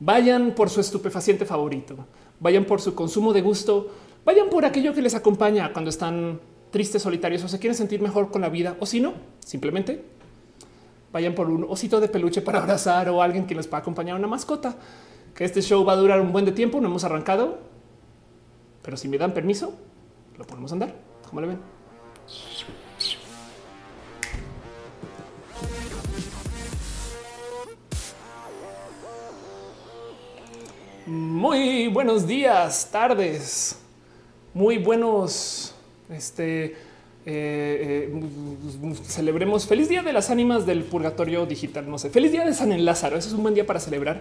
[0.00, 1.94] Vayan por su estupefaciente favorito,
[2.40, 3.90] vayan por su consumo de gusto,
[4.24, 8.30] vayan por aquello que les acompaña cuando están tristes, solitarios o se quieren sentir mejor
[8.30, 10.02] con la vida o si no, simplemente
[11.12, 14.28] vayan por un osito de peluche para abrazar o alguien que les pueda acompañar una
[14.28, 14.76] mascota.
[15.34, 17.58] Que este show va a durar un buen de tiempo, no hemos arrancado,
[18.82, 19.74] pero si me dan permiso,
[20.36, 20.94] lo podemos andar.
[21.28, 21.79] ¿Cómo le ven?
[31.10, 33.76] Muy buenos días, tardes,
[34.54, 35.74] muy buenos.
[36.08, 36.76] Este eh,
[37.26, 38.22] eh,
[39.08, 41.90] celebremos feliz día de las ánimas del purgatorio digital.
[41.90, 43.16] No sé, feliz día de San Lázaro.
[43.16, 44.20] Ese es un buen día para celebrar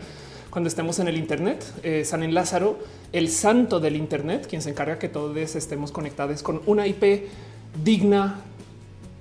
[0.50, 1.64] cuando estemos en el Internet.
[1.84, 2.80] Eh, San Lázaro,
[3.14, 7.28] el santo del Internet, quien se encarga que todos estemos conectados con una IP
[7.84, 8.42] digna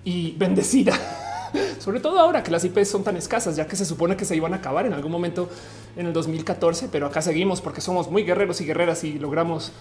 [0.04, 0.98] y bendecida.
[1.78, 4.36] Sobre todo ahora que las IPs son tan escasas, ya que se supone que se
[4.36, 5.48] iban a acabar en algún momento
[5.96, 9.72] en el 2014, pero acá seguimos porque somos muy guerreros y guerreras y logramos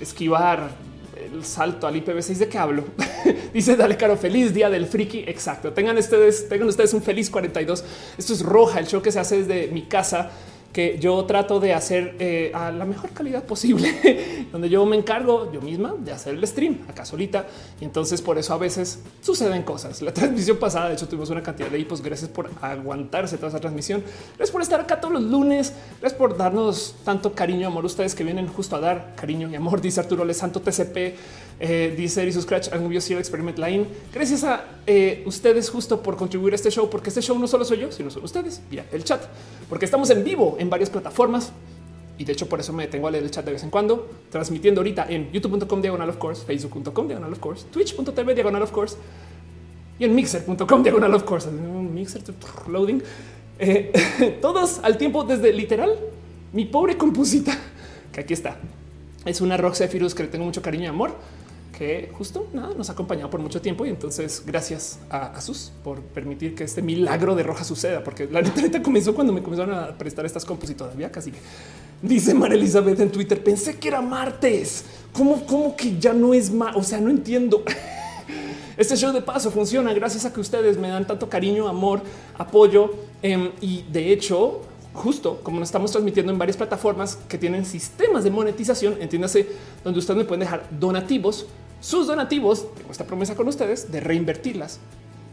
[0.00, 0.70] esquivar
[1.16, 2.84] el salto al IPv6 de qué hablo.
[3.54, 5.24] Dice Dale Caro, feliz día del friki.
[5.26, 5.72] Exacto.
[5.72, 7.84] Tengan ustedes, tengan ustedes un feliz 42.
[8.18, 10.30] Esto es roja, el show que se hace desde mi casa
[10.74, 15.52] que yo trato de hacer eh, a la mejor calidad posible, donde yo me encargo
[15.52, 17.46] yo misma de hacer el stream acá solita.
[17.80, 20.02] Y entonces por eso a veces suceden cosas.
[20.02, 22.02] La transmisión pasada, de hecho, tuvimos una cantidad de hipos.
[22.02, 24.02] Gracias por aguantarse toda esa transmisión.
[24.36, 25.72] Gracias por estar acá todos los lunes.
[26.00, 27.84] Gracias por darnos tanto cariño amor.
[27.84, 31.14] Ustedes que vienen justo a dar cariño y amor, dice Arturo Le Santo TCP.
[31.60, 33.86] Eh, dice Erisus Scratch, Angubios Experiment Line.
[34.12, 37.64] Gracias a eh, ustedes justo por contribuir a este show, porque este show no solo
[37.64, 39.22] soy yo, sino son ustedes vía el chat,
[39.68, 41.52] porque estamos en vivo en varias plataformas.
[42.16, 44.08] Y de hecho, por eso me detengo a leer el chat de vez en cuando,
[44.30, 48.96] transmitiendo ahorita en youtube.com diagonal of course, facebook.com diagonal of course, twitch.tv diagonal of course
[49.98, 51.48] y en mixer.com diagonal of course.
[51.50, 52.22] Mixer
[52.68, 53.02] loading
[53.58, 55.96] eh, todos al tiempo desde literal
[56.52, 57.56] mi pobre compusita
[58.12, 58.58] que aquí está.
[59.24, 61.14] Es una Rock Zephyrus que le tengo mucho cariño y amor
[61.76, 66.00] que justo nada, nos ha acompañado por mucho tiempo y entonces gracias a Asus por
[66.00, 69.96] permitir que este milagro de roja suceda, porque la neta comenzó cuando me comenzaron a
[69.98, 71.32] prestar estas compus y todavía casi
[72.00, 76.50] dice María Elizabeth en Twitter, pensé que era martes, ¿cómo, cómo que ya no es
[76.50, 76.76] más?
[76.76, 77.62] O sea, no entiendo.
[78.76, 82.00] Este show de paso funciona gracias a que ustedes me dan tanto cariño, amor,
[82.36, 82.92] apoyo
[83.22, 84.62] em, y de hecho
[84.92, 89.46] justo como nos estamos transmitiendo en varias plataformas que tienen sistemas de monetización, entiéndase,
[89.84, 91.46] donde ustedes me pueden dejar donativos
[91.84, 94.80] sus donativos, tengo esta promesa con ustedes de reinvertirlas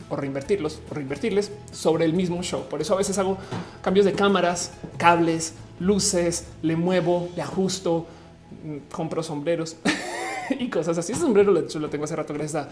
[0.10, 2.68] o reinvertirlos o reinvertirles sobre el mismo show.
[2.68, 3.38] Por eso a veces hago
[3.82, 8.06] cambios de cámaras, cables, luces, le muevo, le ajusto,
[8.66, 9.78] mm, compro sombreros
[10.60, 11.14] y cosas así.
[11.14, 12.70] Ese sombrero lo, tengo hace rato gracias a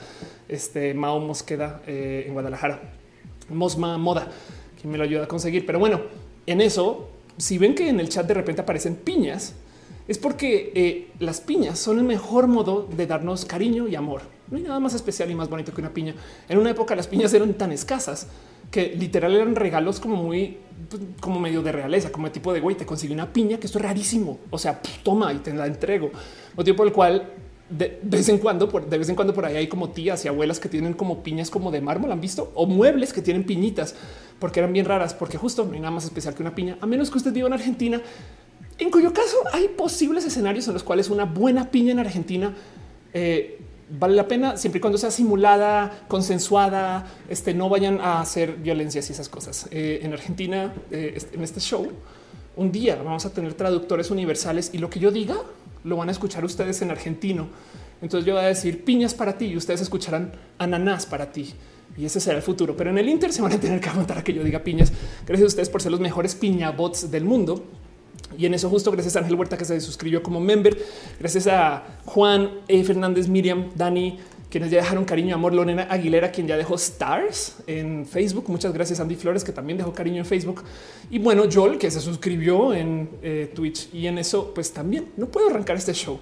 [0.50, 2.82] este Mao Mosqueda eh, en Guadalajara.
[3.48, 4.28] Mosma Moda,
[4.78, 5.66] quien me lo ayuda a conseguir.
[5.66, 6.02] Pero bueno,
[6.46, 9.56] en eso, si ven que en el chat de repente aparecen piñas,
[10.10, 14.24] es porque eh, las piñas son el mejor modo de darnos cariño y amor.
[14.50, 16.16] No hay nada más especial y más bonito que una piña.
[16.50, 18.26] En una época las piñas eran tan escasas
[18.72, 20.58] que literal eran regalos como muy
[20.90, 23.78] pues, como medio de realeza, como tipo de güey, te consigue una piña que esto
[23.78, 24.40] es rarísimo.
[24.50, 26.10] O sea, toma y te la entrego.
[26.58, 27.32] Motivo por el cual
[27.70, 30.60] de vez en cuando, de vez en cuando por ahí hay como tías y abuelas
[30.60, 33.94] que tienen como piñas como de mármol, han visto o muebles que tienen piñitas
[34.40, 36.88] porque eran bien raras, porque justo no hay nada más especial que una piña, a
[36.88, 38.02] menos que usted viva en Argentina
[38.78, 42.54] en cuyo caso hay posibles escenarios en los cuales una buena piña en Argentina
[43.14, 43.60] eh,
[43.98, 49.10] vale la pena siempre y cuando sea simulada, consensuada, este, no vayan a hacer violencias
[49.10, 49.68] y esas cosas.
[49.72, 51.88] Eh, en Argentina, eh, este, en este show,
[52.56, 55.36] un día vamos a tener traductores universales y lo que yo diga
[55.84, 57.48] lo van a escuchar ustedes en argentino.
[58.02, 61.54] Entonces yo voy a decir piñas para ti y ustedes escucharán ananás para ti.
[61.98, 62.78] Y ese será el futuro.
[62.78, 64.92] Pero en el Inter se van a tener que aguantar a que yo diga piñas.
[65.26, 67.66] Gracias a ustedes por ser los mejores piña bots del mundo.
[68.38, 70.78] Y en eso justo gracias a Ángel Huerta que se suscribió como member,
[71.20, 72.84] gracias a Juan E.
[72.84, 74.20] Fernández, Miriam, Dani,
[74.50, 78.46] quienes ya dejaron cariño amor, Lorena Aguilera, quien ya dejó stars en Facebook.
[78.48, 80.64] Muchas gracias, Andy Flores, que también dejó cariño en Facebook.
[81.12, 83.94] Y bueno, Joel, que se suscribió en eh, Twitch.
[83.94, 86.20] Y en eso, pues también no puedo arrancar este show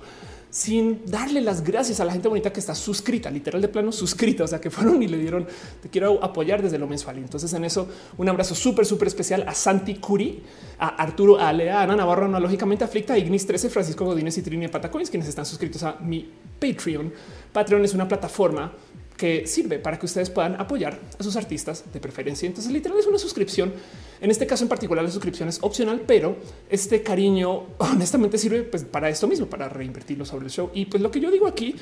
[0.57, 4.43] sin darle las gracias a la gente bonita que está suscrita, literal de plano suscrita,
[4.43, 5.45] o sea, que fueron y le dieron,
[5.83, 7.19] te quiero apoyar desde lo mensual.
[7.19, 7.87] Y entonces en eso
[8.17, 10.41] un abrazo súper, súper especial a Santi Curi,
[10.79, 14.67] a Arturo Alea, a Ana Navarro, analógicamente aflicta, a Ignis 13, Francisco Godínez y Trini
[14.67, 16.27] Patacoins, quienes están suscritos a mi
[16.59, 17.13] Patreon.
[17.53, 18.73] Patreon es una plataforma
[19.17, 22.45] que sirve para que ustedes puedan apoyar a sus artistas de preferencia.
[22.45, 23.73] Entonces, literal es una suscripción.
[24.21, 26.37] En este caso en particular, la suscripción es opcional, pero
[26.69, 30.69] este cariño honestamente sirve pues, para esto mismo, para reinvertirlo sobre el show.
[30.73, 31.75] Y pues lo que yo digo aquí,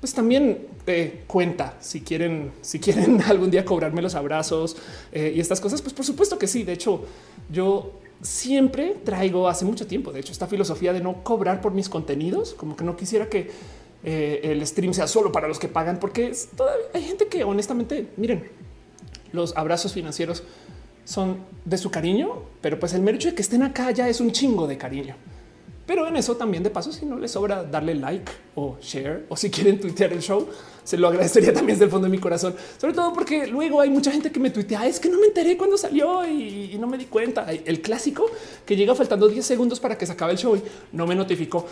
[0.00, 4.76] pues también eh, cuenta si quieren, si quieren algún día cobrarme los abrazos
[5.12, 6.62] eh, y estas cosas, pues por supuesto que sí.
[6.62, 7.04] De hecho,
[7.50, 7.92] yo
[8.22, 12.54] siempre traigo hace mucho tiempo, de hecho, esta filosofía de no cobrar por mis contenidos,
[12.54, 13.50] como que no quisiera que
[14.02, 18.08] eh, el stream sea solo para los que pagan, porque todavía hay gente que honestamente,
[18.16, 18.48] miren,
[19.32, 20.42] los abrazos financieros
[21.04, 24.20] son de su cariño, pero pues el mero hecho de que estén acá ya es
[24.20, 25.16] un chingo de cariño.
[25.90, 29.36] Pero en eso también de paso, si no les sobra darle like o share o
[29.36, 30.46] si quieren tuitear el show,
[30.84, 32.54] se lo agradecería también desde el fondo de mi corazón.
[32.78, 35.56] Sobre todo porque luego hay mucha gente que me tuitea, es que no me enteré
[35.56, 37.50] cuando salió y, no me di cuenta.
[37.50, 38.26] El clásico
[38.64, 40.62] que llega faltando 10 segundos para que se acabe el show y
[40.92, 41.66] no me notificó.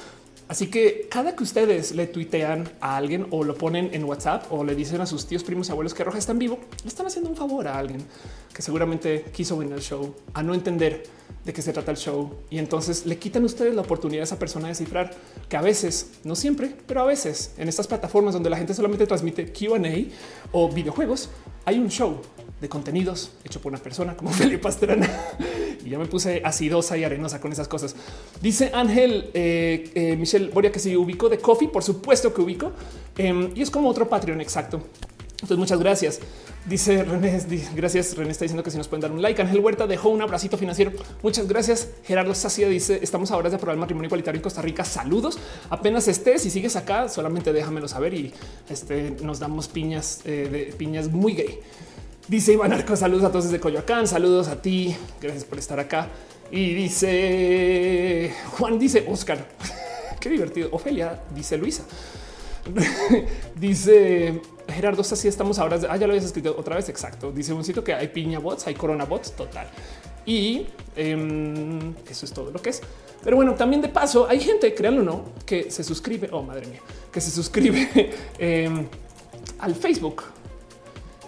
[0.49, 4.65] Así que cada que ustedes le tuitean a alguien o lo ponen en WhatsApp o
[4.65, 7.29] le dicen a sus tíos, primos y abuelos que Roja está vivo, le están haciendo
[7.29, 8.01] un favor a alguien
[8.55, 11.05] que seguramente quiso venir al show a no entender
[11.45, 12.31] de qué se trata el show.
[12.49, 15.11] Y entonces le quitan ustedes la oportunidad a esa persona de descifrar
[15.51, 19.07] que a veces, no siempre, pero a veces en estas plataformas donde la gente solamente
[19.07, 20.11] transmite Q&A
[20.53, 21.29] o videojuegos,
[21.67, 22.23] hay un show
[22.61, 25.09] de contenidos hecho por una persona como Felipe Pastrana.
[25.85, 27.95] y ya me puse acidosa y arenosa con esas cosas.
[28.41, 32.73] Dice Ángel eh, eh, Michelle Boria que si ubico de Coffee, por supuesto que ubico.
[33.17, 34.83] Em, y es como otro Patreon exacto.
[35.41, 36.21] Entonces, muchas gracias.
[36.67, 37.41] Dice René,
[37.77, 38.17] gracias.
[38.17, 39.41] René está diciendo que si nos pueden dar un like.
[39.41, 40.91] Ángel Huerta dejó un abracito financiero.
[41.23, 41.91] Muchas gracias.
[42.03, 44.85] Gerardo Sacia dice: Estamos ahora de aprobar el matrimonio igualitario en Costa Rica.
[44.85, 45.39] Saludos.
[45.71, 48.35] Apenas estés y sigues acá, solamente déjamelo saber y
[48.69, 51.61] este, nos damos piñas eh, de piñas muy gay.
[52.29, 56.09] Dice Iván Arco, saludos a todos desde Coyoacán, saludos a ti, gracias por estar acá.
[56.51, 59.49] Y dice Juan, dice Oscar,
[60.21, 60.69] qué divertido.
[60.73, 61.85] Ofelia, dice Luisa.
[63.59, 65.79] dice Gerardo, así estamos ahora.
[65.89, 66.91] Ah, ya lo habías escrito otra vez.
[66.91, 67.33] Exacto.
[67.33, 69.67] Dice un sitio que hay piña bots, hay corona bots total.
[70.27, 70.67] Y
[70.97, 72.83] em, eso es todo lo que es.
[73.25, 76.29] Pero bueno, también de paso hay gente, créanlo o no, que se suscribe.
[76.31, 76.81] Oh, madre mía,
[77.11, 78.87] que se suscribe em,
[79.61, 80.25] al Facebook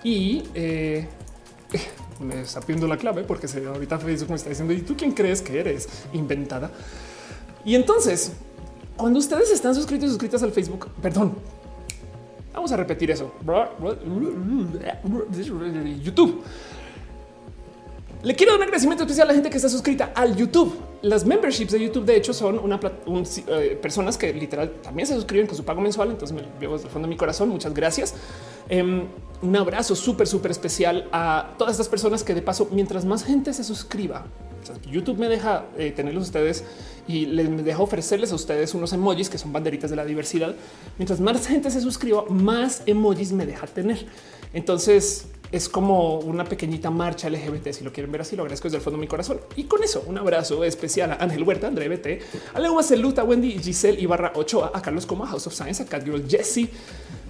[0.03, 1.07] y eh,
[2.21, 5.13] me está pidiendo la clave porque se, ahorita Facebook me está diciendo y tú quién
[5.13, 6.71] crees que eres inventada.
[7.65, 8.33] Y entonces,
[8.97, 11.35] cuando ustedes están suscritos y suscritas al Facebook, perdón,
[12.53, 13.33] vamos a repetir eso.
[16.03, 16.43] YouTube.
[18.23, 20.79] Le quiero dar un agradecimiento especial a la gente que está suscrita al YouTube.
[21.01, 25.47] Las memberships de YouTube, de hecho, son una eh, personas que literal también se suscriben
[25.47, 26.11] con su pago mensual.
[26.11, 27.49] Entonces me veo desde el fondo de mi corazón.
[27.49, 28.15] Muchas gracias.
[28.69, 29.07] Em,
[29.41, 33.55] un abrazo súper, súper especial a todas estas personas que de paso, mientras más gente
[33.55, 34.27] se suscriba,
[34.91, 36.65] YouTube me deja eh, tenerlos ustedes
[37.09, 40.55] y les deja ofrecerles a ustedes unos emojis que son banderitas de la diversidad.
[40.99, 44.05] Mientras más gente se suscriba, más emojis me deja tener.
[44.53, 47.73] Entonces es como una pequeñita marcha LGBT.
[47.73, 49.41] Si lo quieren ver así, lo agradezco desde el fondo de mi corazón.
[49.57, 52.21] Y con eso, un abrazo especial a Ángel Huerta, André BT,
[52.55, 52.79] a Leo
[53.25, 56.69] Wendy, Giselle Ibarra Ochoa, a Carlos Coma, House of Science, a Catgirl Jesse,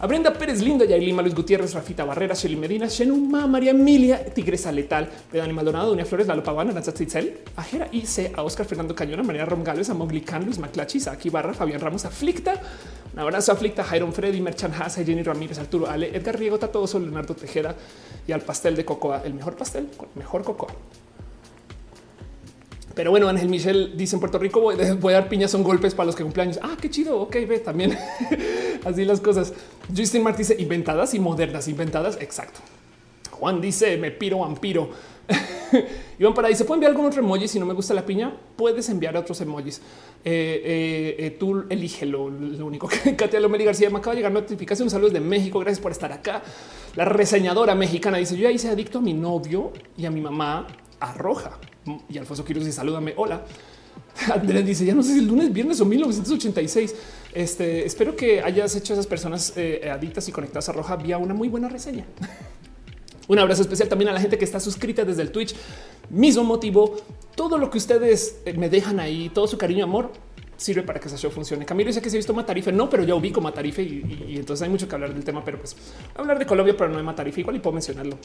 [0.01, 4.71] a Brenda Pérez Lindo, Yailima Luis Gutiérrez, Rafita Barrera, Shelly Medina, Shenuma, María Emilia, Tigresa
[4.73, 8.95] Letal, Pedani Maldonado, Doña Flores, Lalo Pavana, Aranza Tzitzel, a Jera C, a Oscar Fernando
[8.95, 12.55] Cañona, María Romgales, a Mogli Can, Luis Maclachis, a Aki Barra, Fabián Ramos, Aflicta,
[13.13, 16.99] un abrazo a Aflicta, Jairon Freddy, Merchan Haas, Jenny Ramírez, Arturo Ale, Edgar Riego, Tatoso,
[16.99, 17.75] Leonardo Tejeda
[18.27, 20.69] y al pastel de cocoa, el mejor pastel con mejor cocoa.
[22.95, 26.07] Pero bueno, Ángel Michel dice en Puerto Rico voy, a dar piñas son golpes para
[26.07, 26.59] los que cumpleaños.
[26.63, 27.21] Ah, qué chido.
[27.21, 27.97] Ok, ve también
[28.85, 29.53] así las cosas.
[29.97, 32.19] Justin Martí dice inventadas y modernas, inventadas.
[32.21, 32.61] Exacto.
[33.31, 34.91] Juan dice me piro vampiro.
[36.19, 37.49] Iván para ahí se puede enviar algún otro emoji.
[37.49, 39.79] Si no me gusta la piña, puedes enviar otros emojis.
[40.25, 42.29] Eh, eh, eh, tú elígelo.
[42.31, 44.91] Lo único que Katia Lomeli García me acaba de llegar notificación.
[44.91, 45.59] Saludos de México.
[45.61, 46.43] Gracias por estar acá.
[46.95, 50.67] La reseñadora mexicana dice: Yo ya hice adicto a mi novio y a mi mamá
[50.99, 51.59] a roja.
[52.09, 53.15] Y Alfonso Quiroz dice salúdame.
[53.17, 53.45] Hola.
[54.35, 56.95] Andrés dice ya no sé si el lunes, viernes o 1986.
[57.33, 59.55] Este espero que hayas hecho a esas personas
[59.91, 62.05] adictas y conectadas a Roja vía una muy buena reseña.
[63.31, 65.55] Un abrazo especial también a la gente que está suscrita desde el Twitch.
[66.11, 66.97] Mismo motivo,
[67.37, 70.11] todo lo que ustedes eh, me dejan ahí, todo su cariño y amor
[70.57, 71.65] sirve para que ese show funcione.
[71.65, 72.73] Camilo dice que se ha visto Matarife.
[72.73, 75.59] No, pero ya ubico Matarife y, y, entonces hay mucho que hablar del tema, pero
[75.59, 75.77] pues
[76.17, 77.43] hablar de Colombia, pero no de Matarife.
[77.43, 78.19] Igual y puedo mencionarlo.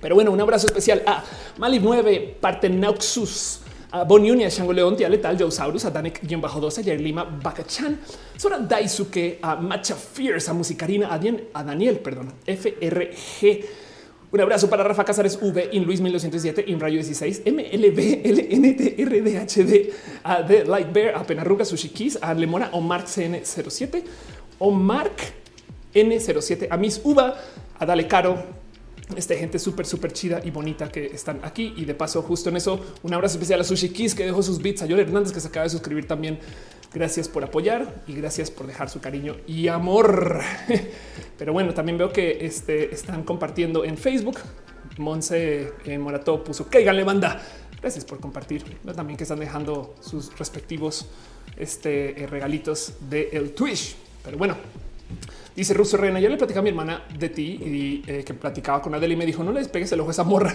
[0.00, 1.22] Pero bueno, un abrazo especial a
[1.58, 7.24] Mali 9, Partenauxus, a Boniunia, Shango León, Tia Letal, Josaurus, a Danek-12, a Jair Lima,
[7.24, 8.00] Bakachan,
[8.38, 11.20] Sora Daisuke, a Macha Fierce, a Musicarina, a,
[11.60, 13.89] a Daniel, perdón, FRG.
[14.32, 19.90] Un abrazo para Rafa Casares V, In Luis 1907, In Rayo 16, MLB, LNTRDHD,
[20.22, 24.04] a The Light Bear, a Penarruga Sushi Kiss, a Lemora, Omar CN07,
[24.60, 25.10] Omar
[25.92, 27.34] N07, a Miss Uva,
[27.76, 28.59] a Dale Caro,
[29.16, 31.74] esta gente súper, súper chida y bonita que están aquí.
[31.76, 34.60] Y de paso, justo en eso, un abrazo especial a Sushi Kiss que dejó sus
[34.60, 36.38] bits, a Joel Hernández que se acaba de suscribir también.
[36.92, 40.40] Gracias por apoyar y gracias por dejar su cariño y amor.
[41.38, 44.38] Pero bueno, también veo que este, están compartiendo en Facebook.
[44.98, 47.40] Monse eh, Morato puso le banda.
[47.80, 48.64] Gracias por compartir.
[48.94, 51.06] También que están dejando sus respectivos
[51.56, 53.96] este, eh, regalitos de el Twitch.
[54.24, 54.56] Pero bueno,
[55.60, 56.18] dice Russo Reina.
[56.20, 59.16] Yo le platicaba a mi hermana de ti y eh, que platicaba con Adele y
[59.16, 60.54] me dijo: No le despegues el ojo a esa morra.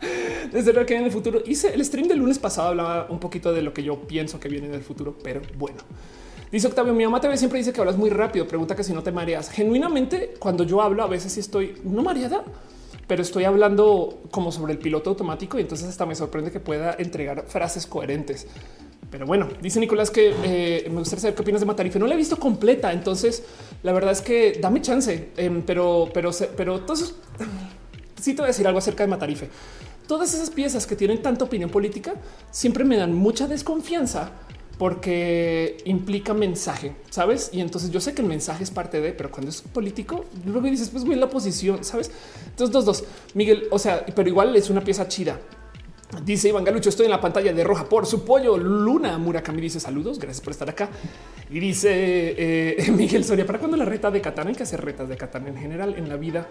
[0.52, 2.68] Desde lo que viene en el futuro hice el stream del lunes pasado.
[2.68, 5.78] Hablaba un poquito de lo que yo pienso que viene en el futuro, pero bueno.
[6.50, 8.46] Dice Octavio, mi mamá te siempre dice que hablas muy rápido.
[8.46, 9.50] Pregunta que si no te mareas.
[9.50, 12.44] Genuinamente, cuando yo hablo, a veces estoy no mareada,
[13.06, 16.94] pero estoy hablando como sobre el piloto automático y entonces hasta me sorprende que pueda
[16.98, 18.46] entregar frases coherentes.
[19.10, 21.98] Pero bueno, dice Nicolás que eh, me gustaría saber qué opinas de Matarife.
[21.98, 23.44] No la he visto completa, entonces
[23.82, 27.14] la verdad es que dame chance, em, pero, pero, pero entonces
[28.20, 29.48] sí te voy a decir algo acerca de Matarife.
[30.08, 32.14] Todas esas piezas que tienen tanta opinión política
[32.50, 34.32] siempre me dan mucha desconfianza
[34.78, 37.50] porque implica mensaje, sabes?
[37.52, 40.60] Y entonces yo sé que el mensaje es parte de, pero cuando es político, luego
[40.68, 42.10] dices, pues güey, la oposición, sabes?
[42.50, 45.40] Entonces, dos, dos, Miguel, o sea, pero igual es una pieza chida.
[46.24, 48.56] Dice Iván Galucho, estoy en la pantalla de roja por su pollo.
[48.56, 50.88] Luna Murakami dice saludos, gracias por estar acá.
[51.50, 54.48] Y dice eh, Miguel Soria, ¿para cuando la reta de Catán?
[54.48, 56.46] Hay que hacer retas de Catán en general en la vida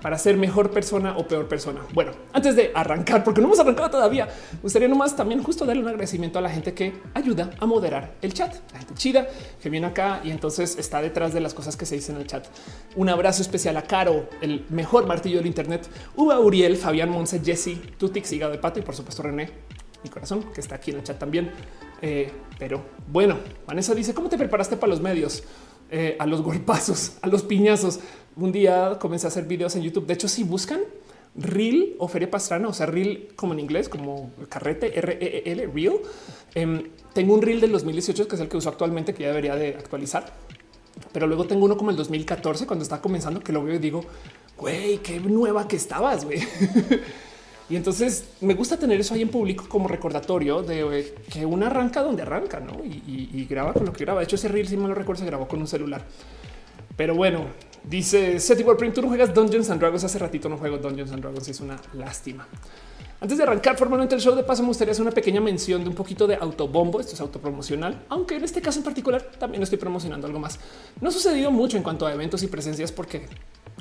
[0.00, 1.80] para ser mejor persona o peor persona.
[1.92, 4.28] Bueno, antes de arrancar, porque no hemos arrancado todavía,
[4.62, 8.32] gustaría nomás también justo darle un agradecimiento a la gente que ayuda a moderar el
[8.32, 9.28] chat, la gente chida
[9.60, 12.26] que viene acá y entonces está detrás de las cosas que se dicen en el
[12.26, 12.46] chat.
[12.96, 17.78] Un abrazo especial a Caro, el mejor martillo del Internet, Uba Uriel, Fabián Monse, Jesse,
[17.98, 19.50] Tutix, Hígado de Pato y por supuesto René,
[20.02, 21.50] mi corazón, que está aquí en el chat también.
[22.00, 25.42] Eh, pero bueno, Vanessa dice, ¿cómo te preparaste para los medios?
[25.90, 28.00] Eh, a los golpazos, a los piñazos
[28.38, 30.06] un día comencé a hacer videos en YouTube.
[30.06, 30.80] De hecho, si buscan
[31.34, 36.00] Reel o Feria Pastrana, o sea, Reel como en inglés, como carrete, R-E-E-L, Reel.
[36.54, 39.54] Em, tengo un Reel del 2018 que es el que uso actualmente, que ya debería
[39.56, 40.32] de actualizar.
[41.12, 44.04] Pero luego tengo uno como el 2014, cuando estaba comenzando, que lo veo y digo,
[44.56, 46.40] güey, qué nueva que estabas, güey.
[47.70, 52.02] y entonces me gusta tener eso ahí en público como recordatorio de que una arranca
[52.02, 52.84] donde arranca, ¿no?
[52.84, 54.20] Y, graba con lo que graba.
[54.20, 56.04] De hecho, ese Reel, si me lo recuerdo, se grabó con un celular.
[56.96, 57.44] Pero bueno,
[57.84, 60.04] Dice Seti Print, tú no juegas Dungeons and Dragons.
[60.04, 61.48] Hace ratito no juego Dungeons and Dragons.
[61.48, 62.46] Es una lástima.
[63.20, 65.90] Antes de arrancar formalmente el show de paso, me gustaría hacer una pequeña mención de
[65.90, 67.00] un poquito de autobombo.
[67.00, 70.60] Esto es autopromocional, aunque en este caso en particular también estoy promocionando algo más.
[71.00, 73.26] No ha sucedido mucho en cuanto a eventos y presencias porque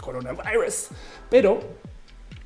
[0.02, 0.88] coronavirus,
[1.30, 1.60] pero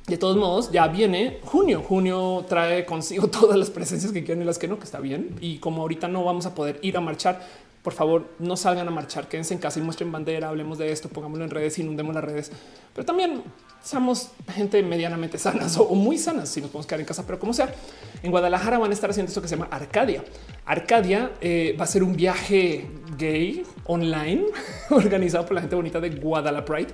[0.06, 1.80] de todos modos, ya viene junio.
[1.80, 5.36] Junio trae consigo todas las presencias que quieren y las que no, que está bien.
[5.40, 7.46] Y como ahorita no vamos a poder ir a marchar,
[7.82, 11.08] por favor, no salgan a marchar, quédense en casa y muestren bandera, hablemos de esto,
[11.08, 12.52] pongámoslo en redes, inundemos las redes,
[12.94, 13.42] pero también
[13.82, 17.52] seamos gente medianamente sanas o muy sanas si nos podemos quedar en casa, pero como
[17.52, 17.74] sea,
[18.22, 20.22] en Guadalajara van a estar haciendo esto que se llama Arcadia.
[20.64, 22.86] Arcadia eh, va a ser un viaje
[23.18, 24.44] gay online
[24.90, 26.86] organizado por la gente bonita de Guadalajara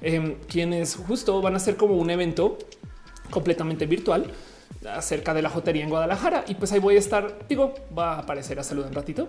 [0.00, 2.56] em, quienes justo van a ser como un evento
[3.30, 4.30] completamente virtual
[4.88, 6.44] acerca de la jotería en Guadalajara.
[6.48, 9.28] Y pues ahí voy a estar, digo, va a aparecer a saludar un ratito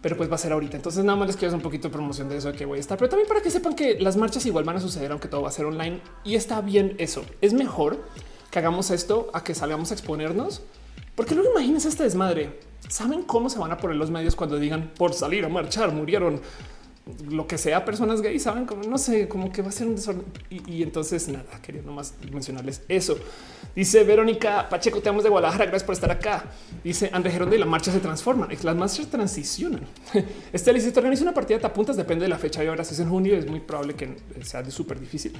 [0.00, 0.76] pero pues va a ser ahorita.
[0.76, 2.78] Entonces nada más les quiero hacer un poquito de promoción de eso de que voy
[2.78, 5.28] a estar, pero también para que sepan que las marchas igual van a suceder, aunque
[5.28, 7.24] todo va a ser online y está bien eso.
[7.40, 8.04] Es mejor
[8.50, 10.62] que hagamos esto a que salgamos a exponernos,
[11.14, 12.60] porque luego imagínense este desmadre.
[12.88, 16.40] Saben cómo se van a poner los medios cuando digan por salir a marchar murieron
[17.28, 19.96] lo que sea personas gays, saben como no sé, como que va a ser un
[19.96, 20.24] desorden.
[20.50, 23.18] Y, entonces nada, quería nomás mencionarles eso.
[23.74, 25.66] Dice Verónica Pacheco, te amo de Guadalajara.
[25.66, 26.44] Gracias por estar acá.
[26.82, 28.48] Dice André Geronde y la marcha se transforma.
[28.62, 29.80] Las marchas transicionan.
[30.52, 32.62] Este dice: Te organiza una partida de apuntas, depende de la fecha.
[32.62, 35.32] Y ahora si es en junio, es muy probable que sea súper difícil.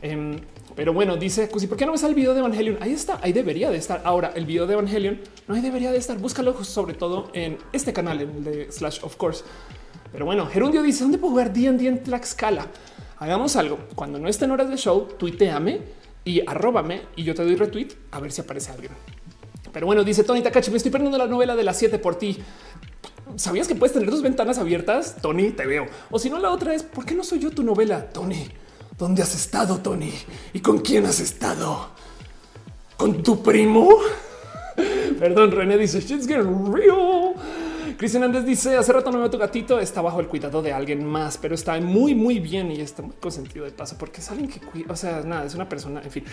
[0.00, 0.40] Em,
[0.74, 2.78] pero bueno, dice Cusi, ¿por qué no ves el video de Evangelion?
[2.80, 4.02] Ahí está, ahí debería de estar.
[4.04, 6.18] Ahora, el video de Evangelion no ahí debería de estar.
[6.18, 9.44] Búscalo sobre todo en este canal, en el de Slash of course.
[10.12, 12.66] Pero bueno, Gerundio dice dónde puedo jugar D&D en Tlaxcala.
[13.18, 13.78] Hagamos algo.
[13.94, 15.80] Cuando no estén horas de show, tuiteame
[16.24, 18.92] y arróbame y yo te doy retweet a ver si aparece alguien.
[19.72, 22.38] Pero bueno, dice Tony Takachi, me estoy perdiendo la novela de las siete por ti.
[23.36, 25.16] ¿Sabías que puedes tener dos ventanas abiertas?
[25.22, 25.86] Tony, te veo.
[26.10, 28.10] O si no, la otra es, ¿por qué no soy yo tu novela?
[28.10, 28.48] Tony,
[28.98, 30.12] ¿dónde has estado, Tony?
[30.52, 31.88] ¿Y con quién has estado?
[32.98, 33.88] ¿Con tu primo?
[35.18, 37.34] Perdón, René dice, shit's getting real.
[38.02, 41.06] Cristian Andrés dice hace rato no veo tu gatito, está bajo el cuidado de alguien
[41.06, 44.50] más, pero está muy, muy bien y está muy consentido de paso porque es alguien
[44.50, 44.92] que cuida.
[44.92, 46.02] O sea, nada, es una persona.
[46.02, 46.24] En fin,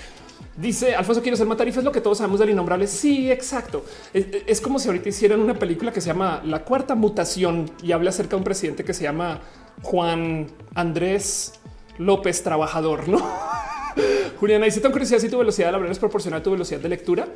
[0.58, 1.78] dice Alfonso, quiero ser matarifa.
[1.78, 2.88] Es lo que todos sabemos del innombrable.
[2.88, 3.86] Sí, exacto.
[4.12, 8.10] Es, como si ahorita hicieran una película que se llama La Cuarta Mutación y habla
[8.10, 9.40] acerca de un presidente que se llama
[9.84, 11.54] Juan Andrés
[12.00, 13.20] López Trabajador, no?
[14.40, 16.90] Juliana dice: Tengo curiosidad si tu velocidad de hablar es proporcional a tu velocidad de
[16.90, 17.28] lectura.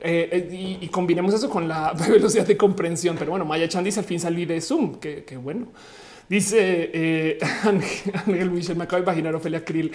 [0.00, 3.16] Eh, eh, y, combinemos eso con la velocidad de comprensión.
[3.18, 4.96] Pero bueno, Maya Chan al fin salí de Zoom.
[5.00, 5.68] Que, bueno.
[6.28, 7.38] Dice eh,
[8.26, 9.90] Ángel Michel, me acabo de imaginar Ofelia Krill.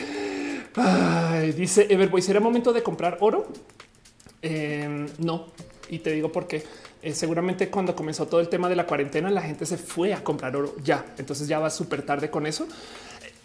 [1.55, 3.47] dice Everboy, ¿será momento de comprar oro?
[5.19, 5.47] no,
[5.89, 6.63] Y te digo porque
[7.03, 10.23] eh, seguramente cuando comenzó todo el tema de la cuarentena, la gente se fue a
[10.23, 11.05] comprar oro ya.
[11.17, 12.65] Entonces ya va súper tarde con eso.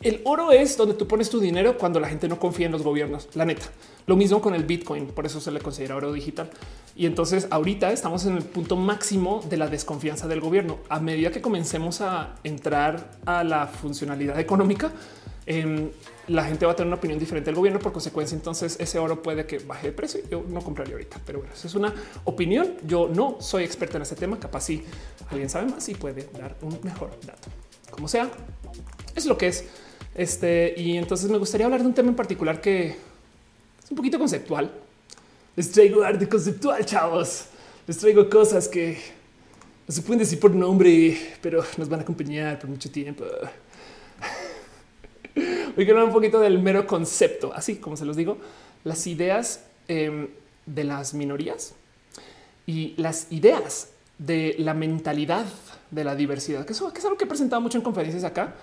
[0.00, 2.82] El oro es donde tú pones tu dinero cuando la gente no confía en los
[2.82, 3.66] gobiernos, la neta.
[4.06, 6.50] Lo mismo con el Bitcoin, por eso se le considera oro digital.
[6.94, 10.78] Y entonces ahorita estamos en el punto máximo de la desconfianza del gobierno.
[10.88, 14.92] A medida que comencemos a entrar a la funcionalidad económica,
[15.46, 15.90] em,
[16.28, 17.80] la gente va a tener una opinión diferente del gobierno.
[17.80, 20.20] Por consecuencia, entonces ese oro puede que baje de precio.
[20.30, 21.92] Yo no compraría ahorita, pero bueno, eso es una
[22.24, 22.74] opinión.
[22.86, 24.38] Yo no soy experto en este tema.
[24.38, 24.84] Capaz si
[25.28, 27.48] alguien sabe más y puede dar un mejor dato.
[27.90, 28.30] Como sea,
[29.16, 29.64] es lo que es.
[30.18, 32.96] Este, y entonces me gustaría hablar de un tema en particular que es
[33.88, 34.68] un poquito conceptual.
[35.54, 37.44] Les traigo arte conceptual, chavos.
[37.86, 38.98] Les traigo cosas que
[39.86, 43.22] no se pueden decir por nombre, pero nos van a acompañar por mucho tiempo.
[45.36, 48.38] Hoy quiero hablar un poquito del mero concepto, así como se los digo,
[48.82, 50.26] las ideas em,
[50.66, 51.74] de las minorías
[52.66, 55.46] y las ideas de la mentalidad
[55.92, 58.56] de la diversidad, que, que es algo que he presentado mucho en conferencias acá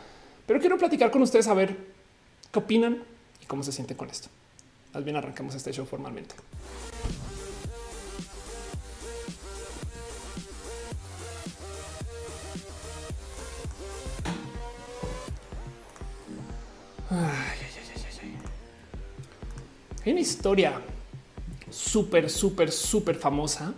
[0.46, 1.76] pero quiero platicar con ustedes a ver
[2.52, 3.04] qué opinan
[3.42, 4.30] y cómo se sienten con esto.
[4.94, 6.36] Más bien arrancamos este show formalmente.
[20.06, 20.80] Hay una historia
[21.72, 23.74] súper, súper, súper famosa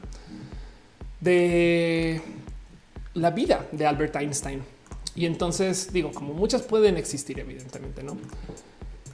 [1.21, 2.21] de
[3.13, 4.76] la vida de Albert Einstein.
[5.17, 8.15] Y entonces digo, como muchas pueden existir, evidentemente, no?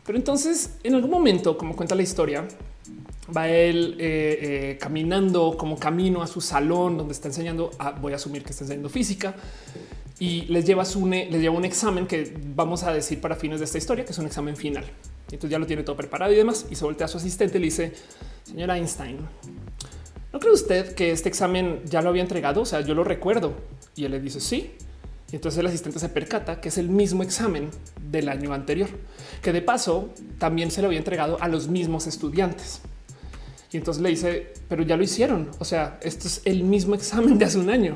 [0.06, 2.46] Pero entonces, en algún momento, como cuenta la historia,
[3.36, 8.18] va él eh, eh, caminando como camino a su salón donde está enseñando, voy a
[8.18, 9.34] asumir que está enseñando física
[10.20, 13.66] y les lleva, su, les lleva un examen que vamos a decir para fines de
[13.66, 14.84] esta historia, que es un examen final.
[15.28, 16.66] Entonces ya lo tiene todo preparado y demás.
[16.70, 17.94] Y se voltea a su asistente y le dice,
[18.44, 19.20] señora Einstein,
[20.34, 22.62] ¿no cree usted que este examen ya lo había entregado?
[22.62, 23.54] O sea, yo lo recuerdo.
[23.96, 24.72] Y él le dice, sí.
[25.34, 27.72] Y entonces el asistente se percata que es el mismo examen
[28.12, 28.88] del año anterior,
[29.42, 32.82] que de paso también se lo había entregado a los mismos estudiantes.
[33.72, 35.50] Y entonces le dice, pero ya lo hicieron.
[35.58, 37.96] O sea, esto es el mismo examen de hace un año.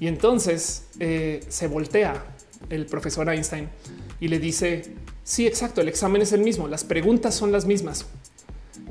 [0.00, 2.26] Y entonces eh, se voltea
[2.68, 3.68] el profesor Einstein
[4.18, 4.82] y le dice,
[5.22, 8.06] sí, exacto, el examen es el mismo, las preguntas son las mismas,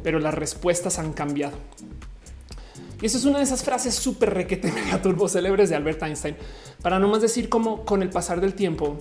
[0.02, 1.58] pero las respuestas han cambiado.
[3.04, 6.38] Y eso es una de esas frases súper requete mega turbo célebres de Albert Einstein,
[6.82, 8.98] para no más decir cómo con el pasar del tiempo,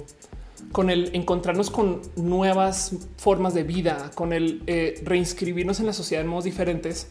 [0.73, 6.21] con el encontrarnos con nuevas formas de vida, con el eh, reinscribirnos en la sociedad
[6.21, 7.11] de modos diferentes,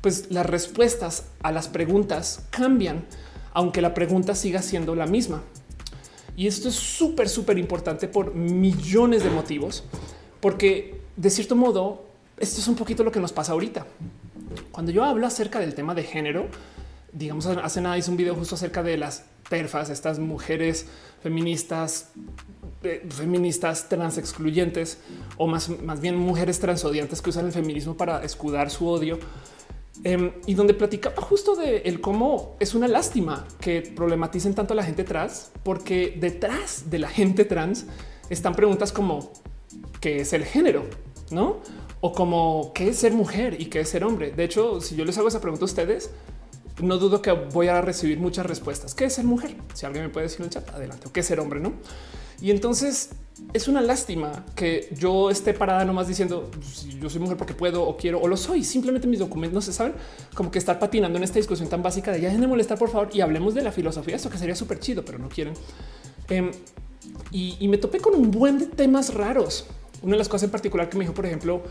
[0.00, 3.04] pues las respuestas a las preguntas cambian,
[3.52, 5.42] aunque la pregunta siga siendo la misma.
[6.34, 9.84] Y esto es súper, súper importante por millones de motivos,
[10.40, 12.06] porque de cierto modo,
[12.38, 13.86] esto es un poquito lo que nos pasa ahorita.
[14.70, 16.48] Cuando yo hablo acerca del tema de género,
[17.12, 20.86] digamos, hace nada hice un video justo acerca de las perfas, estas mujeres
[21.22, 22.10] feministas,
[22.82, 24.98] eh, feministas trans excluyentes
[25.36, 29.18] o más, más bien mujeres transodiantes que usan el feminismo para escudar su odio.
[30.04, 34.76] Em, y donde platicaba justo de el cómo es una lástima que problematicen tanto a
[34.76, 37.86] la gente trans, porque detrás de la gente trans
[38.30, 39.32] están preguntas como
[40.00, 40.86] qué es el género,
[41.30, 41.60] no?
[42.04, 44.32] O como qué es ser mujer y qué es ser hombre.
[44.32, 46.10] De hecho, si yo les hago esa pregunta a ustedes,
[46.82, 48.92] no dudo que voy a recibir muchas respuestas.
[48.94, 49.54] ¿Qué es ser mujer?
[49.72, 51.06] Si alguien me puede decir en chat, adelante.
[51.06, 51.60] ¿O qué es ser hombre?
[51.60, 51.74] No.
[52.40, 53.10] Y entonces
[53.52, 57.84] es una lástima que yo esté parada nomás diciendo si yo soy mujer porque puedo
[57.84, 58.64] o quiero o lo soy.
[58.64, 59.94] Simplemente mis documentos no se saben
[60.34, 62.90] como que estar patinando en esta discusión tan básica de ya dejen de molestar, por
[62.90, 64.16] favor, y hablemos de la filosofía.
[64.16, 65.54] Esto que sería súper chido, pero no quieren.
[66.28, 66.50] Em,
[67.30, 69.66] y, y me topé con un buen de temas raros.
[70.02, 71.62] Una de las cosas en particular que me dijo, por ejemplo,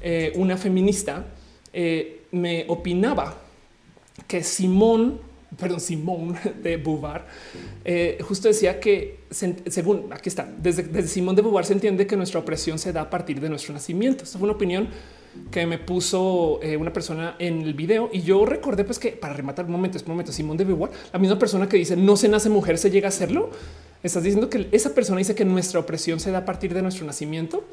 [0.00, 1.26] eh, una feminista
[1.72, 3.36] eh, me opinaba
[4.26, 5.20] que Simón,
[5.58, 7.24] perdón, Simón de Beauvoir,
[7.84, 12.40] eh, justo decía que según aquí está, desde, Simón de Beauvoir se entiende que nuestra
[12.40, 14.24] opresión se da a partir de nuestro nacimiento.
[14.24, 14.88] Esta fue una opinión
[15.50, 19.64] que me puso una persona en el video y yo recordé pues que para rematar
[19.64, 22.28] un momento, es un momento, Simón de Beauvoir, la misma persona que dice no se
[22.28, 23.50] nace mujer, se llega a hacerlo.
[24.04, 27.06] Estás diciendo que esa persona dice que nuestra opresión se da a partir de nuestro
[27.06, 27.64] nacimiento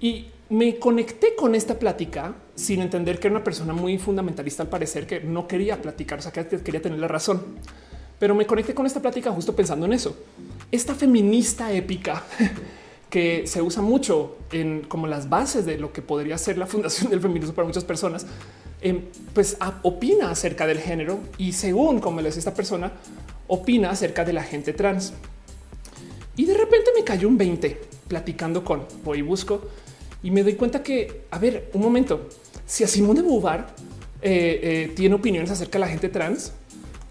[0.00, 4.68] y me conecté con esta plática sin entender que era una persona muy fundamentalista al
[4.68, 7.42] parecer que no quería platicar, o sea, que quería tener la razón.
[8.20, 10.16] Pero me conecté con esta plática justo pensando en eso.
[10.70, 12.22] Esta feminista épica
[13.10, 17.10] que se usa mucho en como las bases de lo que podría ser la fundación
[17.10, 18.24] del feminismo para muchas personas,
[18.80, 19.02] em,
[19.34, 22.92] pues opina acerca del género y según como le dice esta persona,
[23.48, 25.12] opina acerca de la gente trans.
[26.36, 29.62] Y de repente me cayó un 20 platicando con voy y busco
[30.22, 32.28] y me doy cuenta que, a ver, un momento,
[32.66, 33.66] si a Simón de Beauvoir
[34.22, 36.52] eh, eh, tiene opiniones acerca de la gente trans,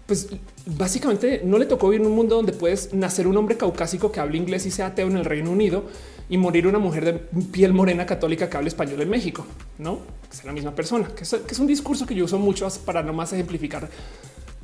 [0.06, 0.28] pues
[0.66, 4.20] básicamente no le tocó vivir en un mundo donde puedes nacer un hombre caucásico que
[4.20, 5.84] hable inglés y sea ateo en el Reino Unido
[6.28, 9.46] y morir una mujer de piel morena católica que hable español en México,
[9.78, 10.00] no
[10.32, 13.32] es la misma persona, que es, un discurso que yo uso mucho para no más
[13.32, 13.88] ejemplificar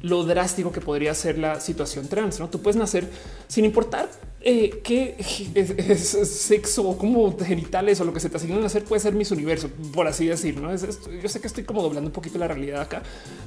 [0.03, 2.41] lo drástico que podría ser la situación trans.
[2.41, 3.09] No tú puedes nacer
[3.49, 4.09] sin importar
[4.41, 5.17] eh, qué
[5.55, 9.15] es, sexo o como genitales o lo que se te asignan a hacer puede ser
[9.15, 10.61] mis universo, por así decir.
[10.61, 10.87] No es,
[11.23, 13.03] yo sé que estoy como doblando un poquito la realidad acá,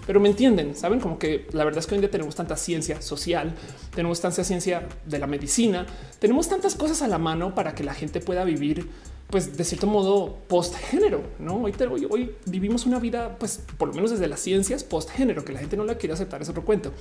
[0.08, 0.76] pero me entienden.
[0.76, 3.54] Saben como que la verdad es que hoy día tenemos tanta ciencia social,
[3.94, 5.86] tenemos tanta ciencia de la medicina,
[6.20, 8.88] tenemos tantas cosas a la mano para que la gente pueda vivir
[9.30, 11.24] pues de cierto modo post género.
[11.40, 15.10] No hoy, hoy, hoy, vivimos una vida, pues por lo menos desde las ciencias post
[15.10, 16.42] género, que la gente no la quiere aceptar.
[16.42, 16.92] Es otro cuento,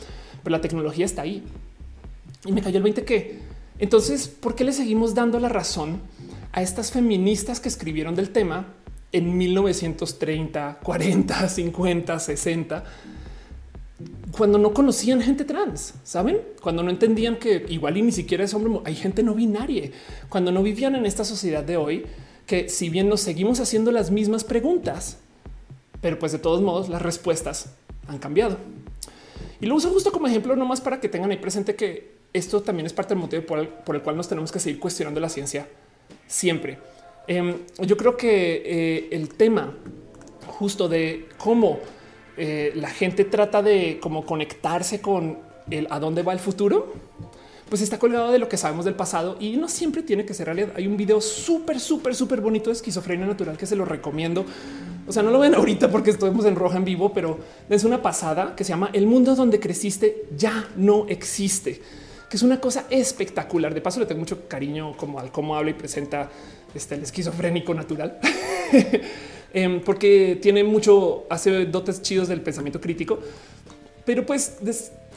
[0.42, 1.42] pero la tecnología está ahí
[2.46, 6.00] y me cayó el 20 que entonces, ¿por qué le seguimos dando la razón
[6.52, 8.66] a estas feministas que escribieron del tema
[9.10, 12.84] en 1930, 40, 50, 60?
[14.36, 16.40] Cuando no conocían gente trans, saben?
[16.60, 19.90] Cuando no entendían que igual y ni siquiera es hombre, hay gente no binaria,
[20.28, 22.04] cuando no vivían en esta sociedad de hoy,
[22.46, 25.18] que si bien nos seguimos haciendo las mismas preguntas,
[26.00, 27.74] pero pues de todos modos las respuestas
[28.08, 28.58] han cambiado.
[29.60, 32.86] Y lo uso justo como ejemplo, nomás para que tengan ahí presente que esto también
[32.86, 35.68] es parte del motivo por el, cual nos tenemos que seguir cuestionando la ciencia
[36.26, 36.78] siempre.
[37.26, 39.74] Em, yo creo que eh, el tema
[40.46, 41.78] justo de cómo
[42.36, 45.38] eh, la gente trata de como conectarse con
[45.70, 46.92] el a dónde va el futuro,
[47.68, 50.46] pues está colgado de lo que sabemos del pasado y no siempre tiene que ser
[50.46, 50.72] realidad.
[50.76, 54.44] Hay un video súper, súper, súper bonito de esquizofrenia natural que se lo recomiendo.
[55.06, 58.02] O sea, no lo ven ahorita porque estamos en roja en vivo, pero es una
[58.02, 61.80] pasada que se llama El mundo donde creciste ya no existe,
[62.28, 63.72] que es una cosa espectacular.
[63.74, 66.30] De paso, le tengo mucho cariño como al cómo habla y presenta
[66.74, 68.18] este, el esquizofrénico natural.
[69.54, 73.20] Em, porque tiene mucho, hace dotes chidos del pensamiento crítico,
[74.04, 74.56] pero pues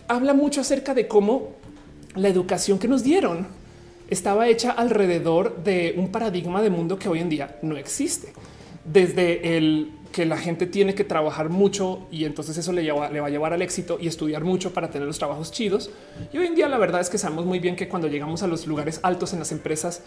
[0.07, 1.55] habla mucho acerca de cómo
[2.13, 3.47] la educación que nos dieron
[4.09, 8.31] estaba hecha alrededor de un paradigma de mundo que hoy en día no existe.
[8.85, 13.27] Desde el que la gente tiene que trabajar mucho y entonces eso le, le, va
[13.27, 15.89] a llevar al éxito y estudiar mucho para tener los trabajos chidos.
[16.31, 18.47] Y hoy en día la verdad es que sabemos muy bien que cuando llegamos a
[18.47, 20.03] los lugares altos en las empresas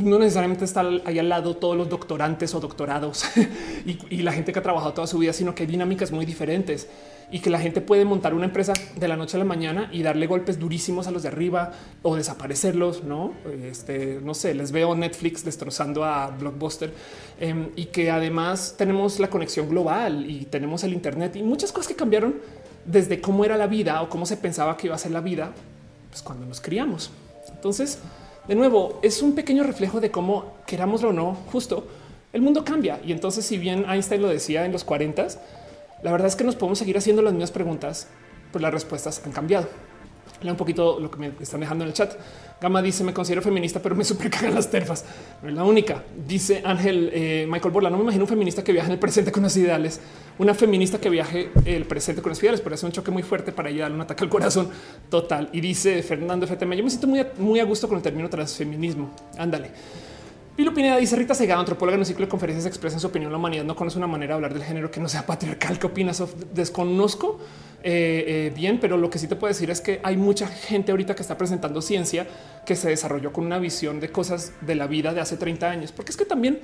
[0.00, 3.24] no necesariamente está ahí al lado todos los doctorantes o doctorados
[3.86, 6.88] y, la gente que ha trabajado toda su vida, sino que hay dinámicas muy diferentes
[7.30, 10.02] y que la gente puede montar una empresa de la noche a la mañana y
[10.02, 13.04] darle golpes durísimos a los de arriba o desaparecerlos.
[13.04, 13.32] No,
[13.64, 16.92] este, no sé, les veo Netflix destrozando a Blockbuster
[17.40, 21.88] em, y que además tenemos la conexión global y tenemos el Internet y muchas cosas
[21.88, 22.36] que cambiaron
[22.84, 25.52] desde cómo era la vida o cómo se pensaba que iba a ser la vida
[26.10, 27.10] pues cuando nos criamos.
[27.50, 27.98] Entonces,
[28.48, 31.86] de nuevo, es un pequeño reflejo de cómo querámoslo o no, justo
[32.32, 33.00] el mundo cambia.
[33.04, 35.28] Y entonces, si bien Einstein lo decía en los 40,
[36.02, 38.08] la verdad es que nos podemos seguir haciendo las mismas preguntas,
[38.50, 39.68] pues las respuestas han cambiado.
[40.42, 42.14] Lea un poquito lo que me están dejando en el chat.
[42.62, 45.04] Gama dice: Me considero feminista, pero me super cagan las terfas.
[45.42, 46.04] No es la única.
[46.26, 49.32] Dice Ángel eh, Michael Borla: No me imagino un feminista que viaje en el presente
[49.32, 50.00] con los ideales.
[50.38, 53.50] Una feminista que viaje el presente con los ideales, pero es un choque muy fuerte
[53.50, 54.68] para ella, un ataque al corazón
[55.10, 55.50] total.
[55.52, 58.30] Y dice Fernando FTM: Yo me siento muy a, muy a gusto con el término
[58.30, 59.10] transfeminismo.
[59.36, 59.70] Ándale.
[60.54, 63.32] Pilo Pineda dice Rita Segada, antropóloga en un ciclo de conferencias, expresa su opinión.
[63.32, 65.78] La humanidad no conoce una manera de hablar del género que no sea patriarcal.
[65.78, 66.22] ¿Qué opinas?
[66.52, 67.40] Desconozco
[67.84, 70.92] eh, eh, bien, pero lo que sí te puedo decir es que hay mucha gente
[70.92, 72.26] ahorita que está presentando ciencia
[72.64, 75.92] que se desarrolló con una visión de cosas de la vida de hace 30 años,
[75.92, 76.60] porque es que también,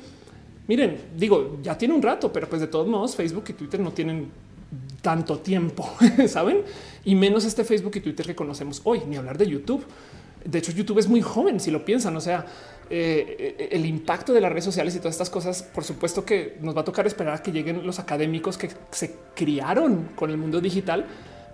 [0.67, 3.93] miren, digo, ya tiene un rato, pero pues de todos modos Facebook y Twitter no
[3.93, 4.31] tienen
[5.03, 5.89] tanto tiempo,
[6.29, 6.63] saben?
[7.05, 9.85] Y menos este Facebook y Twitter que conocemos hoy, ni hablar de YouTube.
[10.45, 12.17] De hecho, YouTube es muy joven si lo piensan.
[12.17, 12.47] O sea,
[12.91, 16.77] eh, el impacto de las redes sociales y todas estas cosas, por supuesto que nos
[16.77, 20.61] va a tocar esperar a que lleguen los académicos que se criaron con el mundo
[20.61, 21.05] digital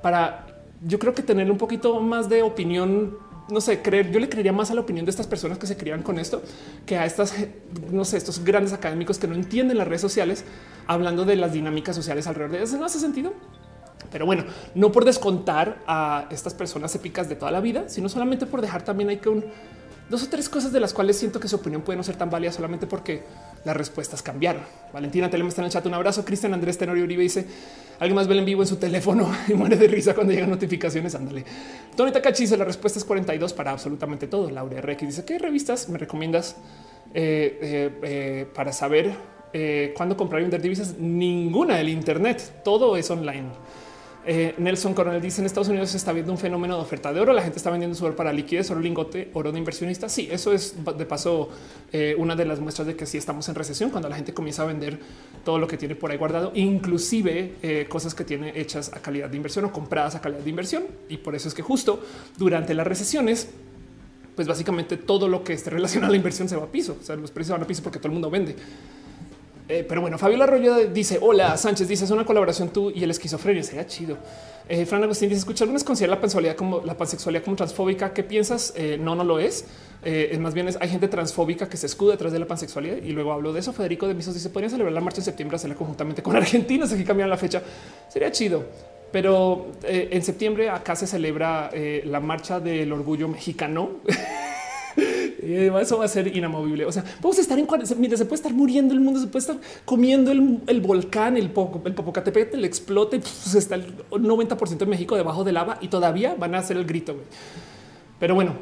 [0.00, 0.46] para
[0.86, 3.18] yo creo que tener un poquito más de opinión.
[3.50, 5.76] No sé, creer, yo le creería más a la opinión de estas personas que se
[5.76, 6.42] criaron con esto
[6.86, 7.34] que a estas,
[7.90, 10.44] no sé, estos grandes académicos que no entienden las redes sociales
[10.86, 12.78] hablando de las dinámicas sociales alrededor de eso.
[12.78, 13.34] No hace sentido.
[14.14, 14.44] Pero bueno,
[14.76, 18.84] no por descontar a estas personas épicas de toda la vida, sino solamente por dejar
[18.84, 19.44] también hay que un
[20.08, 22.30] dos o tres cosas de las cuales siento que su opinión puede no ser tan
[22.30, 23.24] válida solamente porque
[23.64, 24.62] las respuestas cambiaron.
[24.92, 25.84] Valentina Telema está en el chat.
[25.86, 26.24] Un abrazo.
[26.24, 27.44] Cristian Andrés Tenorio Uribe dice
[27.98, 31.12] alguien más ve en vivo en su teléfono y muere de risa cuando llegan notificaciones.
[31.16, 31.44] Ándale.
[31.96, 34.48] Tony Takachi la respuesta es 42 para absolutamente todo.
[34.48, 36.54] Laura RX dice qué revistas me recomiendas
[37.12, 39.34] eh, eh, eh, para saber
[39.96, 40.98] cuándo comprar y vender divisas.
[40.98, 42.62] Ninguna del Internet.
[42.64, 43.50] Todo es online.
[44.26, 47.32] Eh, Nelson Coronel dice en Estados Unidos está viendo un fenómeno de oferta de oro.
[47.32, 50.08] La gente está vendiendo su oro para liquidez, oro lingote, oro de inversionista.
[50.08, 51.50] Sí, eso es de paso
[51.92, 54.62] eh, una de las muestras de que sí estamos en recesión cuando la gente comienza
[54.62, 54.98] a vender
[55.44, 59.28] todo lo que tiene por ahí guardado, inclusive eh, cosas que tiene hechas a calidad
[59.28, 60.84] de inversión o compradas a calidad de inversión.
[61.08, 62.02] Y por eso es que justo
[62.38, 63.50] durante las recesiones,
[64.34, 66.96] pues básicamente todo lo que esté relacionado a la inversión se va a piso.
[67.00, 68.56] O sea, los precios van a piso porque todo el mundo vende.
[69.68, 73.10] Eh, pero bueno, Fabiola Arroyo dice: Hola, Sánchez dice: Es una colaboración tú y el
[73.10, 73.62] esquizofrenia.
[73.62, 74.18] Sería chido.
[74.68, 78.12] Eh, Fran Agustín dice: Escucha, algunas consideran la pansexualidad como la pansexualidad como transfóbica.
[78.12, 78.74] ¿Qué piensas?
[78.76, 79.64] Eh, no, no lo es.
[80.04, 82.98] Eh, más bien es, hay gente transfóbica que se escuda detrás de la pansexualidad.
[82.98, 83.72] Y luego hablo de eso.
[83.72, 86.84] Federico de Misos dice: Podrían celebrar la marcha en septiembre, hacerla conjuntamente con Argentina.
[86.84, 87.62] Así que cambian la fecha.
[88.08, 88.64] Sería chido.
[89.12, 91.70] Pero en septiembre acá se celebra
[92.04, 94.00] la marcha del orgullo mexicano.
[95.44, 96.84] Eso va a ser inamovible.
[96.84, 97.66] O sea, vamos a estar en
[97.98, 101.94] mira, se puede estar muriendo el mundo, se puede estar comiendo el, volcán, el, el
[101.94, 106.54] Popocatépetl, el explote, pues está el 90% de México debajo de lava y todavía van
[106.54, 107.16] a hacer el grito.
[108.18, 108.54] Pero bueno,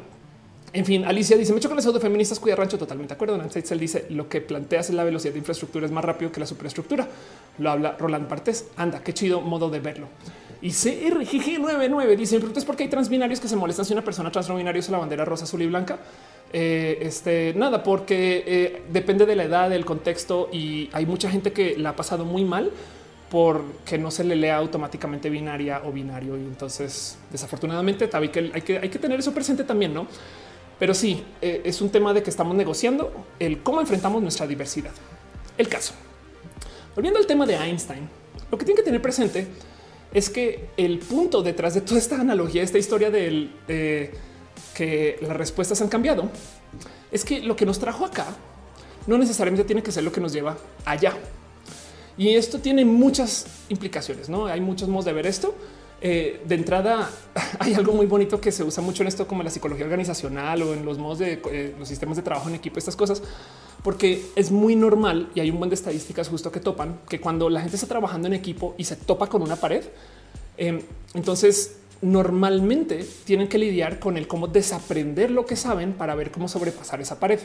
[0.73, 2.79] en fin, Alicia dice: Me chocan las feministas cuya rancho.
[2.79, 3.37] Totalmente de acuerdo.
[3.37, 6.47] Nancy dice: Lo que planteas en la velocidad de infraestructura es más rápido que la
[6.47, 7.07] superestructura.
[7.59, 8.65] Lo habla Roland Partes.
[8.75, 10.07] Anda, qué chido modo de verlo.
[10.63, 14.49] Y CRGG99 dice: Me es porque hay transbinarios que se molestan si una persona trans
[14.49, 15.99] no binario la bandera rosa, azul y blanca.
[16.55, 21.51] Eh, este nada, porque eh, depende de la edad, del contexto y hay mucha gente
[21.51, 22.69] que la ha pasado muy mal
[23.31, 26.37] porque no se le lea automáticamente binaria o binario.
[26.37, 30.05] Y entonces, desafortunadamente, hay hay que, hay que tener eso presente también, no?
[30.77, 34.91] Pero sí, eh, es un tema de que estamos negociando el cómo enfrentamos nuestra diversidad.
[35.57, 35.95] El caso.
[36.95, 38.07] Volviendo al tema de Einstein,
[38.51, 39.47] lo que tiene que tener presente
[40.13, 43.49] es que el punto detrás de toda esta analogía, esta historia del
[44.73, 46.29] que las respuestas han cambiado,
[47.11, 48.25] es que lo que nos trajo acá
[49.07, 51.13] no necesariamente tiene que ser lo que nos lleva allá.
[52.17, 54.45] Y esto tiene muchas implicaciones, ¿no?
[54.45, 55.55] Hay muchos modos de ver esto.
[56.05, 57.09] Eh, de entrada,
[57.59, 60.73] hay algo muy bonito que se usa mucho en esto, como la psicología organizacional o
[60.73, 63.23] en los modos de eh, los sistemas de trabajo en equipo, estas cosas,
[63.83, 67.49] porque es muy normal y hay un buen de estadísticas justo que topan que cuando
[67.49, 69.83] la gente está trabajando en equipo y se topa con una pared,
[70.57, 70.83] eh,
[71.13, 76.47] entonces normalmente tienen que lidiar con el cómo desaprender lo que saben para ver cómo
[76.47, 77.39] sobrepasar esa pared.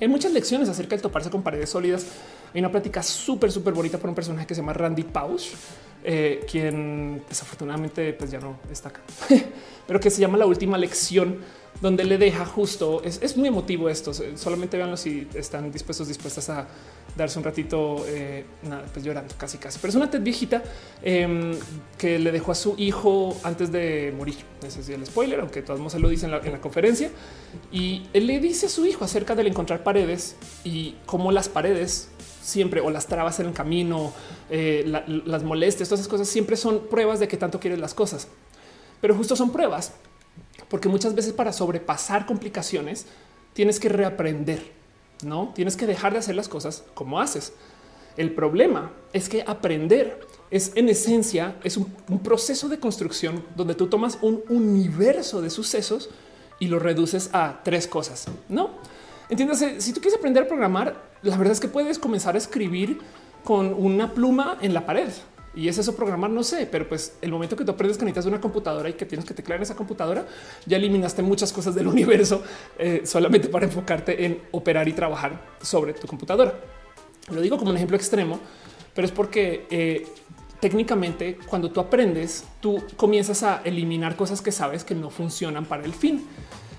[0.00, 2.06] Hay muchas lecciones acerca de toparse con paredes sólidas.
[2.54, 5.54] Hay una plática súper, súper bonita por un personaje que se llama Randy Pausch,
[6.04, 9.00] eh, quien desafortunadamente pues ya no está acá,
[9.86, 11.38] pero que se llama La última lección
[11.80, 16.66] donde le deja justo, es, muy emotivo esto, solamente veanlo si están dispuestos, dispuestas a
[17.16, 20.62] darse un ratito, eh, nada, pues llorando casi casi, pero es una TED viejita
[21.02, 21.52] em,
[21.96, 24.36] que le dejó a su hijo antes de morir,
[24.66, 27.10] ese es el spoiler, aunque todos se lo dicen en la, en la conferencia,
[27.70, 32.08] y él le dice a su hijo acerca del encontrar paredes y cómo las paredes
[32.42, 34.12] siempre o las trabas en el camino,
[34.50, 34.84] eh,
[35.24, 38.28] las molestias, todas esas cosas siempre son pruebas de que tanto quieres las cosas.
[39.00, 39.92] Pero justo son pruebas
[40.68, 43.06] porque muchas veces para sobrepasar complicaciones
[43.52, 44.72] tienes que reaprender,
[45.24, 47.52] no tienes que dejar de hacer las cosas como haces.
[48.16, 51.86] El problema es que aprender es en esencia es un,
[52.22, 56.08] proceso de construcción donde tú tomas un universo de sucesos
[56.58, 58.26] y lo reduces a tres cosas.
[58.48, 58.70] No
[59.28, 59.80] entiéndase.
[59.80, 62.98] Si tú quieres aprender a programar, la verdad es que puedes comenzar a escribir
[63.44, 65.10] con una pluma en la pared.
[65.54, 68.26] Y es eso programar, no sé, pero pues el momento que tú aprendes que necesitas
[68.26, 70.26] una computadora y que tienes que teclear en esa computadora,
[70.66, 72.42] ya eliminaste muchas cosas del universo
[72.78, 76.54] eh, solamente para enfocarte en operar y trabajar sobre tu computadora.
[77.30, 78.38] Lo digo como un ejemplo extremo,
[78.94, 80.06] pero es porque eh,
[80.60, 85.84] técnicamente cuando tú aprendes, tú comienzas a eliminar cosas que sabes que no funcionan para
[85.84, 86.26] el fin.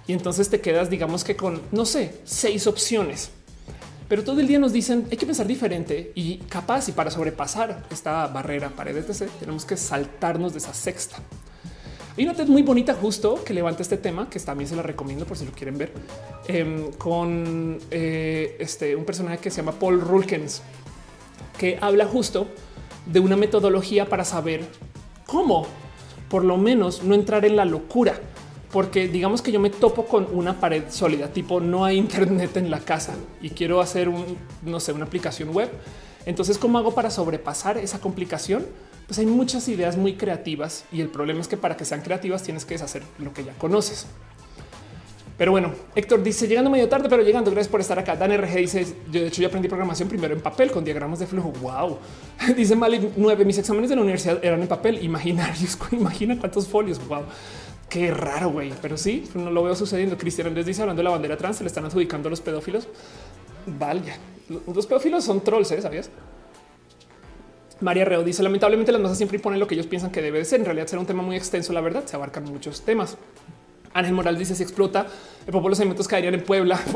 [0.08, 3.32] Y entonces te quedas, digamos que con, no sé, seis opciones
[4.10, 7.86] pero todo el día nos dicen hay que pensar diferente y capaz y para sobrepasar
[7.92, 11.18] esta barrera pared etc tenemos que saltarnos de esa sexta.
[12.18, 15.26] Hay una TED muy bonita justo que levanta este tema que también se la recomiendo
[15.26, 15.94] por si lo quieren ver
[16.48, 20.62] em, con eh, este un personaje que se llama Paul Rulkens
[21.58, 22.48] que habla justo
[23.06, 24.66] de una metodología para saber
[25.28, 25.66] cómo
[26.30, 28.20] por lo menos no entrar en la locura
[28.72, 32.70] porque digamos que yo me topo con una pared sólida, tipo no hay internet en
[32.70, 35.70] la casa y quiero hacer un, no sé, una aplicación web.
[36.26, 38.66] Entonces, ¿cómo hago para sobrepasar esa complicación?
[39.08, 42.44] Pues hay muchas ideas muy creativas y el problema es que para que sean creativas
[42.44, 44.06] tienes que deshacer lo que ya conoces.
[45.40, 47.50] Pero bueno, Héctor dice llegando medio tarde, pero llegando.
[47.50, 48.18] Gracias por estar acá.
[48.18, 51.28] Dan RG dice yo de hecho yo aprendí programación primero en papel con diagramas de
[51.28, 51.54] flujo.
[51.62, 51.98] Wow.
[52.58, 53.46] Dice Mali 9.
[53.46, 55.78] Mis exámenes de la universidad eran en papel imaginarios.
[55.94, 57.00] Imagina cuántos folios.
[57.08, 57.24] Wow.
[57.90, 60.18] Qué raro, güey, pero sí, no lo veo sucediendo.
[60.18, 62.88] Cristian Andrés dice hablando de la bandera trans, se le están adjudicando a los pedófilos.
[63.66, 64.16] Vaya,
[64.68, 65.82] los pedófilos son trolls, ¿eh?
[65.82, 66.10] ¿sabías?
[67.82, 70.60] María Reo dice lamentablemente las masas siempre imponen lo que ellos piensan que debe ser.
[70.60, 71.74] En realidad será un tema muy extenso.
[71.74, 73.18] La verdad se abarcan muchos temas.
[73.94, 75.08] Ángel Morales dice si explota
[75.46, 76.80] el pueblo los alimentos caerían en Puebla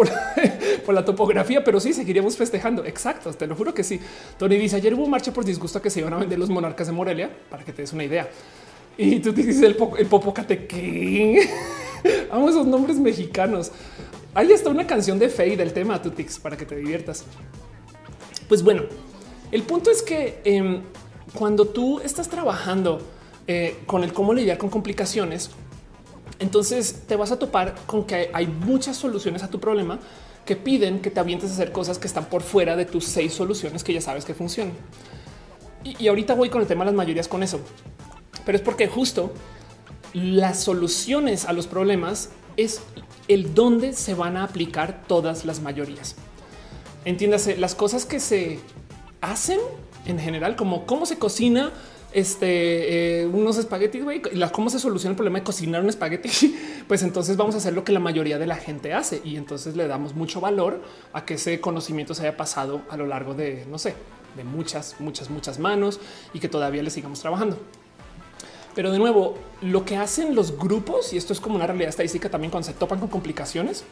[0.85, 2.85] por, la topografía, pero sí seguiríamos festejando.
[2.85, 3.99] Exacto, te lo juro que sí.
[4.37, 6.93] Tony dice ayer hubo marcha por disgusto que se iban a vender los monarcas de
[6.93, 8.29] Morelia para que te des una idea.
[8.97, 11.49] Y tú dices el, el Popocate que
[12.31, 13.71] amo esos nombres mexicanos.
[14.35, 17.23] Hay hasta una canción de Faye del tema Tutix para que te diviertas.
[18.47, 18.83] Pues bueno,
[19.51, 20.81] el punto es que em,
[21.33, 23.01] cuando tú estás trabajando
[23.47, 25.51] eh, con el cómo lidiar con complicaciones,
[26.39, 29.99] entonces te vas a topar con que hay muchas soluciones a tu problema
[30.45, 33.33] que piden que te avientes a hacer cosas que están por fuera de tus seis
[33.33, 34.73] soluciones que ya sabes que funcionan.
[35.83, 37.59] Y, y ahorita voy con el tema de las mayorías con eso,
[38.45, 39.33] pero es porque justo
[40.13, 42.81] las soluciones a los problemas es
[43.27, 46.15] el dónde se van a aplicar todas las mayorías.
[47.05, 48.59] Entiéndase, las cosas que se
[49.21, 49.59] hacen
[50.05, 51.71] en general, como cómo se cocina
[52.13, 56.55] este, eh, unos espaguetis, y cómo se soluciona el problema de cocinar un espagueti,
[56.87, 59.75] pues entonces vamos a hacer lo que la mayoría de la gente hace y entonces
[59.75, 63.65] le damos mucho valor a que ese conocimiento se haya pasado a lo largo de,
[63.69, 63.95] no sé,
[64.35, 65.99] de muchas, muchas, muchas manos
[66.33, 67.57] y que todavía le sigamos trabajando.
[68.75, 72.29] Pero de nuevo, lo que hacen los grupos, y esto es como una realidad estadística
[72.29, 73.83] también cuando se topan con complicaciones,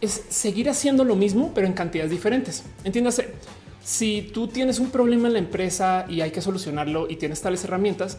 [0.00, 2.62] es seguir haciendo lo mismo, pero en cantidades diferentes.
[2.84, 3.34] Entiéndase,
[3.82, 7.64] si tú tienes un problema en la empresa y hay que solucionarlo y tienes tales
[7.64, 8.18] herramientas,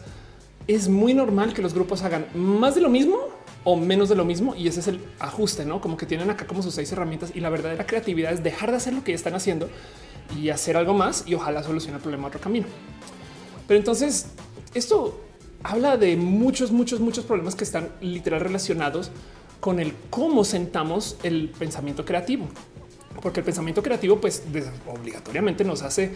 [0.66, 3.18] es muy normal que los grupos hagan más de lo mismo
[3.64, 4.54] o menos de lo mismo.
[4.54, 7.32] Y ese es el ajuste, no como que tienen acá como sus seis herramientas.
[7.34, 9.70] Y la verdadera creatividad es dejar de hacer lo que ya están haciendo
[10.38, 12.66] y hacer algo más y ojalá solucione el problema otro camino.
[13.66, 14.26] Pero entonces
[14.74, 15.20] esto
[15.62, 19.10] habla de muchos, muchos, muchos problemas que están literal relacionados
[19.60, 22.48] con el cómo sentamos el pensamiento creativo
[23.20, 24.42] porque el pensamiento creativo pues
[24.86, 26.12] obligatoriamente nos hace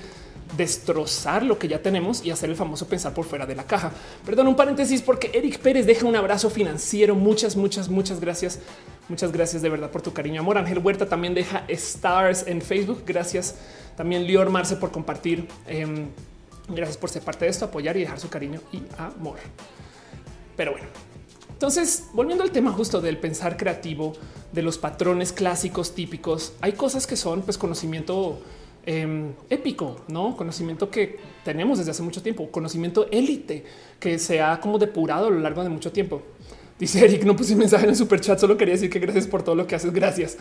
[0.56, 3.92] destrozar lo que ya tenemos y hacer el famoso pensar por fuera de la caja.
[4.24, 7.14] Perdón, un paréntesis porque Eric Pérez deja un abrazo financiero.
[7.14, 8.60] Muchas, muchas, muchas gracias.
[9.08, 10.40] Muchas gracias de verdad por tu cariño.
[10.40, 13.02] Amor Ángel Huerta también deja stars en Facebook.
[13.06, 13.56] Gracias
[13.96, 15.48] también Lior Marce por compartir.
[15.66, 16.08] Em,
[16.68, 19.38] gracias por ser parte de esto, apoyar y dejar su cariño y amor.
[20.56, 20.86] Pero bueno,
[21.50, 24.12] entonces, volviendo al tema justo del pensar creativo,
[24.52, 28.40] de los patrones clásicos típicos, hay cosas que son pues conocimiento
[28.86, 33.64] em, épico, no conocimiento que tenemos desde hace mucho tiempo, conocimiento élite
[33.98, 36.22] que se ha como depurado a lo largo de mucho tiempo.
[36.78, 39.42] Dice Eric, no puse mensaje en el super chat, solo quería decir que gracias por
[39.42, 39.92] todo lo que haces.
[39.92, 40.36] Gracias.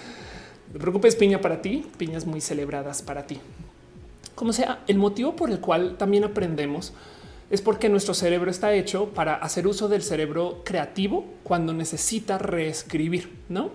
[0.67, 3.39] No te preocupes, piña para ti, piñas muy celebradas para ti.
[4.35, 6.93] Como sea, el motivo por el cual también aprendemos
[7.49, 13.31] es porque nuestro cerebro está hecho para hacer uso del cerebro creativo cuando necesita reescribir,
[13.49, 13.71] ¿no?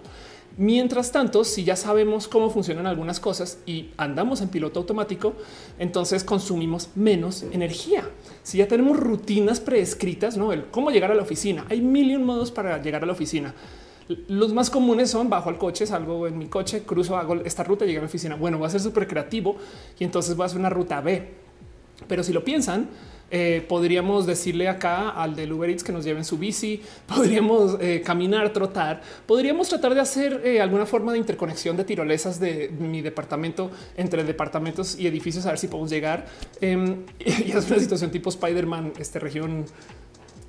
[0.57, 5.35] Mientras tanto, si ya sabemos cómo funcionan algunas cosas y andamos en piloto automático,
[5.79, 8.11] entonces consumimos menos energía.
[8.43, 12.17] Si ya tenemos rutinas preescritas, no el cómo llegar a la oficina, hay mil y
[12.17, 13.55] un modos para llegar a la oficina.
[14.29, 17.85] Los más comunes son bajo al coche, salgo en mi coche, cruzo, hago esta ruta,
[17.85, 18.37] llego a la oficina.
[18.37, 19.57] Bueno, va a ser súper creativo
[19.99, 21.29] y entonces va a ser una ruta B.
[22.07, 22.89] Pero si lo piensan,
[23.31, 28.01] eh, podríamos decirle acá al del Uber Eats que nos lleven su bici, podríamos eh,
[28.03, 33.03] caminar, trotar, podríamos tratar de hacer eh, alguna forma de interconexión de tirolesas de mi
[33.03, 36.27] departamento entre departamentos y edificios a ver si podemos llegar.
[36.63, 39.67] Em, y es una situación tipo Spider-Man, este región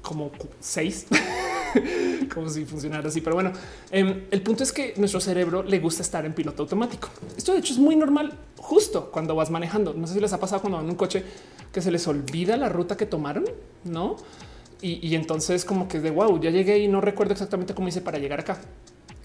[0.01, 1.07] como seis.
[2.33, 3.21] como si funcionara así.
[3.21, 3.51] Pero bueno,
[3.91, 7.09] em, el punto es que nuestro cerebro le gusta estar en piloto automático.
[7.37, 9.93] Esto de hecho es muy normal justo cuando vas manejando.
[9.93, 11.23] No sé si les ha pasado cuando van un coche
[11.71, 13.45] que se les olvida la ruta que tomaron,
[13.83, 14.17] no?
[14.81, 18.17] Y, entonces como que de wow, ya llegué y no recuerdo exactamente cómo hice para
[18.17, 18.61] llegar acá.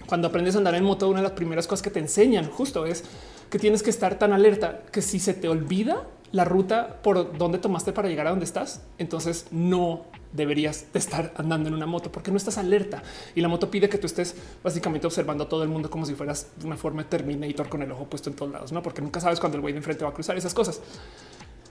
[0.07, 2.87] Cuando aprendes a andar en moto, una de las primeras cosas que te enseñan justo
[2.87, 3.05] es
[3.51, 7.59] que tienes que estar tan alerta que si se te olvida la ruta por donde
[7.59, 12.11] tomaste para llegar a donde estás, entonces no deberías de estar andando en una moto
[12.11, 13.03] porque no estás alerta
[13.37, 16.15] y la moto pide que tú estés básicamente observando a todo el mundo como si
[16.15, 18.83] fueras una forma de Terminator con el ojo puesto en todos lados, no?
[18.83, 20.81] Porque nunca sabes cuando el güey de enfrente va a cruzar esas cosas.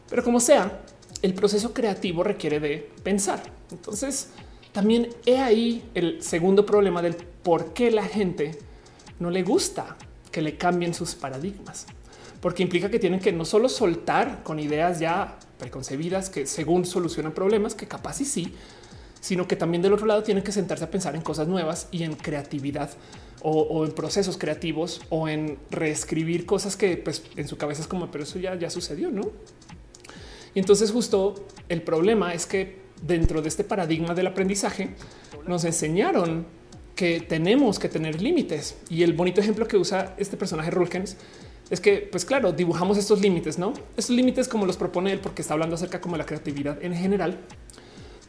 [0.10, 0.80] Pero como sea,
[1.22, 3.44] el proceso creativo requiere de pensar.
[3.70, 4.30] Entonces,
[4.72, 8.58] también he ahí el segundo problema del por qué la gente
[9.20, 9.98] no le gusta
[10.34, 11.86] que le cambien sus paradigmas
[12.44, 17.32] porque implica que tienen que no solo soltar con ideas ya preconcebidas que según solucionan
[17.32, 18.54] problemas, que capaz y sí,
[19.22, 22.04] sino que también del otro lado tienen que sentarse a pensar en cosas nuevas y
[22.04, 22.90] en creatividad
[23.42, 28.12] o, en procesos creativos o en reescribir cosas que pues, en su cabeza es como,
[28.12, 29.32] pero eso ya, ya sucedió, ¿no?
[30.54, 34.90] Y entonces justo el problema es que dentro de este paradigma del aprendizaje
[35.48, 36.46] nos enseñaron
[36.96, 38.76] que tenemos que tener límites.
[38.90, 41.18] Y el bonito ejemplo que usa este personaje Rulkens
[41.70, 43.74] es que, pues claro, dibujamos estos límites, no?
[43.98, 46.94] Estos límites como los propone él, porque está hablando acerca como de la creatividad en
[46.96, 47.38] general.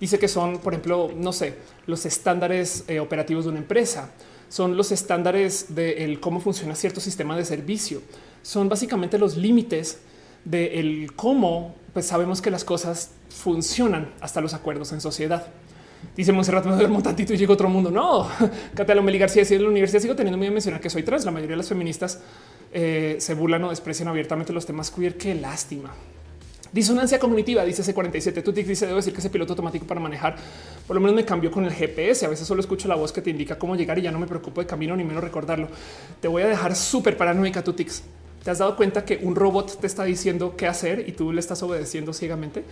[0.01, 1.55] Dice que son, por ejemplo, no sé,
[1.87, 4.13] los estándares eh, operativos de una empresa,
[4.49, 8.03] son los estándares de cómo funciona cierto sistema de servicio,
[8.43, 9.99] son básicamente los límites
[10.45, 15.47] de el cómo pues sabemos que las cosas funcionan hasta los acuerdos en sociedad.
[16.17, 17.91] Dice Monserrat, me duermo tantito y llego a otro mundo.
[17.91, 18.29] No,
[18.75, 21.25] Catalina Meli García, si en la universidad sigo teniendo miedo de mencionar que soy trans.
[21.25, 22.21] La mayoría de las feministas
[22.73, 25.17] eh, se burlan o desprecian abiertamente los temas queer.
[25.17, 25.91] Qué lástima.
[26.75, 28.43] Disonancia cognitiva, dice C47.
[28.43, 30.35] Tú dice, debo decir que ese piloto automático para manejar,
[30.89, 32.27] por lo menos me cambió con el GPS.
[32.27, 34.27] A veces solo escucho la voz que te indica cómo llegar y ya no me
[34.27, 35.69] preocupo de camino ni menos recordarlo.
[36.21, 38.03] Te voy a dejar súper paranoica, Tutix.
[38.43, 41.39] ¿Te has dado cuenta que un robot te está diciendo qué hacer y tú le
[41.39, 42.65] estás obedeciendo ciegamente?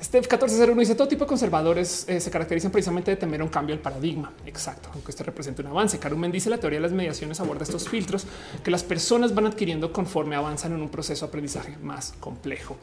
[0.00, 3.74] Este 1401 dice todo tipo de conservadores eh, se caracterizan precisamente de temer un cambio
[3.74, 4.32] al paradigma.
[4.44, 5.98] Exacto, aunque este represente un avance.
[5.98, 8.26] Carumen dice la teoría de las mediaciones aborda estos filtros
[8.62, 12.76] que las personas van adquiriendo conforme avanzan en un proceso de aprendizaje más complejo.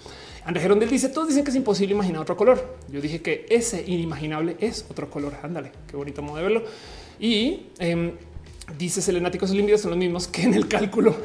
[0.46, 2.78] André Gerondel dice todos dicen que es imposible imaginar otro color.
[2.90, 5.34] Yo dije que ese inimaginable es otro color.
[5.44, 6.64] Ándale, qué bonito modo de verlo.
[7.20, 8.14] Y eh,
[8.78, 11.16] dice selenáticos límites son los mismos que en el cálculo.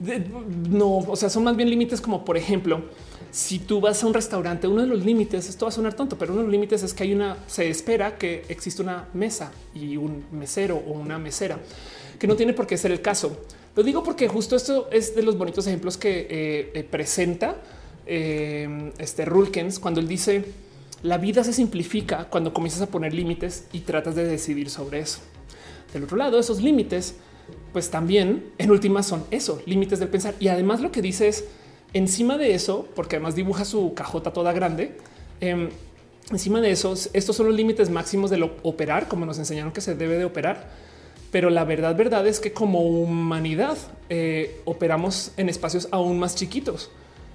[0.70, 2.82] no, o sea, son más bien límites como por ejemplo,
[3.30, 6.16] si tú vas a un restaurante, uno de los límites, esto va a sonar tonto,
[6.16, 9.52] pero uno de los límites es que hay una, se espera que existe una mesa
[9.74, 11.58] y un mesero o una mesera,
[12.18, 13.44] que no tiene por qué ser el caso.
[13.76, 17.56] Lo digo porque justo esto es de los bonitos ejemplos que eh, eh, presenta
[18.06, 20.44] eh, este Rulkens cuando él dice
[21.02, 25.20] la vida se simplifica cuando comienzas a poner límites y tratas de decidir sobre eso.
[25.92, 27.14] Del otro lado, esos límites,
[27.72, 30.34] pues también en últimas son eso, límites del pensar.
[30.40, 31.44] Y además lo que dice es
[31.92, 34.96] encima de eso, porque además dibuja su cajota toda grande.
[35.40, 35.70] Em,
[36.30, 39.80] encima de eso, estos son los límites máximos de lo operar, como nos enseñaron que
[39.80, 40.68] se debe de operar.
[41.30, 43.76] Pero la verdad, verdad es que como humanidad
[44.08, 46.90] eh, operamos en espacios aún más chiquitos,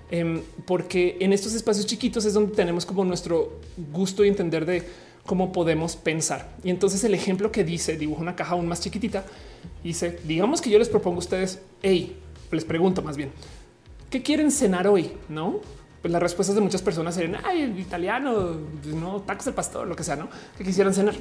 [0.10, 3.60] em, porque en estos espacios chiquitos es donde tenemos como nuestro
[3.92, 4.84] gusto y entender de
[5.26, 6.56] cómo podemos pensar.
[6.64, 9.24] Y entonces el ejemplo que dice, dibuja una caja aún más chiquitita,
[9.84, 12.18] dice, digamos que yo les propongo a ustedes, hey,
[12.52, 13.32] les pregunto más bien,
[14.14, 15.12] ¿qué quieren cenar hoy?
[15.28, 15.60] No,
[16.04, 20.04] pues las respuestas de muchas personas serían, ay, italiano, no, tacos del pastor, lo que
[20.04, 20.30] sea, ¿no?
[20.56, 21.16] Que quisieran cenar.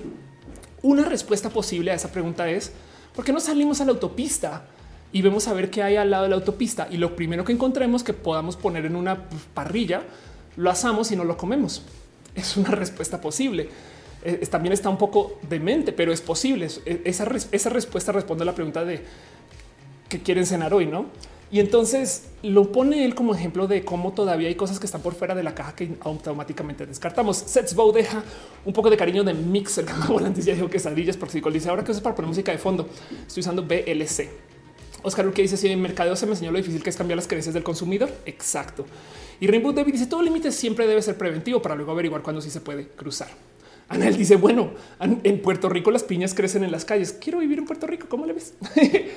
[0.82, 2.70] Una respuesta posible a esa pregunta es,
[3.16, 4.66] ¿por qué no salimos a la autopista?
[5.14, 7.52] y vemos a ver qué hay al lado de la autopista y lo primero que
[7.52, 10.04] encontremos que podamos poner en una parrilla,
[10.56, 11.82] lo asamos y no lo comemos.
[12.34, 13.68] Es una respuesta posible.
[14.24, 16.66] Eh, también está un poco demente, pero es posible.
[16.86, 19.04] Eh, esa, esa respuesta responde a la pregunta de
[20.08, 21.06] qué quieren cenar hoy, no?
[21.52, 25.14] Y entonces lo pone él como ejemplo de cómo todavía hay cosas que están por
[25.14, 27.36] fuera de la caja que automáticamente descartamos.
[27.36, 28.24] Setsbow deja
[28.64, 29.84] un poco de cariño de Mixer.
[30.08, 32.88] Volantes ya dijo quesadillas porque dice ahora que es para poner música de fondo.
[33.26, 34.30] Estoy usando BLC.
[35.02, 37.28] Oscar que dice si en mercadeo se me enseñó lo difícil que es cambiar las
[37.28, 38.10] creencias del consumidor.
[38.24, 38.86] Exacto.
[39.38, 42.48] Y Rainbow David dice todo límite siempre debe ser preventivo para luego averiguar cuándo sí
[42.48, 43.28] se puede cruzar.
[43.90, 47.12] Anel dice, bueno, en Puerto Rico las piñas crecen en las calles.
[47.12, 48.06] Quiero vivir en Puerto Rico.
[48.08, 48.54] ¿Cómo le ves?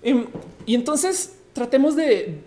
[0.00, 0.26] Em,
[0.64, 2.44] y entonces tratemos de,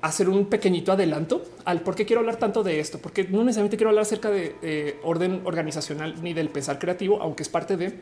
[0.00, 3.76] hacer un pequeñito adelanto al por qué quiero hablar tanto de esto, porque no necesariamente
[3.76, 7.98] quiero hablar acerca de orden organizacional ni del pensar creativo, aunque es parte de,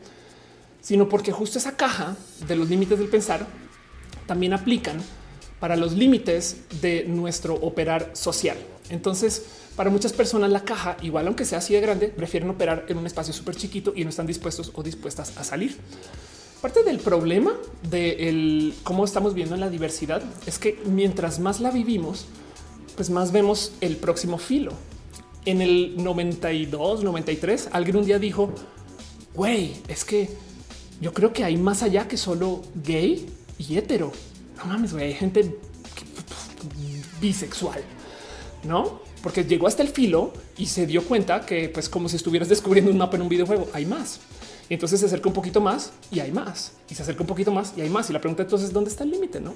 [0.81, 2.15] sino porque justo esa caja
[2.47, 3.47] de los límites del pensar
[4.27, 5.01] también aplican
[5.59, 8.57] para los límites de nuestro operar social.
[8.89, 9.45] Entonces,
[9.75, 13.05] para muchas personas la caja, igual aunque sea así de grande, prefieren operar en un
[13.05, 15.77] espacio súper chiquito y no están dispuestos o dispuestas a salir.
[16.61, 17.53] Parte del problema
[17.89, 22.25] de cómo estamos viendo en la diversidad es que mientras más la vivimos,
[22.97, 24.73] pues más vemos el próximo filo.
[25.45, 28.51] En el 92, 93, alguien un día dijo,
[29.33, 30.29] güey, es que
[30.99, 33.25] yo creo que hay más allá que solo gay
[33.57, 34.11] y hetero.
[34.57, 35.55] No mames, güey, hay gente
[37.21, 37.81] bisexual,
[38.65, 38.99] ¿no?
[39.21, 42.91] porque llegó hasta el filo y se dio cuenta que, pues, como si estuvieras descubriendo
[42.91, 44.19] un mapa en un videojuego, hay más.
[44.69, 46.73] Y entonces se acerca un poquito más y hay más.
[46.89, 48.09] Y se acerca un poquito más y hay más.
[48.09, 49.41] Y la pregunta entonces, ¿dónde está el límite?
[49.41, 49.53] No?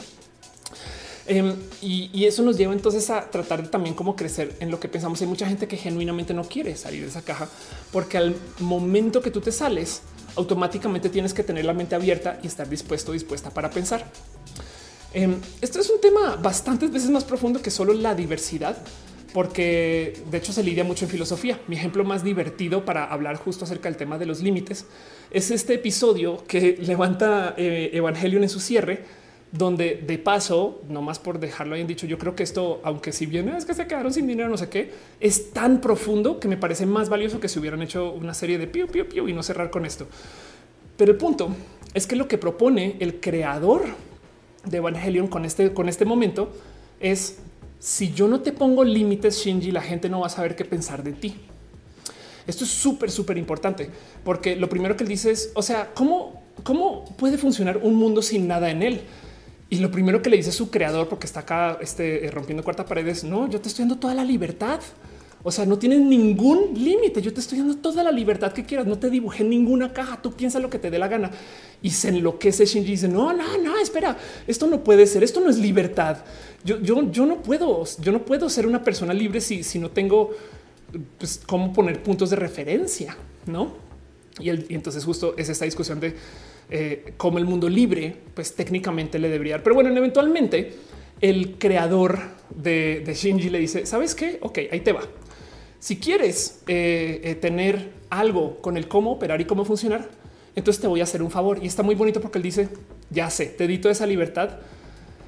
[1.26, 4.90] Em, y, eso nos lleva entonces a tratar de también cómo crecer en lo que
[4.90, 5.22] pensamos.
[5.22, 7.48] Hay mucha gente que genuinamente no quiere salir de esa caja
[7.92, 10.02] porque al momento que tú te sales,
[10.36, 14.06] automáticamente tienes que tener la mente abierta y estar dispuesto, dispuesta para pensar.
[15.14, 18.76] Em, esto es un tema bastantes veces más profundo que solo la diversidad,
[19.34, 21.60] porque de hecho se lidia mucho en filosofía.
[21.68, 24.86] Mi ejemplo más divertido para hablar justo acerca del tema de los límites
[25.32, 29.04] es este episodio que levanta eh, Evangelion en su cierre,
[29.52, 33.26] donde de paso, no más por dejarlo bien dicho, yo creo que esto, aunque si
[33.26, 36.58] bien es que se quedaron sin dinero, no sé qué, es tan profundo que me
[36.58, 39.44] parece más valioso que si hubieran hecho una serie de piu, piu, piu y no
[39.44, 40.08] cerrar con esto.
[40.98, 41.56] Pero el punto
[41.94, 43.84] es que lo que propone el creador
[44.66, 46.52] de Evangelion con este, con este momento
[47.00, 47.40] es
[47.84, 51.04] si yo no te pongo límites, Shinji, la gente no va a saber qué pensar
[51.04, 51.36] de ti.
[52.48, 53.90] Esto es súper, súper importante
[54.24, 58.22] porque lo primero que él dice es, o sea, ¿cómo, ¿cómo puede funcionar un mundo
[58.22, 59.02] sin nada en él?
[59.70, 63.06] Y lo primero que le dice su creador, porque está acá este, rompiendo cuarta pared,
[63.06, 64.80] es no, yo te estoy dando toda la libertad.
[65.46, 67.22] O sea, no tienes ningún límite.
[67.22, 68.88] Yo te estoy dando toda la libertad que quieras.
[68.88, 70.22] No te dibujé ninguna caja.
[70.22, 71.32] Tú piensa lo que te dé la gana
[71.82, 72.66] y se enloquece.
[72.66, 74.18] Shinji dice: No, no, no, espera.
[74.48, 75.22] Esto no puede ser.
[75.22, 76.20] Esto no es libertad.
[76.64, 77.84] Yo, yo, yo no puedo.
[78.02, 80.32] Yo no puedo ser una persona libre si, si no tengo
[81.18, 83.74] pues, cómo poner puntos de referencia, no?
[84.40, 86.16] Y, entonces, justo es esta discusión de
[86.70, 89.64] eh, cómo el mundo libre, pues técnicamente le debería dar.
[89.64, 90.74] Pero bueno, eventualmente
[91.22, 92.20] el creador
[92.56, 94.40] de, Shinji le dice: Sabes qué?
[94.42, 95.02] Ok, ahí te va
[95.84, 100.08] si quieres eh, eh, tener algo con el cómo operar y cómo funcionar,
[100.56, 101.60] entonces te voy a hacer un favor.
[101.62, 102.70] Y está muy bonito porque él dice,
[103.10, 104.60] ya sé, te di toda esa libertad.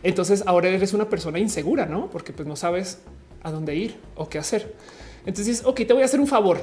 [0.05, 2.11] Entonces ahora eres una persona insegura, ¿no?
[2.11, 2.99] Porque pues no sabes
[3.41, 4.75] a dónde ir o qué hacer.
[5.25, 6.59] Entonces, ok, te voy a hacer un favor.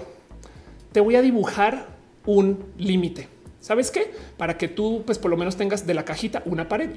[0.93, 1.89] Te voy a dibujar
[2.25, 3.27] un límite.
[3.59, 4.13] ¿Sabes qué?
[4.37, 6.91] Para que tú, pues por lo menos tengas de la cajita una pared,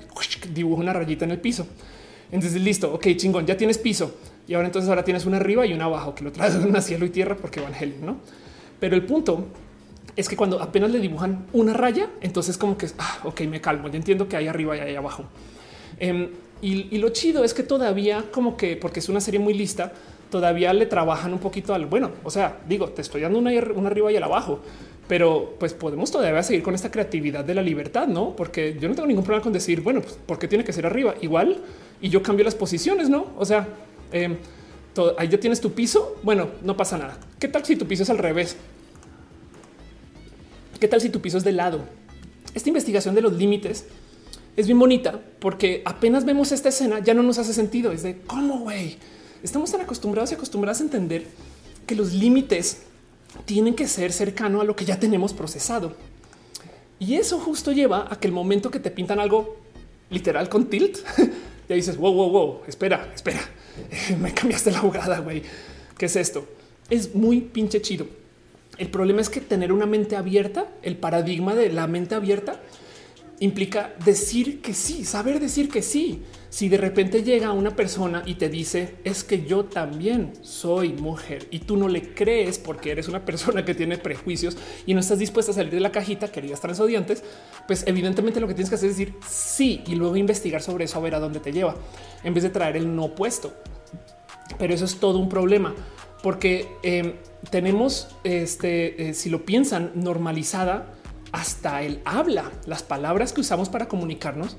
[0.54, 1.66] dibujo una rayita en el piso.
[2.32, 4.16] Entonces, listo, ok, chingón, ya tienes piso
[4.48, 7.08] y ahora entonces ahora tienes una arriba y una abajo que lo traen a cielo
[7.08, 8.18] y tierra porque Evangelio, no?
[8.80, 9.48] Pero el punto
[10.16, 13.88] es que cuando apenas le dibujan una raya, entonces como que ah, ok, me calmo.
[13.88, 15.26] Ya entiendo que hay arriba y hay abajo.
[16.00, 16.30] Em,
[16.62, 19.94] y, lo chido es que todavía, como que porque es una serie muy lista,
[20.32, 22.12] todavía le trabajan un poquito al bueno.
[22.24, 24.60] O sea, digo, te estoy dando una, arriba y el abajo,
[25.08, 28.36] pero pues podemos todavía seguir con esta creatividad de la libertad, no?
[28.36, 31.16] Porque yo no tengo ningún problema con decir, bueno, pues porque tiene que ser arriba
[31.22, 31.58] igual
[32.02, 33.28] y yo cambio las posiciones, no?
[33.38, 33.68] O sea,
[34.12, 34.36] eh,
[35.18, 36.18] ahí ya tienes tu piso.
[36.24, 37.20] Bueno, no pasa nada.
[37.40, 38.58] ¿Qué tal si tu piso es al revés?
[40.80, 41.82] ¿Qué tal si tu piso es de lado?
[42.54, 43.86] Esta investigación de los límites
[44.56, 47.92] es bien bonita porque apenas vemos esta escena ya no nos hace sentido.
[47.92, 48.98] Es de cómo güey.
[49.44, 51.28] Estamos tan acostumbrados y acostumbrados a entender
[51.86, 52.84] que los límites
[53.46, 55.94] tienen que ser cercano a lo que ya tenemos procesado.
[57.00, 59.58] Y eso justo lleva a que el momento que te pintan algo
[60.10, 60.98] literal con tilt,
[61.70, 63.42] ya dices, wow, wow, wow, espera, espera
[64.22, 65.44] me cambiaste la jugada, güey.
[65.98, 66.48] ¿Qué es esto?
[66.90, 68.08] Es muy pinche chido.
[68.78, 72.60] El problema es que tener una mente abierta, el paradigma de la mente abierta,
[73.40, 76.24] implica decir que sí, saber decir que sí.
[76.50, 81.48] Si de repente llega una persona y te dice es que yo también soy mujer
[81.52, 84.56] y tú no le crees porque eres una persona que tiene prejuicios
[84.86, 87.24] y no estás dispuesta a salir de la cajita, queridas transodiantes,
[87.68, 90.98] pues evidentemente lo que tienes que hacer es decir sí y luego investigar sobre eso
[90.98, 91.76] a ver a dónde te lleva
[92.24, 93.54] en vez de traer el no puesto.
[94.58, 95.76] Pero eso es todo un problema
[96.24, 97.16] porque em,
[97.50, 100.95] tenemos, este, eh, si lo piensan, normalizada
[101.36, 102.52] hasta el habla.
[102.66, 104.58] Las palabras que usamos para comunicarnos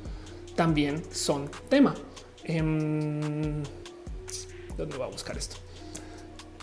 [0.55, 1.95] también son tema.
[2.45, 3.63] Em,
[4.77, 5.57] ¿Dónde va a buscar esto?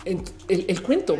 [0.05, 1.17] El, cuento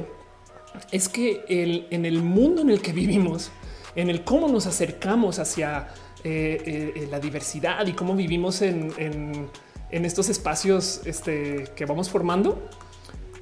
[0.91, 3.51] es que en el mundo en el que vivimos,
[3.95, 5.87] en el cómo nos acercamos hacia
[6.23, 9.49] eh, eh, la diversidad y cómo vivimos en
[9.93, 12.67] en estos espacios este, que vamos formando,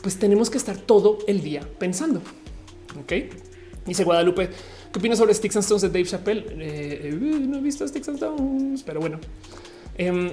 [0.04, 2.22] pues tenemos que estar todo el día pensando.
[3.00, 3.14] Ok,
[3.86, 4.50] dice Guadalupe,
[4.92, 6.46] ¿qué opinas sobre Sticks and Stones de Dave Chappelle?
[6.60, 9.20] Eh, eh, no he visto Sticks and Stones, pero bueno.
[9.98, 10.32] Em,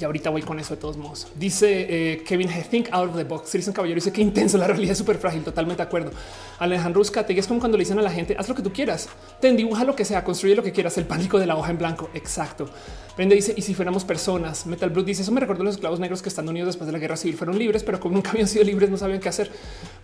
[0.00, 1.28] y ahorita voy con eso de todos modos.
[1.36, 3.52] Dice eh, Kevin, think out of the box.
[3.52, 4.58] Dicen caballero dice que intenso.
[4.58, 5.42] La realidad es súper frágil.
[5.42, 6.10] Totalmente de acuerdo.
[6.58, 9.08] Alejandro Uzcategui es como cuando le dicen a la gente haz lo que tú quieras.
[9.40, 10.98] Ten dibuja lo que sea, construye lo que quieras.
[10.98, 12.10] El pánico de la hoja en blanco.
[12.14, 12.68] Exacto.
[13.16, 14.66] Prende dice y si fuéramos personas.
[14.66, 16.92] Metal Brute dice eso me recuerda a los esclavos negros que estando unidos después de
[16.92, 19.50] la guerra civil fueron libres, pero como nunca habían sido libres, no sabían qué hacer.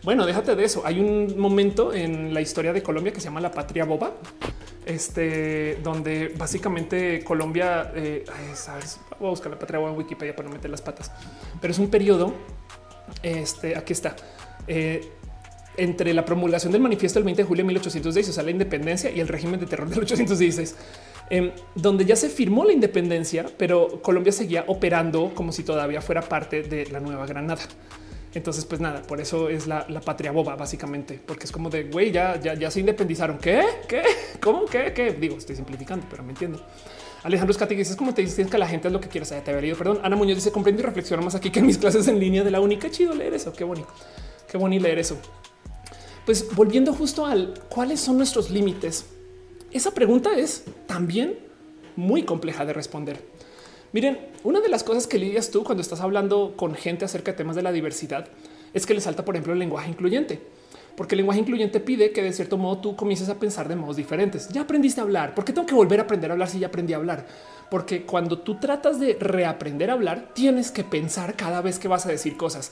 [0.02, 0.82] Bueno, déjate de eso.
[0.84, 4.14] Hay un momento en la historia de Colombia que se llama la patria boba
[4.86, 8.24] este, donde básicamente Colombia, eh,
[9.18, 11.12] voy a buscar la patria en Wikipedia para no meter las patas,
[11.60, 12.34] pero es un periodo,
[13.22, 14.16] este, aquí está,
[14.66, 15.12] eh,
[15.76, 19.10] entre la promulgación del manifiesto del 20 de julio de 1816, o sea, la independencia
[19.10, 20.74] y el régimen de terror del 816,
[21.30, 26.22] em, donde ya se firmó la independencia, pero Colombia seguía operando como si todavía fuera
[26.22, 27.62] parte de la Nueva Granada.
[28.32, 32.12] Entonces, pues nada, por eso es la, patria boba, básicamente, porque es como de güey,
[32.12, 33.38] ya, ya, ya se independizaron.
[33.38, 33.64] ¿Qué?
[33.88, 34.02] ¿Qué?
[34.40, 34.66] ¿Cómo?
[34.66, 34.92] ¿Qué?
[34.94, 35.12] ¿Qué?
[35.12, 36.64] Digo, estoy simplificando, pero me entiendo.
[37.22, 39.28] Alejandro Scati dice es como te dicen que la gente es lo que quieres.
[39.28, 39.76] te había leído.
[39.76, 40.00] Perdón.
[40.02, 42.50] Ana Muñoz dice comprendo y reflexiona más aquí que en mis clases en línea de
[42.50, 42.90] la única.
[42.90, 43.52] chido leer eso.
[43.52, 43.88] Qué bonito.
[44.50, 45.18] Qué bonito leer eso.
[46.24, 49.06] Pues volviendo justo al cuáles son nuestros límites.
[49.70, 51.38] Esa pregunta es también
[51.96, 53.20] muy compleja de responder.
[53.92, 57.38] Miren, una de las cosas que lidias tú cuando estás hablando con gente acerca de
[57.38, 58.28] temas de la diversidad
[58.72, 60.40] es que le salta, por ejemplo, el lenguaje incluyente.
[60.96, 63.96] Porque el lenguaje incluyente pide que de cierto modo tú comiences a pensar de modos
[63.96, 64.48] diferentes.
[64.50, 65.34] Ya aprendiste a hablar.
[65.34, 67.26] ¿Por qué tengo que volver a aprender a hablar si ya aprendí a hablar?
[67.70, 72.06] Porque cuando tú tratas de reaprender a hablar, tienes que pensar cada vez que vas
[72.06, 72.70] a decir cosas.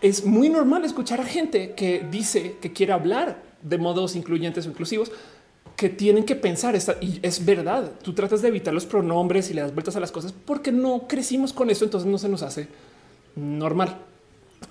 [0.00, 4.70] Es muy normal escuchar a gente que dice que quiere hablar de modos incluyentes o
[4.70, 5.10] inclusivos,
[5.76, 7.92] que tienen que pensar y es verdad.
[8.02, 11.06] Tú tratas de evitar los pronombres y le das vueltas a las cosas porque no
[11.06, 12.68] crecimos con eso, entonces no se nos hace
[13.36, 13.98] normal.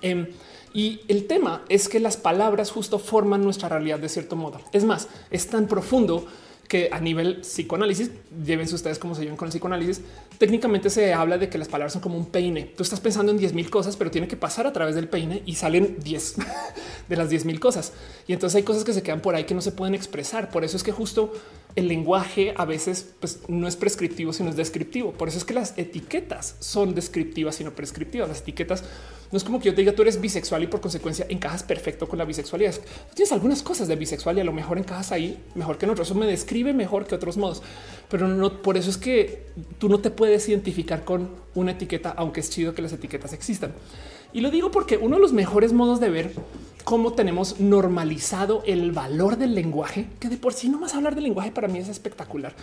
[0.02, 0.26] Em,
[0.74, 4.60] y el tema es que las palabras justo forman nuestra realidad de cierto modo.
[4.72, 6.26] Es más, es tan profundo
[6.68, 8.10] que a nivel psicoanálisis,
[8.44, 10.00] llévense ustedes cómo se llevan con el psicoanálisis,
[10.38, 12.72] técnicamente se habla de que las palabras son como un peine.
[12.76, 15.42] Tú estás pensando en 10 mil cosas, pero tiene que pasar a través del peine
[15.46, 16.36] y salen 10
[17.08, 17.92] de las 10 mil cosas.
[18.26, 20.50] Y entonces hay cosas que se quedan por ahí que no se pueden expresar.
[20.50, 21.32] Por eso es que justo
[21.76, 25.12] el lenguaje a veces pues, no es prescriptivo, sino es descriptivo.
[25.12, 28.28] Por eso es que las etiquetas son descriptivas, sino prescriptivas.
[28.28, 28.82] Las etiquetas
[29.30, 32.08] no es como que yo te diga tú eres bisexual y por consecuencia encajas perfecto
[32.08, 32.74] con la bisexualidad.
[33.14, 36.08] tienes algunas cosas de bisexual y a lo mejor encajas ahí mejor que en otros.
[36.08, 37.62] Eso me describe mejor que otros modos,
[38.08, 39.46] pero no por eso es que
[39.78, 43.72] tú no te puedes identificar con una etiqueta, aunque es chido que las etiquetas existan.
[44.32, 46.32] Y lo digo porque uno de los mejores modos de ver
[46.84, 51.24] cómo tenemos normalizado el valor del lenguaje, que de por sí no más hablar del
[51.24, 52.54] lenguaje para mí es espectacular,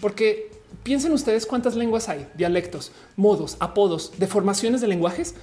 [0.00, 0.50] porque
[0.82, 5.34] piensen ustedes cuántas lenguas hay, dialectos, modos, apodos, deformaciones de lenguajes.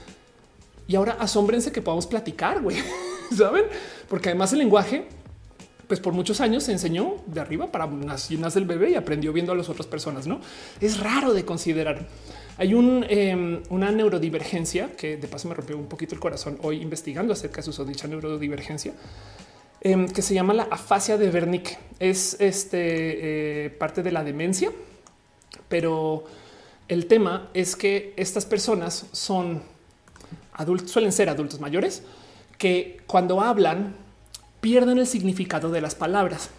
[0.88, 2.78] Y ahora asómbrense que podamos platicar, güey,
[3.36, 3.66] saben?
[4.08, 5.06] Porque además el lenguaje,
[5.88, 9.52] pues por muchos años se enseñó de arriba para nacer el bebé y aprendió viendo
[9.52, 10.28] a las otras personas.
[10.28, 10.40] No
[10.80, 12.08] es raro de considerar.
[12.58, 17.34] Hay em, una neurodivergencia que de paso me rompió un poquito el corazón hoy investigando
[17.34, 18.94] acerca de su dicha neurodivergencia
[19.82, 21.78] em, que se llama la afasia de Wernicke.
[22.00, 24.72] Es este, eh, parte de la demencia,
[25.68, 26.24] pero
[26.88, 29.75] el tema es que estas personas son
[30.56, 32.04] adultos, suelen ser adultos mayores
[32.58, 33.96] que cuando hablan
[34.62, 36.50] pierden el significado de las palabras.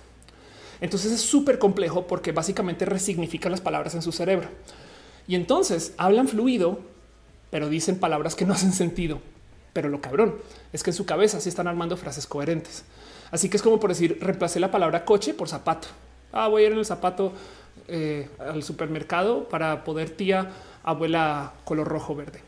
[0.81, 4.49] Entonces es súper complejo porque básicamente resignifican las palabras en su cerebro.
[5.27, 6.81] Y entonces hablan fluido,
[7.51, 9.21] pero dicen palabras que no hacen sentido.
[9.73, 10.37] Pero lo cabrón
[10.73, 12.85] es que en su cabeza sí están armando frases coherentes.
[13.31, 15.89] Así que es como por decir, reemplacé la palabra coche por zapato.
[16.33, 17.33] Ah, voy a ir en el zapato
[17.89, 20.51] eh, al supermercado para poder tía,
[20.85, 22.46] abuela color rojo verde.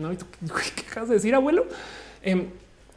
[0.00, 0.10] ¿No?
[0.74, 1.66] ¿Qué acabas de decir, abuelo?
[2.22, 2.46] Em,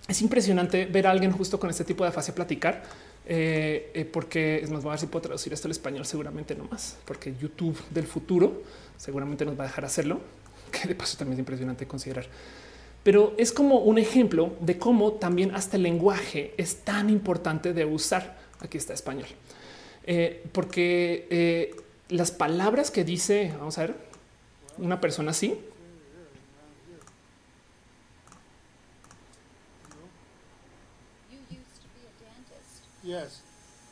[0.08, 2.84] es impresionante ver a alguien justo con este tipo de fase platicar
[3.26, 6.56] eh, eh, porque es más, voy a ver si puedo traducir esto al español, seguramente
[6.56, 8.64] no más, porque YouTube del futuro
[8.98, 10.20] seguramente nos va a dejar hacerlo,
[10.72, 12.26] que de paso también es impresionante considerar.
[13.04, 17.86] Pero es como un ejemplo de cómo también hasta el lenguaje es tan importante de
[17.86, 18.38] usar.
[18.60, 19.28] Aquí está español,
[20.06, 21.76] eh, porque
[22.08, 23.96] las palabras que dice, vamos a ver,
[24.78, 25.58] una persona así,
[33.04, 33.42] Yes.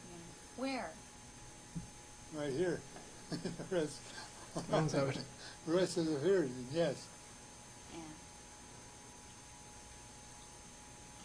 [0.10, 0.64] Yeah.
[0.64, 0.90] Where?
[2.34, 2.80] Right here.
[3.32, 4.00] the rest,
[4.70, 5.14] Vamos a ver.
[5.68, 7.06] the rest of the hearing, yes.
[7.94, 8.00] Yeah.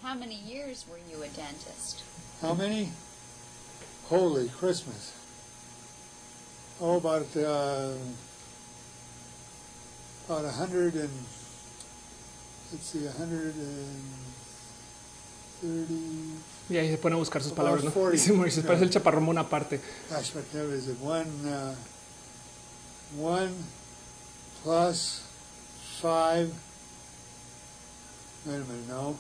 [0.03, 2.03] How many years were you a dentist?
[2.43, 2.91] How many?
[4.09, 5.13] Holy Christmas.
[6.81, 7.93] Oh, about uh,
[10.29, 11.11] about a hundred and
[12.73, 14.03] let's see, a hundred and
[15.61, 16.56] thirty.
[16.69, 17.85] Y ahí se pone a buscar sus palabras.
[17.85, 18.11] ¿no?
[18.11, 19.81] Dice Moisés, parece el chaparrón Bonaparte.
[20.11, 20.89] Gosh, what number is?
[21.01, 21.75] One, uh,
[23.17, 23.53] one
[24.63, 25.23] plus
[26.01, 26.53] five.
[28.45, 29.17] Wait a minute, no.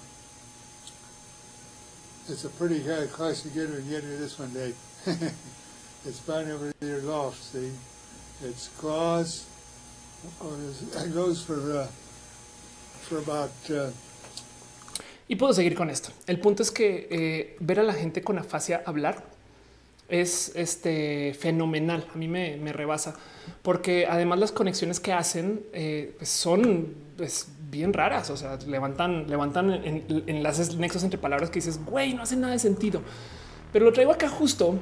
[2.28, 4.76] It's a pretty uh, close to get to get to this one, Dave.
[6.04, 7.70] it's about over your loft, see?
[8.42, 8.70] It's.
[8.82, 9.22] Or
[10.50, 11.86] it goes for uh,
[13.02, 13.52] for about.
[13.70, 13.90] Uh,
[15.28, 16.10] Y puedo seguir con esto.
[16.26, 19.24] El punto es que eh, ver a la gente con afasia hablar
[20.08, 22.06] es este fenomenal.
[22.14, 23.16] A mí me, rebasa
[23.62, 28.30] porque además las conexiones que hacen eh, pues son pues, bien raras.
[28.30, 29.72] O sea, levantan, levantan
[30.26, 33.02] enlaces nexos entre palabras que dices, güey, no hace nada de sentido.
[33.72, 34.78] Pero lo traigo acá justo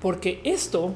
[0.00, 0.94] porque esto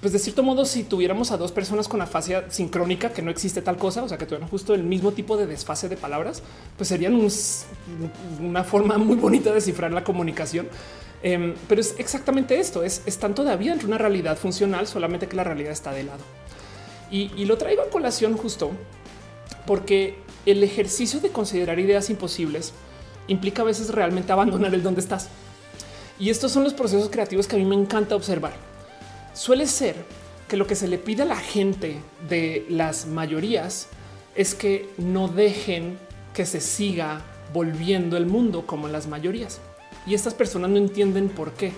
[0.00, 3.60] pues de cierto modo, si tuviéramos a dos personas con afasia sincrónica, que no existe
[3.60, 6.42] tal cosa, o sea, que tuvieran justo el mismo tipo de desfase de palabras,
[6.78, 7.20] pues serían
[8.40, 10.68] una forma muy bonita de descifrar la comunicación.
[11.22, 15.44] Em, pero es exactamente esto, es, están todavía entre una realidad funcional, solamente que la
[15.44, 16.22] realidad está de lado.
[17.10, 18.70] Y, y lo traigo a colación justo
[19.66, 22.72] porque el ejercicio de considerar ideas imposibles
[23.28, 25.28] implica a veces realmente abandonar el donde estás.
[26.18, 28.69] Y estos son los procesos creativos que a mí me encanta observar
[29.40, 29.96] suele ser
[30.48, 31.96] que lo que se le pide a la gente
[32.28, 33.88] de las mayorías
[34.34, 35.98] es que no dejen
[36.34, 37.22] que se siga
[37.54, 39.60] volviendo el mundo como las mayorías.
[40.06, 41.72] y estas personas no entienden por qué.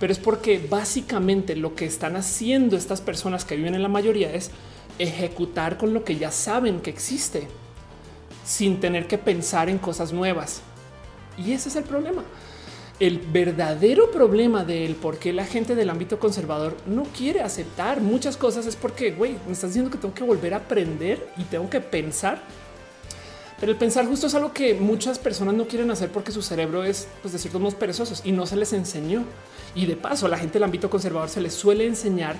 [0.00, 4.32] Pero es porque básicamente lo que están haciendo estas personas que viven en la mayoría
[4.32, 4.50] es
[4.98, 7.48] ejecutar con lo que ya saben que existe
[8.46, 10.62] sin tener que pensar en cosas nuevas.
[11.36, 12.22] Y ese es el problema.
[13.00, 18.36] El verdadero problema del por qué la gente del ámbito conservador no quiere aceptar muchas
[18.36, 21.70] cosas es porque, güey, me estás diciendo que tengo que volver a aprender y tengo
[21.70, 22.42] que pensar.
[23.60, 26.82] Pero el pensar justo es algo que muchas personas no quieren hacer porque su cerebro
[26.82, 29.22] es, pues, de ciertos modos perezosos y no se les enseñó.
[29.76, 32.34] Y de paso, la gente del ámbito conservador se les suele enseñar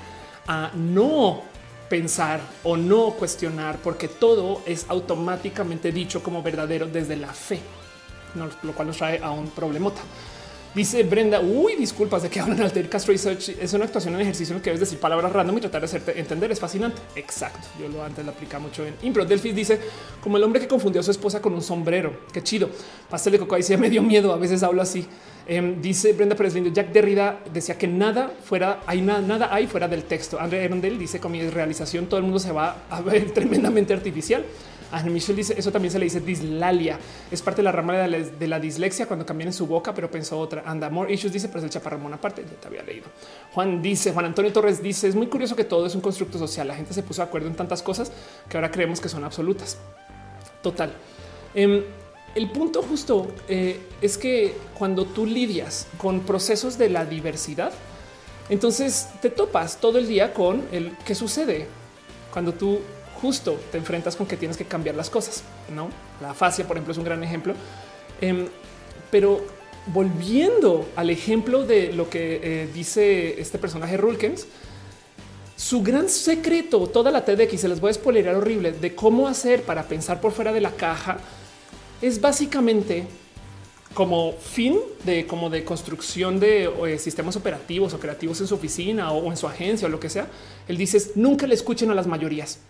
[0.48, 1.42] a no
[1.88, 7.60] pensar o no cuestionar, porque todo es automáticamente dicho como verdadero desde la fe,
[8.64, 10.00] lo cual nos trae a un problemota.
[10.74, 13.50] Dice Brenda, uy, disculpas de que hablan Alter Castro Research.
[13.60, 16.18] Es una actuación en ejercicio en que debes decir palabras random y tratar de hacerte
[16.18, 16.50] entender.
[16.52, 17.00] Es fascinante.
[17.16, 17.66] Exacto.
[17.80, 19.24] Yo lo antes lo aplica mucho en Impro.
[19.24, 19.80] Delphi dice
[20.22, 22.20] como el hombre que confundió a su esposa con un sombrero.
[22.32, 22.68] Qué chido.
[23.08, 24.32] Pastel de coco ahí se me dio miedo.
[24.32, 25.06] A veces hablo así.
[25.46, 29.66] Em, dice Brenda Pérez Lindo, Jack Derrida decía que nada fuera, hay nada, nada hay
[29.66, 30.38] fuera del texto.
[30.38, 34.44] André Erndel dice con mi realización todo el mundo se va a ver tremendamente artificial.
[34.90, 36.98] A Michelle dice eso también se le dice dislalia.
[37.30, 40.38] Es parte de la rama de la, dislexia cuando cambian en su boca, pero pensó
[40.38, 40.62] otra.
[40.64, 42.42] Anda, more issues dice, pero es el chaparramón aparte.
[42.42, 43.06] Ya te había leído.
[43.52, 46.66] Juan dice, Juan Antonio Torres dice, es muy curioso que todo es un constructo social.
[46.68, 48.10] La gente se puso de acuerdo en tantas cosas
[48.48, 49.76] que ahora creemos que son absolutas.
[50.62, 50.92] Total.
[51.54, 51.82] Em,
[52.34, 57.72] el punto justo eh, es que cuando tú lidias con procesos de la diversidad,
[58.48, 61.66] entonces te topas todo el día con el que sucede
[62.32, 62.80] cuando tú
[63.20, 65.42] justo te enfrentas con que tienes que cambiar las cosas.
[65.74, 65.88] No,
[66.20, 67.54] la fascia, por ejemplo, es un gran ejemplo.
[68.20, 68.46] Em,
[69.10, 69.44] pero
[69.86, 74.46] volviendo al ejemplo de lo que eh, dice este personaje Rulkens,
[75.56, 79.62] su gran secreto, toda la TEDx, se les voy a spoilerar horrible de cómo hacer
[79.62, 81.18] para pensar por fuera de la caja,
[82.00, 83.06] es básicamente
[83.94, 89.10] como fin de como de construcción de eh, sistemas operativos o creativos en su oficina
[89.10, 90.28] o, en su agencia o lo que sea.
[90.68, 92.60] Él dice nunca le escuchen a las mayorías.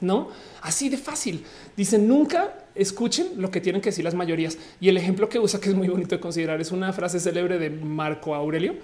[0.00, 0.30] No
[0.62, 1.44] así de fácil.
[1.76, 4.58] Dice nunca escuchen lo que tienen que decir las mayorías.
[4.80, 7.58] Y el ejemplo que usa, que es muy bonito de considerar, es una frase célebre
[7.58, 8.74] de Marco Aurelio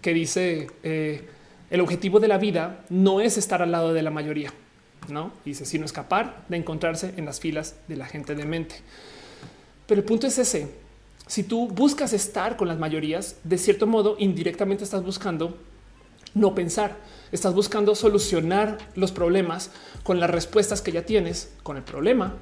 [0.00, 1.26] que dice eh,
[1.70, 4.52] el objetivo de la vida no es estar al lado de la mayoría,
[5.08, 8.76] no dice sino escapar de encontrarse en las filas de la gente de mente.
[9.86, 10.68] Pero el punto es ese.
[11.26, 15.56] Si tú buscas estar con las mayorías, de cierto modo, indirectamente estás buscando
[16.34, 16.96] no pensar.
[17.32, 19.70] Estás buscando solucionar los problemas
[20.02, 22.34] con las respuestas que ya tienes, con el problema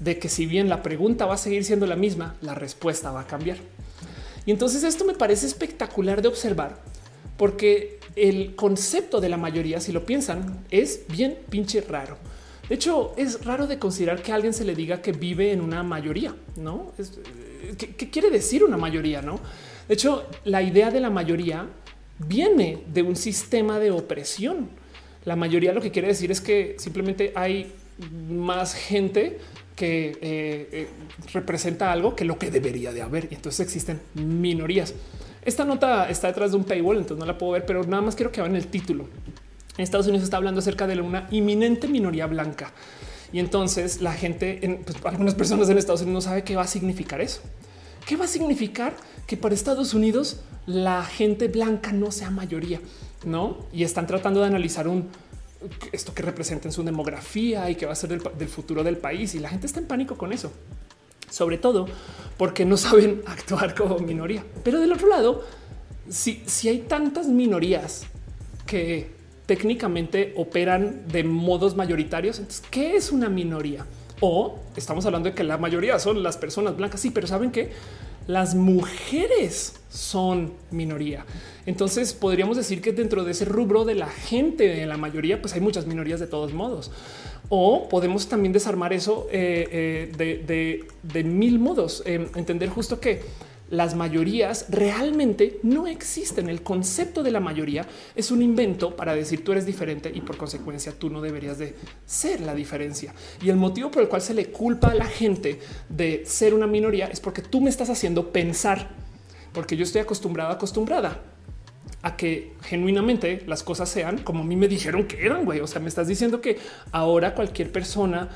[0.00, 3.22] de que si bien la pregunta va a seguir siendo la misma, la respuesta va
[3.22, 3.58] a cambiar.
[4.44, 6.80] Y entonces esto me parece espectacular de observar
[7.36, 12.16] porque el concepto de la mayoría, si lo piensan, es bien pinche raro.
[12.68, 15.60] De hecho, es raro de considerar que a alguien se le diga que vive en
[15.60, 16.92] una mayoría, ¿no?
[17.78, 19.38] ¿qué, ¿Qué quiere decir una mayoría, no?
[19.86, 21.66] De hecho, la idea de la mayoría
[22.18, 24.68] viene de un sistema de opresión.
[25.24, 27.72] La mayoría lo que quiere decir es que simplemente hay
[28.30, 29.38] más gente
[29.74, 30.88] que eh, eh,
[31.32, 33.28] representa algo que lo que debería de haber.
[33.30, 34.94] Y entonces existen minorías.
[35.44, 38.16] Esta nota está detrás de un paywall, entonces no la puedo ver, pero nada más
[38.16, 39.06] quiero que vean el título.
[39.76, 42.72] En Estados Unidos está hablando acerca de una inminente minoría blanca.
[43.32, 46.62] Y entonces la gente, en, pues, algunas personas en Estados Unidos no sabe qué va
[46.62, 47.42] a significar eso.
[48.06, 48.96] ¿Qué va a significar
[49.26, 52.80] que para Estados Unidos la gente blanca no sea mayoría?
[53.24, 55.08] No, y están tratando de analizar un
[55.90, 59.34] esto que representa en su demografía y que va a ser del, futuro del país.
[59.34, 60.52] Y la gente está en pánico con eso,
[61.28, 61.88] sobre todo
[62.36, 64.44] porque no saben actuar como minoría.
[64.62, 65.42] Pero del otro lado,
[66.08, 68.04] si, si hay tantas minorías
[68.66, 69.10] que
[69.46, 73.84] técnicamente operan de modos mayoritarios, entonces, ¿qué es una minoría?
[74.20, 77.00] O estamos hablando de que la mayoría son las personas blancas.
[77.00, 77.70] Sí, pero saben que
[78.26, 81.24] las mujeres son minoría.
[81.64, 85.54] Entonces podríamos decir que dentro de ese rubro de la gente de la mayoría, pues
[85.54, 86.90] hay muchas minorías de todos modos.
[87.48, 92.02] O podemos también desarmar eso eh, eh, de, mil modos.
[92.04, 93.22] Eh, entender justo que
[93.70, 96.48] las mayorías realmente no existen.
[96.48, 100.36] El concepto de la mayoría es un invento para decir tú eres diferente y por
[100.36, 103.14] consecuencia tú no deberías de ser la diferencia.
[103.42, 106.66] Y el motivo por el cual se le culpa a la gente de ser una
[106.66, 108.90] minoría es porque tú me estás haciendo pensar,
[109.52, 111.22] porque yo estoy acostumbrada, acostumbrada
[112.02, 115.58] a que genuinamente las cosas sean como a mí me dijeron que eran, güey.
[115.60, 116.58] O sea, me estás diciendo que
[116.92, 118.28] ahora cualquier persona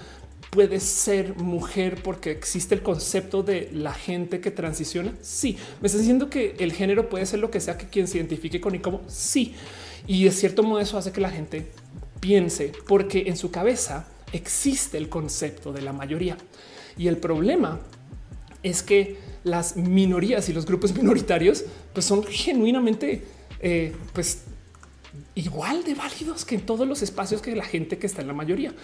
[0.50, 5.14] puede ser mujer porque existe el concepto de la gente que transiciona.
[5.22, 8.18] Sí, me está diciendo que el género puede ser lo que sea que quien se
[8.18, 9.54] identifique con y como sí.
[10.06, 11.70] Y de cierto modo eso hace que la gente
[12.18, 16.36] piense porque en su cabeza existe el concepto de la mayoría.
[16.98, 17.80] Y el problema
[18.62, 23.22] es que las minorías y los grupos minoritarios pues son genuinamente
[23.60, 24.42] eh, pues
[25.34, 28.32] igual de válidos que en todos los espacios que la gente que está en la
[28.32, 28.74] mayoría.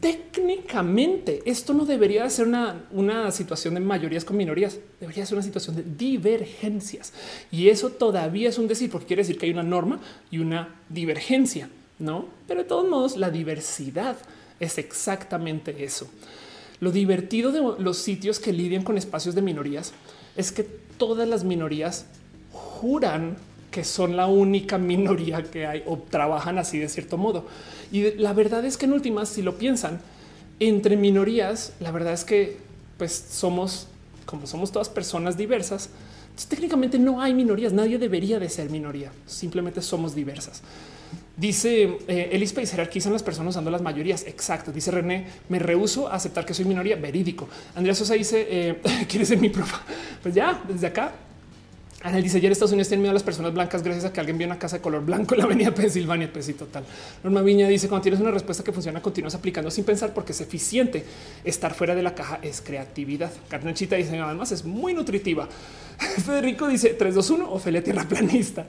[0.00, 5.44] Técnicamente, esto no debería ser una, una situación de mayorías con minorías, debería ser una
[5.44, 7.12] situación de divergencias.
[7.50, 10.00] Y eso todavía es un decir, porque quiere decir que hay una norma
[10.30, 12.26] y una divergencia, ¿no?
[12.48, 14.16] Pero de todos modos, la diversidad
[14.58, 16.08] es exactamente eso.
[16.80, 19.92] Lo divertido de los sitios que lidian con espacios de minorías
[20.36, 22.06] es que todas las minorías
[22.50, 23.36] juran
[23.72, 27.46] que son la única minoría que hay o trabajan así de cierto modo.
[27.90, 30.00] Y la verdad es que en últimas, si lo piensan,
[30.60, 32.58] entre minorías, la verdad es que
[32.98, 33.88] pues somos,
[34.26, 35.90] como somos todas personas diversas,
[36.48, 40.62] técnicamente no hay minorías, nadie debería de ser minoría, simplemente somos diversas.
[41.34, 44.26] Dice eh, Elis Space jerarquizan las personas usando las mayorías.
[44.26, 44.70] Exacto.
[44.70, 46.96] Dice René, me rehuso a aceptar que soy minoría.
[46.96, 47.48] Verídico.
[47.74, 49.80] Andrea Sosa dice, eh, ¿quieres ser mi profa?
[50.22, 51.12] Pues ya, desde acá
[52.02, 54.36] Anel dice: Ayer Estados Unidos tiene miedo a las personas blancas gracias a que alguien
[54.36, 56.32] vio una casa de color blanco en la avenida Pensilvania.
[56.32, 56.84] Pues sí, total.
[57.22, 60.40] Norma Viña dice: Cuando tienes una respuesta que funciona, continúas aplicando sin pensar porque es
[60.40, 61.04] eficiente.
[61.44, 63.30] Estar fuera de la caja es creatividad.
[63.48, 65.48] Carnechita dice: Además, es muy nutritiva.
[66.26, 68.66] Federico dice: 321 Ofelia Tierra Planista.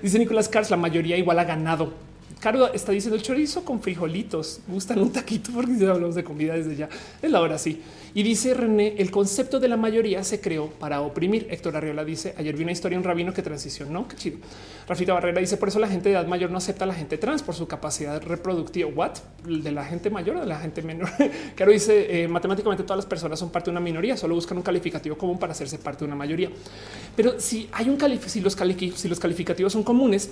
[0.00, 2.06] Dice Nicolás Cars: La mayoría igual a ganado.
[2.40, 4.60] Caro está diciendo el chorizo con frijolitos.
[4.68, 6.88] Gustan un taquito porque si hablamos de comida desde ya.
[7.22, 7.80] Es la hora sí.
[8.16, 11.48] Y dice René, el concepto de la mayoría se creó para oprimir.
[11.50, 14.08] Héctor Arriola dice, ayer vi una historia un rabino que transicionó.
[14.08, 14.38] Qué chido.
[14.88, 17.18] Rafita Barrera dice, por eso la gente de edad mayor no acepta a la gente
[17.18, 18.88] trans por su capacidad reproductiva.
[18.88, 19.18] What?
[19.44, 21.10] De la gente mayor o de la gente menor.
[21.56, 24.62] Caro dice, eh, matemáticamente todas las personas son parte de una minoría, solo buscan un
[24.62, 26.48] calificativo común para hacerse parte de una mayoría.
[27.14, 30.30] Pero si hay un calificativo, si los calificativos son comunes,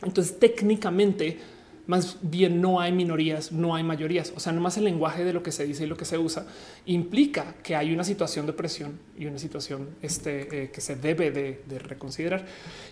[0.00, 1.38] entonces, técnicamente,
[1.86, 4.32] más bien no hay minorías, no hay mayorías.
[4.36, 6.46] O sea, nomás el lenguaje de lo que se dice y lo que se usa
[6.86, 11.30] implica que hay una situación de opresión y una situación este, eh, que se debe
[11.30, 12.44] de, reconsiderar.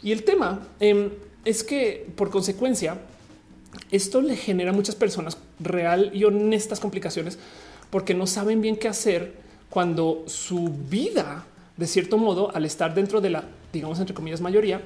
[0.03, 1.11] Y el tema em,
[1.45, 2.99] es que, por consecuencia,
[3.91, 7.39] esto le genera a muchas personas real y honestas complicaciones
[7.91, 9.35] porque no saben bien qué hacer
[9.71, 14.81] cuando su vida, de cierto modo, al estar dentro de la, digamos, entre comillas, mayoría,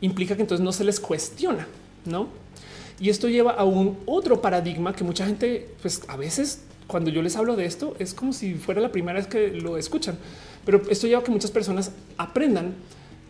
[0.00, 1.66] implica que entonces no se les cuestiona,
[2.04, 2.28] ¿no?
[3.00, 7.22] Y esto lleva a un otro paradigma que mucha gente, pues a veces cuando yo
[7.22, 10.18] les hablo de esto, es como si fuera la primera vez que lo escuchan.
[10.64, 12.74] Pero esto lleva a que muchas personas aprendan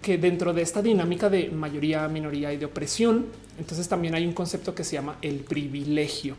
[0.02, 3.26] que dentro de esta dinámica de mayoría, minoría y de opresión,
[3.58, 6.36] entonces también hay un concepto que se llama el privilegio.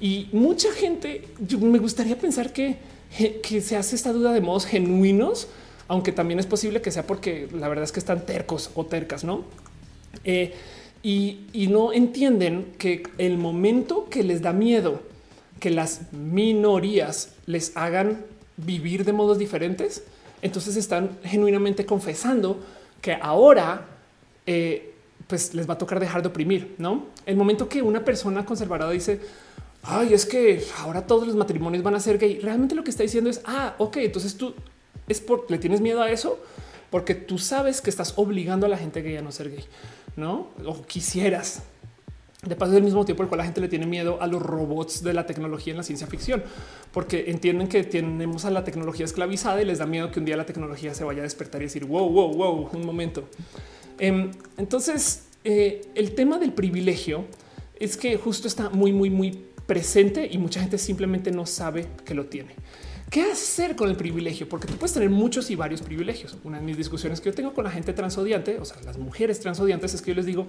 [0.00, 2.78] Y mucha gente, yo me gustaría pensar que,
[3.42, 5.48] que se hace esta duda de modos genuinos,
[5.88, 9.24] aunque también es posible que sea porque la verdad es que están tercos o tercas,
[9.24, 9.44] no?
[10.24, 10.54] Eh,
[11.06, 15.02] y, no entienden que el momento que les da miedo
[15.60, 18.24] que las minorías les hagan
[18.56, 20.02] vivir de modos diferentes,
[20.42, 22.58] entonces están genuinamente confesando
[23.00, 23.86] que ahora
[24.46, 24.94] eh,
[25.28, 27.06] pues les va a tocar dejar de oprimir, ¿no?
[27.24, 29.20] El momento que una persona conservadora dice,
[29.84, 33.04] ay, es que ahora todos los matrimonios van a ser gay, realmente lo que está
[33.04, 34.54] diciendo es, ah, ok, entonces tú
[35.06, 36.40] es porque le tienes miedo a eso,
[36.90, 39.64] porque tú sabes que estás obligando a la gente gay a no ser gay,
[40.16, 40.48] no?
[40.64, 41.62] O quisieras.
[42.42, 45.02] De paso, del mismo tiempo el cual la gente le tiene miedo a los robots
[45.02, 46.44] de la tecnología en la ciencia ficción,
[46.92, 50.36] porque entienden que tenemos a la tecnología esclavizada y les da miedo que un día
[50.36, 53.24] la tecnología se vaya a despertar y decir wow, wow, wow, un momento.
[53.98, 57.24] Em, entonces, eh, el tema del privilegio
[57.80, 62.14] es que justo está muy, muy, muy presente y mucha gente simplemente no sabe que
[62.14, 62.54] lo tiene.
[63.10, 64.48] ¿Qué hacer con el privilegio?
[64.48, 66.36] Porque tú puedes tener muchos y varios privilegios.
[66.42, 69.38] Una de mis discusiones que yo tengo con la gente transodiante, o sea, las mujeres
[69.38, 70.46] transodiantes, es que yo les digo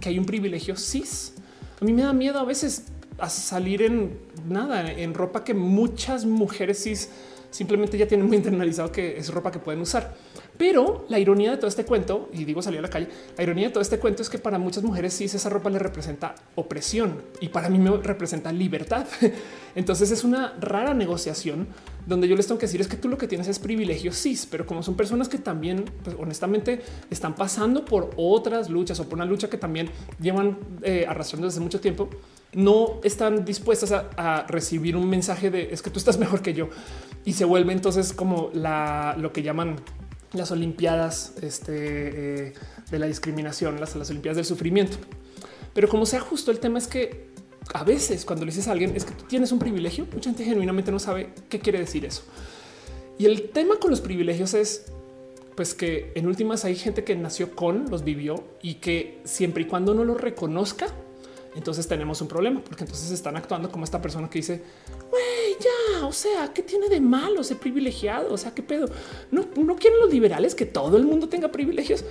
[0.00, 1.34] que hay un privilegio cis.
[1.80, 2.86] A mí me da miedo a veces
[3.18, 7.10] a salir en nada, en ropa que muchas mujeres cis
[7.50, 10.14] simplemente ya tienen muy internalizado que es ropa que pueden usar.
[10.60, 13.68] Pero la ironía de todo este cuento, y digo salir a la calle, la ironía
[13.68, 17.22] de todo este cuento es que para muchas mujeres cis esa ropa le representa opresión
[17.40, 19.06] y para mí me representa libertad.
[19.74, 21.66] Entonces es una rara negociación
[22.06, 24.44] donde yo les tengo que decir es que tú lo que tienes es privilegio cis,
[24.44, 29.14] pero como son personas que también pues, honestamente están pasando por otras luchas o por
[29.14, 29.88] una lucha que también
[30.20, 32.10] llevan eh, arrastrando desde mucho tiempo,
[32.52, 36.68] no están dispuestas a, recibir un mensaje de es que tú estás mejor que yo
[37.24, 39.76] y se vuelve entonces como la, lo que llaman
[40.32, 42.52] las Olimpiadas este, eh,
[42.90, 44.96] de la discriminación, las, Olimpiadas del sufrimiento.
[45.74, 47.30] Pero como sea justo, el tema es que
[47.72, 50.44] a veces cuando le dices a alguien es que tú tienes un privilegio, mucha gente
[50.44, 52.22] genuinamente no sabe qué quiere decir eso.
[53.18, 54.86] Y el tema con los privilegios es
[55.54, 59.66] pues que en últimas hay gente que nació con, los vivió y que siempre y
[59.66, 60.86] cuando no lo reconozca,
[61.54, 64.62] entonces tenemos un problema, porque entonces están actuando como esta persona que dice,
[65.10, 68.32] güey, ya, o sea, ¿qué tiene de malo ser privilegiado?
[68.32, 68.86] O sea, ¿qué pedo?
[69.30, 72.04] No, no quieren los liberales que todo el mundo tenga privilegios.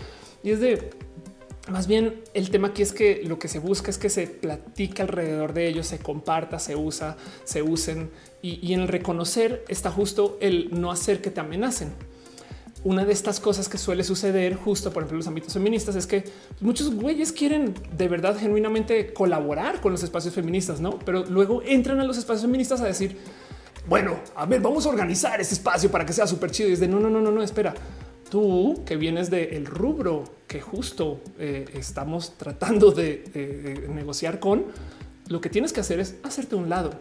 [0.43, 0.89] Y es de,
[1.69, 5.03] más bien el tema aquí es que lo que se busca es que se platica
[5.03, 7.15] alrededor de ellos, se comparta, se usa,
[7.45, 8.11] se usen
[8.41, 11.93] y, y en el reconocer está justo el no hacer que te amenacen
[12.83, 16.07] una de estas cosas que suele suceder justo, por ejemplo, en los ámbitos feministas es
[16.07, 16.23] que
[16.61, 20.97] muchos güeyes quieren de verdad genuinamente colaborar con los espacios feministas, no?
[20.99, 23.17] Pero luego entran a los espacios feministas a decir,
[23.87, 26.69] bueno, a ver, vamos a organizar este espacio para que sea súper chido.
[26.69, 27.73] Y es de no, no, no, no, no, espera.
[28.29, 34.65] Tú que vienes del rubro que justo eh, estamos tratando de negociar con,
[35.27, 36.91] lo que tienes que hacer es hacerte un lado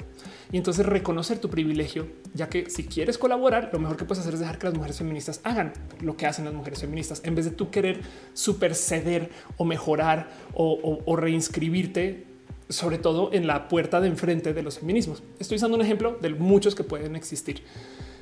[0.51, 4.35] y entonces reconocer tu privilegio, ya que si quieres colaborar, lo mejor que puedes hacer
[4.35, 7.45] es dejar que las mujeres feministas hagan lo que hacen las mujeres feministas en vez
[7.45, 8.01] de tú querer
[8.33, 12.25] superceder o mejorar o, reinscribirte
[12.71, 15.23] sobre todo en la puerta de enfrente de los feminismos.
[15.39, 17.63] Estoy usando un ejemplo de muchos que pueden existir.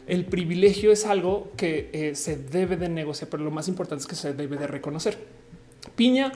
[0.07, 4.07] El privilegio es algo que eh, se debe de negociar, pero lo más importante es
[4.07, 5.18] que se debe de reconocer.
[5.97, 6.33] Piña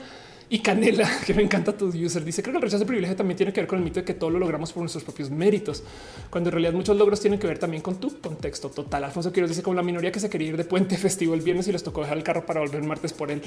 [0.51, 3.37] y Canela, que me encanta tu user, dice creo que el rechazo de privilegio también
[3.37, 5.81] tiene que ver con el mito de que todo lo logramos por nuestros propios méritos,
[6.29, 9.05] cuando en realidad muchos logros tienen que ver también con tu contexto total.
[9.05, 11.69] Alfonso Quiroz dice como la minoría que se quería ir de puente festivo el viernes
[11.69, 13.41] y les tocó dejar el carro para volver martes por él.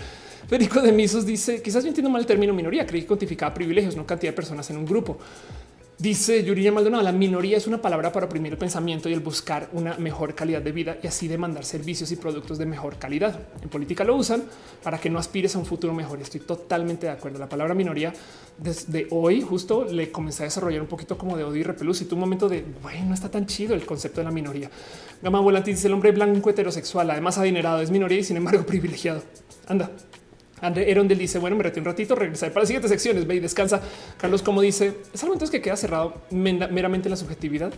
[0.48, 3.96] Federico de Misos dice quizás yo entiendo mal el término minoría, creí que cuantificaba privilegios,
[3.96, 5.18] no cantidad de personas en un grupo.
[6.05, 9.70] Dice Yuriya Maldonado, la minoría es una palabra para oprimir el pensamiento y el buscar
[9.72, 13.40] una mejor calidad de vida y así demandar servicios y productos de mejor calidad.
[13.62, 14.44] En política lo usan
[14.82, 16.20] para que no aspires a un futuro mejor.
[16.20, 17.38] Estoy totalmente de acuerdo.
[17.38, 18.12] La palabra minoría
[18.59, 22.14] desde hoy justo le comencé a desarrollar un poquito como de odio y repelús y
[22.14, 24.70] momento de bueno, no está tan chido el concepto de la minoría.
[25.22, 29.22] Gama dice el hombre blanco heterosexual, además adinerado, es minoría y sin embargo privilegiado.
[29.68, 29.90] Anda.
[30.65, 33.41] André Erondel dice, bueno, me retiré un ratito, regresaré para las siguientes secciones, ve y
[33.41, 33.81] descansa.
[34.17, 37.73] Carlos, como dice, es algo entonces que queda cerrado meramente la subjetividad.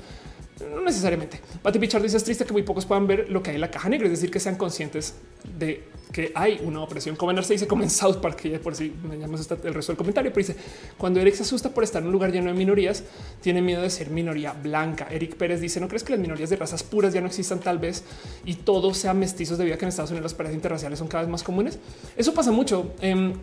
[0.61, 1.41] No necesariamente.
[1.63, 3.71] Pati Pichard dice es triste que muy pocos puedan ver lo que hay en la
[3.71, 5.15] caja negra, es decir, que sean conscientes
[5.59, 7.15] de que hay una opresión.
[7.15, 9.99] Como se dice como en South Park, que por si me llamas el resto del
[9.99, 10.59] comentario, pero dice
[10.97, 13.05] cuando Eric se asusta por estar en un lugar lleno de minorías,
[13.43, 15.09] tiene miedo de ser minoría blanca.
[15.11, 17.79] Eric Pérez dice: No crees que las minorías de razas puras ya no existan, tal
[17.79, 18.05] vez
[18.47, 21.25] y todos sean mestizos debido a que en Estados Unidos las parejas interraciales son cada
[21.25, 21.79] vez más comunes.
[22.17, 22.95] Eso pasa mucho.
[23.03, 23.35] Em,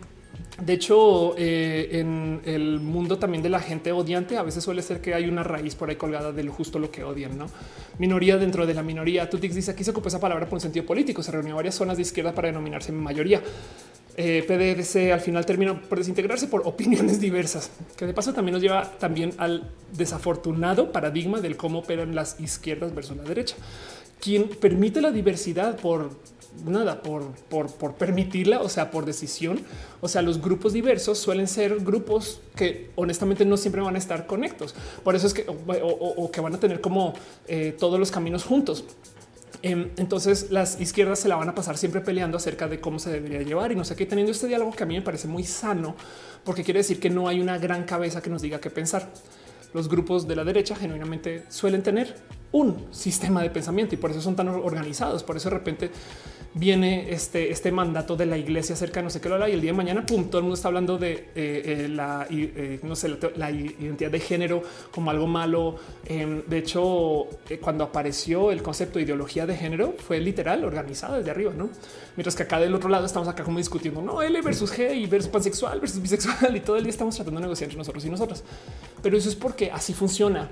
[0.62, 5.00] de hecho, eh, en el mundo también de la gente odiante, a veces suele ser
[5.00, 7.46] que hay una raíz por ahí colgada de justo lo que odian, ¿no?
[7.98, 9.28] Minoría dentro de la minoría.
[9.28, 11.22] Tutix dice aquí se ocupa esa palabra por un sentido político.
[11.22, 13.42] Se reunió varias zonas de izquierda para denominarse mayoría.
[14.16, 18.62] Eh, PDC al final terminó por desintegrarse por opiniones diversas, que de paso también nos
[18.62, 23.56] lleva también al desafortunado paradigma del cómo operan las izquierdas versus la derecha.
[24.20, 26.10] Quien permite la diversidad por
[26.64, 29.60] nada por, por, permitirla, o sea, por decisión.
[30.00, 34.26] O sea, los grupos diversos suelen ser grupos que honestamente no siempre van a estar
[34.26, 34.74] conectos.
[35.02, 37.14] Por eso es que o, que van a tener como
[37.46, 38.84] eh, todos los caminos juntos.
[39.62, 43.10] Em, entonces las izquierdas se la van a pasar siempre peleando acerca de cómo se
[43.10, 45.42] debería llevar y no sé qué, teniendo este diálogo que a mí me parece muy
[45.42, 45.96] sano,
[46.44, 49.10] porque quiere decir que no hay una gran cabeza que nos diga qué pensar.
[49.72, 52.14] Los grupos de la derecha genuinamente suelen tener
[52.52, 55.24] un sistema de pensamiento y por eso son tan organizados.
[55.24, 55.90] Por eso de repente
[56.54, 59.72] viene este, este mandato de la iglesia cerca no sé qué lo y el día
[59.72, 63.16] de mañana, pum, todo el mundo está hablando de eh, eh, la, eh, no sé,
[63.36, 65.76] la, identidad de género como algo malo.
[66.06, 67.26] Em, de hecho,
[67.60, 71.70] cuando apareció el concepto de ideología de género, fue literal organizado desde arriba, no?
[72.16, 75.06] Mientras que acá del otro lado estamos acá como discutiendo no L versus G y
[75.06, 78.10] versus pansexual versus bisexual y todo el día estamos tratando de negociar entre nosotros y
[78.10, 78.44] nosotras.
[79.02, 80.50] Pero eso es porque así funciona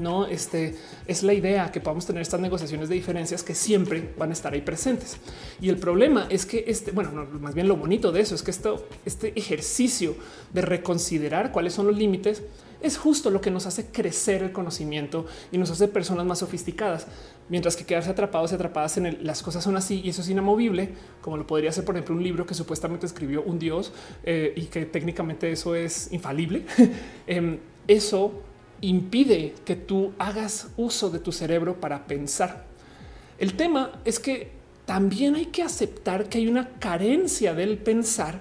[0.00, 0.74] no, este
[1.06, 4.52] es la idea que podamos tener estas negociaciones de diferencias que siempre van a estar
[4.52, 5.16] ahí presentes.
[5.60, 8.50] Y el problema es que este, bueno, más bien lo bonito de eso es que
[8.50, 10.16] esto, este ejercicio
[10.52, 12.42] de reconsiderar cuáles son los límites
[12.82, 17.06] es justo lo que nos hace crecer el conocimiento y nos hace personas más sofisticadas,
[17.48, 20.90] mientras que quedarse atrapados y atrapadas en las cosas son así y eso es inamovible,
[21.22, 23.92] como lo podría ser, por ejemplo, un libro que supuestamente escribió un dios
[24.24, 26.64] eh, y que técnicamente eso es infalible.
[27.26, 27.58] Em,
[27.88, 28.42] eso
[28.80, 32.66] impide que tú hagas uso de tu cerebro para pensar.
[33.38, 34.50] El tema es que
[34.84, 38.40] también hay que aceptar que hay una carencia del pensar,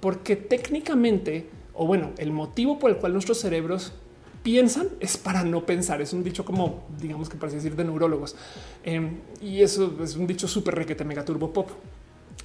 [0.00, 3.92] porque técnicamente, o bueno, el motivo por el cual nuestros cerebros
[4.42, 6.00] piensan es para no pensar.
[6.00, 8.36] Es un dicho como, digamos que parece decir de neurólogos.
[8.84, 11.70] Em, y eso es un dicho súper requete mega turbo pop.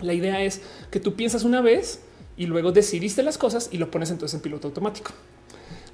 [0.02, 2.02] La idea es que tú piensas una vez
[2.36, 5.12] y luego decidiste las cosas y lo pones entonces en piloto automático.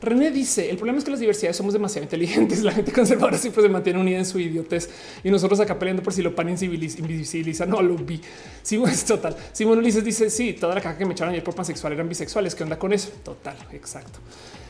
[0.01, 2.63] René dice: el problema es que las diversidades somos demasiado inteligentes.
[2.63, 4.89] La gente conservadora siempre se mantiene unida en su idiotez
[5.23, 7.65] y nosotros acá peleando por si lo pan invisibiliza.
[7.65, 8.21] No lo vi.
[8.61, 9.35] Sí, es total.
[9.51, 12.55] Simón Ulises dice: Sí, toda la caja que me echaron ayer por pansexual eran bisexuales.
[12.55, 13.09] ¿Qué onda con eso?
[13.23, 14.19] Total, exacto.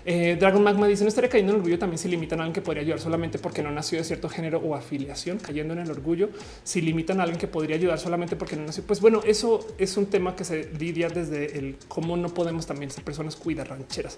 [0.06, 2.62] Eh, Dragon Magma dice no estaría cayendo en orgullo también si limitan a alguien que
[2.62, 6.30] podría ayudar solamente porque no nació de cierto género o afiliación, cayendo en el orgullo.
[6.64, 9.98] Si limitan a alguien que podría ayudar solamente porque no nació, pues bueno, eso es
[9.98, 14.18] un tema que se lidia desde el cómo no podemos también ser personas cuidar rancheras.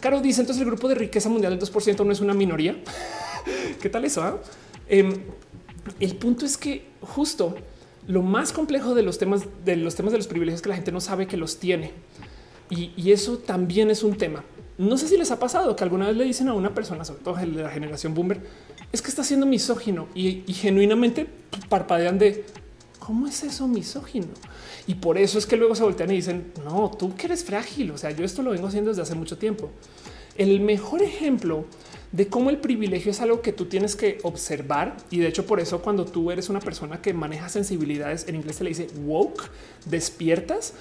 [0.00, 2.76] Caro dice entonces el grupo de riqueza mundial del 2% no es una minoría.
[3.80, 4.22] ¿Qué tal eso?
[4.22, 4.38] Ah?
[4.88, 5.14] Em,
[5.98, 7.56] el punto es que justo
[8.06, 10.74] lo más complejo de los temas de los temas de los privilegios es que la
[10.74, 11.92] gente no sabe que los tiene.
[12.70, 14.44] Y, y eso también es un tema.
[14.78, 17.22] No sé si les ha pasado que alguna vez le dicen a una persona, sobre
[17.22, 18.40] todo de la generación boomer,
[18.92, 21.26] es que está siendo misógino y, genuinamente
[21.68, 22.46] parpadean de
[23.10, 24.28] cómo es eso misógino.
[24.86, 27.90] Y por eso es que luego se voltean y dicen, no, tú que eres frágil.
[27.90, 29.68] O sea, yo esto lo vengo haciendo desde hace mucho tiempo.
[30.36, 31.64] El mejor ejemplo
[32.12, 34.96] de cómo el privilegio es algo que tú tienes que observar.
[35.10, 38.54] Y de hecho, por eso cuando tú eres una persona que maneja sensibilidades, en inglés
[38.54, 39.50] se le dice woke,
[39.86, 40.74] despiertas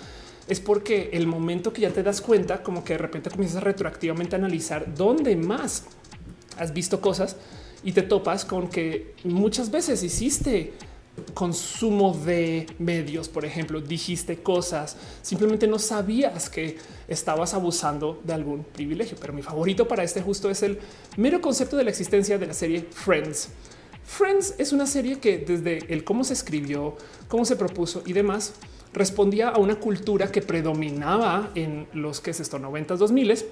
[0.47, 3.61] es porque el momento que ya te das cuenta, como que de repente comienzas a
[3.61, 5.85] retroactivamente analizar dónde más
[6.59, 7.37] has visto cosas
[7.83, 10.73] y te topas con que muchas veces hiciste
[11.33, 18.63] consumo de medios, por ejemplo, dijiste cosas, simplemente no sabías que estabas abusando de algún
[18.63, 19.17] privilegio.
[19.19, 20.79] Pero mi favorito para este justo es el
[21.17, 23.49] mero concepto de la existencia de la serie Friends.
[24.03, 26.97] Friends es una serie que desde el cómo se escribió,
[27.27, 28.53] cómo se propuso y demás,
[28.93, 33.45] respondía a una cultura que predominaba en los que es esto 90 2000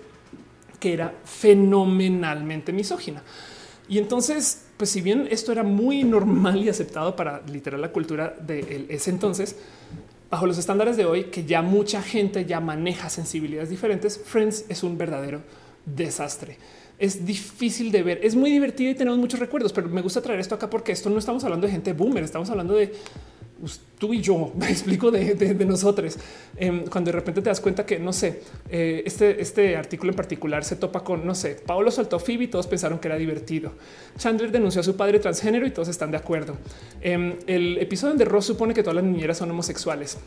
[0.80, 3.24] que era fenomenalmente misógina.
[3.90, 8.36] Y entonces, pues si bien esto era muy normal y aceptado para literal la cultura
[8.40, 9.56] de ese entonces,
[10.30, 14.84] bajo los estándares de hoy, que ya mucha gente ya maneja sensibilidades diferentes, Friends es
[14.84, 15.42] un verdadero
[15.86, 16.58] desastre.
[17.00, 20.40] Es difícil de ver, es muy divertido y tenemos muchos recuerdos, pero me gusta traer
[20.40, 22.94] esto acá porque esto no estamos hablando de gente boomer, estamos hablando de
[23.98, 26.18] tú y yo, me explico de, nosotros,
[26.56, 30.16] em, cuando de repente te das cuenta que, no sé, eh, este, este artículo en
[30.16, 33.74] particular se topa con, no sé, Paolo soltó Phoebe y todos pensaron que era divertido.
[34.18, 36.58] Chandler denunció a su padre transgénero y todos están de acuerdo.
[37.02, 40.18] Em, el episodio donde Ross supone que todas las niñeras son homosexuales.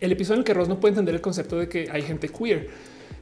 [0.00, 2.28] El episodio en el que Ross no puede entender el concepto de que hay gente
[2.28, 2.68] queer.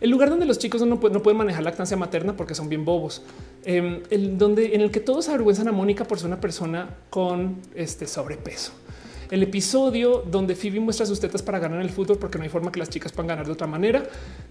[0.00, 3.22] El lugar donde los chicos no, no pueden manejar lactancia materna porque son bien bobos.
[3.64, 7.58] Em, el donde en el que todos avergüenzan a Mónica por ser una persona con
[7.74, 8.72] este sobrepeso
[9.30, 12.72] el episodio donde Phoebe muestra sus tetas para ganar el fútbol porque no hay forma
[12.72, 14.02] que las chicas puedan ganar de otra manera.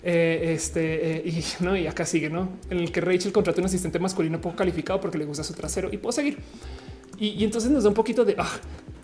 [0.03, 3.65] Eh, este eh, y no, y acá sigue, no en el que Rachel contrata un
[3.65, 6.37] asistente masculino poco calificado porque le gusta su trasero y puedo seguir.
[7.19, 8.49] Y, entonces nos da un poquito de ah,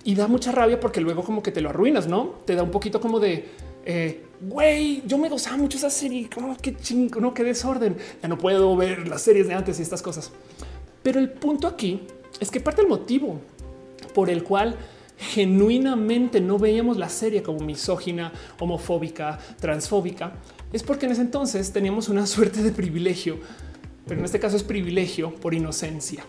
[0.06, 2.72] y da mucha rabia porque luego como que te lo arruinas, no te da un
[2.72, 3.46] poquito como de
[3.86, 6.30] eh, güey, yo me gozaba mucho esa serie.
[6.34, 7.98] Como que chingo, no qué desorden.
[8.22, 10.32] Ya no puedo ver las series de antes y estas cosas.
[11.04, 12.02] Pero el punto aquí
[12.40, 13.40] es que parte del motivo
[14.14, 14.76] por el cual
[15.18, 20.34] genuinamente no veíamos la serie como misógina, homofóbica, transfóbica,
[20.74, 23.40] es porque en ese entonces teníamos una suerte de privilegio,
[24.08, 26.26] pero en este caso es privilegio por inocencia.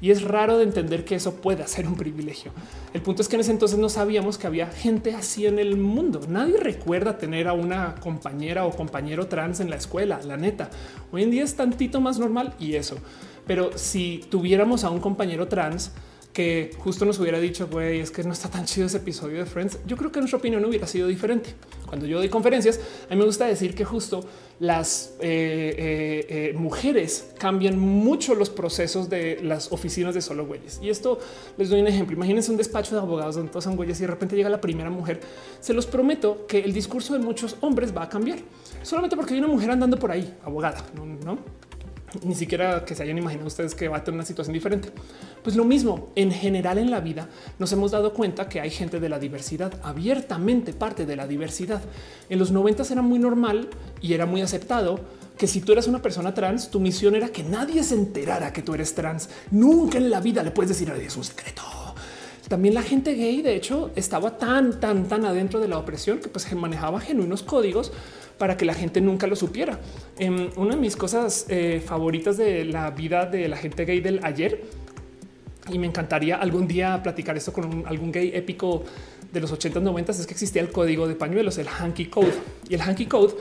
[0.00, 2.52] Y es raro de entender que eso pueda ser un privilegio.
[2.94, 5.76] El punto es que en ese entonces no sabíamos que había gente así en el
[5.76, 6.20] mundo.
[6.28, 10.70] Nadie recuerda tener a una compañera o compañero trans en la escuela, la neta.
[11.10, 12.96] Hoy en día es tantito más normal y eso.
[13.46, 15.90] Pero si tuviéramos a un compañero trans,
[16.38, 19.44] que justo nos hubiera dicho, güey, es que no está tan chido ese episodio de
[19.44, 21.52] Friends, yo creo que nuestra opinión hubiera sido diferente.
[21.84, 22.78] Cuando yo doy conferencias,
[23.10, 24.20] a mí me gusta decir que justo
[24.60, 30.78] las eh, eh, eh, mujeres cambian mucho los procesos de las oficinas de solo güeyes.
[30.80, 31.18] Y esto
[31.56, 32.14] les doy un ejemplo.
[32.14, 34.90] Imagínense un despacho de abogados donde todos son güeyes y de repente llega la primera
[34.90, 35.18] mujer.
[35.58, 38.38] Se los prometo que el discurso de muchos hombres va a cambiar
[38.84, 41.04] solamente porque hay una mujer andando por ahí, abogada, no?
[41.04, 41.38] ¿no?
[42.24, 44.90] Ni siquiera que se hayan imaginado ustedes que va a tener una situación diferente.
[45.42, 47.28] Pues lo mismo, en general en la vida
[47.58, 51.82] nos hemos dado cuenta que hay gente de la diversidad, abiertamente parte de la diversidad.
[52.28, 53.68] En los 90 era muy normal
[54.00, 55.00] y era muy aceptado
[55.36, 58.62] que si tú eras una persona trans, tu misión era que nadie se enterara que
[58.62, 59.28] tú eres trans.
[59.50, 61.62] Nunca en la vida le puedes decir a nadie es un secreto.
[62.48, 66.28] También la gente gay, de hecho, estaba tan, tan, tan adentro de la opresión que
[66.28, 67.92] pues manejaba genuinos códigos
[68.38, 69.78] para que la gente nunca lo supiera.
[70.18, 74.20] Em, una de mis cosas eh, favoritas de la vida de la gente gay del
[74.22, 74.62] ayer,
[75.70, 78.84] y me encantaría algún día platicar esto con algún gay épico
[79.32, 82.32] de los 80 90 es que existía el código de pañuelos, el hanky code.
[82.68, 83.34] Y el hanky code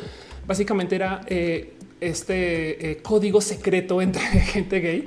[0.45, 4.21] básicamente era eh, este eh, código secreto entre
[4.53, 5.05] gente gay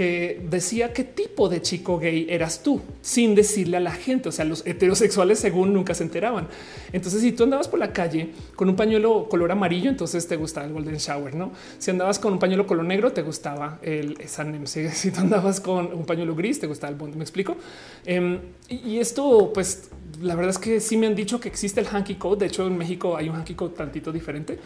[0.00, 4.30] que decía qué tipo de chico gay eras tú sin decirle a la gente.
[4.30, 6.48] O sea, los heterosexuales según nunca se enteraban.
[6.90, 10.66] Entonces, si tú andabas por la calle con un pañuelo color amarillo, entonces te gustaba
[10.66, 11.52] el golden shower, no?
[11.76, 14.64] Si andabas con un pañuelo color negro, te gustaba el Sanem.
[14.66, 17.16] Si tú andabas con un pañuelo gris, te gustaba el bond.
[17.16, 17.58] Me explico.
[18.06, 18.38] Em,
[18.70, 19.90] y esto, pues,
[20.22, 22.38] la verdad es que sí me han dicho que existe el hanky code.
[22.38, 24.58] De hecho, en México hay un hanky code tantito diferente,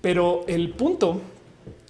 [0.00, 1.20] pero el punto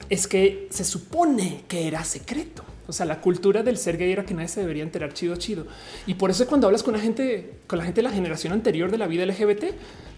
[0.09, 2.65] es que se supone que era secreto.
[2.89, 5.67] O sea, la cultura del ser gay era que nadie se debería enterar chido, chido.
[6.07, 8.91] Y por eso cuando hablas con la gente, con la gente de la generación anterior
[8.91, 9.65] de la vida LGBT,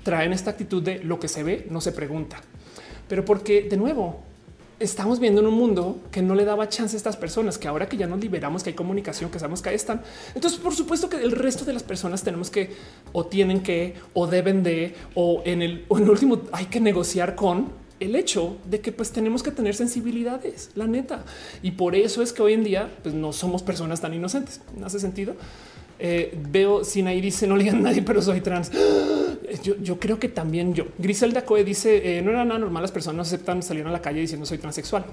[0.03, 2.41] traen esta actitud de lo que se ve no se pregunta.
[3.09, 4.23] Pero porque de nuevo
[4.81, 7.89] estamos viendo en un mundo que no le daba chance a estas personas, que ahora
[7.89, 10.03] que ya nos liberamos, que hay comunicación, que sabemos que ahí están.
[10.35, 12.75] Entonces, por supuesto que el resto de las personas tenemos que
[13.13, 16.81] o tienen que o deben de o en el, o en el último hay que
[16.81, 21.25] negociar con el hecho de que pues tenemos que tener sensibilidades, la neta.
[21.63, 24.61] Y por eso es que hoy en día pues, no somos personas tan inocentes.
[24.77, 25.35] ¿No hace sentido?
[25.99, 28.71] Eh, veo sin ahí dice no le digan a nadie, pero soy trans.
[29.63, 30.87] Yo, creo que también yo.
[30.99, 32.83] Griselda Coe dice eh, no era nada normal.
[32.83, 35.05] Las personas aceptan salir a la calle diciendo soy transexual.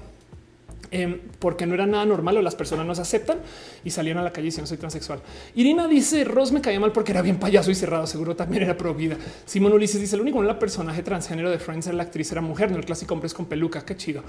[0.92, 3.38] Em, porque no era nada normal o las personas no se aceptan
[3.82, 5.20] y salían a la calle diciendo soy transexual.
[5.54, 8.06] Irina dice Ross me caía mal porque era bien payaso y cerrado.
[8.06, 9.16] Seguro también era pro vida.
[9.46, 12.70] Simón Ulises dice el único la personaje transgénero de Friends era la actriz era mujer,
[12.70, 13.82] no el clásico hombre con peluca.
[13.86, 14.22] Qué chido.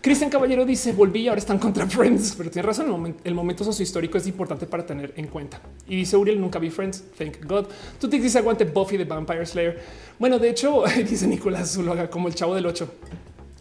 [0.00, 2.86] Cristian Caballero dice volví y ahora están contra Friends, pero tiene razón.
[3.22, 5.60] El momento, el sociohistórico es importante para tener en cuenta.
[5.86, 7.04] Y dice Uriel nunca vi Friends.
[7.18, 7.66] Thank God.
[8.00, 9.78] Tú te dices aguante Buffy de Vampire Slayer.
[10.18, 12.88] Bueno, de hecho, dice Nicolás Zuluaga como el chavo del 8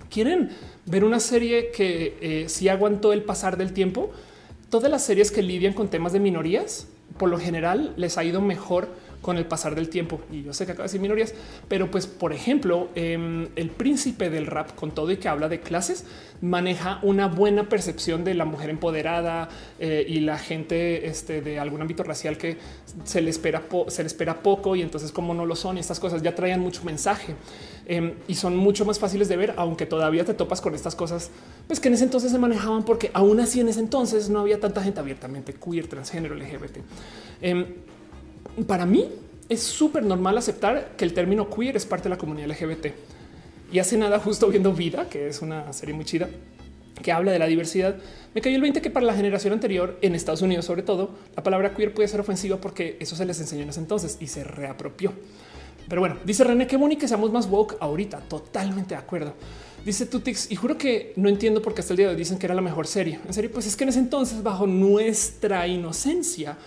[0.10, 0.50] quieren
[0.86, 4.12] ver una serie que eh, si aguantó el pasar del tiempo,
[4.70, 6.88] todas las series que lidian con temas de minorías,
[7.18, 8.90] por lo general les ha ido mejor
[9.26, 10.22] con el pasar del tiempo.
[10.32, 11.34] Y yo sé que acaba de decir minorías,
[11.68, 15.62] pero pues, por ejemplo, em, el príncipe del rap con todo y que habla de
[15.62, 16.06] clases,
[16.42, 19.50] maneja una buena percepción de la mujer empoderada
[19.80, 22.58] eh, y la gente este, de algún ámbito racial que
[23.04, 26.22] se le espera, se le espera poco y entonces como no lo son, estas cosas
[26.22, 27.34] ya traían mucho mensaje
[27.86, 31.30] em, y son mucho más fáciles de ver, aunque todavía te topas con estas cosas,
[31.68, 34.60] pues que en ese entonces se manejaban porque aún así en ese entonces no había
[34.60, 36.78] tanta gente abiertamente queer, transgénero, LGBT.
[37.42, 37.66] Em,
[38.68, 39.10] para mí
[39.50, 42.88] es súper normal aceptar que el término queer es parte de la comunidad LGBT.
[43.72, 46.30] Y hace nada, justo viendo Vida, que es una serie muy chida,
[47.02, 47.98] que habla de la diversidad,
[48.34, 51.44] me cayó el 20 que para la generación anterior, en Estados Unidos sobre todo, la
[51.44, 54.44] palabra queer puede ser ofensiva porque eso se les enseñó en ese entonces y se
[54.44, 55.14] reapropió.
[55.88, 59.34] Pero bueno, dice René, qué bonito que seamos más woke ahorita, totalmente de acuerdo.
[59.86, 62.40] Dice Tutix, y juro que no entiendo por qué hasta el día de hoy dicen
[62.40, 63.20] que era la mejor serie.
[63.26, 66.58] En serio, pues es que en ese entonces, bajo nuestra inocencia,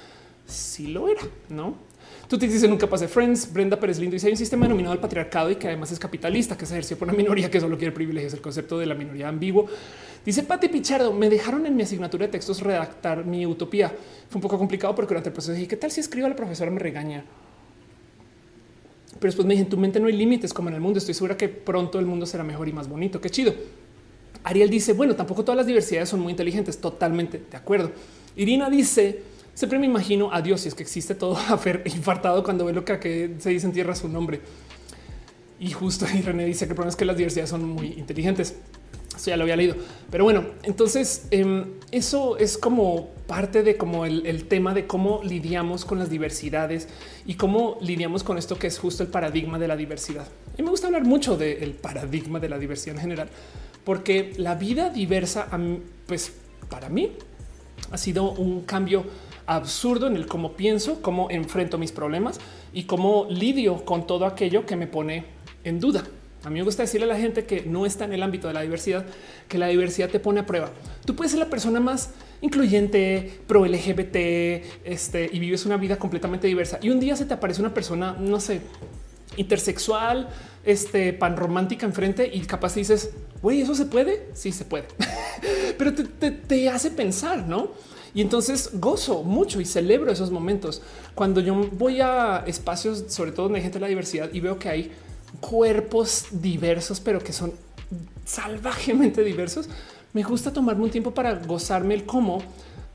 [0.46, 1.88] sí lo era, ¿no?
[2.28, 3.50] Tú te dices nunca pase Friends.
[3.52, 6.56] Brenda Pérez Lindo dice hay un sistema denominado el patriarcado y que además es capitalista,
[6.56, 8.34] que se ejerció por una minoría que solo quiere privilegios.
[8.34, 9.66] El concepto de la minoría ambiguo.
[10.24, 13.88] Dice Pati Pichardo, me dejaron en mi asignatura de textos redactar mi utopía.
[14.28, 16.36] Fue un poco complicado porque durante el proceso dije, ¿qué tal si escribo a la
[16.36, 17.24] profesora me regaña?
[19.20, 20.98] Pero después me dije, en tu mente no hay límites como en el mundo.
[20.98, 23.20] Estoy segura que pronto el mundo será mejor y más bonito.
[23.20, 23.52] Qué chido.
[24.44, 26.80] Ariel dice, bueno, tampoco todas las diversidades son muy inteligentes.
[26.80, 27.90] Totalmente de acuerdo.
[28.36, 29.22] Irina dice,
[29.58, 32.84] Siempre me imagino a Dios, si es que existe todo Fer infartado cuando ve lo
[32.84, 34.40] que se dice en tierra su nombre.
[35.58, 38.54] Y justo ahí René dice que el problema es que las diversidades son muy inteligentes.
[39.18, 39.74] Eso ya lo había leído.
[40.12, 45.84] Pero bueno, entonces em, eso es como parte de como el, tema de cómo lidiamos
[45.84, 46.88] con las diversidades
[47.26, 50.28] y cómo lidiamos con esto que es justo el paradigma de la diversidad.
[50.56, 53.28] Y me gusta hablar mucho del paradigma de la diversidad en general,
[53.84, 55.48] porque la vida diversa,
[56.06, 56.32] pues
[56.70, 57.10] para mí
[57.90, 59.04] ha sido un cambio
[59.46, 62.38] absurdo en el cómo pienso, cómo enfrento mis problemas
[62.72, 65.24] y cómo lidio con todo aquello que me pone
[65.64, 66.04] en duda.
[66.44, 68.55] A mí me gusta decirle a la gente que no está en el ámbito de
[68.55, 69.05] la diversidad,
[69.48, 70.70] que la diversidad te pone a prueba.
[71.05, 72.10] Tú puedes ser la persona más
[72.40, 74.16] incluyente, pro LGBT,
[74.85, 76.78] este, y vives una vida completamente diversa.
[76.81, 78.60] Y un día se te aparece una persona, no sé,
[79.36, 80.28] intersexual,
[80.65, 83.10] este pan romántica enfrente y capaz dices,
[83.43, 84.28] güey, eso se puede.
[84.35, 84.86] Sí, se puede,
[85.78, 87.73] pero te, te hace pensar, no?
[88.15, 90.82] Y entonces gozo mucho y celebro esos momentos.
[91.15, 94.59] Cuando yo voy a espacios, sobre todo donde hay gente de la diversidad, y veo
[94.59, 94.93] que hay
[95.40, 97.52] cuerpos diversos, pero que son
[98.24, 99.68] salvajemente diversos,
[100.12, 102.42] me gusta tomarme un tiempo para gozarme el cómo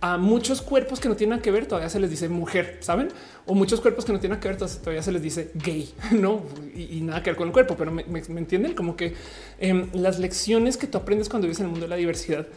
[0.01, 3.07] a muchos cuerpos que no tienen que ver, todavía se les dice mujer, saben?
[3.45, 6.41] O muchos cuerpos que no tienen que ver, todavía se les dice gay, no?
[6.75, 9.13] Y, nada que ver con el cuerpo, pero me, entienden como que
[9.59, 12.47] em, las lecciones que tú aprendes cuando vives en el mundo de la diversidad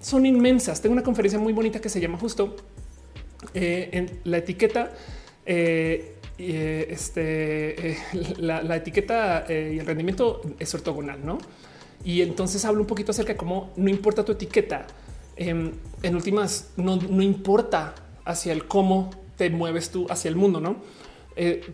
[0.00, 0.82] son inmensas.
[0.82, 2.56] Tengo una conferencia muy bonita que se llama justo
[3.54, 4.90] eh, en la etiqueta.
[5.46, 6.16] Eh,
[6.50, 7.98] eh, este,
[8.38, 11.38] la, etiqueta y el rendimiento es ortogonal, no?
[12.04, 14.86] Y entonces hablo un poquito acerca de cómo no importa tu etiqueta.
[15.36, 17.94] Em, en últimas, no, importa
[18.24, 20.76] hacia el cómo te mueves tú hacia el mundo, no?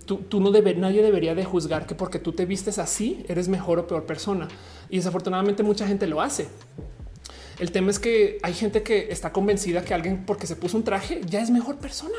[0.07, 3.49] tú, tú, no debe, nadie debería de juzgar que porque tú te vistes así eres
[3.49, 4.47] mejor o peor persona.
[4.89, 6.47] Y desafortunadamente mucha gente lo hace.
[7.59, 10.85] El tema es que hay gente que está convencida que alguien porque se puso un
[10.85, 12.15] traje ya es mejor persona.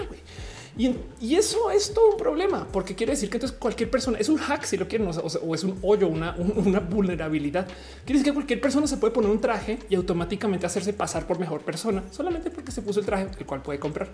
[0.80, 4.38] Y, eso es todo un problema, porque quiere decir que entonces cualquier persona es un
[4.38, 7.68] hack, si lo quieren, o, o es un hoyo, una, una vulnerabilidad.
[8.06, 11.38] Quiere decir que cualquier persona se puede poner un traje y automáticamente hacerse pasar por
[11.38, 14.08] mejor persona solamente porque se puso el traje, el cual puede comprar.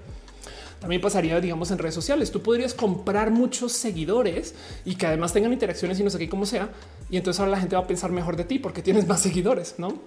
[0.80, 2.32] También pasaría, digamos, en redes sociales.
[2.32, 4.56] Tú podrías comprar muchos seguidores
[4.86, 6.70] y que además tengan interacciones y no sé qué, como sea.
[7.12, 9.76] Y entonces ahora la gente va a pensar mejor de ti porque tienes más seguidores,
[9.78, 10.00] no?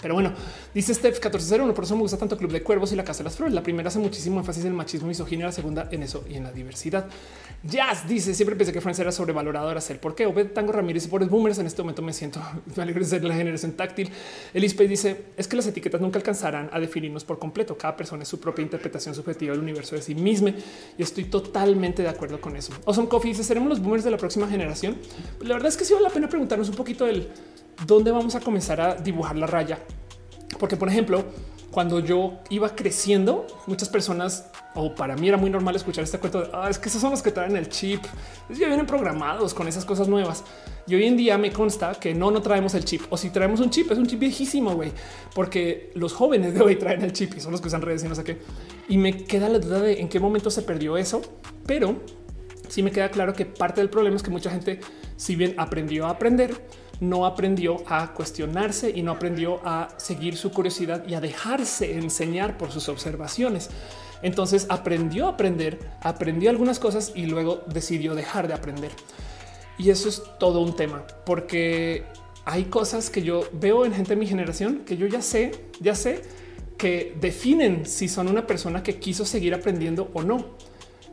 [0.00, 0.32] Pero bueno,
[0.74, 3.24] dice Steph 1401, por eso me gusta tanto Club de Cuervos y la Casa de
[3.24, 3.54] las Flores.
[3.54, 6.44] La primera hace muchísimo énfasis en el machismo misoginia, la segunda en eso y en
[6.44, 7.06] la diversidad.
[7.62, 10.00] Jazz dice, siempre pensé que Friends era sobrevalorado ahora ser.
[10.00, 10.26] ¿Por qué?
[10.26, 12.40] Obed Tango Ramírez por boomers, en este momento me siento,
[12.76, 14.10] me alegro de ser la generación táctil.
[14.54, 17.76] Elispe dice, es que las etiquetas nunca alcanzarán a definirnos por completo.
[17.76, 20.54] Cada persona es su propia interpretación subjetiva del universo de sí misma
[20.96, 22.72] y estoy totalmente de acuerdo con eso.
[22.86, 24.96] Awesome Coffee dice, ¿seremos los boomers de la próxima generación?
[25.40, 27.28] La verdad es que sí vale la pena preguntarnos un poquito del
[27.86, 29.78] dónde vamos a comenzar a dibujar la raya.
[30.58, 31.24] Porque, por ejemplo,
[31.70, 36.40] cuando yo iba creciendo, muchas personas, o para mí era muy normal escuchar este cuento
[36.40, 38.02] de ah, es que esos son los que traen el chip.
[38.48, 40.44] Ya vienen programados con esas cosas nuevas.
[40.86, 43.02] Y hoy en día me consta que no, no traemos el chip.
[43.10, 44.92] O si traemos un chip, es un chip viejísimo, güey,
[45.34, 48.08] porque los jóvenes de hoy traen el chip y son los que usan redes y
[48.08, 48.38] no sé qué.
[48.88, 51.22] Y me queda la duda de en qué momento se perdió eso,
[51.66, 51.96] pero
[52.68, 54.80] sí me queda claro que parte del problema es que mucha gente,
[55.16, 56.52] si bien aprendió a aprender,
[57.00, 62.58] no aprendió a cuestionarse y no aprendió a seguir su curiosidad y a dejarse enseñar
[62.58, 63.70] por sus observaciones.
[64.22, 68.90] Entonces aprendió a aprender, aprendió algunas cosas y luego decidió dejar de aprender.
[69.78, 72.04] Y eso es todo un tema, porque
[72.44, 75.94] hay cosas que yo veo en gente de mi generación que yo ya sé, ya
[75.94, 76.20] sé
[76.76, 80.56] que definen si son una persona que quiso seguir aprendiendo o no.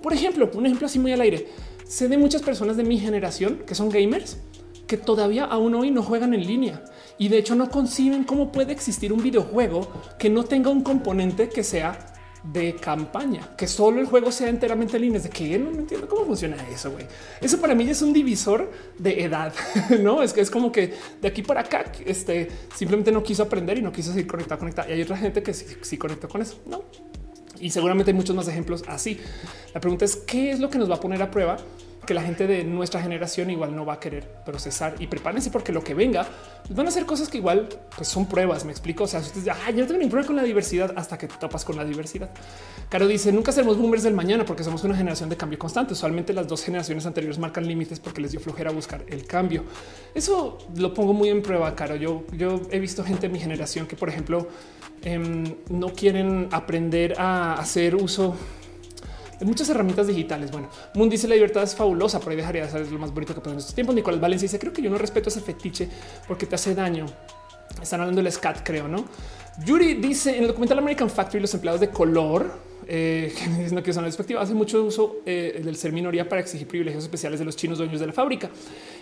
[0.01, 1.47] Por ejemplo, un ejemplo así muy al aire.
[1.85, 4.37] Sé de muchas personas de mi generación que son gamers
[4.87, 6.83] que todavía aún hoy no juegan en línea
[7.17, 11.49] y de hecho no conciben cómo puede existir un videojuego que no tenga un componente
[11.49, 15.19] que sea de campaña, que solo el juego sea enteramente en línea.
[15.19, 16.95] de que no entiendo cómo funciona eso.
[17.41, 19.53] Eso para mí es un divisor de edad,
[19.99, 23.77] no es que es como que de aquí para acá, este simplemente no quiso aprender
[23.77, 24.89] y no quiso seguir conectado, conectado.
[24.89, 26.59] Y hay otra gente que sí, sí conectó con eso.
[26.65, 26.83] No,
[27.59, 29.19] y seguramente hay muchos más ejemplos así.
[29.73, 31.57] La pregunta es qué es lo que nos va a poner a prueba
[32.07, 35.71] que la gente de nuestra generación igual no va a querer procesar y prepárense porque
[35.71, 36.25] lo que venga
[36.63, 38.65] pues van a ser cosas que igual pues son pruebas.
[38.65, 39.03] Me explico.
[39.03, 41.63] O sea, ustedes ah, yo tengo ni problema con la diversidad hasta que te topas
[41.63, 42.29] con la diversidad.
[42.89, 45.93] Caro dice nunca seremos boomers del mañana porque somos una generación de cambio constante.
[45.93, 49.63] Usualmente las dos generaciones anteriores marcan límites porque les dio flojera buscar el cambio.
[50.15, 51.97] Eso lo pongo muy en prueba, Caro.
[51.97, 54.47] Yo, yo he visto gente de mi generación que, por ejemplo,
[55.03, 58.35] em, no quieren aprender a hacer uso
[59.45, 60.51] muchas herramientas digitales.
[60.51, 63.33] Bueno, Moon dice la libertad es fabulosa, pero ahí dejaría de ser lo más bonito
[63.33, 63.95] que podemos en estos tiempos.
[63.95, 65.87] Nicolás Valencia dice creo que yo no respeto ese fetiche
[66.27, 67.05] porque te hace daño.
[67.81, 69.05] Están hablando del SCAT, creo, no?
[69.65, 73.33] Yuri dice en el documental American Factory, los empleados de color eh,
[73.69, 77.39] que que son respectivos hace mucho uso eh, del ser minoría para exigir privilegios especiales
[77.39, 78.49] de los chinos dueños de la fábrica.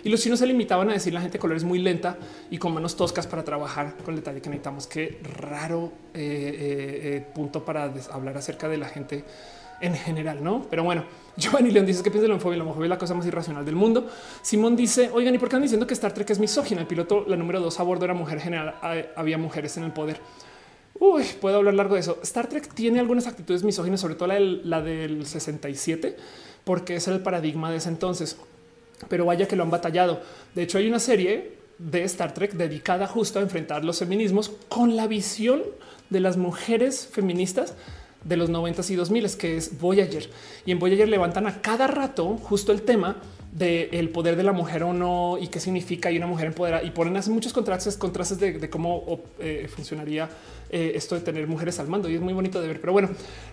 [0.02, 2.18] Y los chinos se limitaban a decir la gente de color es muy lenta
[2.50, 4.86] y con manos toscas para trabajar con el detalle que necesitamos.
[4.86, 9.24] Qué raro eh, punto para hablar acerca de la gente
[9.80, 10.66] en general, no?
[10.68, 11.04] Pero bueno,
[11.36, 12.58] Giovanni León dice que piensa la homofobia.
[12.58, 14.08] La homofobia es la cosa más irracional del mundo.
[14.42, 16.80] Simón dice: Oigan, ¿y por qué están diciendo que Star Trek es misógina?
[16.80, 18.74] El piloto, la número dos a bordo era mujer general.
[19.14, 20.20] Había mujeres en el poder.
[20.98, 22.18] Uy, puedo hablar largo de eso.
[22.22, 26.16] Star Trek tiene algunas actitudes misóginas, sobre todo la del, la del 67,
[26.64, 28.38] porque es el paradigma de ese entonces.
[29.08, 30.22] Pero vaya que lo han batallado.
[30.54, 34.96] De hecho, hay una serie de Star Trek dedicada justo a enfrentar los feminismos con
[34.96, 35.62] la visión
[36.08, 37.74] de las mujeres feministas
[38.26, 40.28] de los 90 y 2000 que es Voyager.
[40.64, 43.16] Y en Voyager levantan a cada rato justo el tema
[43.52, 46.90] del poder de la mujer o no y qué significa y una mujer empoderada y
[46.90, 50.28] ponen hace muchos contrastes, contrastes de, cómo eh, funcionaría
[50.68, 52.80] eh, esto de tener mujeres al mando y es muy bonito de ver.
[52.80, 53.08] Pero bueno,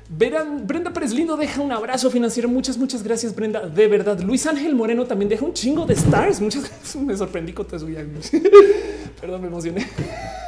[0.09, 2.49] verán, Brenda Pérez Lindo deja un abrazo financiero.
[2.49, 3.61] Muchas, muchas gracias, Brenda.
[3.61, 6.41] De verdad, Luis Ángel Moreno también deja un chingo de stars.
[6.41, 6.95] Muchas gracias.
[7.03, 7.87] Me sorprendí con eso.
[9.21, 9.87] Perdón, me emocioné.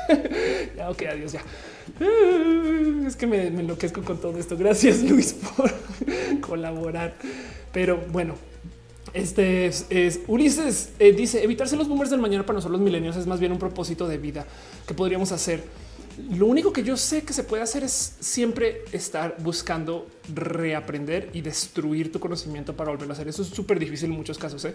[0.75, 1.41] ya, ok, adiós, ya.
[3.05, 4.57] Es que me, enloquezco con todo esto.
[4.57, 5.71] Gracias, Luis, por
[6.41, 7.15] colaborar.
[7.71, 8.35] Pero bueno,
[9.13, 9.85] este es,
[10.27, 13.51] Ulises eh, dice evitarse los boomers del mañana para nosotros los milenios es más bien
[13.51, 14.45] un propósito de vida
[14.87, 15.63] que podríamos hacer.
[16.31, 21.41] Lo único que yo sé que se puede hacer es siempre estar buscando reaprender y
[21.41, 23.27] destruir tu conocimiento para volverlo a hacer.
[23.27, 24.63] Eso es súper difícil en muchos casos.
[24.63, 24.73] ¿eh?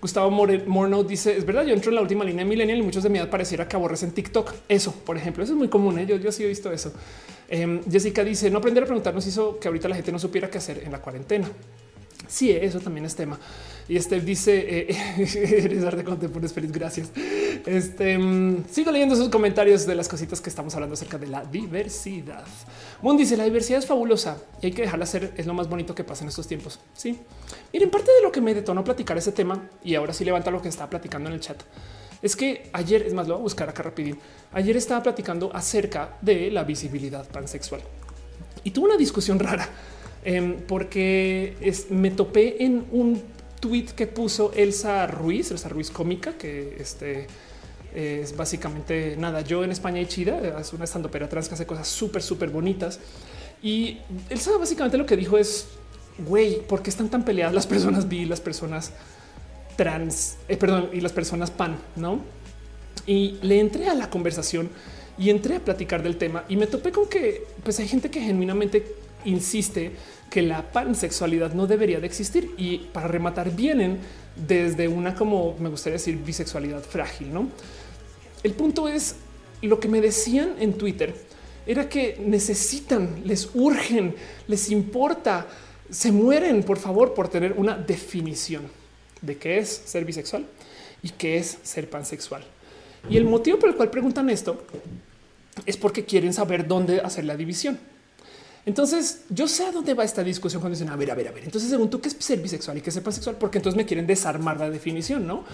[0.00, 1.64] Gustavo Morno dice es verdad.
[1.64, 4.12] Yo entro en la última línea millennial y muchos de mi edad pareciera que aborrecen
[4.12, 4.54] TikTok.
[4.68, 5.98] Eso, por ejemplo, eso es muy común.
[5.98, 6.06] ¿eh?
[6.06, 6.92] Yo, yo sí he visto eso.
[7.48, 10.58] Em, Jessica dice no aprender a preguntarnos hizo que ahorita la gente no supiera qué
[10.58, 11.48] hacer en la cuarentena.
[12.28, 13.38] Sí, eso también es tema.
[13.88, 14.96] Y este dice, eh,
[15.64, 17.10] eres arte contemporáneo, feliz, gracias.
[17.64, 21.44] Este, mm, sigo leyendo sus comentarios de las cositas que estamos hablando acerca de la
[21.44, 22.44] diversidad.
[23.00, 25.94] Moon dice, la diversidad es fabulosa y hay que dejarla ser, es lo más bonito
[25.94, 26.80] que pasa en estos tiempos.
[26.94, 27.18] Sí.
[27.72, 30.60] Miren, parte de lo que me detonó platicar ese tema, y ahora sí levanta lo
[30.60, 31.62] que estaba platicando en el chat,
[32.20, 34.18] es que ayer, es más, lo voy a buscar acá rapidín,
[34.52, 37.82] ayer estaba platicando acerca de la visibilidad pansexual.
[38.64, 39.68] Y tuve una discusión rara,
[40.24, 41.56] em, porque
[41.90, 43.22] me topé en un
[43.60, 47.28] tweet que puso Elsa Ruiz, Elsa Ruiz cómica, que este
[47.94, 49.40] es básicamente nada.
[49.40, 53.00] Yo en España y Chida es una estandopera trans que hace cosas súper, súper bonitas.
[53.62, 53.98] Y
[54.30, 55.66] Elsa básicamente lo que dijo es,
[56.18, 58.92] güey, ¿por qué están tan peleadas las personas bi, las personas
[59.76, 62.20] trans, eh, perdón, y las personas pan, no?
[63.06, 64.68] Y le entré a la conversación
[65.16, 68.20] y entré a platicar del tema y me topé con que pues hay gente que
[68.20, 68.94] genuinamente
[69.24, 69.92] insiste
[70.30, 73.98] que la pansexualidad no debería de existir y para rematar vienen
[74.36, 77.48] desde una como me gustaría decir bisexualidad frágil, ¿no?
[78.42, 79.16] El punto es
[79.62, 81.14] lo que me decían en Twitter
[81.66, 84.14] era que necesitan, les urgen,
[84.46, 85.46] les importa,
[85.90, 88.62] se mueren por favor por tener una definición
[89.20, 90.46] de qué es ser bisexual
[91.02, 92.42] y qué es ser pansexual.
[93.10, 94.62] Y el motivo por el cual preguntan esto
[95.66, 97.78] es porque quieren saber dónde hacer la división.
[98.68, 101.32] Entonces yo sé a dónde va esta discusión cuando dicen a ver, a ver, a
[101.32, 101.42] ver.
[101.42, 104.06] Entonces, según tú, qué es ser bisexual y qué es pansexual, porque entonces me quieren
[104.06, 105.26] desarmar la definición.
[105.26, 105.44] No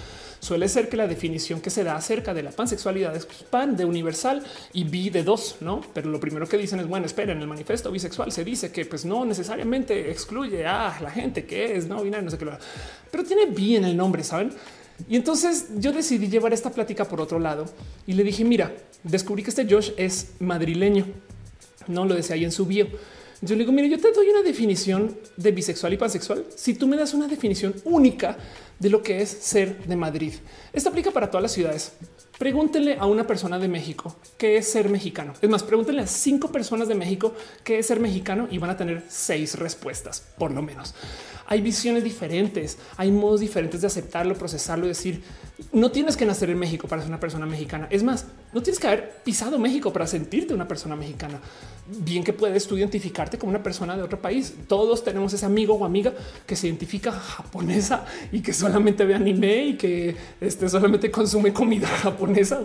[0.41, 3.85] suele ser que la definición que se da acerca de la pansexualidad es pan de
[3.85, 4.43] universal
[4.73, 5.81] y bi de dos, no?
[5.95, 8.85] Pero lo primero que dicen es bueno, espera, en el manifiesto bisexual se dice que
[8.85, 12.47] pues no necesariamente excluye a la gente que es no binaria, no sé qué,
[13.13, 14.51] pero tiene bi en el nombre, saben?
[15.09, 17.67] Y entonces yo decidí llevar esta plática por otro lado
[18.09, 18.73] y le dije, mira,
[19.05, 21.07] descubrí que este Josh es madrileño
[21.89, 22.87] no lo decía ahí en su bio.
[23.41, 26.47] Yo le digo, mire, yo te doy una definición de bisexual y pansexual.
[26.55, 28.39] Si tú me das una definición única
[28.79, 30.33] de lo que es ser de Madrid,
[30.73, 31.93] esto aplica para todas las ciudades.
[32.39, 35.35] Pregúntenle a una persona de México qué es ser mexicano.
[35.41, 38.77] Es más, pregúntenle a cinco personas de México qué es ser mexicano y van a
[38.77, 40.95] tener seis respuestas, por lo menos.
[41.47, 45.23] Hay visiones diferentes, hay modos diferentes de aceptarlo, procesarlo, decir,
[45.73, 47.87] no tienes que nacer en México para ser una persona mexicana.
[47.91, 51.41] Es más, no tienes que haber pisado México para sentirte una persona mexicana.
[51.87, 54.55] Bien que puedes tú identificarte como una persona de otro país.
[54.67, 56.13] Todos tenemos ese amigo o amiga
[56.47, 61.87] que se identifica japonesa y que solamente ve anime y que este, solamente consume comida
[62.03, 62.61] japonesa.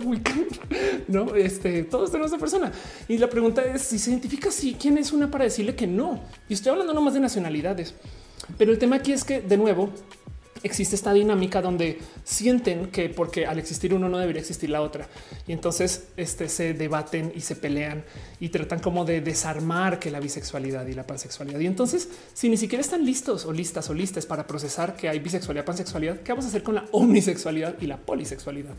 [1.08, 2.72] no, este, todos tenemos esa persona.
[3.08, 6.22] Y la pregunta es si se identifica así, quién es una para decirle que no.
[6.48, 7.94] Y estoy hablando no más de nacionalidades.
[8.58, 9.90] Pero el tema aquí es que, de nuevo,
[10.64, 15.08] existe esta dinámica donde sienten que porque al existir uno no debería existir la otra
[15.48, 18.04] y entonces este, se debaten y se pelean
[18.40, 22.58] y tratan como de desarmar que la bisexualidad y la pansexualidad y entonces si ni
[22.58, 26.46] siquiera están listos o listas o listas para procesar que hay bisexualidad, pansexualidad, ¿qué vamos
[26.46, 28.74] a hacer con la omnisexualidad y la polisexualidad?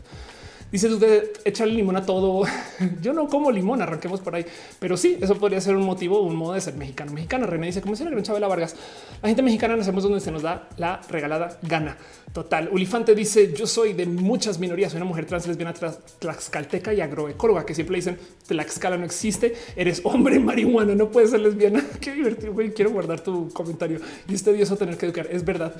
[0.71, 2.43] Dice de echarle limón a todo.
[3.01, 4.45] Yo no como limón, arranquemos por ahí,
[4.79, 7.11] pero sí, eso podría ser un motivo, un modo de ser mexicano.
[7.11, 8.75] Mexicana René dice, como dice la gran Chabela Vargas,
[9.21, 11.97] la gente mexicana nacemos donde se nos da la regalada gana.
[12.31, 12.69] Total.
[12.71, 17.65] Ulifante dice, yo soy de muchas minorías, soy una mujer trans, lesbiana, tlaxcalteca y agroecóloga,
[17.65, 18.17] que siempre dicen,
[18.47, 21.83] Tlaxcala no existe, eres hombre marihuana, no puedes ser lesbiana.
[21.99, 23.99] Qué divertido, güey, quiero guardar tu comentario.
[24.29, 25.75] Y este dioso tener que educar, es verdad.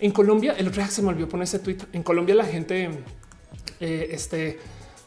[0.00, 2.90] En Colombia, el otro día se me olvidó poner ese tweet, en Colombia la gente
[3.80, 4.58] eh, este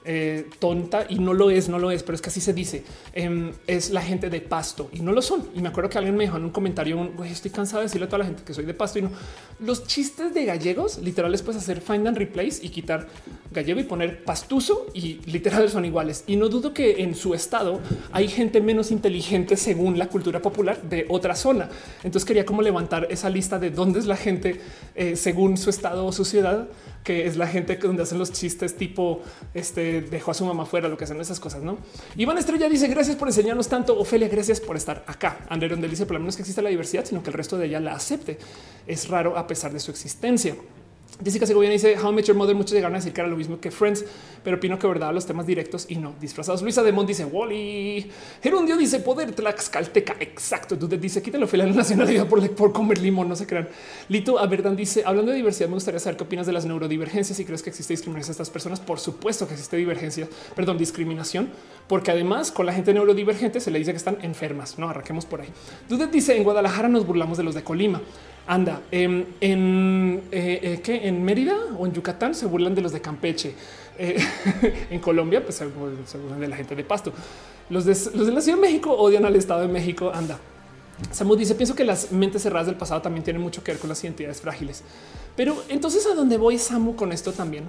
[0.10, 2.82] eh, tonta y no lo es, no lo es, pero es que así se dice.
[3.12, 5.50] Em, es la gente de pasto y no lo son.
[5.54, 8.08] Y me acuerdo que alguien me dijo en un comentario, estoy cansado de decirle a
[8.08, 9.12] toda la gente que soy de pasto y no.
[9.60, 13.10] Los chistes de gallegos literales puedes hacer find and replace y quitar
[13.52, 16.24] gallego y poner pastuso y literal son iguales.
[16.26, 17.82] Y no dudo que en su estado
[18.14, 21.68] hay gente menos inteligente según la cultura popular de otra zona.
[21.98, 24.62] Entonces quería como levantar esa lista de dónde es la gente
[24.96, 26.70] eh, según su estado o su ciudad
[27.08, 29.22] que es la gente donde hacen los chistes tipo
[29.54, 31.78] este dejó a su mamá fuera, lo que hacen esas cosas, no?
[32.18, 33.98] Iván Estrella dice gracias por enseñarnos tanto.
[33.98, 35.40] Ofelia, gracias por estar acá.
[35.48, 37.68] André donde dice por lo menos que existe la diversidad, sino que el resto de
[37.68, 38.38] ella la acepte.
[38.86, 40.58] Es raro a pesar de su existencia.
[41.24, 42.56] Jessica Segoviana dice How I Met Your Mother.
[42.56, 44.06] Muchos llegaron a decir que era lo mismo que Friends,
[44.44, 46.62] pero opino que verdad los temas directos y no disfrazados.
[46.62, 48.12] Luisa Demont dice Wally.
[48.44, 50.16] Gerundio dice poder tlaxcalteca.
[50.20, 50.76] Exacto.
[50.76, 53.28] Dudet dice quítalo la nacionalidad por, por comer limón.
[53.28, 53.68] No se crean.
[54.10, 57.46] Lito Averdan dice hablando de diversidad, me gustaría saber qué opinas de las neurodivergencias y
[57.46, 58.80] crees que existe discriminación a estas personas.
[58.80, 61.50] Por supuesto que existe divergencia, perdón, discriminación,
[61.88, 64.78] porque además con la gente neurodivergente se le dice que están enfermas.
[64.78, 65.50] No arranquemos por ahí.
[65.90, 68.02] Dudet dice en Guadalajara nos burlamos de los de Colima.
[68.48, 72.94] Anda em, en, eh, eh, que en Mérida o en Yucatán se burlan de los
[72.94, 73.54] de Campeche.
[74.00, 74.18] Eh,
[74.90, 75.66] en Colombia, pues se
[76.18, 77.12] burlan de la gente de Pasto.
[77.70, 80.12] Los de, los de la Ciudad de México odian al Estado de México.
[80.14, 80.40] Anda.
[81.12, 83.90] Samu dice, pienso que las mentes cerradas del pasado también tienen mucho que ver con
[83.90, 84.84] las identidades frágiles.
[85.36, 87.66] Pero entonces a dónde voy Samu con esto también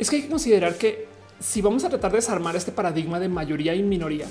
[0.00, 1.06] es que hay que considerar que
[1.38, 4.26] si vamos a tratar de desarmar este paradigma de mayoría y minoría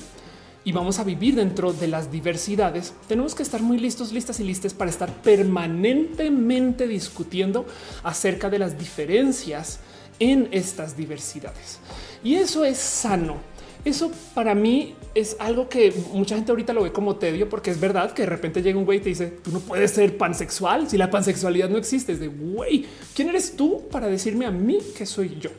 [0.63, 4.43] y vamos a vivir dentro de las diversidades, tenemos que estar muy listos, listas y
[4.43, 7.65] listas para estar permanentemente discutiendo
[8.03, 9.79] acerca de las diferencias
[10.19, 11.79] en estas diversidades.
[12.23, 13.37] Y eso es sano.
[13.85, 17.79] Eso para mí es algo que mucha gente ahorita lo ve como tedio, porque es
[17.79, 20.89] verdad que de repente llega un güey y te dice tú no puedes ser pansexual
[20.89, 22.11] si la pansexualidad no existe.
[22.11, 25.51] Es de güey, quién eres tú para decirme a mí que soy yo?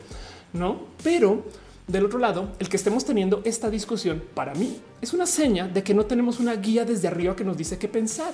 [0.53, 1.45] No, pero
[1.91, 5.83] del otro lado, el que estemos teniendo esta discusión para mí es una seña de
[5.83, 8.33] que no tenemos una guía desde arriba que nos dice qué pensar.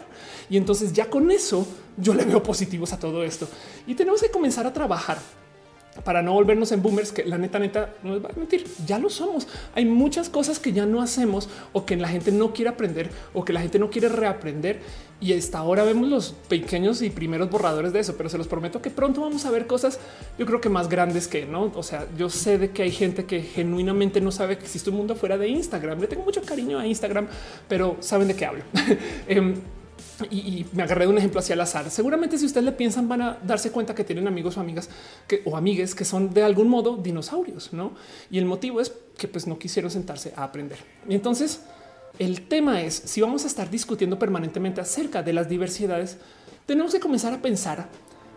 [0.49, 1.67] Y entonces ya con eso
[1.97, 3.47] yo le veo positivos a todo esto
[3.85, 5.17] y tenemos que comenzar a trabajar
[6.03, 8.99] para no volvernos en boomers, que la neta, neta, no les va a mentir, ya
[8.99, 9.47] lo somos.
[9.75, 13.43] Hay muchas cosas que ya no hacemos o que la gente no quiere aprender o
[13.43, 14.79] que la gente no quiere reaprender.
[15.19, 18.83] Y hasta ahora vemos los pequeños y primeros borradores de eso, pero se los prometo
[18.83, 19.99] que pronto vamos a ver cosas,
[20.37, 21.71] yo creo que más grandes que no.
[21.75, 24.97] O sea, yo sé de que hay gente que genuinamente no sabe que existe un
[24.97, 25.99] mundo fuera de Instagram.
[25.99, 27.27] Le tengo mucho cariño a Instagram,
[27.67, 28.63] pero saben de qué hablo.
[29.27, 29.55] Em,
[30.31, 31.89] y, me agarré de un ejemplo hacia el azar.
[31.89, 34.89] Seguramente si ustedes le piensan van a darse cuenta que tienen amigos o amigas
[35.27, 37.93] que, o amigues que son de algún modo dinosaurios, ¿no?
[38.31, 40.79] Y el motivo es que pues no quisieron sentarse a aprender.
[41.07, 41.61] Y entonces
[42.19, 46.17] el tema es si vamos a estar discutiendo permanentemente acerca de las diversidades,
[46.65, 47.87] tenemos que comenzar a pensar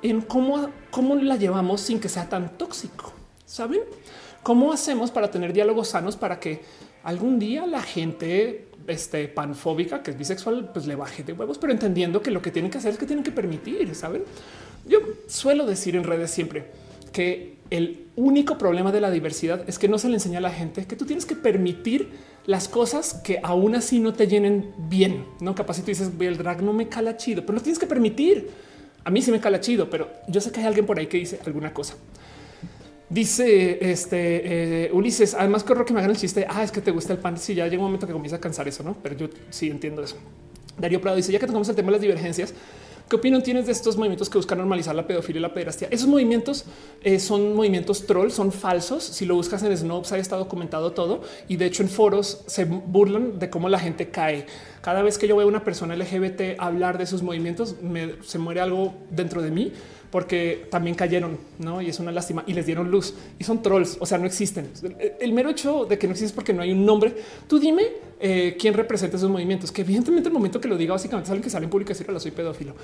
[0.03, 3.13] en cómo, cómo la llevamos sin que sea tan tóxico.
[3.47, 3.81] ¿Saben?
[4.43, 6.63] ¿Cómo hacemos para tener diálogos sanos para que
[7.03, 11.73] algún día la gente este, panfóbica, que es bisexual, pues le baje de huevos, pero
[11.73, 14.23] entendiendo que lo que tienen que hacer es que tienen que permitir, ¿saben?
[14.87, 16.67] Yo suelo decir en redes siempre
[17.13, 20.51] que el único problema de la diversidad es que no se le enseña a la
[20.51, 22.11] gente que tú tienes que permitir
[22.47, 25.25] las cosas que aún así no te llenen bien.
[25.41, 27.87] No capaz si tú dices el drag no me cala chido, pero lo tienes que
[27.87, 28.51] permitir.
[29.05, 31.19] A mí sí me cala chido, pero yo sé que hay alguien por ahí que
[31.19, 31.95] dice alguna cosa.
[33.11, 36.47] Dice este eh, Ulises, además corro que me hagan el chiste.
[36.49, 37.37] Ah, es que te gusta el pan.
[37.37, 38.97] Si ya llega un momento que comienza a cansar eso, no?
[39.03, 40.17] Pero yo sí entiendo eso.
[40.79, 42.55] Darío Prado dice: Ya que tocamos el tema de las divergencias,
[43.11, 45.89] ¿Qué opinión tienes de estos movimientos que buscan normalizar la pedofilia y la pederastia?
[45.91, 46.65] Esos movimientos
[47.03, 49.03] eh, son movimientos troll, son falsos.
[49.03, 51.23] Si lo buscas en Snopes, ahí está documentado todo.
[51.49, 54.47] Y de hecho, en foros se burlan de cómo la gente cae.
[54.81, 57.75] Cada vez que yo veo a una persona LGBT hablar de sus movimientos,
[58.25, 59.73] se muere algo dentro de mí
[60.11, 61.81] porque también cayeron, ¿no?
[61.81, 64.71] Y es una lástima y les dieron luz y son trolls, o sea, no existen.
[65.21, 67.15] El, mero hecho de que no existe porque no hay un nombre.
[67.47, 67.85] Tú dime
[68.19, 71.45] eh, quién representa esos movimientos, que evidentemente el momento que lo diga básicamente es alguien
[71.45, 72.75] que sale en público y decir, soy pedófilo,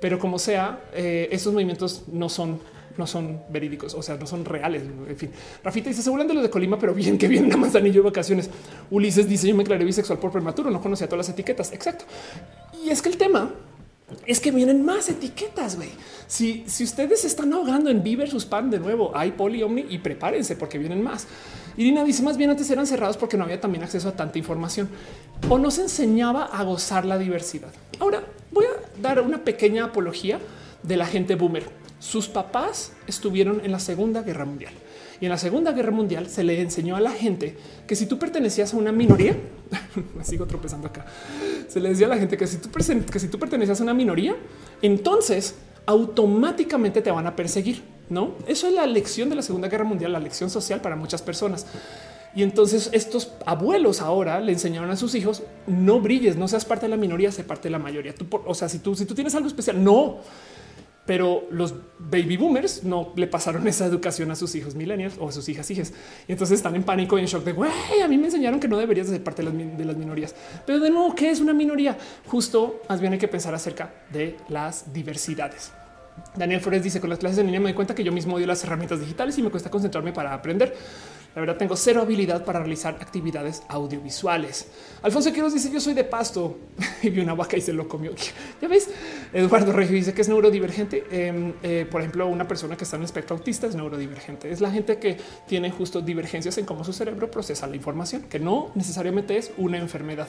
[0.00, 2.60] pero como sea, eh, esos movimientos no son
[2.96, 4.82] no son verídicos, o sea, no son reales.
[5.08, 5.30] En fin,
[5.64, 8.48] Rafita dice: Se de los de Colima, pero bien que viene a Manzanillo de vacaciones.
[8.90, 11.72] Ulises dice: Yo me declaré bisexual por prematuro, no conocía todas las etiquetas.
[11.72, 12.04] Exacto.
[12.84, 13.52] Y es que el tema
[14.26, 15.76] es que vienen más etiquetas.
[15.76, 15.90] güey.
[16.26, 19.98] Si, si ustedes están ahogando en Viver sus pan de nuevo, hay poli omni y
[19.98, 21.26] prepárense porque vienen más.
[21.76, 24.88] Irina dice más bien antes eran cerrados porque no había también acceso a tanta información
[25.48, 27.72] o no se enseñaba a gozar la diversidad.
[27.98, 28.22] Ahora
[28.52, 30.38] voy a dar una pequeña apología
[30.82, 31.64] de la gente boomer.
[31.98, 34.74] Sus papás estuvieron en la Segunda Guerra Mundial
[35.20, 38.18] y en la Segunda Guerra Mundial se le enseñó a la gente que si tú
[38.18, 39.36] pertenecías a una minoría,
[40.16, 41.06] me sigo tropezando acá,
[41.68, 42.70] se le decía a la gente que si tú,
[43.38, 44.36] pertenecías a una minoría,
[44.82, 47.82] entonces automáticamente te van a perseguir.
[48.10, 51.22] No, eso es la lección de la Segunda Guerra Mundial, la lección social para muchas
[51.22, 51.66] personas.
[52.36, 56.86] Y entonces estos abuelos ahora le enseñaron a sus hijos no brilles, no seas parte
[56.86, 58.14] de la minoría, sé parte de la mayoría.
[58.14, 60.18] Tú, o sea, si tú, si tú tienes algo especial, no
[61.06, 65.32] pero los baby boomers no le pasaron esa educación a sus hijos millennials o a
[65.32, 65.92] sus hijas hijas.
[66.28, 67.70] Y entonces están en pánico y en shock de güey,
[68.02, 70.34] a mí me enseñaron que no deberías ser parte de las, minorías.
[70.66, 71.96] Pero de nuevo, ¿qué es una minoría?
[72.26, 75.72] Justo más bien hay que pensar acerca de las diversidades.
[76.36, 78.46] Daniel Flores dice con las clases en línea me doy cuenta que yo mismo odio
[78.46, 80.74] las herramientas digitales y me cuesta concentrarme para aprender.
[81.34, 84.68] La verdad tengo cero habilidad para realizar actividades audiovisuales.
[85.02, 86.56] Alfonso Quiroz dice yo soy de pasto
[87.02, 88.12] y vi una vaca y se lo comió.
[88.62, 88.88] Ya ves,
[89.32, 91.04] Eduardo Regio dice que es neurodivergente.
[91.10, 94.50] Em, eh, por ejemplo, una persona que está en el espectro autista es neurodivergente.
[94.50, 95.16] Es la gente que
[95.46, 99.76] tiene justo divergencias en cómo su cerebro procesa la información, que no necesariamente es una
[99.78, 100.28] enfermedad.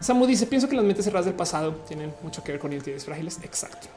[0.00, 3.04] Samu dice pienso que las mentes cerradas del pasado tienen mucho que ver con identidades
[3.04, 3.40] frágiles.
[3.42, 3.88] Exacto.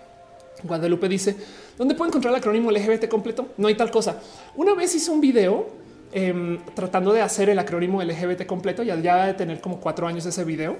[0.63, 1.35] Guadalupe dice
[1.77, 3.49] dónde puedo encontrar el acrónimo LGBT completo.
[3.57, 4.19] No hay tal cosa.
[4.55, 5.81] Una vez hice un video
[6.13, 8.83] Em, tratando de hacer el acrónimo LGBT completo.
[8.83, 10.77] Ya, ya de tener como cuatro años ese video.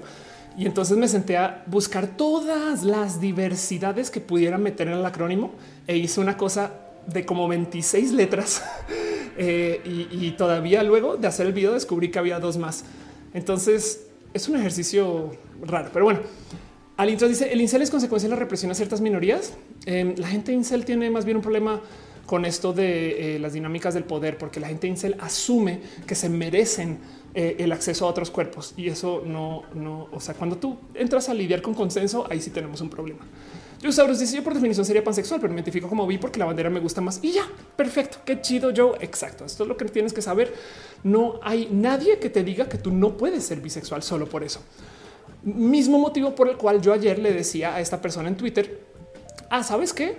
[0.56, 5.52] Y entonces me senté a buscar todas las diversidades que pudiera meter en el acrónimo
[5.86, 6.72] e hice una cosa
[7.06, 8.62] de como 26 letras.
[9.38, 9.80] Eh,
[10.10, 12.84] y, todavía luego de hacer el video descubrí que había dos más.
[13.32, 15.30] Entonces es un ejercicio
[15.62, 16.20] raro, pero bueno,
[16.98, 19.54] Al intro dice el incel es consecuencia de la represión a ciertas minorías.
[19.86, 21.80] Em, la gente incel tiene más bien un problema
[22.26, 26.28] con esto de eh, las dinámicas del poder, porque la gente incel asume que se
[26.28, 26.98] merecen
[27.34, 31.28] eh, el acceso a otros cuerpos y eso no, no, o sea, cuando tú entras
[31.28, 33.26] a lidiar con consenso, ahí sí tenemos un problema.
[33.82, 36.44] Yo sabros dice yo por definición sería pansexual, pero me identifico como vi porque la
[36.44, 37.42] bandera me gusta más y ya
[37.74, 38.18] perfecto.
[38.24, 38.70] Qué chido.
[38.70, 39.44] Yo exacto.
[39.44, 40.54] Esto es lo que tienes que saber.
[41.02, 44.60] No hay nadie que te diga que tú no puedes ser bisexual solo por eso.
[45.42, 48.84] Mismo motivo por el cual yo ayer le decía a esta persona en Twitter,
[49.50, 50.16] ah, sabes qué?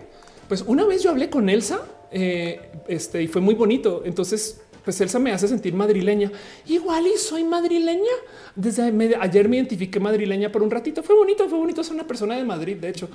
[0.48, 4.04] Pues una vez yo hablé con Elsa eh, este, y fue muy bonito.
[4.06, 6.32] Entonces, pues Elsa me hace sentir madrileña.
[6.68, 8.12] Igual y soy madrileña.
[8.56, 8.84] Desde
[9.20, 11.04] ayer me identifiqué madrileña por un ratito.
[11.04, 11.84] Fue bonito, fue bonito.
[11.84, 13.10] Soy una persona de Madrid, de hecho.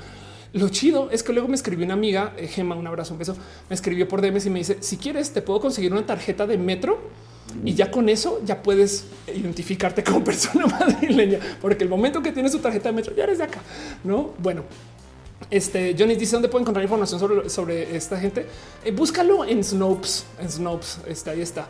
[0.55, 3.36] Lo chido es que luego me escribió una amiga, eh, Gema, un abrazo, un beso.
[3.68, 6.56] Me escribió por DMs y me dice: Si quieres, te puedo conseguir una tarjeta de
[6.56, 6.98] metro
[7.64, 12.52] y ya con eso ya puedes identificarte como persona madrileña, porque el momento que tienes
[12.52, 13.60] tu tarjeta de metro ya eres de acá.
[14.05, 14.64] No, bueno,
[15.51, 18.47] este Johnny dice dónde puedo encontrar información sobre, sobre esta gente.
[18.85, 20.24] Eh, búscalo en Snopes.
[20.39, 21.66] En Snopes está ahí está.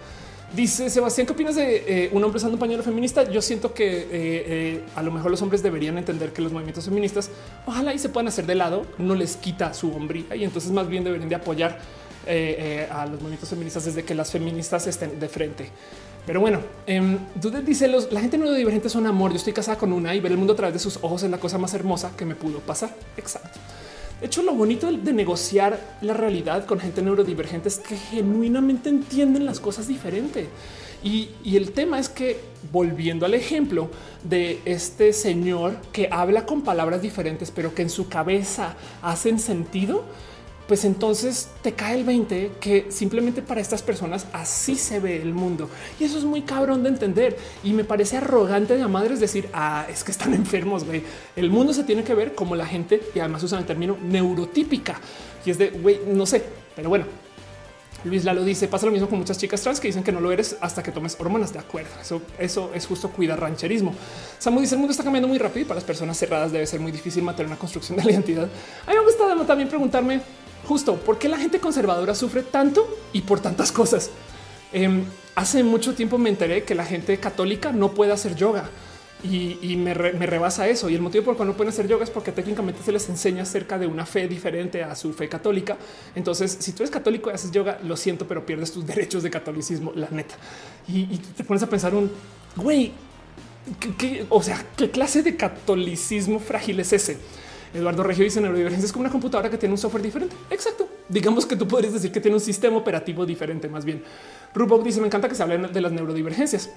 [0.55, 3.31] Dice Sebastián, ¿qué opinas de eh, un hombre usando un pañuelo feminista?
[3.31, 7.31] Yo siento que eh, a lo mejor los hombres deberían entender que los movimientos feministas
[7.66, 10.89] ojalá y se puedan hacer de lado, no les quita su hombría y entonces más
[10.89, 11.78] bien deberían de apoyar
[12.27, 15.70] a los movimientos feministas desde que las feministas estén de frente.
[16.29, 17.19] Pero bueno, eh,
[17.65, 19.31] dice los, la gente neurodivergente son amor.
[19.31, 21.31] Yo estoy casada con una y ver el mundo a través de sus ojos es
[21.31, 22.95] la cosa más hermosa que me pudo pasar.
[23.17, 23.59] Exacto.
[24.21, 29.47] De hecho, lo bonito de negociar la realidad con gente neurodivergente es que genuinamente entienden
[29.47, 30.49] las cosas diferente.
[31.03, 32.39] Y, y, el tema es que
[32.73, 33.89] volviendo al ejemplo
[34.23, 40.05] de este señor que habla con palabras diferentes, pero que en su cabeza hacen sentido,
[40.69, 45.32] pues entonces te cae el 20 que simplemente para estas personas así se ve el
[45.32, 45.70] mundo.
[45.99, 47.39] Y eso es muy cabrón de entender.
[47.65, 51.03] Y me parece arrogante de madres decir, ah, es que están enfermos, güey.
[51.35, 55.01] El mundo se tiene que ver como la gente, y además usan el término neurotípica.
[55.47, 56.45] Y es de, güey, no sé,
[56.77, 57.07] pero bueno.
[58.05, 60.31] Luis Lalo dice, pasa lo mismo con muchas chicas trans que dicen que no lo
[60.31, 61.53] eres hasta que tomes hormonas.
[61.53, 63.93] De acuerdo, eso, eso es justo cuidar rancherismo.
[64.39, 66.78] Samu dice, el mundo está cambiando muy rápido y para las personas cerradas debe ser
[66.78, 68.49] muy difícil mantener una construcción de la identidad.
[68.86, 70.20] A mí me gusta también preguntarme,
[70.69, 74.11] justo por qué la gente conservadora sufre tanto y por tantas cosas.
[74.73, 75.05] Em,
[75.35, 78.69] hace mucho tiempo me enteré que la gente católica no puede hacer yoga
[79.23, 80.89] y, me, rebasa eso.
[80.89, 83.09] Y el motivo por el cual no pueden hacer yoga es porque técnicamente se les
[83.09, 85.77] enseña acerca de una fe diferente a su fe católica.
[86.15, 89.31] Entonces, si tú eres católico y haces yoga, lo siento, pero pierdes tus derechos de
[89.31, 90.35] catolicismo, la neta.
[90.86, 92.11] Y, te pones a pensar un
[92.57, 92.93] güey,
[94.28, 97.19] o sea, qué clase de catolicismo frágil es ese?
[97.74, 100.35] Eduardo Regio dice neurodivergencia es como una computadora que tiene un software diferente.
[100.51, 100.89] Exacto.
[101.09, 103.69] Digamos que tú podrías decir que tiene un sistema operativo diferente.
[103.69, 104.03] Más bien,
[104.55, 106.70] Rubok dice: Me encanta que se hablen de las neurodivergencias.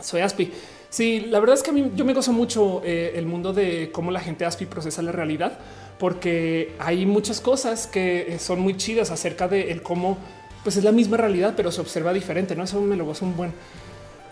[0.00, 0.52] Soy Aspi.
[0.90, 3.90] Sí, la verdad es que a mí yo me gozo mucho eh, el mundo de
[3.92, 5.58] cómo la gente Aspi procesa la realidad,
[5.98, 10.18] porque hay muchas cosas que eh, son muy chidas acerca de el cómo
[10.62, 12.56] pues es la misma realidad, pero se observa diferente.
[12.56, 13.52] No, eso me lo gozo un buen.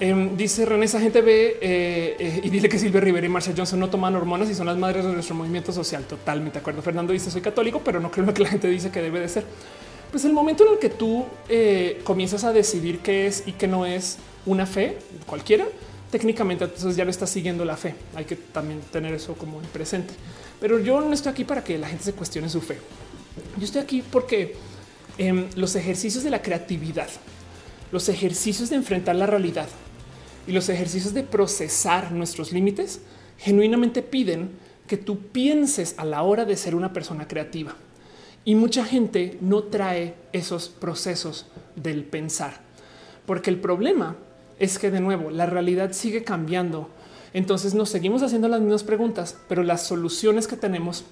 [0.01, 3.55] Em, dice René, esa gente ve eh, eh, y dile que Silvia Rivera y Marcia
[3.57, 6.05] Johnson no toman hormonas y son las madres de nuestro movimiento social.
[6.05, 6.83] Totalmente de acuerdo.
[6.83, 9.29] Fernando dice soy católico, pero no creo lo que la gente dice que debe de
[9.29, 9.45] ser.
[10.11, 13.67] Pues el momento en el que tú eh, comienzas a decidir qué es y qué
[13.67, 15.67] no es una fe cualquiera,
[16.11, 17.95] técnicamente entonces ya no estás siguiendo la fe.
[18.15, 20.15] Hay que también tener eso como en presente.
[20.61, 22.79] Pero yo no estoy aquí para que la gente se cuestione su fe.
[23.59, 24.55] Yo estoy aquí porque
[25.19, 27.09] em, los ejercicios de la creatividad,
[27.91, 29.69] los ejercicios de enfrentar la realidad,
[30.47, 33.01] y los ejercicios de procesar nuestros límites
[33.39, 34.51] genuinamente piden
[34.87, 37.75] que tú pienses a la hora de ser una persona creativa.
[38.45, 41.47] Y mucha gente no trae esos procesos
[41.77, 42.61] del pensar,
[43.27, 44.17] porque el problema
[44.59, 46.91] es que de nuevo la realidad sigue cambiando.
[47.33, 51.05] Entonces nos seguimos haciendo las mismas preguntas, pero las soluciones que tenemos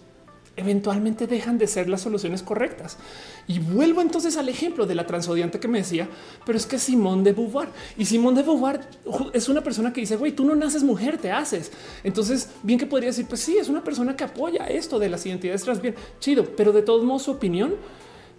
[0.56, 2.98] eventualmente dejan de ser las soluciones correctas.
[3.46, 6.08] Y vuelvo entonces al ejemplo de la transodiante que me decía,
[6.44, 8.80] pero es que Simón de Beauvoir y Simón de Beauvoir
[9.32, 11.72] es una persona que dice, güey, tú no naces mujer, te haces.
[12.04, 15.24] Entonces, bien que podría decir, pues sí, es una persona que apoya esto de las
[15.26, 17.74] identidades trans, bien chido, pero de todos modos su opinión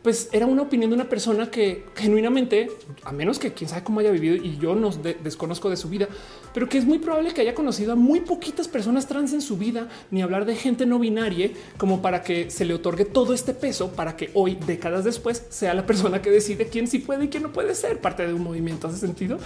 [0.04, 2.70] pues era una opinión de una persona que genuinamente,
[3.04, 6.10] a menos que quién sabe cómo haya vivido y yo no desconozco de su vida,
[6.54, 9.58] pero que es muy probable que haya conocido a muy poquitas personas trans en su
[9.58, 13.54] vida, ni hablar de gente no binaria, como para que se le otorgue todo este
[13.54, 17.28] peso para que hoy, décadas después, sea la persona que decide quién sí puede y
[17.30, 18.90] quién no puede ser parte de un movimiento.
[18.90, 19.40] Hace sentido.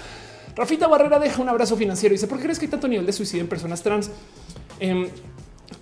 [0.56, 3.06] Rafita Barrera deja un abrazo financiero y dice: ¿Por qué crees que hay tanto nivel
[3.06, 4.10] de suicidio en personas trans?
[4.80, 5.08] Em,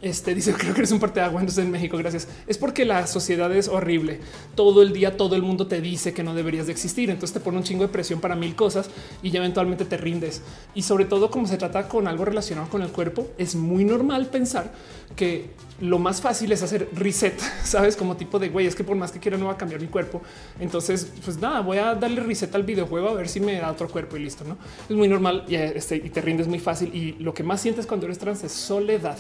[0.02, 1.98] Este dice, creo que eres un parte de agua en México.
[1.98, 2.28] Gracias.
[2.48, 4.20] Es porque la sociedad es horrible.
[4.56, 7.10] Todo el día, todo el mundo te dice que no deberías de existir.
[7.10, 8.90] Entonces te pone un chingo de presión para mil cosas
[9.24, 10.42] y ya eventualmente te rindes.
[10.74, 14.28] Y sobre todo, como se trata con algo relacionado con el cuerpo, es muy normal
[14.28, 14.72] pensar
[15.16, 15.50] que
[15.82, 19.12] lo más fácil es hacer reset, sabes, como tipo de güey, es que por más
[19.12, 20.22] que quiera no va a cambiar mi cuerpo.
[20.60, 23.90] Entonces, pues nada, voy a darle reset al videojuego a ver si me da otro
[23.90, 24.44] cuerpo y listo.
[24.46, 24.58] No
[24.90, 26.96] es muy normal y, este, te rindes muy fácil.
[26.96, 29.18] Y lo que más sientes cuando eres trans es soledad.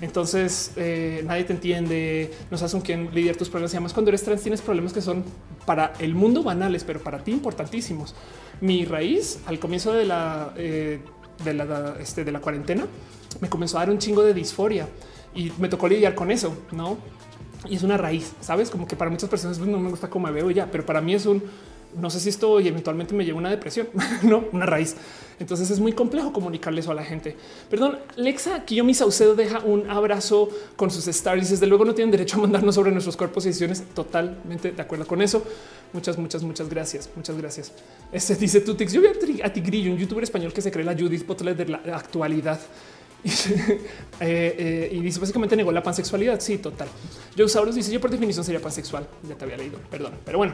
[0.00, 3.74] Entonces eh, nadie te entiende, no sabes con quién lidiar tus problemas.
[3.74, 5.24] Y además, cuando eres trans, tienes problemas que son
[5.66, 8.14] para el mundo banales, pero para ti importantísimos.
[8.62, 11.00] Mi raíz al comienzo de la, eh,
[11.44, 12.86] de, la este, de la cuarentena
[13.40, 14.88] me comenzó a dar un chingo de disforia
[15.34, 16.98] y me tocó lidiar con eso, no?
[17.68, 18.70] Y es una raíz, sabes?
[18.70, 21.00] Como que para muchas personas pues, no me gusta cómo me veo ya, pero para
[21.00, 21.42] mí es un
[21.94, 23.88] no sé si esto y eventualmente me lleva una depresión,
[24.22, 24.96] no una raíz.
[25.38, 27.34] Entonces es muy complejo comunicarle eso a la gente.
[27.70, 31.48] Perdón, Lexa Kiyomi Saucedo deja un abrazo con sus stars.
[31.50, 33.82] Desde luego no tienen derecho a mandarnos sobre nuestros cuerpos y decisiones.
[33.94, 35.42] Totalmente de acuerdo con eso.
[35.92, 37.08] Muchas, muchas, muchas gracias.
[37.16, 37.72] Muchas gracias.
[38.12, 38.92] Este dice Tutix.
[38.92, 41.78] Yo vi a Tigrillo, un youtuber español que se cree la Judith Butler de la
[41.96, 42.60] actualidad.
[44.22, 46.38] Eh, eh, y dice básicamente negó la pansexualidad.
[46.40, 46.88] Sí, total.
[47.34, 49.08] Yo Sauros dice yo por definición sería pansexual.
[49.26, 50.52] Ya te había leído, perdón, pero bueno.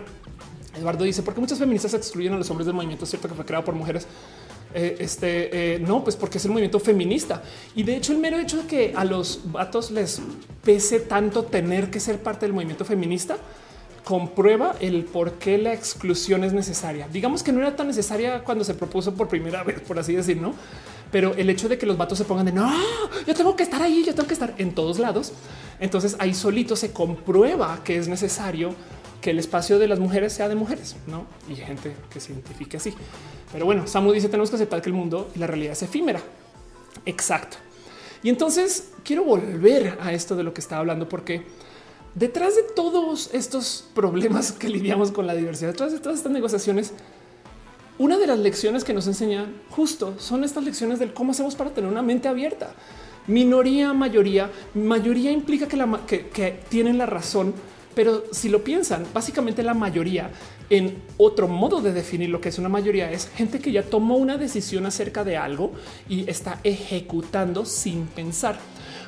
[0.79, 3.65] Eduardo dice porque muchas feministas excluyen a los hombres del movimiento, cierto que fue creado
[3.65, 4.07] por mujeres.
[4.73, 7.43] Eh, este no, pues porque es el movimiento feminista.
[7.75, 10.23] Y de hecho, el mero hecho de que a los vatos les
[10.63, 13.37] pese tanto tener que ser parte del movimiento feminista
[14.07, 17.09] comprueba el por qué la exclusión es necesaria.
[17.09, 20.41] Digamos que no era tan necesaria cuando se propuso por primera vez, por así decir,
[20.41, 20.55] no?
[21.11, 22.71] Pero el hecho de que los vatos se pongan de no,
[23.27, 25.33] yo tengo que estar ahí, yo tengo que estar en todos lados.
[25.79, 28.75] Entonces ahí solito se comprueba que es necesario
[29.21, 31.27] que el espacio de las mujeres sea de mujeres, ¿no?
[31.49, 32.95] Y gente que se identifique así.
[33.53, 36.21] Pero bueno, Samu dice, tenemos que aceptar que el mundo y la realidad es efímera.
[37.05, 37.57] Exacto.
[38.23, 41.47] Y entonces quiero volver a esto de lo que estaba hablando, porque
[42.15, 46.93] detrás de todos estos problemas que lidiamos con la diversidad, detrás de todas estas negociaciones,
[47.99, 51.71] una de las lecciones que nos enseñan justo son estas lecciones del cómo hacemos para
[51.71, 52.75] tener una mente abierta.
[53.27, 57.55] Minoría, mayoría, mayoría implica que, la, que, que tienen la razón
[57.97, 60.31] pero si lo piensan, básicamente la mayoría
[60.69, 64.19] en otro modo de definir lo que es una mayoría es gente que ya tomó
[64.19, 65.73] una decisión acerca de algo
[66.07, 68.59] y está ejecutando sin pensar.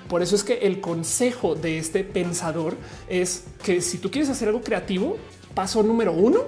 [0.08, 2.78] Por eso es que el consejo de este pensador
[3.10, 5.18] es que si tú quieres hacer algo creativo,
[5.54, 6.44] paso número uno,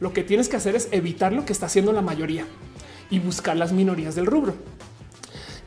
[0.00, 2.46] lo que tienes que hacer es evitar lo que está haciendo la mayoría
[3.10, 4.54] y buscar las minorías del rubro.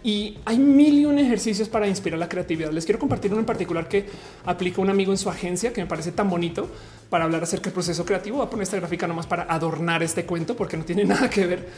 [0.03, 2.71] Y hay mil y un ejercicios para inspirar la creatividad.
[2.71, 4.05] Les quiero compartir uno en particular que
[4.43, 6.67] aplica un amigo en su agencia que me parece tan bonito
[7.09, 8.37] para hablar acerca del proceso creativo.
[8.37, 11.45] Voy a poner esta gráfica nomás para adornar este cuento porque no tiene nada que
[11.45, 11.69] ver.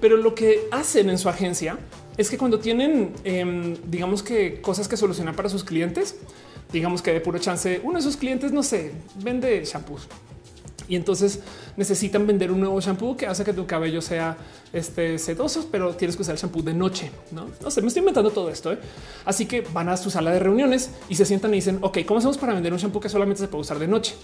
[0.00, 1.76] Pero lo que hacen en su agencia
[2.16, 6.16] es que cuando tienen, em, digamos que cosas que solucionar para sus clientes,
[6.72, 10.08] digamos que de puro chance, uno de sus clientes, no sé, vende shampoos
[10.88, 11.40] y entonces
[11.76, 14.36] necesitan vender un nuevo shampoo que hace que tu cabello sea
[14.72, 17.10] este sedoso, pero tienes que usar el shampoo de noche.
[17.30, 18.72] No, no sé, me estoy inventando todo esto.
[18.72, 18.78] ¿eh?
[19.24, 22.18] Así que van a su sala de reuniones y se sientan y dicen, ok, ¿cómo
[22.18, 24.14] hacemos para vender un shampoo que solamente se puede usar de noche?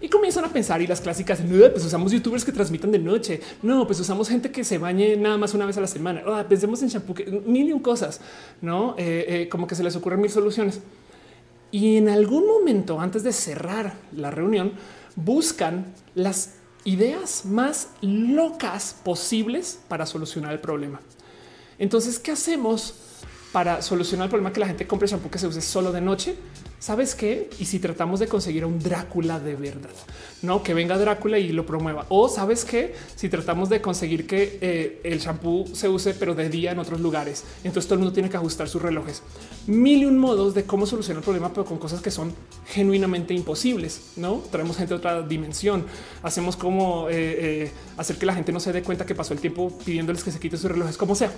[0.00, 1.40] Y comienzan a pensar y las clásicas,
[1.72, 3.40] pues usamos youtubers que transmitan de noche.
[3.62, 6.22] No, pues usamos gente que se bañe nada más una vez a la semana.
[6.26, 8.20] Ah, pensemos en shampoo, que, mil y un cosas,
[8.60, 10.80] no eh, eh, como que se les ocurren mil soluciones.
[11.70, 14.72] Y en algún momento antes de cerrar la reunión,
[15.16, 21.00] buscan las ideas más locas posibles para solucionar el problema.
[21.78, 22.94] Entonces, ¿qué hacemos
[23.56, 26.36] para solucionar el problema que la gente compre shampoo que se use solo de noche?
[26.78, 27.48] ¿Sabes qué?
[27.58, 29.96] Y si tratamos de conseguir un Drácula de verdad,
[30.42, 32.04] no que venga Drácula y lo promueva.
[32.10, 32.94] O sabes qué?
[33.14, 37.00] Si tratamos de conseguir que eh, el shampoo se use, pero de día en otros
[37.00, 39.22] lugares, entonces todo el mundo tiene que ajustar sus relojes.
[39.66, 42.34] Mil y un modos de cómo solucionar el problema, pero con cosas que son
[42.66, 44.12] genuinamente imposibles.
[44.16, 45.86] No traemos gente de otra dimensión.
[46.22, 49.40] Hacemos como eh, eh, hacer que la gente no se dé cuenta que pasó el
[49.40, 51.32] tiempo pidiéndoles que se quiten sus relojes, como sea.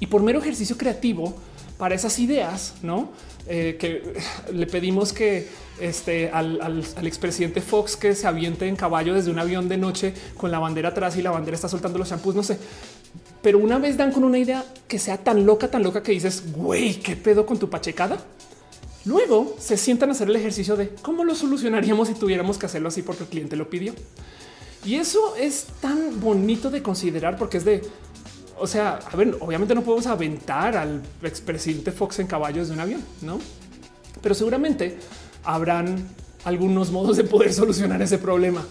[0.00, 1.34] Y por mero ejercicio creativo
[1.78, 3.10] para esas ideas, no?
[3.48, 4.02] Eh, que
[4.52, 5.48] le pedimos que
[5.78, 10.14] este, al, al, expresidente Fox que se aviente en caballo desde un avión de noche
[10.36, 12.58] con la bandera atrás y la bandera está soltando los shampoos, no sé.
[13.42, 16.42] Pero una vez dan con una idea que sea tan loca, tan loca que dices,
[16.52, 18.18] güey, ¿qué pedo con tu pachecada?
[19.04, 22.88] Luego se sientan a hacer el ejercicio de cómo lo solucionaríamos si tuviéramos que hacerlo
[22.88, 23.94] así porque el cliente lo pidió.
[24.84, 27.82] Y eso es tan bonito de considerar porque es de,
[28.58, 32.80] o sea, a ver, obviamente no podemos aventar al expresidente Fox en caballos de un
[32.80, 33.38] avión, no?
[34.22, 34.98] Pero seguramente
[35.44, 36.08] habrán
[36.44, 38.64] algunos modos de poder solucionar ese problema.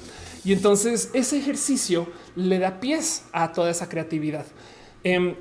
[0.44, 4.46] Y entonces ese ejercicio le da pies a toda esa creatividad.
[5.04, 5.36] Em,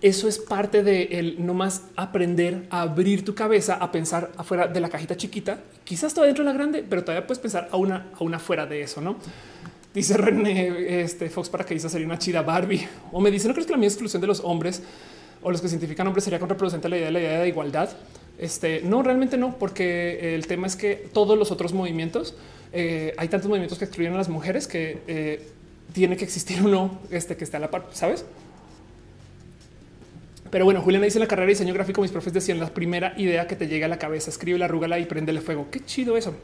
[0.00, 4.66] eso es parte de el no más aprender a abrir tu cabeza, a pensar afuera
[4.66, 7.76] de la cajita chiquita, quizás todo dentro de la grande, pero todavía puedes pensar a
[7.76, 9.16] una, a una fuera de eso, no?
[9.92, 12.86] Dice René este, Fox para que sería una chida Barbie.
[13.12, 14.82] O me dice, ¿no crees que la mía exclusión de los hombres
[15.42, 17.90] o los que cientifican hombres sería contraproducente a la idea de la idea de igualdad?
[18.38, 22.36] Este, no, realmente no, porque el tema es que todos los otros movimientos,
[22.72, 25.46] eh, hay tantos movimientos que excluyen a las mujeres que eh,
[25.92, 28.24] tiene que existir uno este, que esté a la par, ¿sabes?
[30.50, 33.14] Pero bueno, Juliana dice en la carrera de diseño gráfico, mis profes decían la primera
[33.16, 35.68] idea que te llega a la cabeza, escribe la arrúgala y prendele fuego.
[35.70, 36.34] Qué chido eso.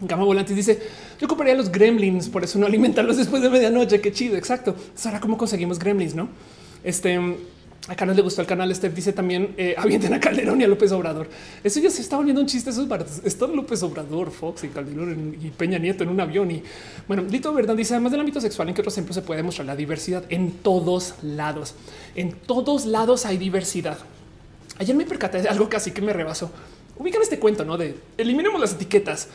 [0.00, 0.80] Gama Volantes dice:
[1.20, 4.00] Yo ocuparía los gremlins, por eso no alimentarlos después de medianoche.
[4.00, 4.36] Qué chido.
[4.36, 4.74] Exacto.
[5.04, 6.28] Ahora, cómo conseguimos gremlins, no?
[6.82, 7.18] Este
[7.86, 8.74] Acá no le gustó el canal.
[8.74, 11.28] Steph dice también eh, avienten a Calderón y a López Obrador.
[11.62, 12.70] Eso ya se está volviendo un chiste.
[12.70, 13.20] Esos baratos.
[13.24, 16.50] Está López Obrador, Fox y Calderón y Peña Nieto en un avión.
[16.50, 16.62] Y
[17.06, 19.66] bueno, Lito Verdad dice además del ámbito sexual, en que otros ejemplos se puede demostrar
[19.66, 21.74] la diversidad en todos lados.
[22.14, 23.98] En todos lados hay diversidad.
[24.78, 26.50] Ayer me percaté de algo casi que me rebasó.
[26.96, 29.28] Ubican este cuento, no de eliminemos las etiquetas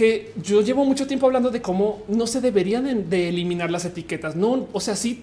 [0.00, 4.34] que yo llevo mucho tiempo hablando de cómo no se deberían de, eliminar las etiquetas.
[4.34, 5.22] No, o sea, sí,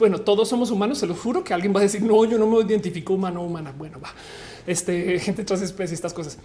[0.00, 0.98] bueno, todos somos humanos.
[0.98, 3.72] Se lo juro que alguien va a decir no, yo no me identifico humano, humana.
[3.78, 4.12] Bueno, va
[4.66, 6.38] este gente tras especies, estas cosas.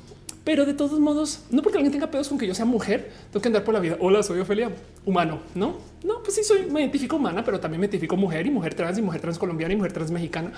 [0.43, 3.41] Pero de todos modos, no porque alguien tenga pedos con que yo sea mujer, tengo
[3.41, 3.97] que andar por la vida.
[3.99, 4.69] Hola, soy Ofelia,
[5.03, 5.39] humano.
[5.55, 8.75] No, no, pues sí, soy, me identifico humana, pero también me identifico mujer y mujer
[8.75, 10.51] trans y mujer trans colombiana y mujer trans mexicana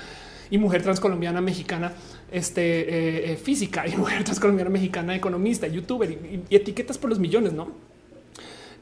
[0.53, 1.93] y mujer transcolombiana mexicana
[2.31, 7.53] este, eh, eh, física y mujer transcolombiana mexicana economista, youtuber y, etiquetas por los millones,
[7.53, 7.71] ¿no?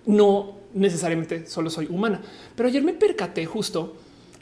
[0.06, 2.22] No necesariamente solo soy humana.
[2.58, 3.96] Pero ayer me percaté justo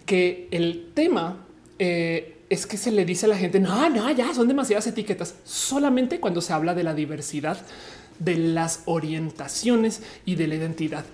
[0.08, 1.46] que el tema
[1.78, 5.36] eh, es que se le dice a la gente, no, no, ya son demasiadas etiquetas,
[5.44, 7.64] solamente cuando se habla de la diversidad,
[8.18, 11.06] de las orientaciones y de la identidad.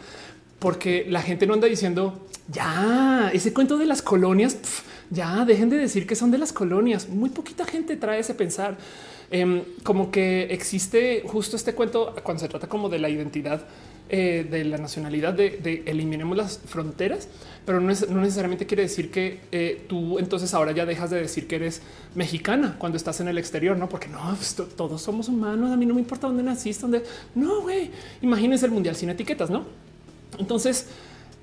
[0.60, 4.58] Porque la gente no anda diciendo, ya, ese cuento de las colonias,
[5.10, 7.10] ya dejen de decir que son de las colonias.
[7.10, 8.78] Muy poquita gente trae ese pensar.
[9.32, 13.66] Em, como que existe justo este cuento cuando se trata como de la identidad
[14.08, 17.28] eh, de la nacionalidad de, eliminemos las fronteras,
[17.66, 21.48] pero no, es, necesariamente quiere decir que eh, tú entonces ahora ya dejas de decir
[21.48, 21.82] que eres
[22.14, 23.90] mexicana cuando estás en el exterior, no?
[23.90, 25.72] Porque no, pues, todos somos humanos.
[25.72, 27.04] A mí no me importa dónde naciste, dónde
[27.34, 27.90] no, güey.
[28.22, 29.66] Imagínense el mundial sin etiquetas, no?
[30.38, 30.86] Entonces,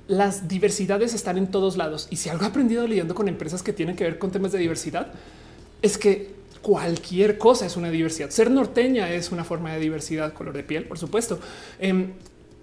[0.08, 2.08] las diversidades están en todos lados.
[2.10, 4.58] Y si algo he aprendido leyendo con empresas que tienen que ver con temas de
[4.58, 5.12] diversidad,
[5.80, 6.30] es que
[6.62, 8.30] cualquier cosa es una diversidad.
[8.30, 11.38] Ser norteña es una forma de diversidad, color de piel, por supuesto.
[11.78, 12.12] Em,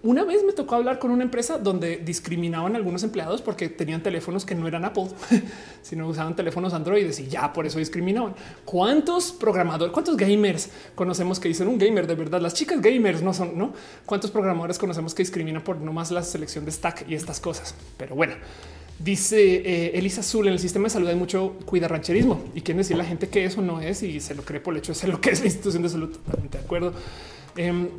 [0.01, 4.45] una vez me tocó hablar con una empresa donde discriminaban algunos empleados porque tenían teléfonos
[4.45, 5.07] que no eran Apple,
[5.81, 8.34] sino usaban teléfonos Android y ya por eso discriminaban.
[8.63, 12.39] ¿Cuántos programadores, cuántos gamers conocemos que dicen un gamer de verdad?
[12.39, 13.73] Las chicas gamers no son, ¿no?
[14.05, 17.76] ¿Cuántos programadores conocemos que discriminan por no más la selección de stack y estas cosas?
[17.97, 18.35] Pero bueno,
[18.99, 22.95] dice eh, Elisa Azul en el sistema de salud hay mucho cuidarrancherismo y quiere decir
[22.95, 25.09] la gente que eso no es y se lo cree por el hecho de ser
[25.09, 26.09] lo que es la institución de salud.
[26.09, 26.93] Totalmente de acuerdo.
[27.57, 27.89] Em,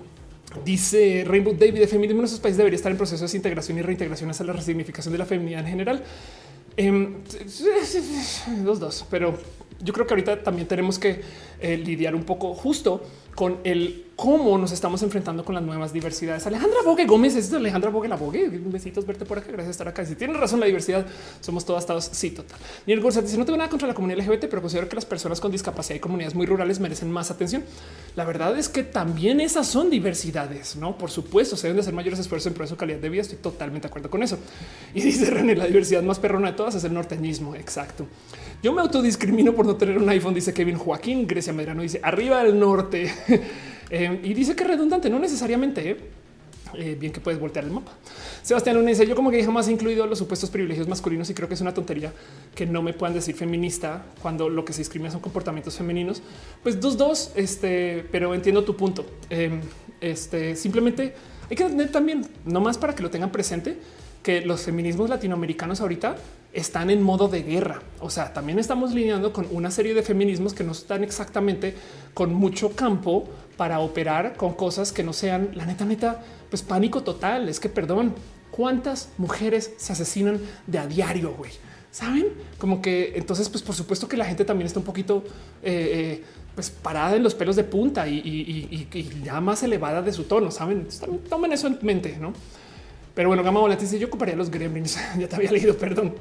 [0.64, 3.82] Dice Rainbow David, el feminismo en esos países debería estar en proceso de integración y
[3.82, 6.02] reintegración hacia la resignificación de la feminidad en general.
[6.76, 7.16] Em,
[8.64, 9.38] dos, dos, pero
[9.82, 11.20] yo creo que ahorita también tenemos que
[11.60, 13.02] eh, lidiar un poco justo
[13.34, 16.46] con el cómo nos estamos enfrentando con las nuevas diversidades.
[16.46, 18.50] Alejandra Bogue Gómez, es Alejandra Bogue la Bogue.
[18.66, 19.46] Besitos verte por acá.
[19.50, 20.04] Gracias por estar acá.
[20.04, 21.06] Si tienes razón, la diversidad
[21.40, 22.10] somos todos estados.
[22.12, 22.58] Sí, total.
[22.86, 25.40] Ni el dice no tengo nada contra la comunidad LGBT, pero considero que las personas
[25.40, 27.64] con discapacidad y comunidades muy rurales merecen más atención.
[28.14, 30.98] La verdad es que también esas son diversidades, no?
[30.98, 33.22] Por supuesto, se deben de hacer mayores esfuerzos en pro de calidad de vida.
[33.22, 34.38] Estoy totalmente de acuerdo con eso.
[34.94, 37.54] Y dice René, la diversidad más perrona de todas es el norteñismo.
[37.54, 38.06] Exacto.
[38.62, 41.26] Yo me autodiscrimino por no tener un iPhone, dice Kevin Joaquín.
[41.26, 43.10] Grecia Medrano dice arriba del norte.
[43.90, 45.90] Eh, y dice que redundante, no necesariamente.
[45.90, 45.96] ¿eh?
[46.74, 47.92] Eh, bien que puedes voltear el mapa.
[48.42, 51.48] Sebastián Luna dice yo como que jamás he incluido los supuestos privilegios masculinos y creo
[51.48, 52.12] que es una tontería
[52.54, 56.22] que no me puedan decir feminista cuando lo que se discrimina son comportamientos femeninos.
[56.62, 59.04] Pues dos, dos, este, pero entiendo tu punto.
[60.00, 61.14] este simplemente
[61.50, 63.76] hay que tener también, no más para que lo tengan presente,
[64.22, 66.16] que los feminismos latinoamericanos ahorita
[66.52, 67.82] están en modo de guerra.
[68.00, 71.74] O sea, también estamos lidiando con una serie de feminismos que no están exactamente
[72.14, 77.02] con mucho campo para operar con cosas que no sean la neta, neta, pues pánico
[77.02, 77.48] total.
[77.48, 78.14] Es que perdón,
[78.50, 81.52] cuántas mujeres se asesinan de a diario, güey.
[81.92, 82.28] Saben
[82.58, 85.24] como que entonces, pues por supuesto que la gente también está un poquito
[85.62, 86.24] eh, eh,
[86.54, 88.88] pues parada en los pelos de punta y,
[89.24, 90.50] ya más elevada de su tono.
[90.50, 90.88] Saben,
[91.28, 92.32] tomen eso en mente, no?
[93.14, 94.98] Pero bueno, Gama Volante dice yo ocuparía los gremlins.
[95.18, 96.14] ya te había leído, perdón.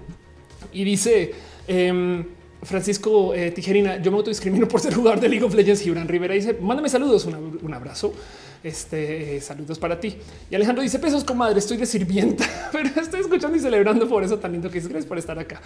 [0.72, 1.34] Y dice
[1.68, 2.26] em,
[2.62, 5.82] Francisco eh, Tijerina, yo me autodiscrimino por ser jugador de League of Legends.
[5.82, 8.14] Gibran Rivera dice mándame saludos, un, abrazo.
[8.62, 10.18] Este eh, saludos para ti.
[10.50, 14.38] Y Alejandro dice pesos, comadre, estoy de sirvienta, pero estoy escuchando y celebrando por eso
[14.38, 14.88] tan lindo que es.
[14.88, 15.62] Gracias por estar acá.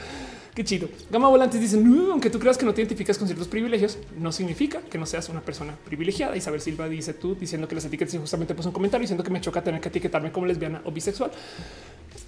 [0.54, 0.88] Qué chido.
[1.10, 4.32] Gama Volantes dice no, aunque tú creas que no te identificas con ciertos privilegios, no
[4.32, 6.38] significa que no seas una persona privilegiada.
[6.38, 9.42] Isabel Silva dice tú diciendo que las etiquetas justamente puso un comentario diciendo que me
[9.42, 11.32] choca tener que etiquetarme como lesbiana o bisexual.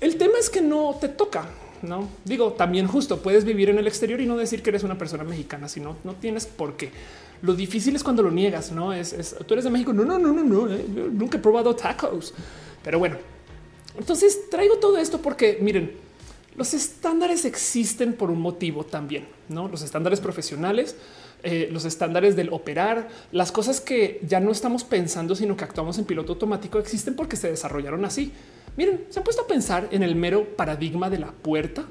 [0.02, 1.48] El tema es que no te toca.
[1.82, 4.98] No digo también justo puedes vivir en el exterior y no decir que eres una
[4.98, 6.92] persona mexicana, sino no tienes por qué.
[7.42, 9.94] Lo difícil es cuando lo niegas, no es, tú eres de México.
[9.94, 10.74] No, no, no, no, no.
[10.74, 12.34] Eh, nunca he probado tacos,
[12.84, 13.18] pero bueno,
[13.98, 15.92] entonces traigo todo esto porque miren,
[16.56, 20.96] los estándares existen por un motivo también, no los estándares profesionales,
[21.44, 25.98] eh, los estándares del operar, las cosas que ya no estamos pensando, sino que actuamos
[26.00, 28.32] en piloto automático existen porque se desarrollaron así.
[28.78, 31.86] Miren, se han puesto a pensar en el mero paradigma de la puerta.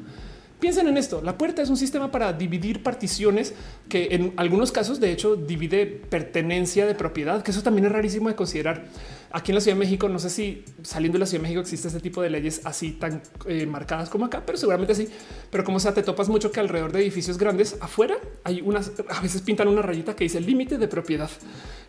[0.64, 1.20] Piensen en esto.
[1.20, 3.52] La puerta es un sistema para dividir particiones
[3.86, 8.30] que en algunos casos, de hecho, divide pertenencia de propiedad, que eso también es rarísimo
[8.30, 8.86] de considerar.
[9.30, 11.60] Aquí en la Ciudad de México, no sé si saliendo de la Ciudad de México
[11.60, 15.06] existe este tipo de leyes así tan eh, marcadas como acá, pero seguramente sí.
[15.50, 19.20] Pero como sea, te topas mucho que alrededor de edificios grandes afuera hay unas, a
[19.20, 21.28] veces pintan una rayita que dice límite de propiedad.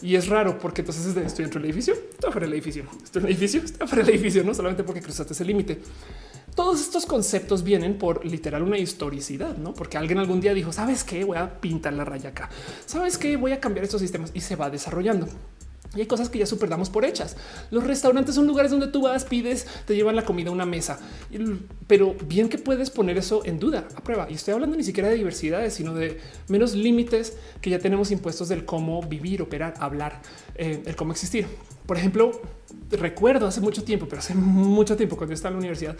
[0.02, 3.28] Y es raro porque entonces estoy dentro del edificio, estoy afuera del edificio, estoy en
[3.28, 5.80] el edificio, estoy afuera del edificio, no solamente porque cruzaste ese límite.
[6.56, 9.74] Todos estos conceptos vienen por literal una historicidad, no?
[9.74, 12.50] Porque alguien algún día dijo, sabes qué, voy a pintar la raya acá,
[12.86, 15.28] sabes qué, voy a cambiar estos sistemas y se va desarrollando.
[15.96, 17.38] Y hay cosas que ya super damos por hechas.
[17.72, 21.00] Los restaurantes son lugares donde tú vas, pides, te llevan la comida a una mesa,
[21.88, 24.28] pero bien que puedes poner eso en duda a prueba.
[24.30, 28.50] Y estoy hablando ni siquiera de diversidades, sino de menos límites que ya tenemos impuestos
[28.50, 30.22] del cómo vivir, operar, hablar,
[30.56, 31.46] eh, el cómo existir.
[31.86, 32.42] Por ejemplo,
[32.92, 35.96] recuerdo hace mucho tiempo, pero hace mucho tiempo cuando yo estaba en la universidad,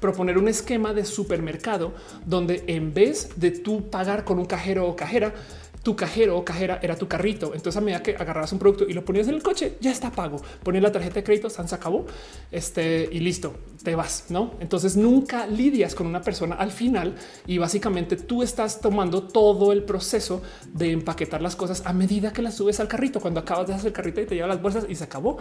[0.00, 1.94] proponer un esquema de supermercado
[2.26, 5.34] donde en vez de tú pagar con un cajero o cajera,
[5.82, 7.52] tu cajero o cajera era tu carrito.
[7.54, 10.10] Entonces, a medida que agarrabas un producto y lo ponías en el coche, ya está
[10.10, 10.40] pago.
[10.62, 12.06] Ponías la tarjeta de crédito, se acabó
[12.50, 14.26] este y listo, te vas.
[14.28, 17.14] No, entonces nunca lidias con una persona al final
[17.46, 20.42] y básicamente tú estás tomando todo el proceso
[20.72, 23.20] de empaquetar las cosas a medida que las subes al carrito.
[23.20, 25.38] Cuando acabas de hacer el carrito y te lleva las bolsas y se acabó.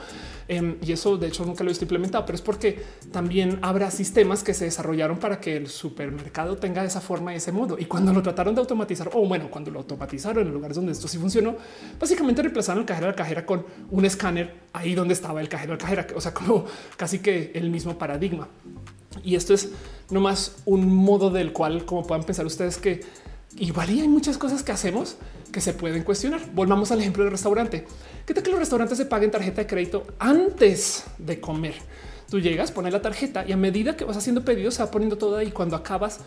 [0.48, 3.92] Em, y eso, de hecho, nunca lo he visto implementado, pero es porque también habrá
[3.92, 7.78] sistemas que se desarrollaron para que el supermercado tenga esa forma y ese modo.
[7.78, 11.08] Y cuando lo trataron de automatizar, o bueno, cuando lo automatizaron, en lugares donde esto
[11.08, 11.56] sí funcionó,
[12.00, 15.74] básicamente reemplazaron el cajero a la cajera con un escáner ahí donde estaba el cajero
[15.74, 16.66] al cajera, o sea, como
[16.98, 18.48] casi que el mismo paradigma.
[19.24, 19.70] Y esto es
[20.10, 23.02] nomás un modo del cual, como puedan pensar ustedes, que
[23.58, 25.18] igual hay muchas cosas que hacemos
[25.52, 26.42] que se pueden cuestionar.
[26.54, 27.86] Volvamos al ejemplo del restaurante.
[28.26, 31.74] ¿Qué tal que los restaurantes se paguen tarjeta de crédito antes de comer?
[32.30, 35.18] Tú llegas, pones la tarjeta y a medida que vas haciendo pedidos se va poniendo
[35.18, 35.50] todo ahí.
[35.50, 36.20] Cuando acabas,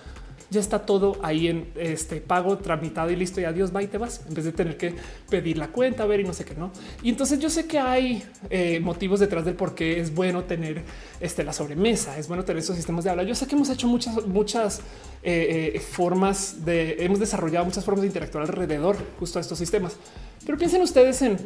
[0.52, 3.98] ya está todo ahí en este pago tramitado y listo y adiós, va y te
[3.98, 4.94] vas en vez de tener que
[5.28, 6.70] pedir la cuenta, ver y no sé qué, no.
[7.02, 10.82] Y entonces yo sé que hay eh, motivos detrás del por qué es bueno tener
[11.20, 13.22] este, la sobremesa, es bueno tener esos sistemas de habla.
[13.22, 14.80] Yo sé que hemos hecho muchas, muchas
[15.22, 19.96] eh, eh, formas de, hemos desarrollado muchas formas de interactuar alrededor justo a estos sistemas,
[20.44, 21.38] pero piensen ustedes en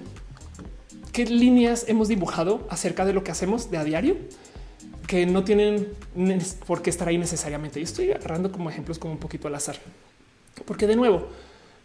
[1.12, 4.16] qué líneas hemos dibujado acerca de lo que hacemos de a diario
[5.06, 5.88] que no tienen
[6.66, 7.80] por qué estar ahí necesariamente.
[7.80, 9.76] Y estoy agarrando como ejemplos como un poquito al azar,
[10.64, 11.28] porque de nuevo,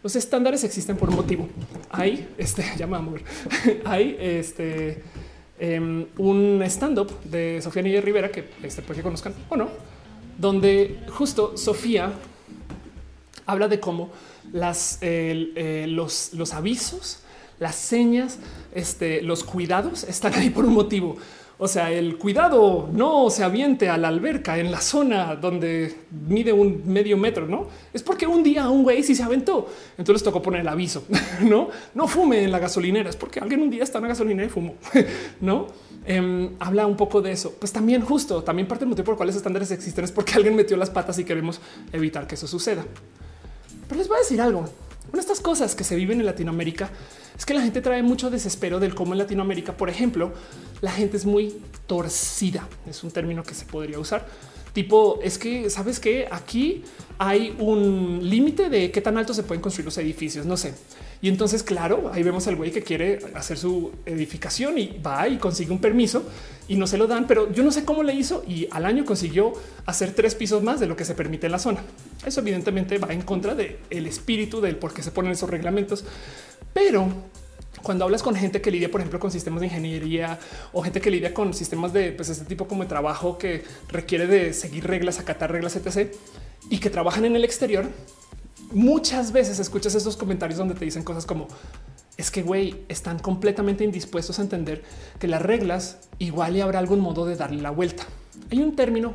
[0.02, 1.48] los estándares existen por un motivo.
[1.90, 3.20] Hay este llamamos,
[3.84, 5.02] hay este
[5.58, 9.68] em, un stand up de Sofía Niña Rivera que este puede que conozcan o no,
[10.38, 12.12] donde justo Sofía
[13.46, 14.10] habla de cómo
[14.52, 17.20] las, eh, los, los avisos,
[17.58, 18.38] las señas,
[18.74, 21.16] este, los cuidados están ahí por un motivo.
[21.64, 25.94] O sea, el cuidado no se aviente a la alberca en la zona donde
[26.26, 29.68] mide un medio metro, no es porque un día un güey sí se aventó.
[29.96, 31.04] Entonces tocó poner el aviso,
[31.40, 33.08] no, no fume en la gasolinera.
[33.08, 34.74] Es porque alguien un día está en la gasolinera y fumó,
[35.40, 35.68] no
[36.04, 37.54] em, habla un poco de eso.
[37.60, 40.76] Pues también, justo también parte del motivo por los estándares existen es porque alguien metió
[40.76, 41.60] las patas y queremos
[41.92, 42.84] evitar que eso suceda.
[43.86, 44.64] Pero les voy a decir algo.
[45.12, 46.88] Una de estas cosas que se viven en Latinoamérica
[47.36, 50.32] es que la gente trae mucho desespero del cómo en Latinoamérica, por ejemplo,
[50.80, 51.54] la gente es muy
[51.86, 52.66] torcida.
[52.88, 54.26] Es un término que se podría usar.
[54.72, 56.82] Tipo, es que sabes que aquí
[57.18, 60.46] hay un límite de qué tan alto se pueden construir los edificios.
[60.46, 60.72] No sé.
[61.20, 65.36] Y entonces, claro, ahí vemos al güey que quiere hacer su edificación y va y
[65.36, 66.24] consigue un permiso
[66.72, 69.04] y no se lo dan, pero yo no sé cómo le hizo y al año
[69.04, 69.52] consiguió
[69.84, 71.82] hacer tres pisos más de lo que se permite en la zona.
[72.24, 76.02] Eso evidentemente va en contra del espíritu del por qué se ponen esos reglamentos,
[76.72, 77.08] pero
[77.82, 80.38] cuando hablas con gente que lidia, por ejemplo, con sistemas de ingeniería
[80.72, 84.26] o gente que lidia con sistemas de pues, este tipo como de trabajo que requiere
[84.26, 86.10] de seguir reglas, acatar reglas, etc.
[86.70, 87.84] y que trabajan en el exterior,
[88.70, 91.48] muchas veces escuchas estos comentarios donde te dicen cosas como
[92.22, 94.84] es que, güey, están completamente indispuestos a entender
[95.18, 98.04] que las reglas igual y habrá algún modo de darle la vuelta.
[98.48, 99.14] Hay un término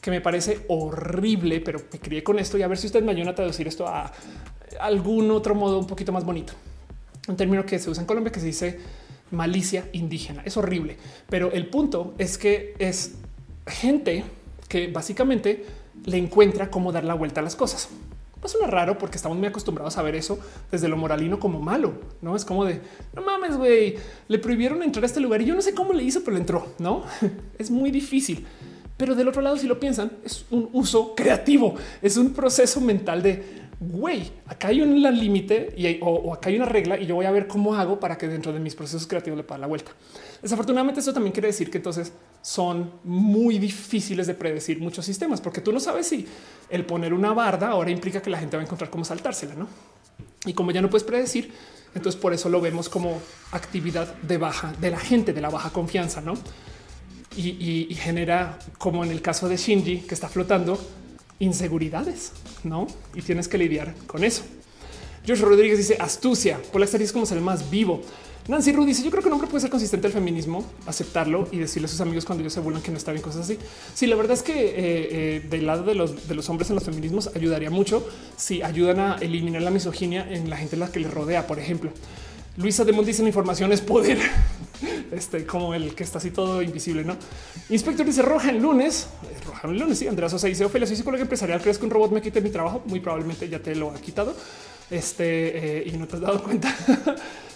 [0.00, 3.12] que me parece horrible, pero me crié con esto y a ver si ustedes me
[3.12, 4.10] ayudan a traducir esto a
[4.80, 6.52] algún otro modo un poquito más bonito.
[7.28, 8.80] Un término que se usa en Colombia que se dice
[9.30, 10.42] malicia indígena.
[10.44, 10.96] Es horrible,
[11.28, 13.14] pero el punto es que es
[13.68, 14.24] gente
[14.68, 15.64] que básicamente
[16.06, 17.88] le encuentra cómo dar la vuelta a las cosas.
[18.46, 20.38] No suena raro porque estamos muy acostumbrados a ver eso
[20.70, 22.80] desde lo moralino como malo, no es como de
[23.12, 23.96] no mames, güey,
[24.28, 26.42] le prohibieron entrar a este lugar y yo no sé cómo le hizo, pero le
[26.42, 26.64] entró.
[26.78, 27.02] No
[27.58, 28.46] es muy difícil.
[28.96, 33.20] Pero del otro lado, si lo piensan, es un uso creativo, es un proceso mental
[33.20, 37.26] de güey, acá hay un límite y o, acá hay una regla y yo voy
[37.26, 39.92] a ver cómo hago para que dentro de mis procesos creativos le pague la vuelta.
[40.40, 45.60] Desafortunadamente, eso también quiere decir que entonces son muy difíciles de predecir muchos sistemas, porque
[45.60, 46.26] tú no sabes si
[46.70, 49.68] el poner una barda ahora implica que la gente va a encontrar cómo saltársela, no?
[50.46, 51.52] Y como ya no puedes predecir,
[51.94, 53.20] entonces por eso lo vemos como
[53.52, 56.34] actividad de baja de la gente, de la baja confianza, no?
[57.36, 60.78] Y, y genera, como en el caso de Shinji, que está flotando,
[61.38, 62.32] inseguridades,
[62.66, 62.86] ¿no?
[63.14, 64.42] Y tienes que lidiar con eso.
[65.26, 68.02] Josh Rodríguez dice astucia, por la es como ser más vivo.
[68.48, 71.58] Nancy Ru dice: Yo creo que un hombre puede ser consistente al feminismo, aceptarlo y
[71.58, 73.58] decirle a sus amigos cuando ellos se burlan que no está bien, cosas así.
[73.94, 76.76] Sí, la verdad es que eh, eh, del lado de los, de los hombres en
[76.76, 78.06] los feminismos ayudaría mucho
[78.36, 81.48] si ayudan a eliminar la misoginia en la gente en la que les rodea.
[81.48, 81.90] Por ejemplo,
[82.56, 84.18] Luisa de dice: La información es poder.
[85.12, 87.16] Este como el que está así todo invisible, no?
[87.68, 89.08] Inspector dice roja en lunes,
[89.46, 89.98] roja en lunes.
[89.98, 91.60] Sí, Andrés Sosa dice: Ophelia, soy psicóloga empresarial.
[91.60, 92.82] ¿Crees que un robot me quite mi trabajo?
[92.86, 94.34] Muy probablemente ya te lo ha quitado
[94.90, 96.74] este eh, y no te has dado cuenta.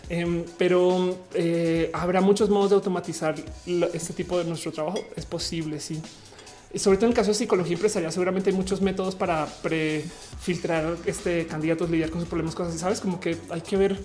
[0.08, 3.36] Em, pero eh, habrá muchos modos de automatizar
[3.92, 4.98] este tipo de nuestro trabajo.
[5.14, 6.02] Es posible, sí.
[6.72, 10.96] Y sobre todo en el caso de psicología empresarial, seguramente hay muchos métodos para prefiltrar
[11.04, 12.80] este candidatos, lidiar con sus problemas, cosas así.
[12.80, 13.98] Sabes, como que hay que ver,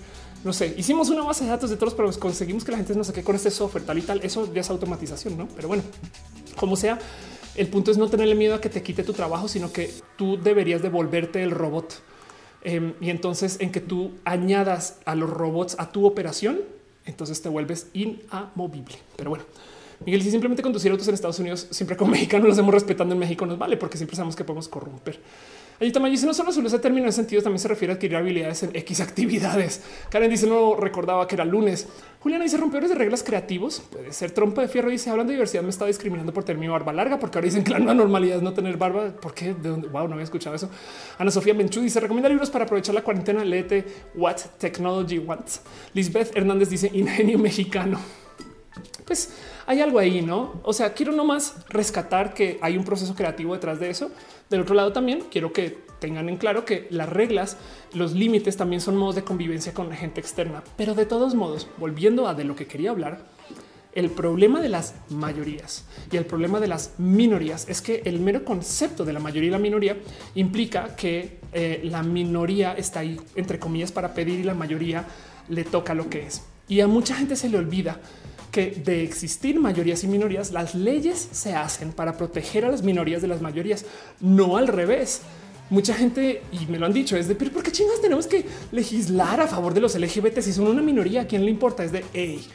[0.46, 3.04] no sé, hicimos una base de datos de todos, pero conseguimos que la gente no
[3.04, 4.20] se quede con este software tal y tal.
[4.22, 5.48] Eso ya es automatización, no?
[5.54, 5.82] Pero bueno,
[6.56, 6.98] como sea,
[7.54, 10.40] el punto es no tenerle miedo a que te quite tu trabajo, sino que tú
[10.42, 12.00] deberías devolverte el robot
[12.68, 16.62] Em, y entonces en que tú añadas a los robots a tu operación,
[17.04, 18.96] entonces te vuelves inamovible.
[19.14, 19.44] Pero bueno,
[20.04, 23.20] Miguel, si simplemente conducir autos en Estados Unidos, siempre con mexicanos los hemos respetando en
[23.20, 25.20] México, nos vale porque siempre sabemos que podemos corromper.
[25.80, 28.16] Allí también dice no solo su ese término en sentido también se refiere a adquirir
[28.16, 29.82] habilidades en X actividades.
[30.10, 31.86] Karen dice no recordaba que era lunes.
[32.20, 33.82] Juliana dice rompedores de reglas creativos.
[33.92, 34.90] Puede ser trompa de fierro.
[34.90, 37.62] Dice hablando de diversidad me está discriminando por tener mi barba larga porque ahora dicen
[37.62, 39.12] que la normalidad es no tener barba.
[39.12, 39.54] ¿Por qué?
[39.54, 39.88] ¿De dónde?
[39.88, 40.70] Wow, no había escuchado eso.
[41.18, 43.44] Ana Sofía Menchú dice recomienda libros para aprovechar la cuarentena.
[43.44, 43.84] Léete
[44.14, 45.60] What Technology Wants.
[45.92, 48.00] Lisbeth Hernández dice ingenio mexicano.
[49.06, 49.30] Pues
[49.66, 50.60] hay algo ahí, no?
[50.62, 54.10] O sea, quiero nomás rescatar que hay un proceso creativo detrás de eso.
[54.50, 57.56] Del otro lado también quiero que tengan en claro que las reglas,
[57.94, 60.62] los límites también son modos de convivencia con la gente externa.
[60.76, 63.26] Pero de todos modos, volviendo a de lo que quería hablar,
[63.96, 68.44] el problema de las mayorías y el problema de las minorías es que el mero
[68.44, 69.96] concepto de la mayoría y la minoría
[70.34, 75.06] implica que eh, la minoría está ahí, entre comillas, para pedir y la mayoría
[75.48, 76.44] le toca lo que es.
[76.68, 77.98] Y a mucha gente se le olvida
[78.56, 83.20] que de existir mayorías y minorías, las leyes se hacen para proteger a las minorías
[83.20, 83.84] de las mayorías,
[84.18, 85.20] no al revés.
[85.68, 89.42] Mucha gente, y me lo han dicho, es de, ¿por qué chingas tenemos que legislar
[89.42, 91.20] a favor de los LGBT si son una minoría?
[91.20, 91.84] ¿A quién le importa?
[91.84, 92.46] Es de, hey,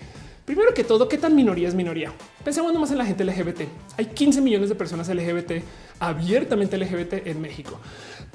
[0.44, 2.11] primero que todo, ¿qué tan minoría es minoría?
[2.44, 3.61] Pensemos nomás en la gente LGBT.
[3.98, 5.64] Hay 15 millones de personas LGBT,
[5.99, 7.80] abiertamente LGBT en México.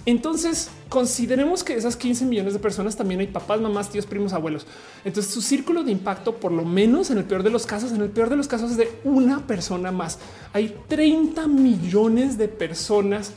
[0.06, 4.64] Entonces, consideremos que esas 15 millones de personas también hay papás, mamás, tíos, primos, abuelos.
[5.04, 8.00] Entonces, su círculo de impacto, por lo menos en el peor de los casos, en
[8.00, 10.20] el peor de los casos es de una persona más.
[10.52, 13.32] Hay 30 millones de personas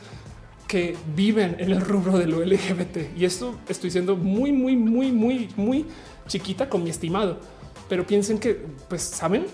[0.68, 3.18] que viven en el rubro de lo LGBT.
[3.18, 5.84] Y esto estoy siendo muy, muy, muy, muy, muy
[6.28, 7.40] chiquita con mi estimado.
[7.88, 8.54] Pero piensen que,
[8.88, 9.46] pues, ¿saben?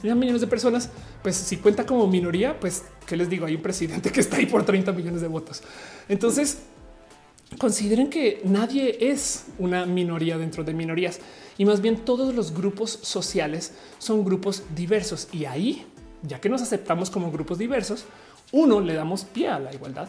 [0.00, 0.90] 30 millones de personas,
[1.22, 3.46] pues si cuenta como minoría, pues, ¿qué les digo?
[3.46, 5.62] Hay un presidente que está ahí por 30 millones de votos.
[6.10, 6.58] Entonces,
[7.56, 11.20] consideren que nadie es una minoría dentro de minorías
[11.56, 15.86] y más bien todos los grupos sociales son grupos diversos y ahí,
[16.22, 18.06] ya que nos aceptamos como grupos diversos,
[18.50, 20.08] uno le damos pie a la igualdad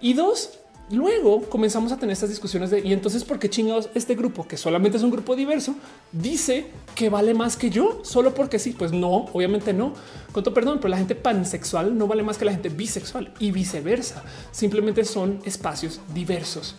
[0.00, 0.60] y dos,
[0.92, 4.58] Luego comenzamos a tener estas discusiones de y entonces por qué chingados este grupo que
[4.58, 5.74] solamente es un grupo diverso
[6.12, 8.74] dice que vale más que yo solo porque sí.
[8.78, 9.94] Pues no, obviamente no.
[10.32, 13.52] Con todo perdón, pero la gente pansexual no vale más que la gente bisexual y
[13.52, 14.22] viceversa.
[14.50, 16.74] Simplemente son espacios diversos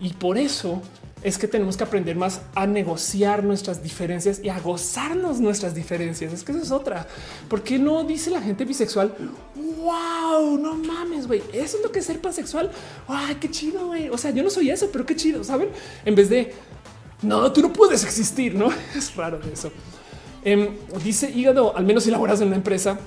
[0.00, 0.82] y por eso
[1.22, 6.32] es que tenemos que aprender más a negociar nuestras diferencias y a gozarnos nuestras diferencias.
[6.32, 7.06] Es que eso es otra.
[7.48, 9.14] ¿Por qué no dice la gente bisexual?
[9.54, 11.42] Wow, no mames, güey.
[11.52, 12.70] Eso es lo que es ser pansexual.
[13.06, 14.08] Ay, qué chido, güey.
[14.08, 15.68] O sea, yo no soy eso, pero qué chido, saben?
[16.04, 16.52] En vez de
[17.22, 19.70] no, tú no puedes existir, no es raro eso.
[20.44, 20.70] Em,
[21.04, 22.98] dice hígado, al menos si laboras en una empresa,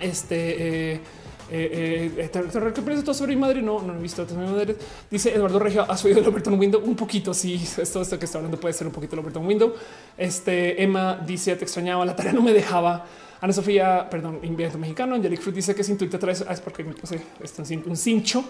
[0.00, 1.00] este eh,
[1.50, 2.30] eh, eh,
[2.74, 3.62] ¿Qué piensas todo sobre mi madre?
[3.62, 4.76] No, no he visto mi madre.
[5.10, 6.82] Dice Eduardo Regio, ¿has oído el Overton Window?
[6.84, 7.54] Un poquito, sí.
[7.78, 9.74] Esto, esto que está hablando puede ser un poquito el Overton Window.
[10.16, 13.06] Este Emma dice, te extrañaba, la tarea no me dejaba.
[13.40, 15.14] Ana Sofía, perdón, invento mexicano.
[15.14, 18.44] Angelic Fruit dice que sin Twitter traes, ah, es porque me puse esto un cincho.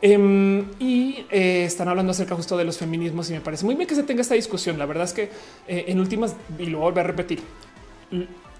[0.00, 3.88] Em, y eh, están hablando acerca justo de los feminismos y me parece muy bien
[3.88, 4.78] que se tenga esta discusión.
[4.78, 5.30] La verdad es que
[5.66, 7.40] en últimas, y lo voy a repetir,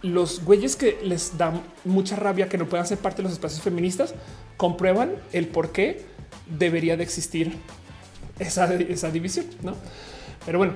[0.02, 1.52] los güeyes que les da
[1.84, 4.14] mucha rabia que no puedan ser parte de los espacios feministas
[4.56, 6.06] comprueban el por qué
[6.46, 7.56] debería de existir
[8.38, 9.74] esa, esa división, ¿no?
[10.46, 10.74] Pero bueno,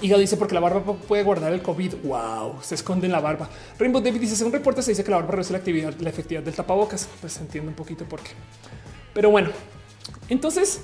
[0.00, 1.94] Iga dice porque la barba puede guardar el COVID.
[2.04, 3.48] Wow, se esconde en la barba.
[3.78, 6.42] Rainbow David dice: según reportes, se dice que la barba reduce la actividad, la efectividad
[6.42, 7.08] del tapabocas.
[7.20, 8.30] Pues entiendo un poquito por qué.
[9.12, 9.50] Pero bueno,
[10.28, 10.82] entonces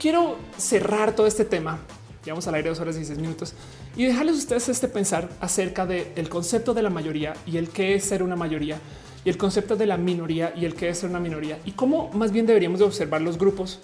[0.00, 1.78] quiero cerrar todo este tema
[2.26, 3.54] Llevamos al aire dos horas y diez minutos
[3.96, 8.02] y dejarles ustedes este pensar acerca del concepto de la mayoría y el que es
[8.02, 8.80] ser una mayoría
[9.24, 12.10] y el concepto de la minoría y el que es ser una minoría y cómo
[12.14, 13.78] más bien deberíamos de observar los grupos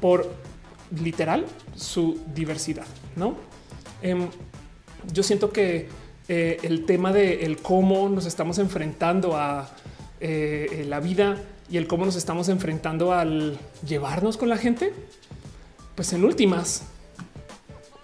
[0.00, 0.28] por
[1.00, 1.46] literal
[1.76, 2.86] su diversidad.
[3.14, 3.36] No,
[4.02, 4.30] em,
[5.12, 5.88] yo siento que
[6.26, 9.70] eh, el tema de el cómo nos estamos enfrentando a
[10.18, 11.36] eh, la vida
[11.70, 13.56] y el cómo nos estamos enfrentando al
[13.86, 14.92] llevarnos con la gente,
[15.94, 16.82] pues en últimas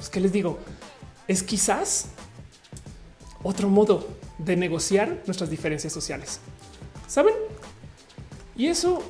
[0.02, 0.58] pues, ¿qué les digo?
[1.28, 2.08] Es quizás
[3.44, 6.40] otro modo de negociar nuestras diferencias sociales.
[7.06, 7.34] ¿Saben?
[8.56, 9.00] Y eso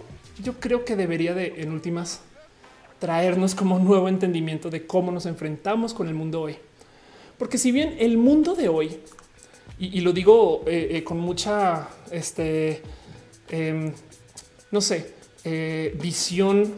[0.42, 2.20] yo creo que debería de, en últimas,
[2.98, 6.56] traernos como nuevo entendimiento de cómo nos enfrentamos con el mundo hoy.
[7.38, 8.98] Porque si bien el mundo de hoy,
[9.78, 12.82] y, lo digo eh, eh, con mucha, este,
[13.48, 13.94] em,
[14.70, 16.74] no sé, eh, visión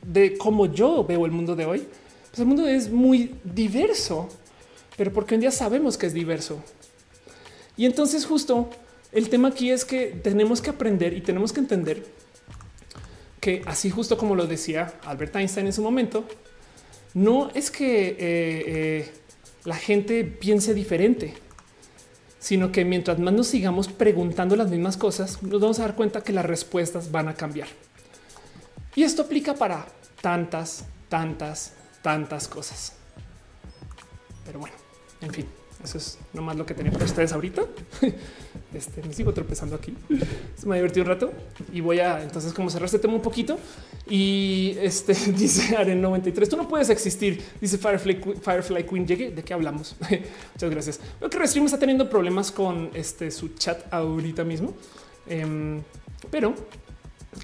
[0.00, 1.86] de cómo yo veo el mundo de hoy,
[2.32, 4.26] pues el mundo es muy diverso,
[4.96, 6.64] pero porque un día sabemos que es diverso.
[7.76, 8.70] Y entonces justo
[9.12, 12.06] el tema aquí es que tenemos que aprender y tenemos que entender
[13.38, 16.24] que así justo como lo decía Albert Einstein en su momento,
[17.12, 19.12] no es que eh, eh,
[19.64, 21.34] la gente piense diferente,
[22.38, 26.22] sino que mientras más nos sigamos preguntando las mismas cosas, nos vamos a dar cuenta
[26.22, 27.68] que las respuestas van a cambiar.
[28.94, 29.86] Y esto aplica para
[30.22, 32.94] tantas, tantas, tantas cosas.
[34.44, 34.74] Pero bueno,
[35.20, 35.46] en fin,
[35.84, 37.62] eso es nomás lo que tenía para ustedes ahorita.
[38.74, 39.94] Este me sigo tropezando aquí.
[40.56, 41.30] Se me ha divertido un rato
[41.74, 43.58] y voy a entonces como cerrar este tema un poquito.
[44.08, 46.48] Y este dice Aren 93.
[46.48, 49.06] Tú no puedes existir, dice Firefly, Queen.
[49.06, 49.94] Llegué de qué hablamos.
[50.54, 51.00] Muchas gracias.
[51.20, 54.72] Veo que Restream está teniendo problemas con este su chat ahorita mismo,
[55.26, 55.82] em,
[56.30, 56.54] pero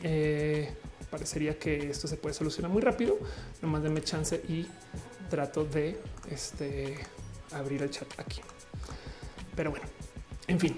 [0.02, 0.72] eh,
[1.10, 3.18] parecería que esto se puede solucionar muy rápido.
[3.62, 4.66] Nomás denme chance y
[5.30, 5.98] trato de
[6.30, 6.96] este,
[7.52, 8.40] abrir el chat aquí.
[9.54, 9.86] Pero bueno,
[10.46, 10.76] en fin,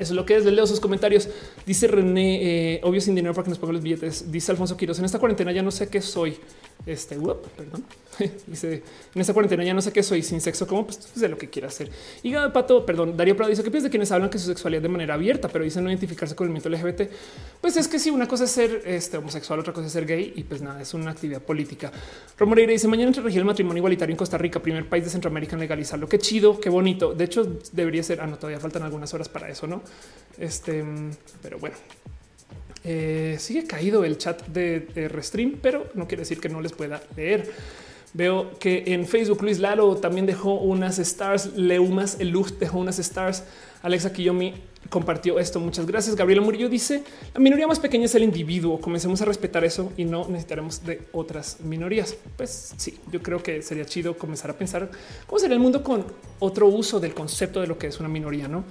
[0.00, 0.44] eso es lo que es.
[0.44, 1.28] leo sus comentarios.
[1.66, 4.32] Dice René, eh, obvio sin dinero para que nos paguen los billetes.
[4.32, 6.38] Dice Alfonso Quiroz, en esta cuarentena ya no sé qué soy.
[6.86, 7.84] Este, perdón.
[8.46, 8.82] dice,
[9.14, 11.48] en esta cuarentena ya no sé qué soy sin sexo, como pues de lo que
[11.48, 11.90] quiera hacer.
[12.22, 14.88] Y Pato, perdón, Darío Prado dice, ¿qué piensas de quienes hablan que su sexualidad de
[14.88, 17.10] manera abierta, pero dicen no identificarse con el movimiento LGBT?
[17.60, 20.32] Pues es que si una cosa es ser este, homosexual, otra cosa es ser gay
[20.36, 21.92] y pues nada, es una actividad política.
[22.38, 25.56] Romoreira dice, mañana entre regir el matrimonio igualitario en Costa Rica, primer país de Centroamérica
[25.56, 26.08] en legalizarlo.
[26.08, 27.14] Qué chido, qué bonito.
[27.14, 29.82] De hecho, debería ser, ah, no, todavía faltan algunas horas para eso, ¿no?
[30.38, 30.84] Este,
[31.42, 31.76] pero bueno,
[32.84, 37.02] eh, sigue caído el chat de, Restream, pero no quiere decir que no les pueda
[37.16, 37.50] leer.
[38.12, 41.56] Veo que en Facebook Luis Lalo también dejó unas stars.
[41.56, 43.44] Leumas el dejó unas stars.
[43.82, 44.54] Alexa Kiyomi
[44.88, 45.60] compartió esto.
[45.60, 46.16] Muchas gracias.
[46.16, 48.80] Gabriela Murillo dice la minoría más pequeña es el individuo.
[48.80, 52.16] Comencemos a respetar eso y no necesitaremos de otras minorías.
[52.36, 54.90] Pues sí, yo creo que sería chido comenzar a pensar
[55.26, 56.04] cómo sería el mundo con
[56.40, 58.64] otro uso del concepto de lo que es una minoría, no?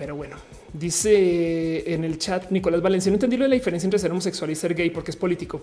[0.00, 0.36] Pero bueno,
[0.72, 4.74] dice en el chat Nicolás Valencia, no entendí la diferencia entre ser homosexual y ser
[4.74, 5.60] gay porque es político.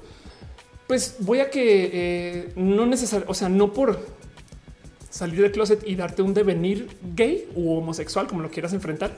[0.86, 4.00] Pues voy a que eh, no necesariamente, o sea, no por
[5.10, 9.18] salir del closet y darte un devenir gay u homosexual, como lo quieras enfrentar,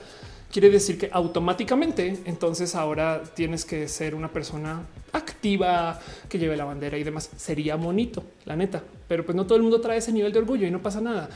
[0.53, 6.63] quiere decir que automáticamente entonces ahora tienes que ser una persona activa que lleve la
[6.63, 7.29] bandera y demás.
[7.35, 10.65] Sería bonito, la neta, pero pues no todo el mundo trae ese nivel de orgullo
[10.65, 11.29] y no pasa nada.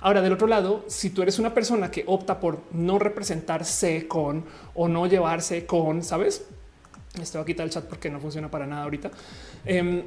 [0.00, 4.44] Ahora, del otro lado, si tú eres una persona que opta por no representarse con
[4.74, 6.44] o no llevarse con, sabes,
[7.20, 9.10] esto va a quitar el chat porque no funciona para nada ahorita.
[9.64, 10.02] Em,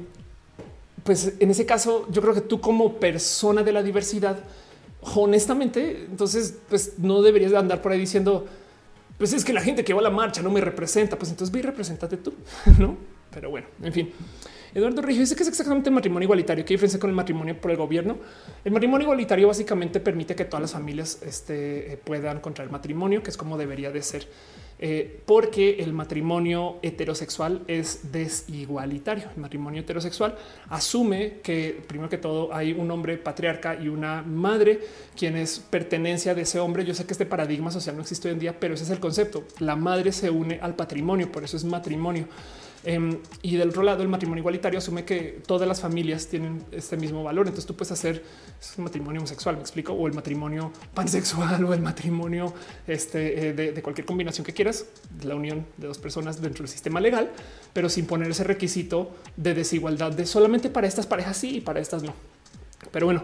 [1.04, 4.38] pues en ese caso, yo creo que tú como persona de la diversidad,
[5.14, 8.46] honestamente, entonces, pues no deberías andar por ahí diciendo,
[9.18, 11.16] pues es que la gente que va a la marcha no me representa.
[11.16, 12.34] Pues entonces y representate tú,
[12.78, 12.96] no?
[13.30, 14.12] Pero bueno, en fin.
[14.74, 16.64] Eduardo Rijo dice que es exactamente matrimonio igualitario.
[16.64, 18.16] ¿Qué diferencia con el matrimonio por el gobierno?
[18.64, 23.30] El matrimonio igualitario básicamente permite que todas las familias este, eh, puedan contraer matrimonio, que
[23.30, 24.26] es como debería de ser.
[24.84, 29.28] Eh, porque el matrimonio heterosexual es desigualitario.
[29.36, 30.36] El matrimonio heterosexual
[30.70, 34.80] asume que primero que todo hay un hombre patriarca y una madre
[35.16, 36.84] quien es pertenencia de ese hombre.
[36.84, 38.98] Yo sé que este paradigma social no existe hoy en día, pero ese es el
[38.98, 39.44] concepto.
[39.60, 42.26] La madre se une al patrimonio, por eso es matrimonio.
[42.84, 46.96] Em, y del otro lado, el matrimonio igualitario asume que todas las familias tienen este
[46.96, 47.46] mismo valor.
[47.46, 48.24] Entonces tú puedes hacer
[48.76, 52.52] un matrimonio homosexual, me explico, o el matrimonio pansexual o el matrimonio
[52.86, 54.86] este, eh, de, cualquier combinación que quieras,
[55.22, 57.30] la unión de dos personas dentro del sistema legal,
[57.72, 61.80] pero sin poner ese requisito de desigualdad de solamente para estas parejas sí y para
[61.80, 62.14] estas no.
[62.90, 63.22] Pero bueno,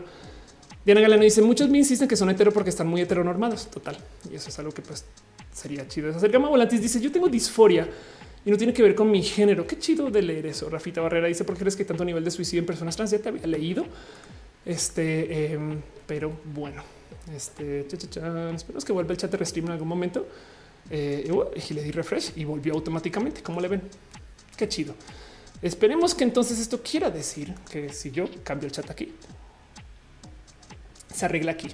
[0.85, 3.67] Diana Galeno dice muchos me insisten que son hetero porque están muy heteronormados.
[3.69, 3.99] Total.
[4.31, 5.05] Y eso es algo que pues
[5.53, 6.15] sería chido.
[6.15, 7.89] Hacer Gama Volantis dice yo tengo disforia
[8.44, 9.66] y no tiene que ver con mi género.
[9.66, 10.69] Qué chido de leer eso.
[10.69, 13.19] Rafita Barrera dice por qué crees que tanto nivel de suicidio en personas trans ya
[13.19, 13.85] te había leído.
[14.65, 16.82] Este, em, pero bueno,
[17.35, 20.27] este esperemos que vuelva el chat de restream en algún momento.
[20.90, 21.31] Eh,
[21.69, 23.43] y le di refresh y volvió automáticamente.
[23.43, 23.82] ¿Cómo le ven?
[24.56, 24.94] Qué chido.
[25.60, 29.12] Esperemos que entonces esto quiera decir que si yo cambio el chat aquí,
[31.12, 31.69] se arregla aquí.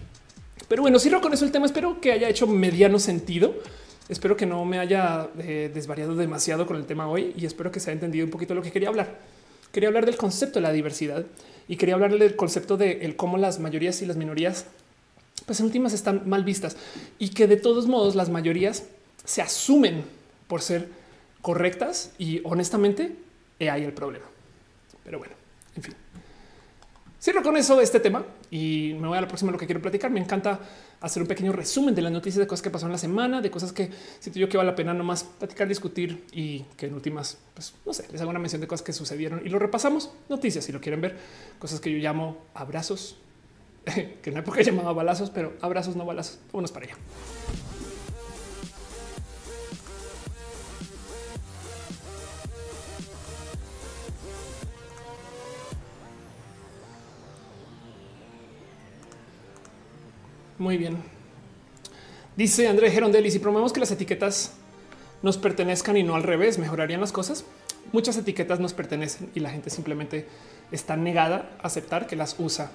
[0.68, 1.66] Pero bueno, cierro con eso el tema.
[1.66, 3.54] Espero que haya hecho mediano sentido.
[4.08, 7.80] Espero que no me haya eh, desvariado demasiado con el tema hoy y espero que
[7.80, 9.18] se haya entendido un poquito lo que quería hablar.
[9.72, 11.24] Quería hablar del concepto de la diversidad
[11.68, 14.66] y quería hablar del concepto de cómo las mayorías y las minorías,
[15.46, 16.76] pues en últimas están mal vistas
[17.18, 18.84] y que de todos modos las mayorías
[19.24, 20.04] se asumen
[20.46, 20.88] por ser
[21.40, 23.16] correctas y honestamente
[23.70, 24.26] ahí el problema.
[25.04, 25.34] Pero bueno,
[25.76, 26.03] en fin.
[27.24, 30.10] Cierro con eso este tema y me voy a la próxima lo que quiero platicar.
[30.10, 30.60] Me encanta
[31.00, 33.72] hacer un pequeño resumen de las noticias de cosas que pasaron la semana, de cosas
[33.72, 33.88] que
[34.20, 37.94] siento yo que vale la pena nomás platicar, discutir y que en últimas, pues no
[37.94, 40.10] sé, les hago una mención de cosas que sucedieron y lo repasamos.
[40.28, 41.16] Noticias, si lo quieren ver,
[41.58, 43.16] cosas que yo llamo abrazos,
[43.86, 46.40] que en la época llamaba balazos, pero abrazos, no balazos.
[46.52, 46.96] Vámonos para allá.
[60.64, 60.96] Muy bien.
[62.38, 64.54] Dice André Gerondelli, si promovemos que las etiquetas
[65.20, 67.44] nos pertenezcan y no al revés, ¿mejorarían las cosas?
[67.92, 70.26] Muchas etiquetas nos pertenecen y la gente simplemente
[70.72, 72.70] está negada a aceptar que las usa.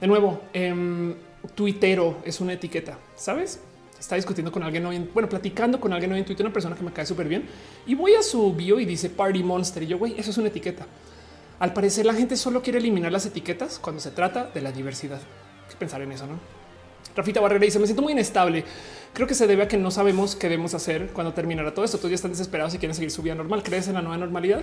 [0.00, 1.14] De nuevo, eh,
[1.54, 3.60] tuitero es una etiqueta, ¿sabes?
[4.00, 6.82] Está discutiendo con alguien hoy, bueno, platicando con alguien hoy en Twitter, una persona que
[6.82, 7.46] me cae súper bien,
[7.86, 10.48] y voy a su bio y dice Party Monster, y yo, güey, eso es una
[10.48, 10.86] etiqueta.
[11.58, 15.20] Al parecer la gente solo quiere eliminar las etiquetas cuando se trata de la diversidad.
[15.68, 16.61] ¿Qué pensar en eso, no?
[17.16, 18.64] Rafita Barrera dice: Me siento muy inestable.
[19.12, 21.98] Creo que se debe a que no sabemos qué debemos hacer cuando terminará todo esto.
[21.98, 23.62] Todos ya están desesperados y quieren seguir su vida normal.
[23.62, 24.62] ¿Crees en la nueva normalidad?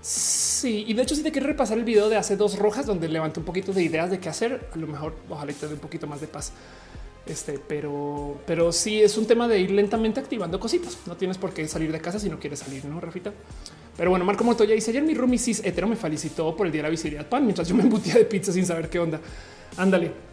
[0.00, 3.08] Sí, y de hecho, si te quieres repasar el video de hace dos rojas, donde
[3.08, 5.80] levanté un poquito de ideas de qué hacer, a lo mejor ojalá te dé un
[5.80, 6.52] poquito más de paz.
[7.26, 10.96] Este, pero, pero sí es un tema de ir lentamente activando cositas.
[11.06, 13.32] No tienes por qué salir de casa si no quieres salir, no, Rafita.
[13.96, 16.80] Pero bueno, Marco Montoya dice ayer mi roomie cis hetero me felicitó por el día
[16.80, 19.20] de la visibilidad pan mientras yo me embutía de pizza sin saber qué onda.
[19.76, 20.25] Ándale.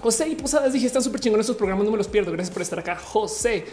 [0.00, 2.32] José y Posadas dije están súper chingones estos programas, no me los pierdo.
[2.32, 2.96] Gracias por estar acá.
[2.96, 3.66] José,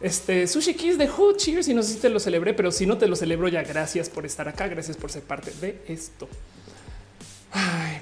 [0.00, 2.86] este Sushi Kiss de Who Cheers y no sé si te lo celebré, pero si
[2.86, 3.62] no te lo celebro ya.
[3.62, 4.68] Gracias por estar acá.
[4.68, 6.28] Gracias por ser parte de esto.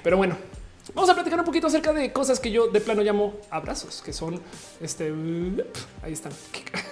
[0.03, 0.37] pero bueno,
[0.93, 4.11] vamos a platicar un poquito acerca de cosas que yo de plano llamo abrazos, que
[4.11, 4.41] son
[4.81, 5.13] este.
[6.03, 6.33] Ahí están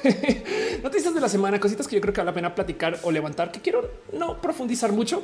[0.83, 3.51] noticias de la semana, cositas que yo creo que vale la pena platicar o levantar,
[3.51, 5.21] que quiero no profundizar mucho,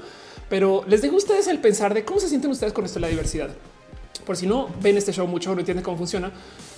[0.50, 3.02] pero les dejo a ustedes el pensar de cómo se sienten ustedes con esto de
[3.02, 3.50] la diversidad.
[4.26, 6.32] Por si no ven este show mucho, no entienden cómo funciona.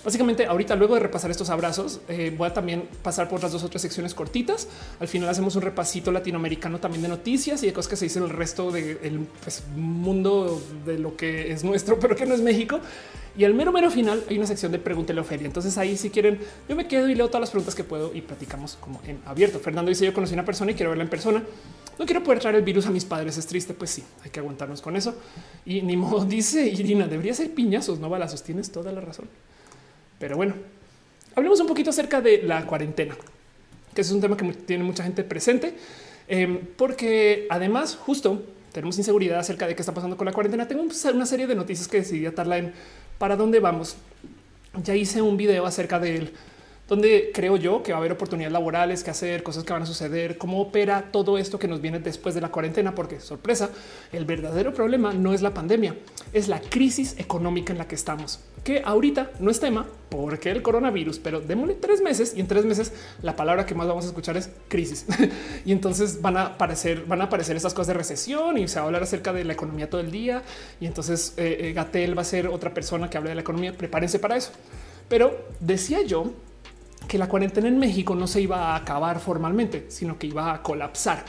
[0.04, 3.64] Básicamente, ahorita, luego de repasar estos abrazos, eh, voy a también pasar por las dos
[3.64, 4.68] otras secciones cortitas.
[5.00, 8.24] Al final hacemos un repasito latinoamericano también de noticias y de cosas que se dicen
[8.24, 12.42] en el resto del pues, mundo de lo que es nuestro, pero que no es
[12.42, 12.80] México.
[13.38, 15.46] Y al mero mero final hay una sección de pregúntele a Ofelia.
[15.46, 16.40] Entonces ahí si quieren,
[16.70, 19.60] yo me quedo y leo todas las preguntas que puedo y platicamos como en abierto.
[19.60, 21.44] Fernando dice yo conocí a una persona y quiero verla en persona.
[21.98, 23.38] No quiero poder traer el virus a mis padres.
[23.38, 23.74] Es triste.
[23.74, 25.16] Pues sí, hay que aguantarnos con eso.
[25.66, 28.44] Y ni modo dice Irina, debería ser piñazos, no balazos.
[28.44, 29.28] Tienes toda la razón.
[30.20, 30.54] Pero bueno,
[31.36, 33.16] hablemos un poquito acerca de la cuarentena,
[33.94, 35.76] que es un tema que tiene mucha gente presente,
[36.28, 38.42] em, porque además justo
[38.72, 40.68] tenemos inseguridad acerca de qué está pasando con la cuarentena.
[40.68, 42.74] Tengo una serie de noticias que decidí atarla en
[43.18, 43.98] para dónde vamos.
[44.84, 46.32] Ya hice un video acerca del
[46.88, 49.86] donde creo yo que va a haber oportunidades laborales que hacer, cosas que van a
[49.86, 53.72] suceder, cómo opera todo esto que nos viene después de la cuarentena, porque sorpresa,
[54.12, 55.96] el verdadero problema no es la pandemia,
[56.32, 60.62] es la crisis económica en la que estamos, que ahorita no es tema porque el
[60.62, 64.08] coronavirus, pero démosle tres meses y en tres meses la palabra que más vamos a
[64.08, 65.06] escuchar es crisis.
[65.66, 68.84] y entonces van a aparecer, van a aparecer esas cosas de recesión y se va
[68.84, 70.44] a hablar acerca de la economía todo el día.
[70.80, 73.76] Y entonces eh, eh, Gatel va a ser otra persona que hable de la economía.
[73.76, 74.52] Prepárense para eso.
[75.10, 76.32] Pero decía yo
[77.06, 80.62] que la cuarentena en México no se iba a acabar formalmente, sino que iba a
[80.62, 81.26] colapsar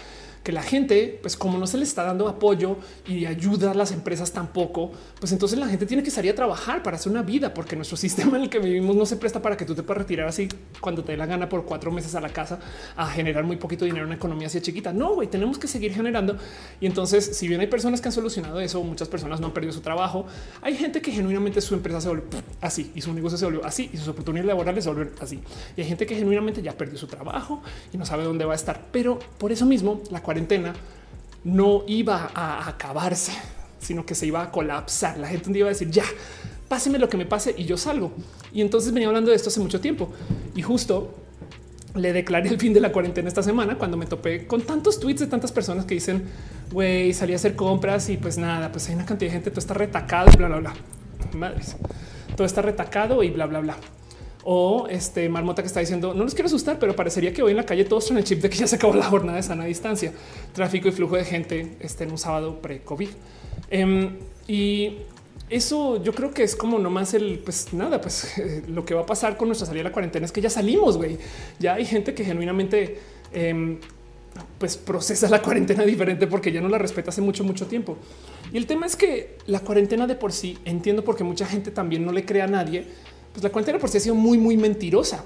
[0.47, 3.91] que la gente, pues como no se le está dando apoyo y ayuda a las
[3.91, 7.53] empresas tampoco, pues entonces la gente tiene que salir a trabajar para hacer una vida,
[7.53, 10.05] porque nuestro sistema en el que vivimos no se presta para que tú te puedas
[10.05, 10.47] retirar así
[10.81, 12.61] cuando te dé la gana por cuatro meses a la casa
[12.95, 14.93] a generar muy poquito dinero en una economía así chiquita.
[14.93, 16.37] No, güey, tenemos que seguir generando.
[16.81, 19.73] Y entonces, si bien hay personas que han solucionado eso, muchas personas no han perdido
[19.73, 20.27] su trabajo,
[20.63, 22.25] hay gente que genuinamente su empresa se volvió
[22.61, 25.41] así y su negocio se volvió así y sus oportunidades laborales se volvieron así.
[25.77, 27.63] Y hay gente que genuinamente ya perdió su trabajo
[27.93, 28.87] y no sabe dónde va a estar.
[28.93, 30.36] Pero por eso mismo, la cuarentena
[31.45, 33.33] no iba a acabarse,
[33.79, 35.17] sino que se iba a colapsar.
[35.19, 36.05] La gente iba a decir ya,
[36.69, 38.13] páseme lo que me pase y yo salgo.
[38.53, 40.11] Y entonces venía hablando de esto hace mucho tiempo
[40.55, 41.15] y justo
[41.95, 45.21] le declaré el fin de la cuarentena esta semana cuando me topé con tantos tweets
[45.21, 46.25] de tantas personas que dicen
[46.71, 49.61] güey, salí a hacer compras y pues nada, pues hay una cantidad de gente, todo
[49.61, 50.75] está retacado y bla, bla, bla.
[51.35, 51.77] Madres,
[52.37, 53.77] todo está retacado y bla, bla, bla
[54.49, 57.57] o este marmota que está diciendo no les quiero asustar, pero parecería que hoy en
[57.57, 59.65] la calle todos son el chip de que ya se acabó la jornada de sana
[59.65, 60.13] distancia,
[60.53, 63.09] tráfico y flujo de gente este, en un sábado pre COVID.
[63.71, 64.17] Em,
[64.47, 64.99] y
[65.51, 68.35] eso yo creo que es como nomás el pues nada, pues
[68.69, 70.97] lo que va a pasar con nuestra salida de la cuarentena es que ya salimos,
[70.97, 71.19] güey.
[71.59, 73.01] Ya hay gente que genuinamente
[73.33, 73.81] em,
[74.61, 77.99] pues procesa la cuarentena diferente porque ya no la respeta hace mucho, mucho tiempo.
[78.53, 82.07] Y el tema es que la cuarentena de por sí entiendo porque mucha gente también
[82.07, 82.87] no le cree a nadie
[83.37, 85.23] pues la cuarentena por sí ha sido muy, muy mentirosa.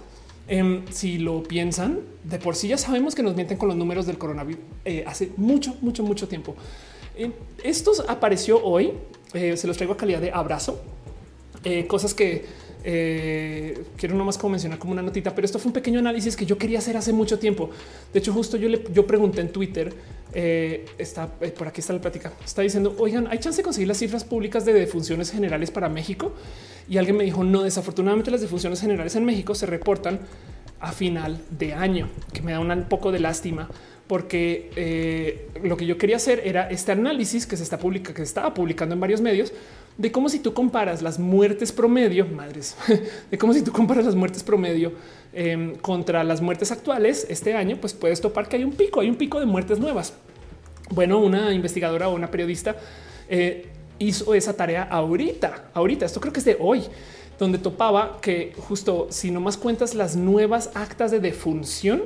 [0.49, 4.05] Em, si lo piensan, de por sí ya sabemos que nos mienten con los números
[4.05, 6.57] del coronavirus eh, hace mucho, mucho, mucho tiempo.
[7.17, 7.31] Eh,
[7.63, 8.95] esto apareció hoy,
[9.33, 10.81] eh, se los traigo a calidad de abrazo,
[11.87, 12.47] cosas que
[12.83, 16.57] quiero nomás como mencionar como una notita, pero esto fue un pequeño análisis que yo
[16.59, 17.71] quería hacer hace mucho tiempo.
[18.13, 19.93] De hecho, justo yo le yo pregunté en Twitter,
[20.33, 24.25] está por aquí está la plática, está diciendo, oigan, ¿hay chance de conseguir las cifras
[24.25, 26.33] públicas de defunciones generales para México?
[26.89, 30.21] Y alguien me dijo, no, desafortunadamente las defunciones generales en México se reportan
[30.81, 33.69] a final de año, que me da un poco de lástima
[34.11, 38.23] porque eh, lo que yo quería hacer era este análisis que se está publicando, que
[38.23, 39.53] se estaba publicando en varios medios
[40.01, 42.75] de cómo si tú comparas las muertes promedio, madres,
[43.31, 44.95] de cómo si tú comparas las muertes promedio
[45.35, 49.11] em, contra las muertes actuales este año, pues puedes topar que hay un pico, hay
[49.11, 50.15] un pico de muertes nuevas.
[50.91, 52.77] Bueno, una investigadora o una periodista
[53.29, 53.69] eh,
[53.99, 56.83] hizo esa tarea ahorita, ahorita, esto creo que es de hoy,
[57.39, 62.05] donde topaba que justo si no más cuentas las nuevas actas de defunción,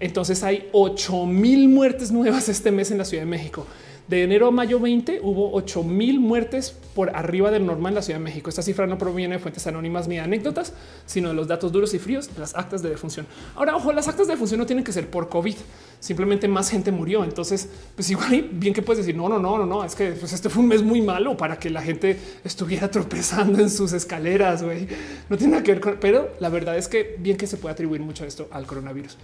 [0.00, 3.64] entonces hay 8 mil muertes nuevas este mes en la Ciudad de México.
[4.08, 8.02] De enero a mayo 20 hubo 8 mil muertes por arriba del normal en la
[8.02, 8.48] Ciudad de México.
[8.48, 10.72] Esta cifra no proviene de fuentes anónimas ni de anécdotas,
[11.04, 13.26] sino de los datos duros y fríos de las actas de defunción.
[13.54, 15.56] Ahora, ojo, las actas de defunción no tienen que ser por COVID.
[16.00, 17.22] Simplemente más gente murió.
[17.22, 19.84] Entonces, pues igual bien que puedes decir no, no, no, no, no.
[19.84, 23.60] Es que pues este fue un mes muy malo para que la gente estuviera tropezando
[23.60, 24.62] en sus escaleras.
[24.62, 24.88] güey.
[25.28, 27.74] No tiene nada que ver con, pero la verdad es que bien que se puede
[27.74, 29.18] atribuir mucho esto al coronavirus.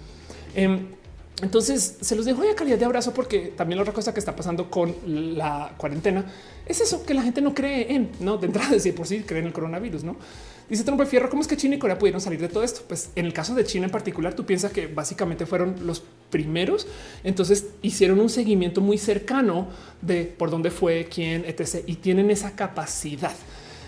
[0.55, 0.89] Em,
[1.43, 4.37] entonces se los dejo a calidad de abrazo porque también la otra cosa que está
[4.37, 4.95] pasando con
[5.37, 6.25] la cuarentena
[6.67, 9.43] es eso que la gente no cree en, no de entrada decir por sí creen
[9.43, 10.17] en el coronavirus, no
[10.69, 11.29] dice Trump Fierro.
[11.31, 12.83] ¿Cómo es que China y Corea pudieron salir de todo esto?
[12.87, 16.87] Pues en el caso de China en particular, tú piensas que básicamente fueron los primeros.
[17.23, 19.69] Entonces hicieron un seguimiento muy cercano
[20.03, 21.85] de por dónde fue, quién, etc.
[21.87, 23.35] Y tienen esa capacidad.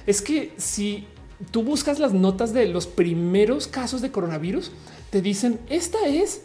[0.06, 1.06] Es que si
[1.50, 4.72] tú buscas las notas de los primeros casos de coronavirus,
[5.10, 6.42] te dicen esta es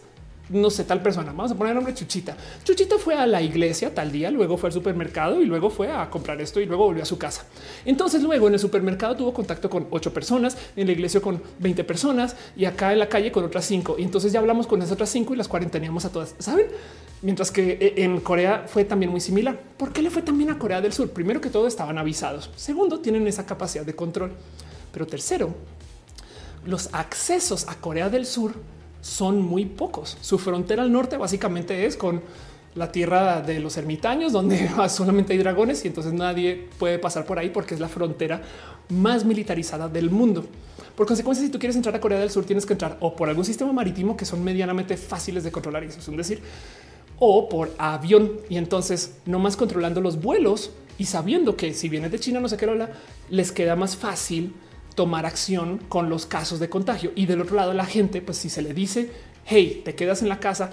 [0.49, 1.31] no sé, tal persona.
[1.31, 2.35] Vamos a poner el nombre Chuchita.
[2.63, 6.09] Chuchita fue a la iglesia tal día, luego fue al supermercado y luego fue a
[6.09, 7.45] comprar esto y luego volvió a su casa.
[7.85, 11.83] Entonces luego en el supermercado tuvo contacto con ocho personas, en la iglesia con 20
[11.83, 13.95] personas y acá en la calle con otras cinco.
[13.97, 16.35] Y entonces ya hablamos con esas otras cinco y las cuarenteníamos a todas.
[16.39, 16.67] Saben?
[17.21, 19.59] Mientras que eh, en Corea fue también muy similar.
[19.77, 21.11] ¿Por qué le fue también a Corea del Sur?
[21.11, 22.49] Primero que todo estaban avisados.
[22.55, 24.31] Segundo, tienen esa capacidad de control.
[24.91, 25.53] Pero tercero,
[26.65, 28.55] los accesos a Corea del Sur
[29.01, 30.17] son muy pocos.
[30.21, 32.21] Su frontera al norte básicamente es con
[32.75, 37.37] la tierra de los ermitaños, donde solamente hay dragones y entonces nadie puede pasar por
[37.37, 38.41] ahí porque es la frontera
[38.89, 40.45] más militarizada del mundo.
[40.95, 43.29] Por consecuencia, si tú quieres entrar a Corea del Sur, tienes que entrar o por
[43.29, 46.41] algún sistema marítimo que son medianamente fáciles de controlar, y eso es un decir,
[47.17, 48.31] o por avión.
[48.49, 52.49] Y entonces, no más controlando los vuelos y sabiendo que si vienes de China, no
[52.49, 52.87] sé qué,
[53.29, 54.53] les queda más fácil
[54.95, 57.11] tomar acción con los casos de contagio.
[57.15, 59.11] Y del otro lado, la gente, pues si se le dice,
[59.45, 60.71] hey, te quedas en la casa,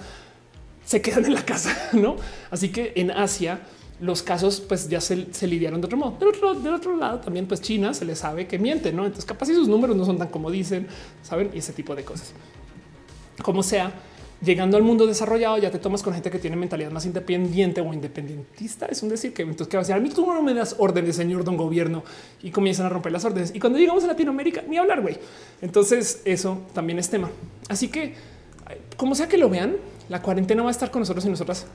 [0.85, 2.15] se quedan en la casa, ¿no?
[2.51, 3.61] Así que en Asia
[4.01, 6.17] los casos pues ya se, lidiaron de otro modo.
[6.19, 9.03] Del otro, del otro lado también pues China se le sabe que miente, ¿no?
[9.05, 10.87] Entonces capaz si sus números no son tan como dicen,
[11.21, 11.51] ¿saben?
[11.53, 12.33] Y ese tipo de cosas.
[13.41, 13.91] Como sea,
[14.41, 17.93] llegando al mundo desarrollado ya te tomas con gente que tiene mentalidad más independiente o
[17.93, 18.85] independentista.
[18.85, 20.75] Es un decir que entonces que va a decir a mí tú no me das
[20.77, 22.03] órdenes, señor don gobierno
[22.41, 23.51] y comienzan a romper las órdenes.
[23.53, 25.17] Y cuando llegamos a Latinoamérica, ni hablar, güey.
[25.61, 27.29] Entonces eso también es tema.
[27.67, 28.15] Así que
[28.97, 29.77] como sea que lo vean,
[30.09, 31.65] la cuarentena va a estar con nosotros y nosotras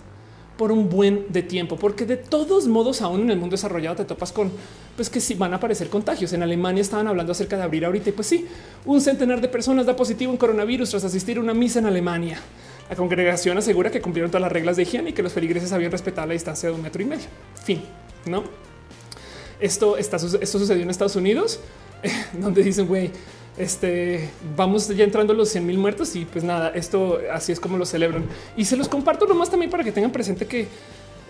[0.56, 4.04] por un buen de tiempo, porque de todos modos, aún en el mundo desarrollado te
[4.04, 4.52] topas con
[4.96, 6.32] pues que sí van a aparecer contagios.
[6.32, 8.46] En Alemania estaban hablando acerca de abrir ahorita y pues sí,
[8.84, 12.38] un centenar de personas da positivo en coronavirus tras asistir a una misa en Alemania.
[12.88, 15.90] La congregación asegura que cumplieron todas las reglas de higiene y que los feligreses habían
[15.90, 17.24] respetado la distancia de un metro y medio.
[17.64, 17.82] Fin,
[18.26, 18.44] no?
[19.58, 21.60] Esto está, esto sucedió en Estados Unidos,
[22.34, 23.10] donde dicen, güey,
[23.56, 27.78] este vamos ya entrando los 100 mil muertos y pues nada, esto así es como
[27.78, 28.24] lo celebran.
[28.56, 30.66] Y se los comparto nomás también para que tengan presente que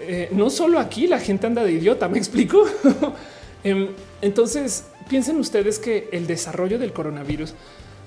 [0.00, 2.64] eh, no solo aquí la gente anda de idiota, me explico.
[3.66, 3.88] Em,
[4.20, 7.54] entonces piensen ustedes que el desarrollo del coronavirus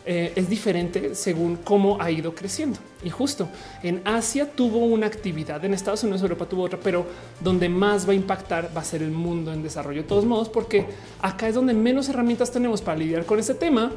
[0.09, 2.79] eh, es diferente según cómo ha ido creciendo.
[3.03, 3.49] Y justo
[3.83, 7.05] en Asia tuvo una actividad, en Estados Unidos, Europa tuvo otra, pero
[7.41, 10.47] donde más va a impactar va a ser el mundo en desarrollo de todos modos,
[10.47, 10.85] porque
[11.21, 13.91] acá es donde menos herramientas tenemos para lidiar con este tema.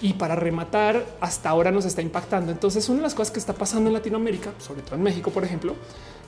[0.00, 2.52] Y para rematar, hasta ahora nos está impactando.
[2.52, 5.42] Entonces, una de las cosas que está pasando en Latinoamérica, sobre todo en México, por
[5.42, 5.74] ejemplo,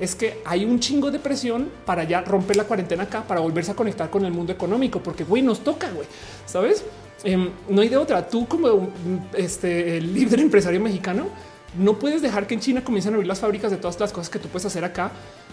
[0.00, 3.70] es que hay un chingo de presión para ya romper la cuarentena acá, para volverse
[3.70, 6.08] a conectar con el mundo económico, porque güey, nos toca, güey,
[6.46, 6.84] sabes?
[7.22, 8.26] Em, no hay de otra.
[8.26, 8.90] Tú como
[9.36, 11.26] este el líder empresario mexicano,
[11.78, 14.30] no puedes dejar que en China comiencen a abrir las fábricas de todas las cosas
[14.30, 15.12] que tú puedes hacer acá,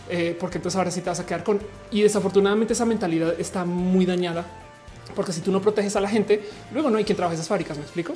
[0.10, 1.60] eh, porque entonces ahora sí te vas a quedar con.
[1.92, 4.46] Y desafortunadamente esa mentalidad está muy dañada,
[5.16, 6.42] porque si tú no proteges a la gente,
[6.74, 7.78] luego no hay quien trabaje esas fábricas.
[7.78, 8.14] Me explico.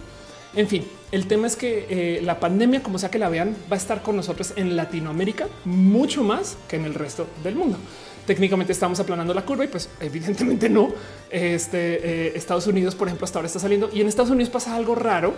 [0.53, 3.75] En fin, el tema es que eh, la pandemia, como sea que la vean, va
[3.75, 7.77] a estar con nosotros en Latinoamérica mucho más que en el resto del mundo
[8.25, 10.89] técnicamente estamos aplanando la curva y pues evidentemente no.
[11.29, 14.75] Este eh, Estados Unidos, por ejemplo, hasta ahora está saliendo y en Estados Unidos pasa
[14.75, 15.33] algo raro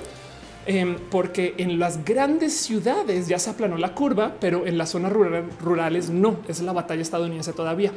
[0.66, 5.12] em, porque en las grandes ciudades ya se aplanó la curva, pero en las zonas
[5.12, 6.38] rurales no.
[6.48, 7.92] Es la batalla estadounidense todavía.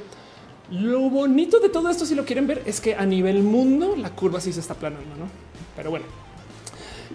[0.70, 4.10] Lo bonito de todo esto, si lo quieren ver, es que a nivel mundo la
[4.10, 5.28] curva sí se está aplanando, no?
[5.76, 6.06] Pero bueno,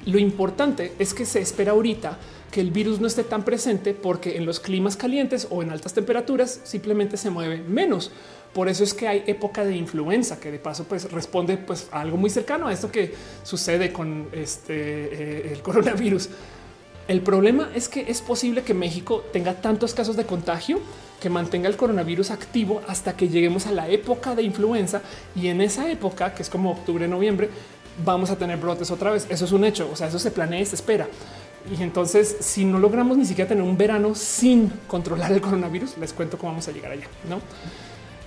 [0.05, 2.17] lo importante es que se espera ahorita
[2.51, 5.93] que el virus no esté tan presente porque en los climas calientes o en altas
[5.93, 8.11] temperaturas simplemente se mueve menos.
[8.53, 12.01] Por eso es que hay época de influenza, que de paso pues responde pues a
[12.01, 13.13] algo muy cercano a esto que
[13.43, 16.29] sucede con este eh, el coronavirus.
[17.07, 20.79] El problema es que es posible que México tenga tantos casos de contagio
[21.19, 25.01] que mantenga el coronavirus activo hasta que lleguemos a la época de influenza
[25.35, 27.49] y en esa época, que es como octubre, noviembre,
[28.03, 29.27] vamos a tener brotes otra vez.
[29.29, 29.89] Eso es un hecho.
[29.91, 31.07] O sea, eso se planea y se espera.
[31.69, 36.11] Y entonces, si no logramos ni siquiera tener un verano sin controlar el coronavirus, les
[36.11, 37.05] cuento cómo vamos a llegar allá.
[37.29, 37.39] No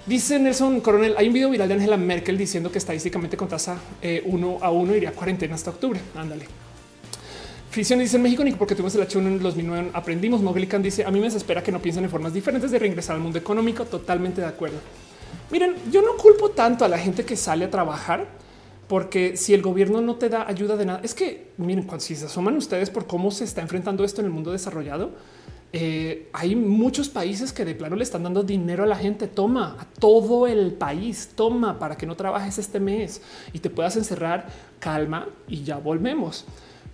[0.06, 1.14] dice Nelson Coronel.
[1.16, 4.70] Hay un video viral de Angela Merkel diciendo que estadísticamente con tasa eh, uno a
[4.70, 6.01] uno iría a cuarentena hasta octubre.
[6.14, 6.46] Ándale.
[7.70, 10.40] Fricción dice en México, ni porque tuvimos el H1 en el 2009 aprendimos.
[10.42, 13.22] Moglican dice a mí me desespera que no piensen en formas diferentes de reingresar al
[13.22, 13.84] mundo económico.
[13.84, 14.78] Totalmente de acuerdo.
[15.51, 18.26] Miren, yo no culpo tanto a la gente que sale a trabajar
[18.89, 22.16] porque si el gobierno no te da ayuda de nada, es que miren, cuando si
[22.16, 25.12] se asoman ustedes por cómo se está enfrentando esto en el mundo desarrollado,
[25.77, 29.27] eh, hay muchos países que de plano le están dando dinero a la gente.
[29.27, 33.20] Toma a todo el país, toma para que no trabajes este mes
[33.52, 34.47] y te puedas encerrar.
[34.78, 36.44] Calma y ya volvemos.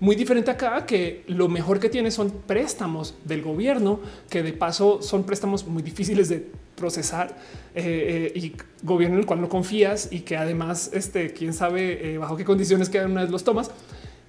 [0.00, 4.00] Muy diferente acá que lo mejor que tiene son préstamos del gobierno,
[4.30, 6.50] que de paso son préstamos muy difíciles de
[6.80, 7.36] procesar
[7.76, 12.14] eh, eh, y gobierno en el cual no confías y que además, este, quién sabe
[12.14, 13.70] eh, bajo qué condiciones quedan una vez los tomas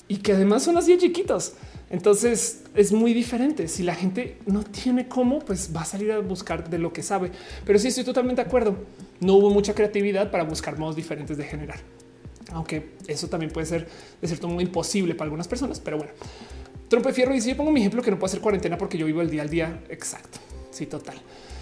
[0.08, 1.54] y que además son así chiquitos.
[1.90, 3.68] Entonces es muy diferente.
[3.68, 7.02] Si la gente no tiene cómo, pues va a salir a buscar de lo que
[7.02, 7.32] sabe.
[7.66, 8.76] Pero sí estoy totalmente de acuerdo.
[9.20, 11.80] No hubo mucha creatividad para buscar modos diferentes de generar
[12.54, 13.88] aunque eso también puede ser
[14.22, 16.12] de cierto modo imposible para algunas personas, pero bueno.
[16.90, 19.22] Trompe Fierro dice: Yo pongo mi ejemplo que no puedo hacer cuarentena porque yo vivo
[19.22, 19.84] el día al día.
[19.90, 20.40] Exacto.
[20.72, 21.16] Sí, total.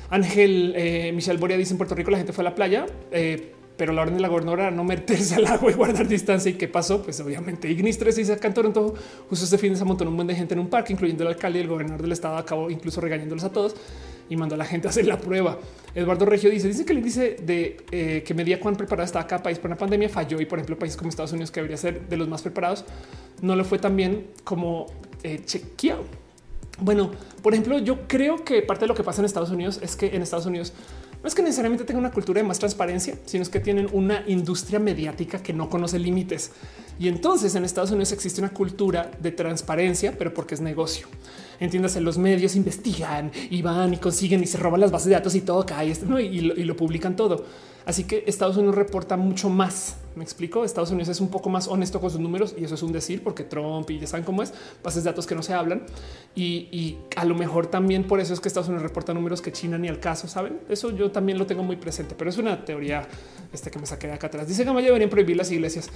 [0.10, 3.54] Ángel eh, Michelle Boria dice: En Puerto Rico la gente fue a la playa, eh,
[3.78, 6.52] pero la orden de la gobernadora era no meterse al agua y guardar distancia.
[6.52, 7.02] ¿Y qué pasó?
[7.02, 8.94] Pues obviamente Ignis 3 dice acá en Toronto,
[9.30, 11.30] justo este fin de semana montó un buen de gente en un parque, incluyendo el
[11.30, 12.38] alcalde y el gobernador del estado.
[12.38, 13.76] Acabó incluso regañándolos a todos
[14.30, 15.58] y mandó a la gente a hacer la prueba.
[15.96, 19.42] Eduardo Regio dice, dice que el índice de eh, que medía cuán preparada está cada
[19.42, 22.08] país para una pandemia falló y por ejemplo países como Estados Unidos que debería ser
[22.08, 22.86] de los más preparados
[23.42, 24.86] no lo fue tan bien como
[25.24, 25.42] eh,
[26.82, 27.12] Bueno,
[27.42, 30.16] por ejemplo, yo creo que parte de lo que pasa en Estados Unidos es que
[30.16, 30.74] en Estados Unidos
[31.22, 34.24] no es que necesariamente tengan una cultura de más transparencia, sino es que tienen una
[34.28, 36.52] industria mediática que no conoce límites.
[36.98, 41.08] Y entonces en Estados Unidos existe una cultura de transparencia, pero porque es negocio.
[41.60, 45.36] Entiéndase, los medios investigan y van y consiguen y se roban las bases de datos
[45.36, 46.20] y todo cae ¿no?
[46.20, 47.46] y, lo, publican todo.
[47.86, 49.98] Así que Estados Unidos reporta mucho más.
[50.16, 50.64] Me explico.
[50.64, 53.24] Estados Unidos es un poco más honesto con sus números y eso es un decir
[53.24, 54.54] porque Trump y ya saben cómo es
[54.84, 55.84] bases de datos que no se hablan.
[56.36, 59.78] Y, a lo mejor también por eso es que Estados Unidos reporta números que China
[59.78, 60.60] ni al caso saben.
[60.70, 63.08] Eso yo también lo tengo muy presente, pero es una teoría
[63.52, 64.48] este que me saqué de acá atrás.
[64.48, 65.90] Dice que deberían prohibir las iglesias.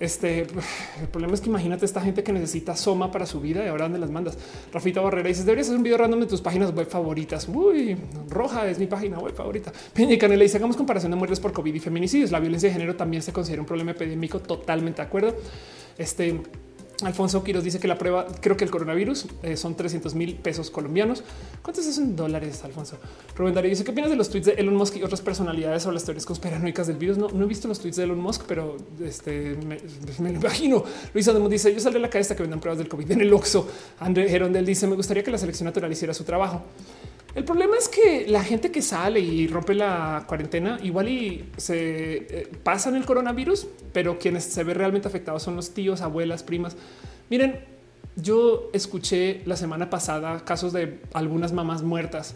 [0.00, 3.68] Este el problema es que imagínate esta gente que necesita Soma para su vida y
[3.68, 4.38] ahora dónde las mandas.
[4.72, 7.46] Rafita Barrera dices deberías hacer un video random de tus páginas web favoritas.
[7.46, 7.98] Uy,
[8.30, 9.70] roja es mi página web favorita.
[9.92, 12.30] Peña y Canela dice hagamos comparación de muertes por COVID y feminicidios.
[12.30, 14.40] La violencia de género también se considera un problema epidémico.
[14.40, 15.34] Totalmente de acuerdo.
[15.98, 16.40] Este
[17.02, 20.70] Alfonso Quiros dice que la prueba, creo que el coronavirus eh, son 300 mil pesos
[20.70, 21.22] colombianos.
[21.62, 22.98] ¿Cuántos es en dólares, Alfonso?
[23.36, 25.94] Rubén Darío dice, ¿qué opinas de los tweets de Elon Musk y otras personalidades sobre
[25.94, 27.18] las teorías conspiranoicas del virus?
[27.18, 29.78] No, he visto los tweets de Elon Musk, pero este, me,
[30.32, 30.84] lo imagino.
[31.14, 33.32] Luis Ademo dice, yo saldré de la cabeza que vendan pruebas del COVID en el
[33.32, 33.68] Oxxo.
[34.00, 36.62] André Gerondel dice, me gustaría que la selección natural hiciera su trabajo.
[37.34, 42.16] El problema es que la gente que sale y rompe la cuarentena igual y se
[42.16, 46.76] eh, pasan el coronavirus, pero quienes se ven realmente afectados son los tíos, abuelas, primas.
[47.28, 47.60] Miren,
[48.16, 52.34] yo escuché la semana pasada casos de algunas mamás muertas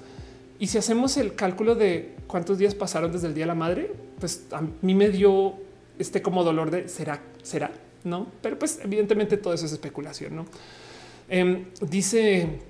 [0.59, 3.93] y si hacemos el cálculo de cuántos días pasaron desde el día de la madre,
[4.21, 5.55] pues a mí me dio
[5.99, 7.73] este como dolor de será, será,
[8.05, 8.29] no?
[8.41, 10.47] Pero pues evidentemente todo eso es especulación, no?
[11.29, 12.61] Em, dice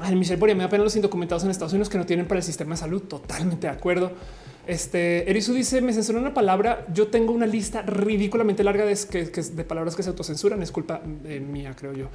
[0.00, 2.38] Ay, Michelle Boria, me da pena los indocumentados en Estados Unidos que no tienen para
[2.38, 3.02] el sistema de salud.
[3.02, 4.12] Totalmente de acuerdo.
[4.66, 6.86] Este Erisu dice: Me censuró una palabra.
[6.94, 10.62] Yo tengo una lista ridículamente larga de, palabras que se autocensuran.
[10.62, 12.08] Es culpa mía, creo yo.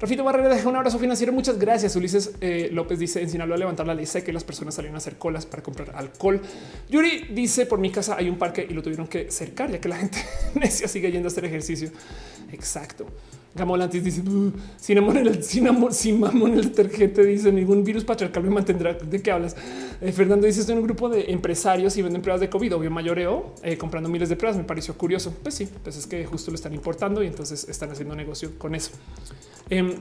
[0.00, 1.32] Rafito Barrera deja un abrazo financiero.
[1.32, 1.94] Muchas gracias.
[1.94, 4.98] Ulises eh, López dice: En Sinaloa levantar la ley sé que las personas salieron a
[4.98, 6.40] hacer colas para comprar alcohol.
[6.90, 9.88] Yuri dice: Por mi casa hay un parque y lo tuvieron que cercar, ya que
[9.88, 10.18] la gente
[10.54, 11.90] necia sigue yendo a hacer ejercicio.
[12.50, 13.06] Exacto.
[13.54, 14.22] Gamolantis dice
[14.80, 17.24] cinnamon en el cinnamon, cinnamon el detergente.
[17.24, 18.94] Dice ningún virus patriarcal me mantendrá.
[18.94, 19.56] ¿De qué hablas?
[20.00, 22.76] Eh, Fernando dice estoy en un grupo de empresarios y venden pruebas de COVID.
[22.76, 24.56] Obvio mayoreo eh, comprando miles de pruebas.
[24.56, 25.34] Me pareció curioso.
[25.42, 28.74] Pues sí, pues es que justo lo están importando y entonces están haciendo negocio con
[28.74, 28.92] eso.
[29.68, 29.96] Em,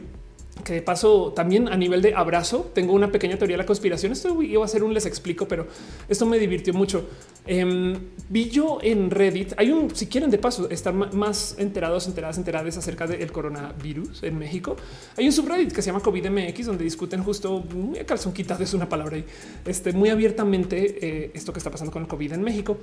[0.63, 4.11] que de paso también a nivel de abrazo tengo una pequeña teoría de la conspiración.
[4.11, 5.67] Esto iba a ser un les explico, pero
[6.07, 7.07] esto me divirtió mucho.
[7.45, 7.95] Em,
[8.29, 12.77] vi yo en Reddit, hay un, si quieren de paso estar más enterados, enteradas, enteradas
[12.77, 14.75] acerca del coronavirus en México,
[15.17, 18.73] hay un subreddit que se llama COVID MX donde discuten justo muy calzón quitado, es
[18.73, 19.25] una palabra ahí,
[19.65, 22.77] este, muy abiertamente eh, esto que está pasando con el COVID en México.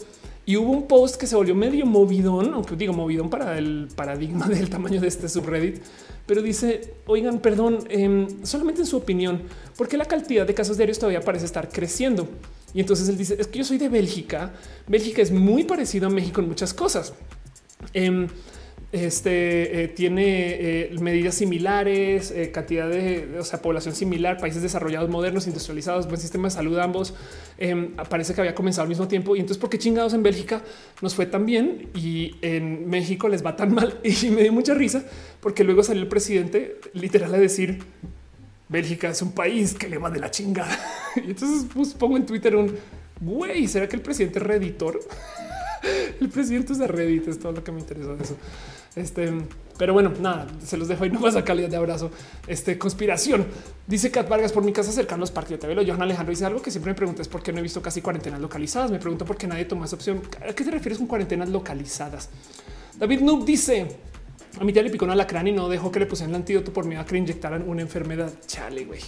[0.47, 4.49] Y hubo un post que se volvió medio movidón, aunque digo movidón para el paradigma
[4.49, 5.83] del tamaño de este subreddit,
[6.29, 9.41] pero dice, oigan, perdón, em, solamente en su opinión,
[9.79, 12.29] ¿por qué la cantidad de casos diarios todavía parece estar creciendo?
[12.75, 14.53] Y entonces él dice, es que yo soy de Bélgica.
[14.87, 17.15] Bélgica es muy parecido a México en muchas cosas.
[17.95, 18.29] Em,
[18.91, 25.11] este eh, tiene eh, medidas similares, eh, cantidad de o sea, población similar, países desarrollados,
[25.11, 27.15] modernos, industrializados, buen sistema de salud ambos.
[27.59, 29.37] Em, parece que había comenzado al mismo tiempo.
[29.37, 30.63] Y entonces, ¿por qué chingados en Bélgica
[31.03, 33.99] nos fue tan bien y en México les va tan mal?
[34.05, 35.05] Y me dio mucha risa
[35.49, 37.79] porque luego salió el presidente literal a decir
[38.69, 40.79] Bélgica es un país que le va de la chingada.
[41.17, 42.77] Y entonces pues, pongo en Twitter un
[43.19, 45.01] güey, ¿será que el presidente es redditor?
[46.21, 48.37] el presidente es de Reddit, es todo lo que me interesa de eso.
[48.95, 49.33] Este,
[49.79, 52.11] pero bueno, nada, se los dejo y no más a calidad de abrazo.
[52.47, 53.47] Este conspiración.
[53.87, 55.83] Dice Cat Vargas por mi casa cercano los parques de TV.
[55.87, 58.43] Johan Alejandro dice algo que siempre me preguntas por qué no he visto casi cuarentenas
[58.43, 58.91] localizadas.
[58.91, 60.21] Me pregunto por qué nadie toma esa opción.
[60.47, 62.29] ¿A qué te refieres con cuarentenas localizadas?
[62.99, 63.97] David Noob dice
[64.61, 66.73] a mi tía le picó un alacrán y no dejó que le pusieran el antídoto
[66.73, 68.33] por miedo a que le inyectaran una enfermedad.
[68.47, 69.01] Chale, güey.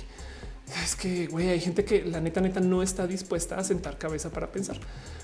[0.85, 4.31] Es que güey, hay gente que la neta, neta no está dispuesta a sentar cabeza
[4.31, 4.78] para pensar.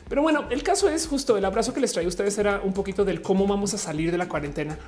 [0.08, 2.72] Pero bueno, el caso es justo el abrazo que les trae a ustedes era un
[2.72, 4.78] poquito del cómo vamos a salir de la cuarentena.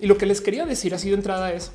[0.00, 1.72] Y lo que les quería decir así de entrada es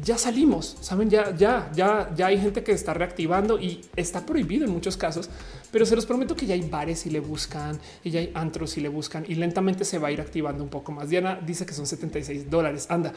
[0.00, 4.64] ya salimos, saben, ya, ya, ya, ya hay gente que está reactivando y está prohibido
[4.64, 5.28] en muchos casos,
[5.70, 8.76] pero se los prometo que ya hay bares y le buscan y ya hay antros
[8.78, 11.10] y le buscan y lentamente se va a ir activando un poco más.
[11.10, 12.86] Diana dice que son 76 dólares.
[12.88, 13.12] Anda,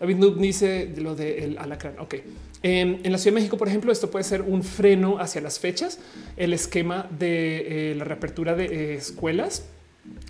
[0.00, 1.98] David Noob dice lo del alacrán.
[2.00, 2.14] Ok,
[2.62, 5.60] em, en la Ciudad de México, por ejemplo, esto puede ser un freno hacia las
[5.60, 6.00] fechas,
[6.36, 9.62] el esquema de eh, la reapertura de eh, escuelas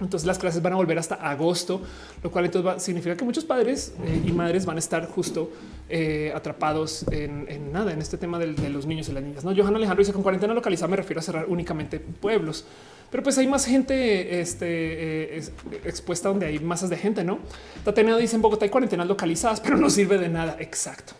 [0.01, 1.81] entonces las clases van a volver hasta agosto,
[2.23, 5.51] lo cual entonces significa que muchos padres eh, y madres van a estar justo
[5.89, 9.45] eh, atrapados en, nada, en este tema de, los niños y las niñas.
[9.45, 12.67] No, Johan Alejandro dice con cuarentena localizada me refiero a cerrar únicamente pueblos,
[13.11, 15.45] pero pues hay más gente este, eh,
[15.85, 17.39] expuesta donde hay masas de gente, ¿no?
[17.83, 20.57] Tatiana dice en Bogotá hay cuarentenas localizadas, pero no sirve de nada.
[20.61, 21.15] Exacto.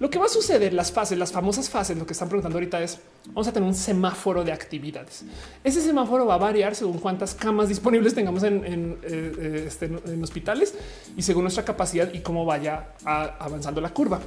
[0.00, 2.82] Lo que va a suceder, las fases, las famosas fases, lo que están preguntando ahorita
[2.82, 5.24] es, vamos a tener un semáforo de actividades.
[5.62, 9.90] Ese semáforo va a variar según cuántas camas disponibles tengamos en, eh, eh, este,
[10.22, 10.74] hospitales
[11.18, 14.20] y según nuestra capacidad y cómo vaya avanzando la curva.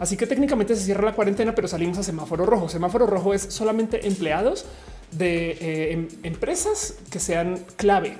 [0.00, 2.68] Así que técnicamente se cierra la cuarentena, pero salimos a semáforo rojo.
[2.68, 4.64] Semáforo rojo es solamente empleados
[5.12, 8.16] de eh, em, empresas que sean clave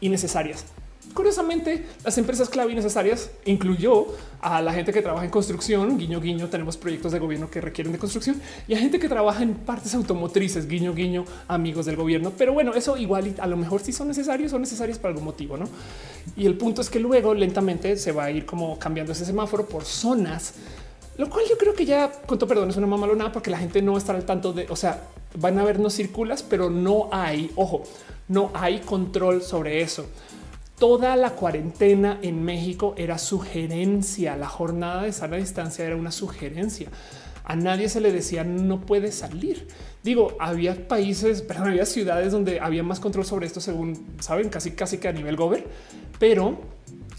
[0.00, 0.64] y necesarias.
[1.12, 4.06] Curiosamente, las empresas clave y necesarias incluyó
[4.42, 7.92] a la gente que trabaja en construcción, guiño guiño, tenemos proyectos de gobierno que requieren
[7.92, 12.32] de construcción y a gente que trabaja en partes automotrices, guiño guiño, amigos del gobierno.
[12.36, 15.56] Pero bueno, eso igual a lo mejor sí son necesarios, son necesarios por algún motivo,
[15.56, 15.68] ¿no?
[16.36, 19.64] Y el punto es que luego lentamente se va a ir como cambiando ese semáforo
[19.66, 20.54] por zonas,
[21.18, 23.80] lo cual yo creo que ya, con todo perdón, es una mamalonada porque la gente
[23.80, 25.04] no va a estar al tanto de, o sea,
[25.38, 27.84] van a vernos circulas, pero no hay, ojo,
[28.26, 30.06] no hay control sobre eso
[30.82, 34.34] toda la cuarentena en México era sugerencia.
[34.34, 36.88] La jornada de sana distancia era una sugerencia.
[37.44, 39.68] A nadie se le decía no puede salir.
[40.02, 44.72] Digo, había países, pero había ciudades donde había más control sobre esto, según saben, casi
[44.72, 45.68] casi que a nivel gober,
[46.18, 46.58] pero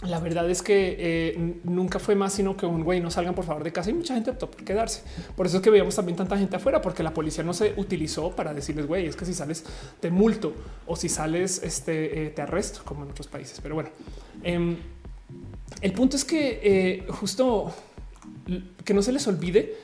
[0.06, 3.45] la verdad es que eh, nunca fue más sino que un güey no salgan por
[3.45, 5.01] favor de casa y mucha gente optó por quedarse.
[5.35, 8.32] Por eso es que veíamos también tanta gente afuera, porque la policía no se utilizó
[8.32, 9.65] para decirles güey, es que si sales
[9.99, 10.53] te multo
[10.85, 13.59] o si sales este, eh, te arresto, como en otros países.
[13.61, 13.90] Pero bueno,
[14.43, 14.77] em,
[15.82, 17.73] el punto es que eh, justo
[18.83, 19.75] que no se les olvide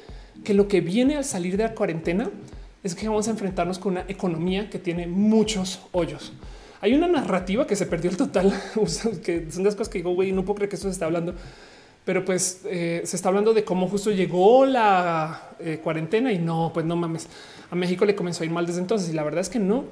[0.43, 2.29] que lo que viene al salir de la cuarentena
[2.83, 6.33] es que vamos a enfrentarnos con una economía que tiene muchos hoyos.
[6.81, 8.53] Hay una narrativa que se perdió el total,
[9.23, 11.33] que son las cosas que digo, güey, no puedo creer que esto se está hablando,
[12.05, 16.71] pero pues eh, se está hablando de cómo justo llegó la eh, cuarentena y no,
[16.73, 17.27] pues no mames,
[17.69, 19.85] a México le comenzó a ir mal desde entonces y la verdad es que no.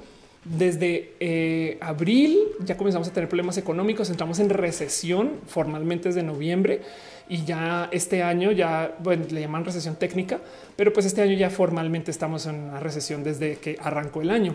[0.44, 6.80] Desde eh, abril ya comenzamos a tener problemas económicos, entramos en recesión formalmente desde noviembre
[7.28, 10.40] y ya este año ya le llaman recesión técnica,
[10.76, 14.54] pero pues este año ya formalmente estamos en una recesión desde que arrancó el año,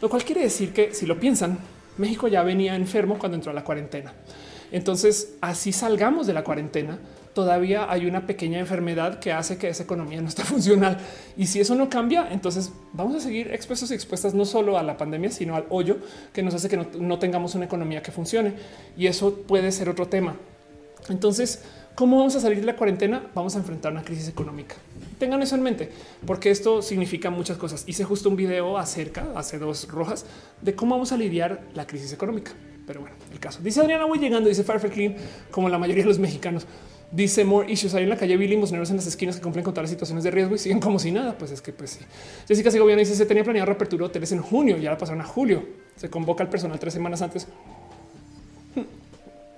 [0.00, 1.58] lo cual quiere decir que si lo piensan,
[1.98, 4.12] México ya venía enfermo cuando entró a la cuarentena.
[4.72, 6.98] Entonces, así salgamos de la cuarentena,
[7.34, 10.98] todavía hay una pequeña enfermedad que hace que esa economía no esté funcional.
[11.36, 14.82] Y si eso no cambia, entonces vamos a seguir expuestos y expuestas no solo a
[14.82, 15.98] la pandemia, sino al hoyo
[16.32, 18.54] que nos hace que no, no tengamos una economía que funcione.
[18.96, 20.36] Y eso puede ser otro tema.
[21.08, 21.62] Entonces,
[21.94, 23.30] ¿cómo vamos a salir de la cuarentena?
[23.34, 24.76] Vamos a enfrentar una crisis económica.
[25.18, 25.90] Tengan eso en mente,
[26.26, 27.84] porque esto significa muchas cosas.
[27.86, 30.26] Hice justo un video acerca, hace dos rojas,
[30.60, 32.52] de cómo vamos a lidiar la crisis económica.
[32.86, 33.60] Pero bueno, el caso.
[33.62, 35.16] Dice Adriana, voy llegando, dice Farfel Clean,
[35.50, 36.66] como la mayoría de los mexicanos.
[37.10, 37.94] Dice More Issues.
[37.94, 40.24] Hay en la calle Billy, limosneros en las esquinas que cumplen con todas las situaciones
[40.24, 41.38] de riesgo y siguen como si nada.
[41.38, 42.00] Pues es que, pues sí.
[42.48, 45.64] Jessica Segoviano dice: Se tenía planeado reapertura hoteles en junio y ahora pasaron a julio.
[45.96, 47.46] Se convoca al personal tres semanas antes.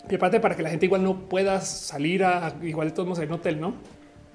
[0.08, 3.32] Y aparte, para que la gente igual no pueda salir a igual de todos un
[3.32, 3.74] hotel, no?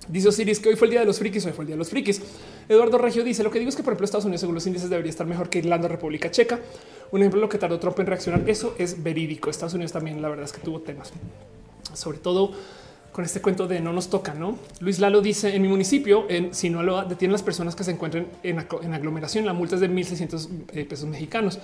[0.08, 1.80] Dice Osiris que hoy fue el día de los frikis, hoy fue el día de
[1.80, 2.22] los frikis.
[2.68, 4.90] Eduardo Regio dice lo que digo es que por ejemplo Estados Unidos según los índices
[4.90, 6.60] debería estar mejor que Irlanda, República Checa.
[7.12, 8.50] Un ejemplo lo que tardó Trump en reaccionar.
[8.50, 9.50] Eso es verídico.
[9.50, 11.12] Estados Unidos también la verdad es que tuvo temas,
[11.94, 12.52] sobre todo
[13.12, 14.58] con este cuento de no nos toca, ¿no?
[14.80, 18.60] Luis Lalo dice en mi municipio, en Sinaloa, detienen las personas que se encuentren en,
[18.94, 19.46] aglomeración.
[19.46, 21.60] La multa es de 1.600 eh, pesos mexicanos.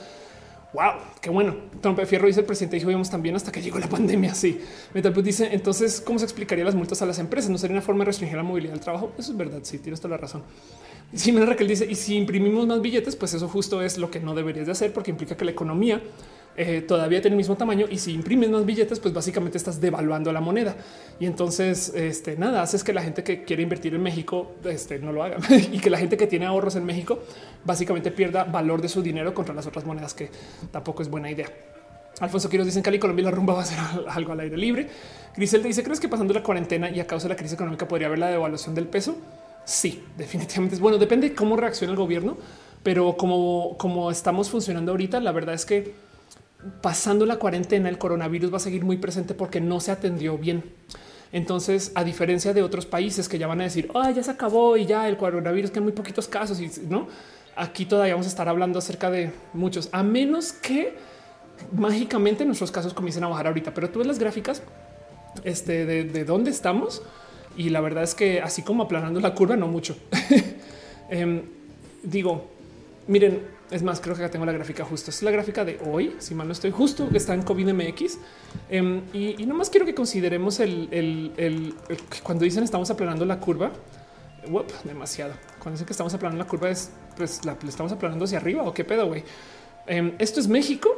[0.74, 1.56] Wow, qué bueno.
[1.82, 4.36] Trump Fierro dice el presidente dijo vimos también hasta que llegó la pandemia.
[4.36, 4.62] Sí,
[4.94, 7.50] Metal dice entonces cómo se explicaría las multas a las empresas?
[7.50, 9.14] No sería una forma de restringir la movilidad del trabajo.
[9.18, 9.60] Eso es verdad.
[9.64, 10.44] Sí, tienes toda la razón.
[11.14, 14.36] Sí, Raquel dice y si imprimimos más billetes, pues eso justo es lo que no
[14.36, 16.02] deberías de hacer porque implica que la economía
[16.60, 20.34] eh, todavía tiene el mismo tamaño y si imprimes más billetes, pues básicamente estás devaluando
[20.34, 20.76] la moneda.
[21.19, 25.11] Y entonces, este, nada, haces que la gente que quiere invertir en México este, no
[25.11, 25.38] lo haga
[25.72, 27.19] y que la gente que tiene ahorros en México
[27.64, 30.32] básicamente pierda valor de su dinero contra las otras monedas, que
[30.72, 31.48] tampoco es buena idea.
[32.19, 33.77] Alfonso Quiroz dice en Cali, Colombia la rumba va a ser
[34.10, 34.90] algo al aire libre.
[35.36, 38.08] Griselda dice, ¿crees que pasando la cuarentena y a causa de la crisis económica podría
[38.08, 39.16] haber la devaluación del peso?
[39.64, 40.77] Sí, definitivamente.
[40.77, 42.36] Bueno, depende de cómo reacciona el gobierno,
[42.82, 46.07] pero como, como estamos funcionando ahorita, la verdad es que
[46.82, 50.64] pasando la cuarentena, el coronavirus va a seguir muy presente porque no se atendió bien.
[51.32, 54.77] Entonces, a diferencia de otros países que ya van a decir, ah, ya se acabó
[54.77, 57.08] y ya el coronavirus, que hay muy poquitos casos y no,
[57.56, 60.95] aquí todavía vamos a estar hablando acerca de muchos, a menos que
[61.74, 63.74] mágicamente nuestros casos comiencen a bajar ahorita.
[63.74, 64.64] Pero tú ves las gráficas
[65.44, 67.02] este, de, de dónde estamos
[67.58, 69.98] y la verdad es que así como aplanando la curva, no mucho.
[71.10, 71.42] Em,
[72.03, 72.50] digo,
[73.08, 75.12] miren, es más, creo que acá tengo la gráfica justo.
[75.12, 78.18] Es la gráfica de hoy, si mal no estoy justo, que está en COVID MX.
[78.70, 81.76] Em, y, y nomás quiero que consideremos el,
[82.24, 83.72] cuando dicen estamos aplanando la curva.
[84.86, 85.34] demasiado.
[85.60, 88.74] Cuando dicen que estamos aplanando la curva es pues la, estamos aplanando hacia arriba o
[88.74, 89.24] qué pedo, güey.
[89.86, 90.90] Em, esto es México.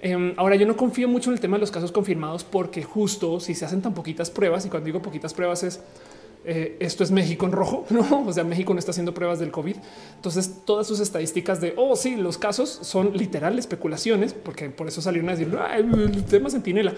[0.00, 3.40] Em, ahora yo no confío mucho en el tema de los casos confirmados porque justo
[3.40, 5.80] si se hacen tan poquitas pruebas y cuando digo poquitas pruebas es
[6.44, 8.24] eh, esto es México en rojo, no?
[8.26, 9.76] O sea, México no está haciendo pruebas del COVID.
[10.16, 15.00] Entonces, todas sus estadísticas de oh, sí, los casos son literal especulaciones, porque por eso
[15.00, 16.94] salieron a decir el tema centinela,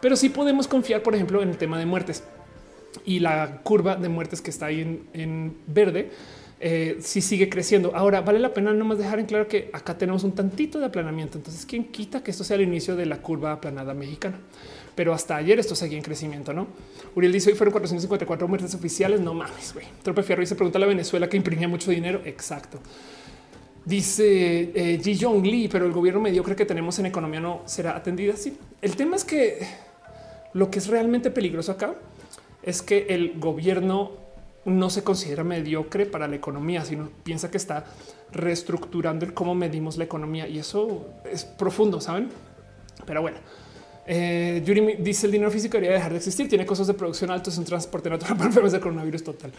[0.00, 2.24] pero sí podemos confiar, por ejemplo, en el tema de muertes
[3.04, 6.10] y la curva de muertes que está ahí en, verde.
[6.64, 7.90] Eh, si sigue creciendo.
[7.92, 11.36] Ahora vale la pena nomás dejar en claro que acá tenemos un tantito de aplanamiento.
[11.36, 14.38] Entonces, ¿quién quita que esto sea el inicio de la curva aplanada mexicana?
[14.94, 16.52] Pero hasta ayer esto seguía en crecimiento.
[16.52, 16.66] No
[17.14, 19.20] Uriel dice hoy fueron 454 muertes oficiales.
[19.20, 19.86] No mames, güey.
[20.02, 22.20] Trope Fierro se pregunta a la Venezuela que imprimía mucho dinero.
[22.24, 22.78] Exacto.
[23.84, 27.96] Dice eh, Ji Jong Lee, pero el gobierno mediocre que tenemos en economía no será
[27.96, 28.56] atendida así.
[28.80, 29.66] El tema es que
[30.52, 31.94] lo que es realmente peligroso acá
[32.62, 34.22] es que el gobierno
[34.64, 37.84] no se considera mediocre para la economía, sino piensa que está
[38.30, 42.28] reestructurando el cómo medimos la economía y eso es profundo, saben?
[43.04, 43.38] Pero bueno,
[44.06, 46.48] eh, Yuri dice el dinero físico debería dejar de existir.
[46.48, 49.52] Tiene costos de producción altos en transporte natural para enfermedades de coronavirus total.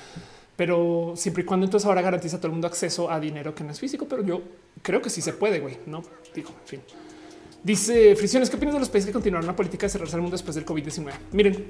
[0.56, 3.64] Pero siempre y cuando entonces ahora garantiza a todo el mundo acceso a dinero que
[3.64, 4.42] no es físico, pero yo
[4.82, 5.78] creo que sí se puede, güey.
[5.86, 6.04] No
[6.36, 6.82] digo, en fin.
[7.64, 10.36] Dice Frisiones, ¿qué opinas de los países que continuaron una política de cerrarse al mundo
[10.36, 11.12] después del COVID-19?
[11.32, 11.68] Miren,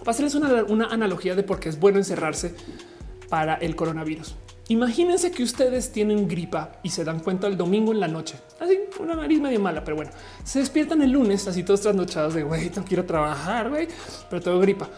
[0.00, 2.52] para hacerles una, una analogía de por qué es bueno encerrarse
[3.28, 4.34] para el coronavirus.
[4.70, 8.78] Imagínense que ustedes tienen gripa y se dan cuenta el domingo en la noche, así
[9.00, 10.12] una nariz medio mala, pero bueno,
[10.44, 13.88] se despiertan el lunes así todos trasnochados de güey, no quiero trabajar, güey,
[14.28, 14.88] pero tengo gripa.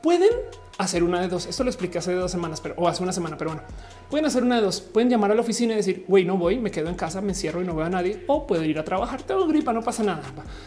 [0.00, 0.30] Pueden
[0.78, 1.44] hacer una de dos.
[1.44, 3.66] Esto lo expliqué hace dos semanas, pero o hace una semana, pero bueno,
[4.08, 4.80] pueden hacer una de dos.
[4.80, 7.32] Pueden llamar a la oficina y decir, güey, no voy, me quedo en casa, me
[7.32, 9.22] encierro y no veo a nadie, o puedo ir a trabajar.
[9.22, 10.22] Tengo gripa, no pasa nada.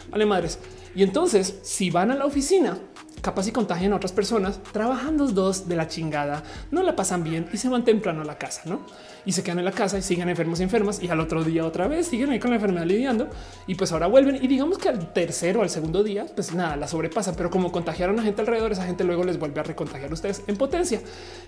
[0.08, 0.60] Vale, madres.
[0.94, 2.78] Y entonces, si van a la oficina,
[3.26, 7.24] capaz y contagian a otras personas, trabajan los dos de la chingada, no la pasan
[7.24, 8.82] bien y se van temprano a la casa, ¿no?
[9.24, 11.66] Y se quedan en la casa y siguen enfermos y enfermas y al otro día
[11.66, 13.28] otra vez siguen ahí con la enfermedad lidiando
[13.66, 16.86] y pues ahora vuelven y digamos que al tercero al segundo día, pues nada, la
[16.86, 20.14] sobrepasan, pero como contagiaron a gente alrededor, esa gente luego les vuelve a recontagiar a
[20.14, 21.00] ustedes en potencia.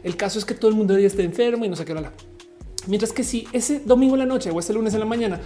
[0.02, 1.94] El caso es que todo el mundo ya está enfermo y no sé qué.
[1.94, 2.12] La...
[2.89, 5.40] Mientras que si ese domingo en la noche o ese lunes en la mañana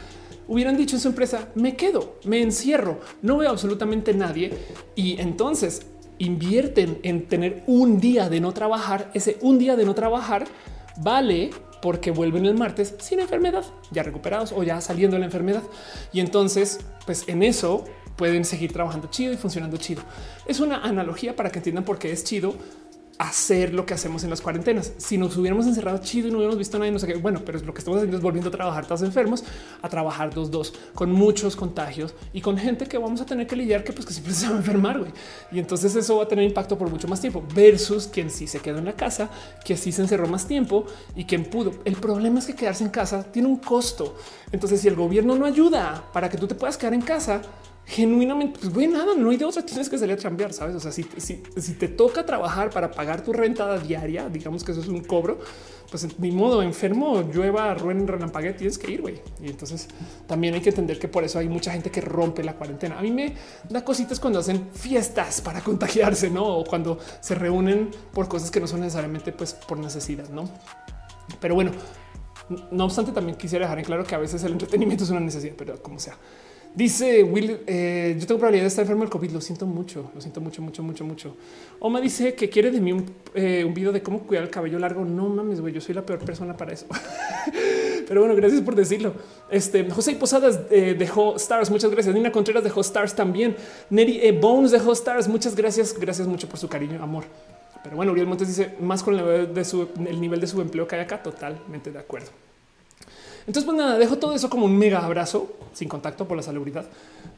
[0.49, 4.57] hubieran dicho en su empresa, me quedo, me encierro, no veo absolutamente nadie
[4.97, 5.83] y entonces
[6.23, 10.45] invierten en tener un día de no trabajar, ese un día de no trabajar
[10.99, 15.63] vale porque vuelven el martes sin enfermedad, ya recuperados o ya saliendo de la enfermedad.
[16.13, 17.85] Y entonces, pues en eso
[18.17, 20.03] pueden seguir trabajando chido y funcionando chido.
[20.47, 22.55] Es una analogía para que entiendan por qué es chido
[23.19, 24.93] hacer lo que hacemos en las cuarentenas.
[24.97, 27.15] Si nos hubiéramos encerrado chido y no hubiéramos visto a nadie, no sé qué.
[27.15, 29.45] Bueno, pero lo que estamos haciendo es volviendo a trabajar todos enfermos,
[29.81, 33.57] a trabajar dos, dos, con muchos contagios y con gente que vamos a tener que
[33.57, 34.99] lidiar que pues que siempre se va a enfermar.
[34.99, 35.13] güey.
[35.51, 38.61] Y entonces eso va a tener impacto por mucho más tiempo versus quien sí se
[38.61, 39.31] quedó en la casa,
[39.65, 41.73] que sí se encerró más tiempo y quien pudo.
[41.85, 44.17] El problema es que quedarse en casa tiene un costo.
[44.51, 47.43] Entonces, si el gobierno no ayuda para que tú te puedas quedar en casa,
[47.87, 50.75] genuinamente, pues güey, nada, no hay de otra, tienes que salir a cambiar, sabes?
[50.77, 54.81] O sea, si, si, te toca trabajar para pagar tu renta diaria, digamos que eso
[54.81, 55.39] es un cobro,
[55.91, 59.21] pues ni modo, enfermo, llueva, ruen, relampague, tienes que ir, güey.
[59.43, 59.89] Y entonces
[60.27, 62.99] también hay que entender que por eso hay mucha gente que rompe la cuarentena.
[62.99, 63.35] A mí me
[63.69, 66.45] da cositas cuando hacen fiestas para contagiarse, ¿no?
[66.45, 70.49] O cuando se reúnen por cosas que no son necesariamente pues por necesidad, ¿no?
[71.41, 71.73] Pero bueno,
[72.71, 75.55] no obstante, también quisiera dejar en claro que a veces el entretenimiento es una necesidad,
[75.57, 76.17] pero como sea.
[76.75, 79.31] Dice Will, eh, yo tengo probabilidad de estar enfermo del COVID.
[79.31, 81.37] Lo siento mucho, lo siento mucho, mucho, mucho, mucho.
[81.81, 84.79] Oma dice que quiere de mí un, eh, un video de cómo cuidar el cabello
[84.79, 85.05] largo.
[85.05, 86.87] No mames, güey, yo soy la peor persona para eso.
[88.09, 89.13] Pero bueno, gracias por decirlo.
[89.51, 91.71] Este José Posadas eh, dejó stars.
[91.71, 92.15] Muchas gracias.
[92.15, 93.55] Nina Contreras dejó stars también.
[93.91, 95.29] Neri Bones dejó stars.
[95.29, 95.95] Muchas gracias.
[95.99, 97.25] Gracias mucho por su cariño, amor.
[97.85, 100.89] Pero bueno, Uriel Montes dice más con el de su, el nivel de su empleo
[100.89, 101.23] que hay acá.
[101.23, 102.31] Totalmente de acuerdo.
[103.47, 106.85] Entonces, pues nada, dejo todo eso como un mega abrazo sin contacto por la salubridad.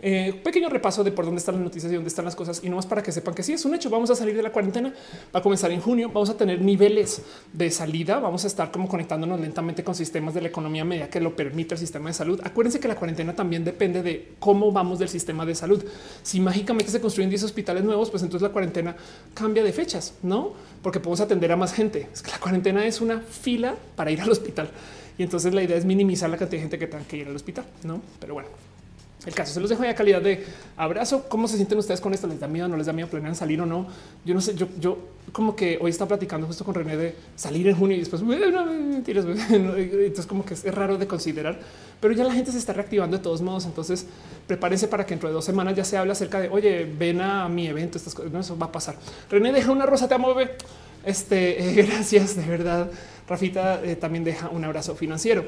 [0.00, 2.68] Eh, pequeño repaso de por dónde están las noticias y dónde están las cosas y
[2.68, 3.88] no más para que sepan que sí es un hecho.
[3.90, 4.92] Vamos a salir de la cuarentena,
[5.34, 6.08] va a comenzar en junio.
[6.08, 8.18] Vamos a tener niveles de salida.
[8.18, 11.74] Vamos a estar como conectándonos lentamente con sistemas de la economía media que lo permite
[11.74, 12.40] el sistema de salud.
[12.44, 15.82] Acuérdense que la cuarentena también depende de cómo vamos del sistema de salud.
[16.22, 18.96] Si mágicamente se construyen 10 hospitales nuevos, pues entonces la cuarentena
[19.32, 20.52] cambia de fechas, no?
[20.82, 22.08] Porque podemos atender a más gente.
[22.12, 24.68] Es que la cuarentena es una fila para ir al hospital.
[25.18, 27.36] Y entonces la idea es minimizar la cantidad de gente que tenga que ir al
[27.36, 28.00] hospital, no?
[28.18, 28.48] Pero bueno,
[29.26, 30.44] el caso se los dejo ya calidad de
[30.76, 31.26] abrazo.
[31.28, 32.26] ¿Cómo se sienten ustedes con esto?
[32.26, 32.68] ¿Les da miedo?
[32.68, 33.08] ¿No les da miedo?
[33.08, 33.86] ¿Planean salir o no?
[34.24, 34.54] Yo no sé.
[34.54, 34.98] Yo, yo
[35.32, 39.24] como que hoy está platicando justo con René de salir en junio y después mentiras.
[39.50, 41.58] Entonces, como que es raro de considerar,
[42.00, 43.64] pero ya la gente se está reactivando de todos modos.
[43.64, 44.06] Entonces,
[44.46, 47.48] prepárense para que dentro de dos semanas ya se habla acerca de oye, ven a
[47.48, 47.96] mi evento.
[47.96, 48.30] Estas cosas.
[48.30, 48.96] No, eso va a pasar.
[49.30, 50.50] René, deja una rosa, te amo, bebé.
[51.02, 52.90] Este, gracias de verdad.
[53.28, 55.44] Rafita eh, también deja un abrazo financiero.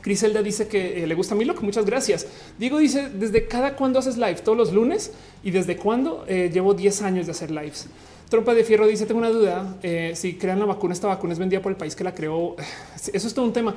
[0.00, 2.26] Criselda dice que eh, le gusta a mí lo que muchas gracias.
[2.58, 5.12] Diego dice desde cada cuándo haces live todos los lunes
[5.44, 7.86] y desde cuándo eh, llevo 10 años de hacer lives.
[8.28, 9.76] Tropa de Fierro dice: Tengo una duda.
[10.14, 12.56] Si crean la vacuna, esta vacuna es vendida por el país que la creó.
[13.12, 13.74] Eso es todo un tema.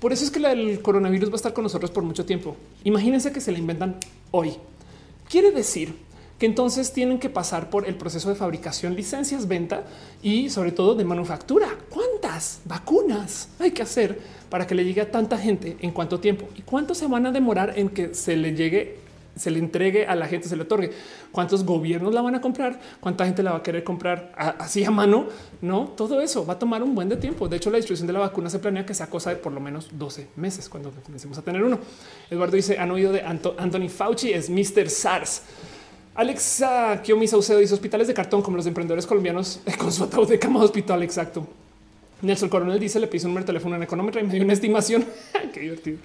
[0.00, 2.54] Por eso es que el coronavirus va a estar con nosotros por mucho tiempo.
[2.84, 3.96] Imagínense que se la inventan
[4.30, 4.52] hoy.
[5.28, 5.92] Quiere decir
[6.38, 9.84] que entonces tienen que pasar por el proceso de fabricación, licencias, venta
[10.22, 11.68] y sobre todo de manufactura.
[11.90, 16.48] ¿Cuántas vacunas hay que hacer para que le llegue a tanta gente en cuánto tiempo?
[16.56, 19.08] ¿Y cuánto se van a demorar en que se le llegue
[19.38, 20.90] se le entregue a la gente, se le otorgue.
[21.32, 22.78] ¿Cuántos gobiernos la van a comprar?
[23.00, 25.26] ¿Cuánta gente la va a querer comprar así a mano?
[25.60, 27.48] No, todo eso va a tomar un buen de tiempo.
[27.48, 29.60] De hecho, la distribución de la vacuna se planea que sea cosa de por lo
[29.60, 31.78] menos 12 meses cuando comencemos a tener uno.
[32.30, 34.90] Eduardo dice, han oído de Anthony Fauci, es Mr.
[34.90, 35.42] SARS.
[36.18, 40.36] Alexa Kiomi Saucedo dice hospitales de cartón como los emprendedores colombianos con su ataúd de
[40.36, 41.00] cama hospital.
[41.04, 41.46] Exacto.
[42.22, 45.04] Nelson Coronel dice le piso un número de teléfono en y me dio una estimación.
[45.54, 45.98] Qué divertido.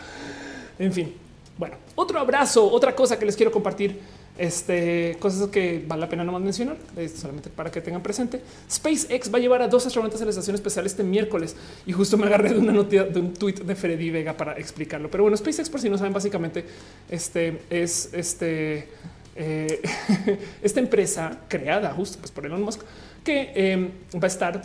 [0.78, 1.16] En fin,
[1.58, 4.00] bueno, otro abrazo, otra cosa que les quiero compartir.
[4.38, 6.78] Este cosas que vale la pena nomás mencionar,
[7.16, 8.40] solamente para que tengan presente.
[8.72, 11.56] SpaceX va a llevar a dos astronautas a la estación especial este miércoles
[11.88, 15.10] y justo me agarré de una nota de un tweet de Freddy Vega para explicarlo.
[15.10, 16.66] Pero bueno, SpaceX, por si no saben, básicamente
[17.10, 18.90] este es este
[19.36, 19.82] eh,
[20.62, 22.82] esta empresa creada justo pues, por Elon Musk
[23.24, 24.62] que em, va a estar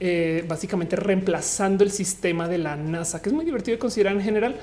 [0.00, 4.22] eh, básicamente reemplazando el sistema de la NASA, que es muy divertido de considerar en
[4.22, 4.56] general.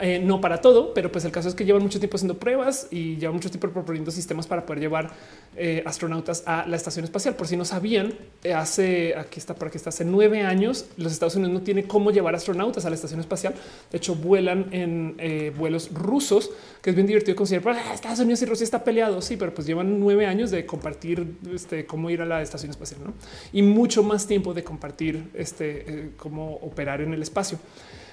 [0.00, 2.88] Eh, no para todo, pero pues el caso es que llevan mucho tiempo haciendo pruebas
[2.90, 5.10] y llevan mucho tiempo proponiendo sistemas para poder llevar
[5.56, 7.36] eh, astronautas a la estación espacial.
[7.36, 11.12] Por si no sabían, eh, hace aquí está por aquí está hace nueve años, los
[11.12, 13.54] Estados Unidos no tiene cómo llevar astronautas a la estación espacial.
[13.90, 15.16] De hecho, vuelan en
[15.56, 16.50] vuelos rusos,
[16.82, 17.76] que es bien divertido considerar.
[17.76, 19.22] Ah, Estados Unidos y Rusia está peleado.
[19.22, 23.00] Sí, pero pues llevan nueve años de compartir este, cómo ir a la estación espacial
[23.04, 23.14] ¿no?
[23.52, 27.58] y mucho más tiempo de compartir este, cómo operar en el espacio.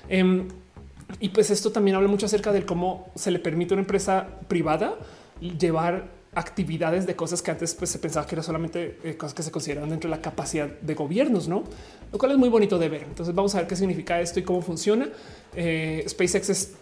[0.10, 0.48] Em,
[1.20, 4.28] y pues esto también habla mucho acerca de cómo se le permite a una empresa
[4.48, 4.96] privada
[5.40, 9.44] llevar actividades de cosas que antes pues, se pensaba que era solamente eh, cosas que
[9.44, 11.64] se consideraban dentro de la capacidad de gobiernos, no?
[12.12, 13.04] Lo cual es muy bonito de ver.
[13.04, 15.10] Entonces vamos a ver qué significa esto y cómo funciona.
[15.56, 16.74] Eh, SpaceX es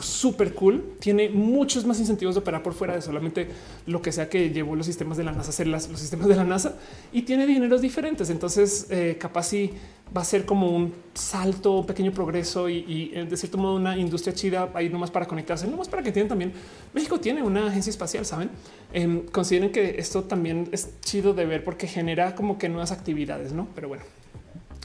[0.00, 0.94] súper cool.
[1.00, 3.48] Tiene muchos más incentivos de operar por fuera de solamente
[3.86, 6.44] lo que sea que llevó los sistemas de la NASA hacer los sistemas de la
[6.44, 6.76] NASA
[7.12, 8.28] y tiene dineros diferentes.
[8.28, 9.72] Entonces eh, capaz si
[10.14, 14.34] va a ser como un salto, un pequeño progreso y, de cierto modo una industria
[14.34, 16.52] chida ahí nomás para conectarse, nomás para que tienen también.
[16.94, 18.50] México tiene una agencia espacial, saben?
[18.92, 23.52] Em, consideren que esto también es chido de ver porque genera como que nuevas actividades,
[23.52, 23.68] no?
[23.74, 24.04] Pero bueno,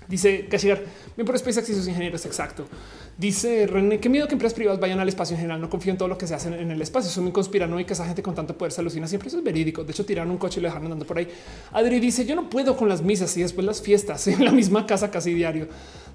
[0.07, 0.82] Dice Cashigar,
[1.15, 2.25] bien por SpaceX y sus ingenieros.
[2.25, 2.65] Exacto.
[3.17, 5.61] Dice René, qué miedo que empresas privadas vayan al espacio en general.
[5.61, 7.09] No confío en todo lo que se hace en el espacio.
[7.09, 7.99] Son muy conspiranoicas.
[7.99, 9.27] Esa gente con tanto poder se alucina siempre.
[9.27, 9.83] Eso es verídico.
[9.83, 11.27] De hecho, tiraron un coche y lo dejaron andando por ahí.
[11.72, 14.85] Adri dice: Yo no puedo con las misas y después las fiestas en la misma
[14.85, 15.67] casa casi diario.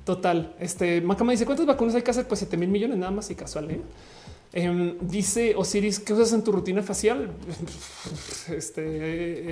[0.05, 0.55] Total.
[0.58, 2.26] Este Macama dice: ¿Cuántas vacunas hay que hacer?
[2.26, 3.70] Pues 7 mil millones nada más y casual.
[3.70, 3.81] ¿eh?
[4.52, 7.31] Em, dice Osiris, ¿qué usas en tu rutina facial?
[8.49, 8.83] Este,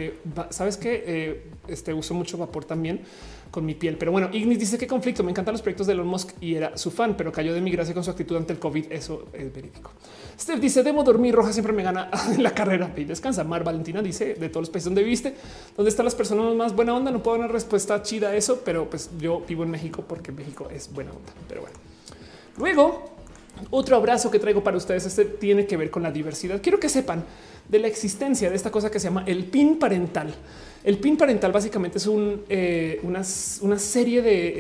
[0.06, 0.15] eh,
[0.48, 3.02] sabes que eh, este uso mucho vapor también
[3.50, 3.97] con mi piel.
[3.97, 5.23] Pero bueno, Ignis dice que conflicto.
[5.23, 7.70] Me encantan los proyectos de Elon Musk y era su fan, pero cayó de mi
[7.70, 8.91] gracia con su actitud ante el COVID.
[8.91, 9.92] Eso es verídico.
[10.39, 11.34] Steph dice debo dormir.
[11.34, 13.44] Roja siempre me gana la carrera y descansa.
[13.44, 15.34] Mar Valentina dice de todos los países donde viste,
[15.76, 17.10] dónde están las personas más buena onda.
[17.10, 20.33] No puedo dar una respuesta chida a eso, pero pues yo vivo en México porque
[20.33, 21.33] México es buena onda.
[21.49, 21.76] Pero bueno,
[22.58, 23.16] luego
[23.70, 25.07] otro abrazo que traigo para ustedes.
[25.07, 26.60] Este tiene que ver con la diversidad.
[26.62, 27.25] Quiero que sepan
[27.68, 30.34] de la existencia de esta cosa que se llama el PIN parental.
[30.86, 32.08] El PIN parental básicamente es
[32.48, 34.55] eh, una, serie de eh,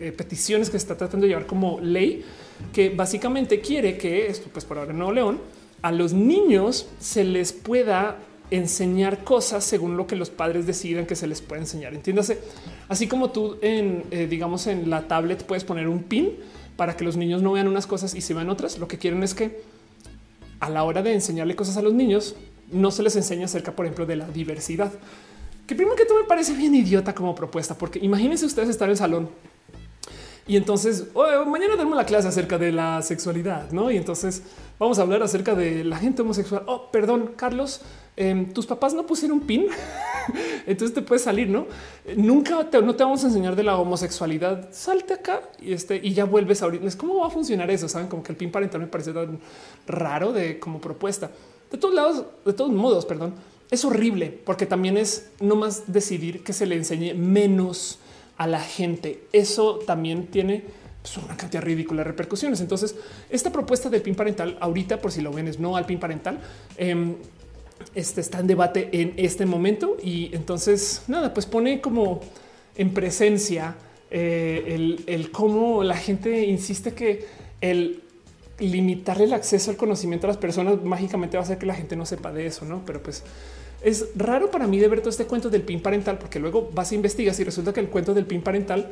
[0.00, 2.24] eh, peticiones que se está tratando de llevar como ley
[2.72, 5.40] que básicamente quiere que esto, pues por ahora en Nuevo León,
[5.82, 8.16] a los niños se les pueda
[8.50, 11.92] enseñar cosas según lo que los padres decidan que se les pueda enseñar.
[11.92, 12.38] Entiéndase,
[12.88, 16.38] así como tú en, digamos, en la tablet puedes poner un PIN
[16.78, 18.78] para que los niños no vean unas cosas y se vean otras.
[18.78, 19.60] Lo que quieren es que
[20.60, 22.34] a la hora de enseñarle cosas a los niños,
[22.72, 24.90] no se les enseña acerca, por ejemplo, de la diversidad
[25.66, 28.92] que primero que todo me parece bien idiota como propuesta, porque imagínense ustedes estar en
[28.92, 29.28] el salón
[30.46, 31.06] y entonces
[31.46, 33.90] mañana tenemos la clase acerca de la sexualidad, no?
[33.90, 34.42] Y entonces
[34.78, 36.64] vamos a hablar acerca de la gente homosexual.
[36.66, 37.80] Oh, perdón, Carlos,
[38.14, 39.68] em, tus papás no pusieron pin,
[40.66, 41.66] entonces te puedes salir, no?
[42.16, 44.68] Nunca te, no te vamos a enseñar de la homosexualidad.
[44.70, 46.94] Salte acá y este y ya vuelves a abrirles.
[46.94, 47.88] ¿Cómo va a funcionar eso?
[47.88, 49.40] Saben como que el pin parental me parece tan
[49.86, 51.30] raro de como propuesta.
[51.70, 53.32] De todos lados, de todos modos, perdón
[53.74, 57.98] es horrible porque también es no más decidir que se le enseñe menos
[58.36, 59.22] a la gente.
[59.32, 60.64] Eso también tiene
[61.02, 62.60] pues, una cantidad ridícula de repercusiones.
[62.60, 62.96] Entonces,
[63.30, 66.40] esta propuesta del PIN parental, ahorita, por si lo ven, es no al PIN parental.
[66.76, 67.16] Em,
[67.94, 72.20] este está en debate en este momento y entonces nada, pues pone como
[72.76, 73.76] en presencia
[74.10, 77.26] eh, el, el cómo la gente insiste que
[77.60, 78.02] el
[78.58, 81.96] limitar el acceso al conocimiento a las personas mágicamente va a hacer que la gente
[81.96, 82.82] no sepa de eso, no?
[82.86, 83.24] Pero pues
[83.84, 86.90] es raro para mí de ver todo este cuento del PIN parental, porque luego vas
[86.90, 88.90] a investigar y resulta que el cuento del PIN parental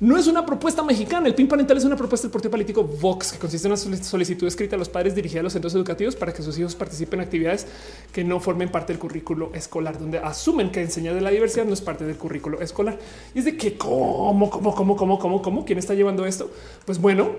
[0.00, 1.28] no es una propuesta mexicana.
[1.28, 4.46] El PIN parental es una propuesta del partido político Vox, que consiste en una solicitud
[4.46, 7.26] escrita a los padres dirigida a los centros educativos para que sus hijos participen en
[7.26, 7.66] actividades
[8.12, 11.72] que no formen parte del currículo escolar, donde asumen que enseñar de la diversidad no
[11.72, 12.98] es parte del currículo escolar.
[13.34, 16.50] Y es de que cómo, cómo, cómo, cómo, cómo, cómo, quién está llevando esto.
[16.84, 17.30] Pues bueno,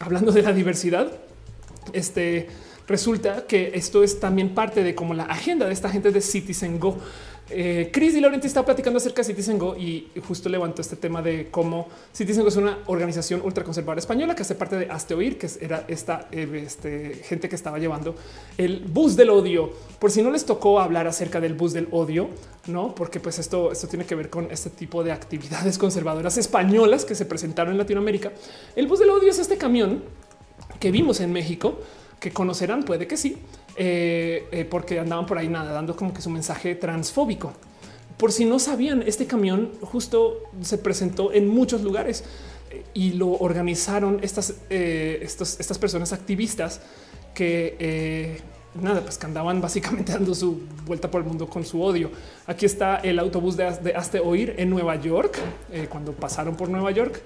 [0.00, 1.12] hablando de la diversidad,
[1.92, 2.48] este
[2.86, 6.78] resulta que esto es también parte de como la agenda de esta gente de Citizen
[6.78, 6.98] Go.
[7.50, 11.20] Eh, Chris y Laurenti está platicando acerca de Citizen Go y justo levantó este tema
[11.20, 15.48] de cómo Citizen Go es una organización ultraconservadora española que hace parte de Oír, que
[15.60, 18.14] era esta eh, este, gente que estaba llevando
[18.56, 19.70] el bus del odio.
[19.98, 22.30] Por si no les tocó hablar acerca del bus del odio,
[22.66, 27.04] no, porque pues esto, esto tiene que ver con este tipo de actividades conservadoras españolas
[27.04, 28.32] que se presentaron en Latinoamérica.
[28.74, 30.02] El bus del odio es este camión
[30.80, 31.78] que vimos en México
[32.20, 33.38] que conocerán, puede que sí,
[33.76, 37.52] eh, eh, porque andaban por ahí nada dando como que su mensaje transfóbico.
[38.16, 42.24] Por si no sabían, este camión justo se presentó en muchos lugares
[42.70, 46.80] eh, y lo organizaron estas, estas personas activistas
[47.34, 48.40] que
[48.80, 52.10] nada, pues que andaban básicamente dando su vuelta por el mundo con su odio.
[52.46, 55.36] Aquí está el autobús de, de Hazte Oír en Nueva York,
[55.90, 57.20] cuando pasaron por Nueva York.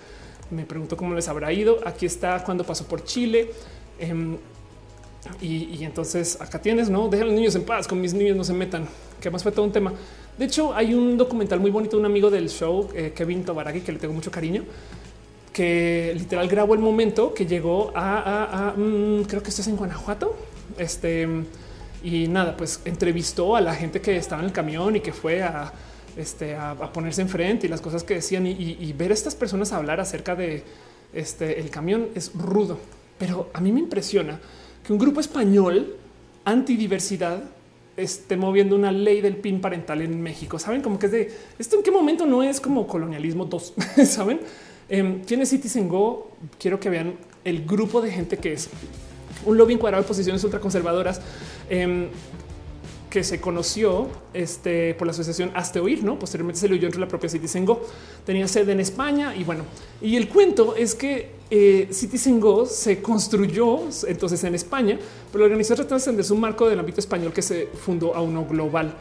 [0.51, 1.79] Me pregunto cómo les habrá ido.
[1.87, 3.51] Aquí está cuando pasó por Chile.
[3.99, 4.39] Em,
[5.41, 8.53] y, entonces acá tienes, no dejan los niños en paz, con mis niños no se
[8.53, 8.87] metan,
[9.21, 9.93] que más fue todo un tema.
[10.37, 13.81] De hecho, hay un documental muy bonito de un amigo del show, eh, Kevin Tobaraki,
[13.81, 14.65] que le tengo mucho cariño,
[15.53, 20.37] que literal grabó el momento que llegó a, mm, creo que esto es en Guanajuato.
[20.79, 21.27] Este
[22.03, 25.43] y nada, pues entrevistó a la gente que estaba en el camión y que fue
[25.43, 25.73] a,
[26.17, 30.01] este, a, ponerse enfrente y las cosas que decían y, ver a estas personas hablar
[30.01, 30.63] acerca de
[31.13, 32.79] este el camión es rudo,
[33.19, 34.39] pero a mí me impresiona
[34.89, 35.97] que un grupo español
[36.47, 37.43] antidiversidad
[37.95, 40.59] esté moviendo una ley del PIN parental en México.
[40.59, 43.75] Saben como que es de esto en qué momento no es como colonialismo 2,
[44.07, 44.41] saben?
[44.89, 46.31] Eh, tiene Citizen Go.
[46.59, 48.71] Quiero que vean el grupo de gente que es
[49.45, 51.21] un lobby encuadrado de posiciones ultraconservadoras.
[51.69, 52.09] Eh,
[53.11, 56.19] que se conoció este, por la asociación Hazte Oír, ¿no?
[56.19, 57.83] Posteriormente se lo oyó entre la propia Citizen Go.
[58.27, 59.65] Tenía sede en España y bueno,
[60.03, 64.99] y el cuento es que eh, Citizen Go se construyó entonces en España,
[65.33, 68.45] pero la organización de extender su marco del ámbito español que se fundó a uno
[68.45, 68.93] global.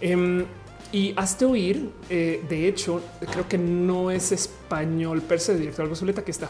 [0.00, 0.44] Em,
[0.92, 3.00] y Hazte Oír, eh, de hecho,
[3.32, 6.48] creo que no es español per se, director Alba que está.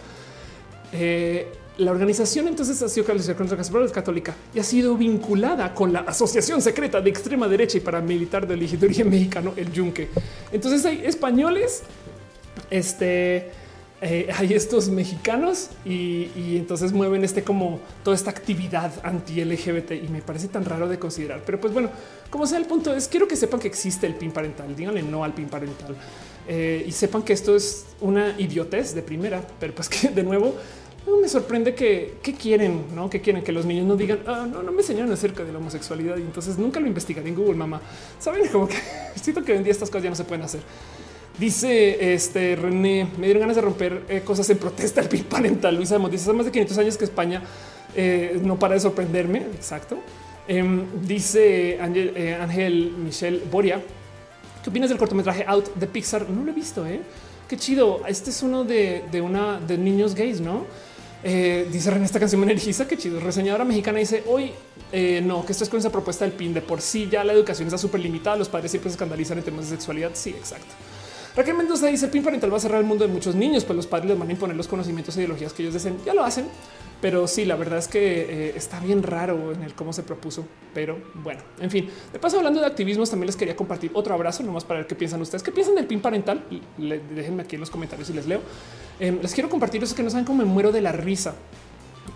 [0.92, 3.56] Eh, la organización entonces ha sido contra
[3.92, 8.62] católica y ha sido vinculada con la asociación secreta de extrema derecha y paramilitar del
[8.62, 10.08] origen mexicano, el Yunque.
[10.52, 11.82] Entonces hay españoles,
[12.70, 13.50] este,
[14.02, 20.08] eh, hay estos mexicanos y, entonces mueven este como toda esta actividad anti LGBT y
[20.08, 21.42] me parece tan raro de considerar.
[21.46, 21.90] Pero pues bueno,
[22.28, 24.74] como sea el punto es quiero que sepan que existe el PIN parental.
[24.76, 25.96] Díganle no al PIN parental
[26.46, 30.54] eh, y sepan que esto es una idiotez de primera, pero pues que de nuevo
[31.20, 33.08] me sorprende que, quieren, ¿no?
[33.08, 35.58] Que quieren que los niños no digan, ah, no, no me enseñaron acerca de la
[35.58, 37.80] homosexualidad y entonces nunca lo investigaré en Google, mamá.
[38.18, 38.76] Saben como que
[39.14, 40.60] siento que hoy en día estas cosas ya no se pueden hacer.
[41.38, 45.76] Dice este René, me dieron ganas de romper eh, cosas en protesta al PIB parental.
[45.76, 47.42] Luisa dice hace más de 500 años que España
[47.94, 49.40] eh, no para de sorprenderme.
[49.54, 49.98] Exacto.
[50.48, 53.82] Em, dice Ángel, eh, Ángel Michel Boria.
[54.64, 56.28] ¿Qué opinas del cortometraje Out de Pixar?
[56.30, 57.02] No lo he visto, ¿eh?
[57.46, 58.00] Qué chido.
[58.08, 60.64] Este es uno de, de una de niños gays, ¿no?
[61.22, 62.86] Dice René, esta canción me energiza.
[62.88, 63.18] Qué chido.
[63.20, 64.52] Reseñadora mexicana dice hoy
[65.22, 67.08] no, que esto es con esa propuesta del PIN de por sí.
[67.10, 68.36] Ya la educación está súper limitada.
[68.36, 70.12] Los padres siempre se escandalizan en temas de sexualidad.
[70.14, 70.74] Sí, exacto.
[71.36, 73.86] Raquel Mendoza dice PIN parental va a cerrar el mundo de muchos niños, pues los
[73.86, 75.98] padres les van a imponer los conocimientos e ideologías que ellos deseen.
[76.04, 76.46] Ya lo hacen.
[77.00, 80.46] Pero sí, la verdad es que eh, está bien raro en el cómo se propuso.
[80.72, 84.42] Pero bueno, en fin, de paso, hablando de activismos, también les quería compartir otro abrazo,
[84.42, 85.42] nomás para ver qué piensan ustedes.
[85.42, 86.42] ¿Qué piensan del PIN parental?
[86.78, 88.40] déjenme aquí en los comentarios y les leo.
[88.98, 91.34] Em, les quiero compartir eso que no saben cómo me muero de la risa.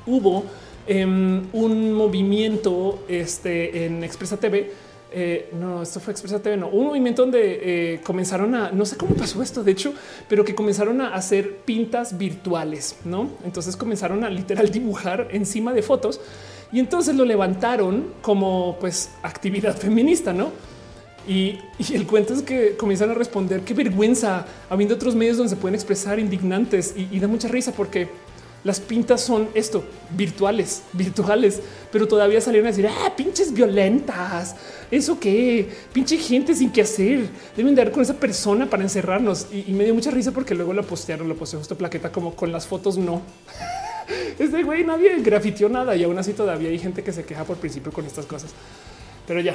[0.06, 0.44] Hubo
[0.86, 4.72] em, un movimiento este, en Expresa TV.
[5.12, 8.96] Eh, no, esto fue Expresa TV, no, un movimiento donde eh, comenzaron a, no sé
[8.96, 9.92] cómo pasó esto, de hecho,
[10.28, 13.28] pero que comenzaron a hacer pintas virtuales, ¿no?
[13.44, 16.20] Entonces comenzaron a literal dibujar encima de fotos
[16.72, 20.50] y entonces lo levantaron como pues actividad feminista, ¿no?
[21.28, 21.58] Y,
[21.92, 25.74] el cuento es que comienzan a responder qué vergüenza, habiendo otros medios donde se pueden
[25.74, 28.08] expresar indignantes y, da mucha risa porque
[28.62, 34.54] las pintas son esto, virtuales, virtuales, pero todavía salieron a decir, ah, pinches violentas,
[34.90, 39.46] eso qué, pinche gente sin qué hacer, deben de dar con esa persona para encerrarnos.
[39.52, 42.52] Y, me dio mucha risa porque luego lo postearon, lo posteó justo plaqueta como con
[42.52, 43.22] las fotos no.
[44.38, 47.58] Este güey nadie grafitió nada y aún así todavía hay gente que se queja por
[47.58, 48.50] principio con estas cosas.
[49.26, 49.54] Pero ya,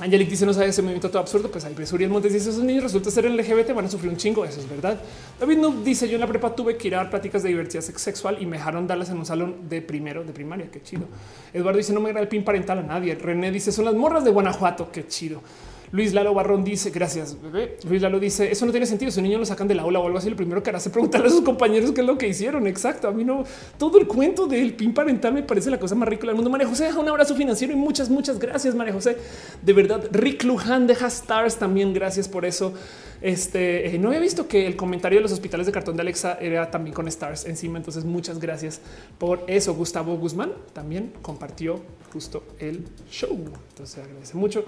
[0.00, 1.50] Angelic dice no sabe ese movimiento todo absurdo.
[1.50, 4.44] Pues hay Uriel Montes dice esos niños resulta ser LGBT, van a sufrir un chingo.
[4.44, 5.00] Eso es verdad.
[5.40, 7.82] David no dice yo en la prepa tuve que ir a dar prácticas de diversidad
[7.82, 10.70] sexual y me dejaron darlas en un salón de primero de primaria.
[10.70, 11.06] Qué chido.
[11.52, 13.14] Eduardo dice no me era el pin parental a nadie.
[13.14, 14.90] René dice son las morras de Guanajuato.
[14.92, 15.40] Qué chido.
[15.90, 17.76] Luis Lalo Barrón dice, gracias, bebé.
[17.88, 19.10] Luis Lalo dice, eso no tiene sentido.
[19.10, 20.88] Si un niño lo sacan del aula o algo así, lo primero que hará es
[20.88, 22.66] preguntarle a sus compañeros qué es lo que hicieron.
[22.66, 23.08] Exacto.
[23.08, 23.44] A mí no,
[23.78, 26.50] todo el cuento del pin parental me parece la cosa más rica del mundo.
[26.50, 29.16] María José un abrazo financiero y muchas, muchas gracias, María José.
[29.62, 31.92] De verdad, Rick Luján deja stars también.
[31.92, 32.72] Gracias por eso.
[33.20, 36.38] Este eh, no había visto que el comentario de los hospitales de cartón de Alexa
[36.40, 37.78] era también con stars encima.
[37.78, 38.80] Entonces, muchas gracias
[39.18, 39.74] por eso.
[39.74, 41.80] Gustavo Guzmán también compartió
[42.12, 43.36] justo el show.
[43.70, 44.64] Entonces, agradece mucho.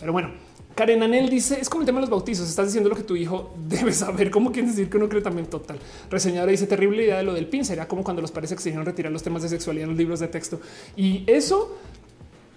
[0.00, 0.32] Pero bueno,
[0.74, 2.48] Karen Anel dice es como el tema de los bautizos.
[2.48, 4.30] Estás diciendo lo que tu hijo debe saber.
[4.30, 5.78] ¿Cómo quieres decir que uno cree también total?
[6.10, 7.64] Reseñadora dice terrible idea de lo del pin.
[7.64, 10.28] Será como cuando los padres exigieron retirar los temas de sexualidad en los libros de
[10.28, 10.60] texto.
[10.96, 11.76] Y eso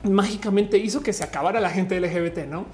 [0.03, 2.65] mágicamente hizo que se acabara la gente LGBT, no?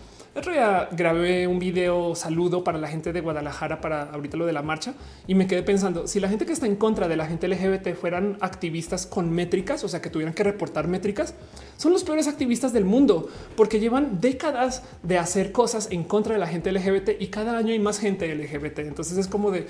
[0.92, 4.94] Grabé un video saludo para la gente de Guadalajara para ahorita lo de la marcha
[5.28, 7.96] y me quedé pensando si la gente que está en contra de la gente LGBT
[7.96, 11.36] fueran activistas con métricas, o sea, que tuvieran que reportar métricas,
[11.76, 16.40] son los peores activistas del mundo porque llevan décadas de hacer cosas en contra de
[16.40, 18.80] la gente LGBT y cada año hay más gente LGBT.
[18.80, 19.68] Entonces es como de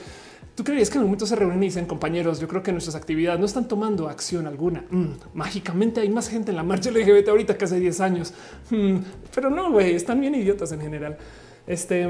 [0.55, 2.39] ¿Tú creerías que en un momento se reúnen y dicen compañeros?
[2.39, 4.83] Yo creo que nuestras actividades no están tomando acción alguna.
[4.89, 8.33] Mm, mágicamente hay más gente en la marcha LGBT ahorita que hace 10 años,
[8.69, 8.97] mm,
[9.33, 11.17] pero no, güey, están bien idiotas en general.
[11.65, 12.01] Este,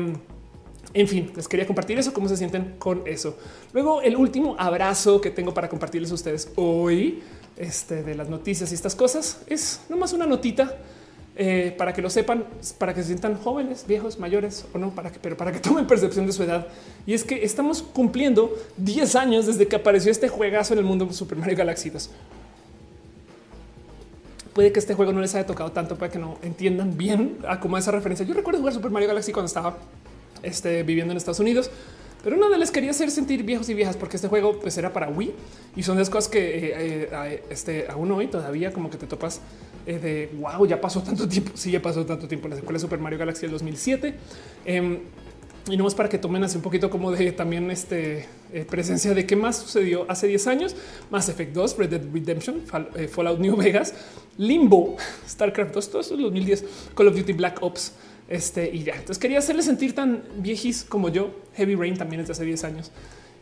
[0.94, 3.38] en fin, les quería compartir eso, cómo se sienten con eso.
[3.74, 7.22] Luego, el último abrazo que tengo para compartirles a ustedes hoy
[7.58, 10.78] este, de las noticias y estas cosas es nomás una notita
[11.38, 12.46] eh, para que lo sepan,
[12.78, 15.88] para que se sientan jóvenes, viejos, mayores o no, para que, pero para que tomen
[15.88, 16.68] percepción de su edad.
[17.06, 21.12] Y es que estamos cumpliendo 10 años desde que apareció este juegazo en el mundo
[21.14, 22.10] Super Mario Galaxy 2.
[24.54, 27.62] Puede que este juego no les haya tocado tanto para que no entiendan bien a
[27.62, 28.26] cómo esa referencia.
[28.26, 29.78] Yo recuerdo jugar Super Mario Galaxy cuando estaba
[30.44, 31.72] este, viviendo en Estados Unidos,
[32.24, 35.10] pero nada les quería hacer sentir viejos y viejas porque este juego pues era para
[35.10, 35.34] Wii
[35.76, 39.08] y son de las cosas que eh, eh, este, aún hoy todavía como que te
[39.08, 39.42] topas
[39.86, 41.52] de wow, ya pasó tanto tiempo.
[41.56, 42.48] Sí, ya pasó tanto tiempo.
[42.48, 44.14] La secuela de Super Mario Galaxy del 2007.
[44.66, 45.00] Em,
[45.70, 49.14] y no más para que tomen así un poquito como de también este eh, presencia
[49.14, 50.76] de qué más sucedió hace 10 años.
[51.12, 52.64] Mass Effect 2, Red Dead Redemption,
[52.96, 53.94] eh, Fallout New Vegas,
[54.38, 54.98] Limbo,
[55.30, 57.94] StarCraft 2, todo eso es 2010, Call of Duty Black Ops.
[58.32, 58.94] Este y ya.
[58.94, 61.32] Entonces quería hacerle sentir tan viejis como yo.
[61.56, 62.92] Heavy Rain también es de hace 10 años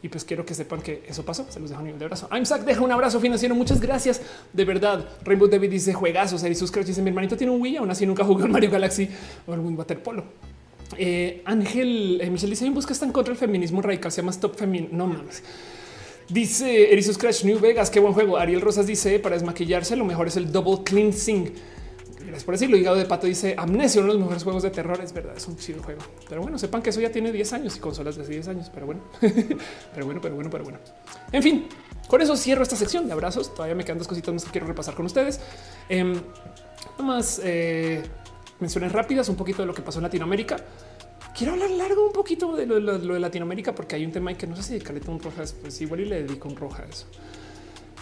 [0.02, 1.46] y pues quiero que sepan que eso pasó.
[1.50, 2.28] Se los dejo a nivel de abrazo.
[2.32, 3.54] I'm Zach, deja un abrazo financiero.
[3.54, 4.20] Muchas gracias.
[4.52, 5.08] De verdad.
[5.24, 6.44] Rainbow David dice juegazos.
[6.44, 9.08] y sus dice mi hermanito tiene un Wii, aún así nunca jugó en Mario Galaxy
[9.46, 10.24] o algún waterpolo.
[10.98, 14.12] Eh, Ángel eh, Michelle dice en busca están contra el feminismo radical.
[14.12, 14.90] Se llama Stop Femin.
[14.92, 15.44] No mames.
[16.30, 17.92] Dice Erisus Crash New Vegas.
[17.92, 18.38] Qué buen juego.
[18.38, 21.54] Ariel Rosas dice para desmaquillarse lo mejor es el double cleansing
[22.20, 22.78] gracias por decirlo.
[22.78, 25.00] Hígado de Pato dice Amnesia, uno de los mejores juegos de terror.
[25.02, 26.02] Es verdad, es un chido juego.
[26.28, 28.72] Pero bueno, sepan que eso ya tiene 10 años y consolas de 10 años.
[28.74, 30.80] Pero bueno, pero bueno, pero bueno, pero bueno.
[31.32, 31.68] En fin,
[32.08, 33.54] con eso cierro esta sección de abrazos.
[33.54, 35.40] Todavía me quedan dos cositas más que quiero repasar con ustedes.
[35.90, 36.20] Eh,
[36.98, 38.04] nomás eh,
[38.60, 40.58] menciones rápidas, un poquito de lo que pasó en Latinoamérica.
[41.36, 44.56] Quiero hablar largo un poquito de lo, de Latinoamérica porque hay un tema que no
[44.56, 47.06] sé si dedicarle un roja, pues igual y le dedico un roja a eso.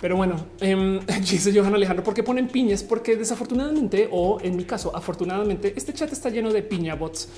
[0.01, 2.83] Pero bueno, dice Johan Alejandro, ¿por qué ponen piñas?
[2.83, 7.29] Porque desafortunadamente, o en mi caso, afortunadamente, este chat está lleno de piña bots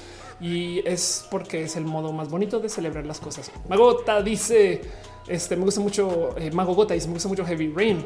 [0.42, 3.52] y es porque es el modo más bonito de celebrar las cosas.
[3.70, 4.82] Magota dice:
[5.28, 6.38] Este me gusta mucho.
[6.38, 8.06] Eh, Mago Gota dice: Me gusta mucho Heavy Rain.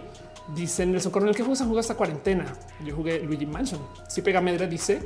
[0.55, 2.53] Dice Nelson Coronel que juega esta cuarentena.
[2.85, 3.79] Yo jugué Luigi Mansion.
[4.09, 4.99] Si pega medra, dice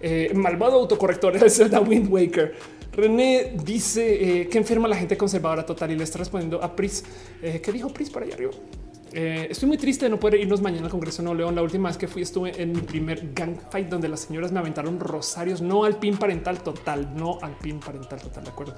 [0.00, 2.54] eh, malvado autocorrector es Zelda Wind Waker.
[2.92, 7.04] René dice eh, que enferma la gente conservadora total y le está respondiendo a Pris.
[7.42, 8.52] Eh, ¿Qué dijo Pris por allá arriba?
[9.12, 11.54] Eh, estoy muy triste de no poder irnos mañana al Congreso de Nuevo León.
[11.54, 14.58] La última vez que fui estuve en mi primer gang fight donde las señoras me
[14.58, 18.74] aventaron rosarios, no al pin parental total, no al pin parental total, de acuerdo.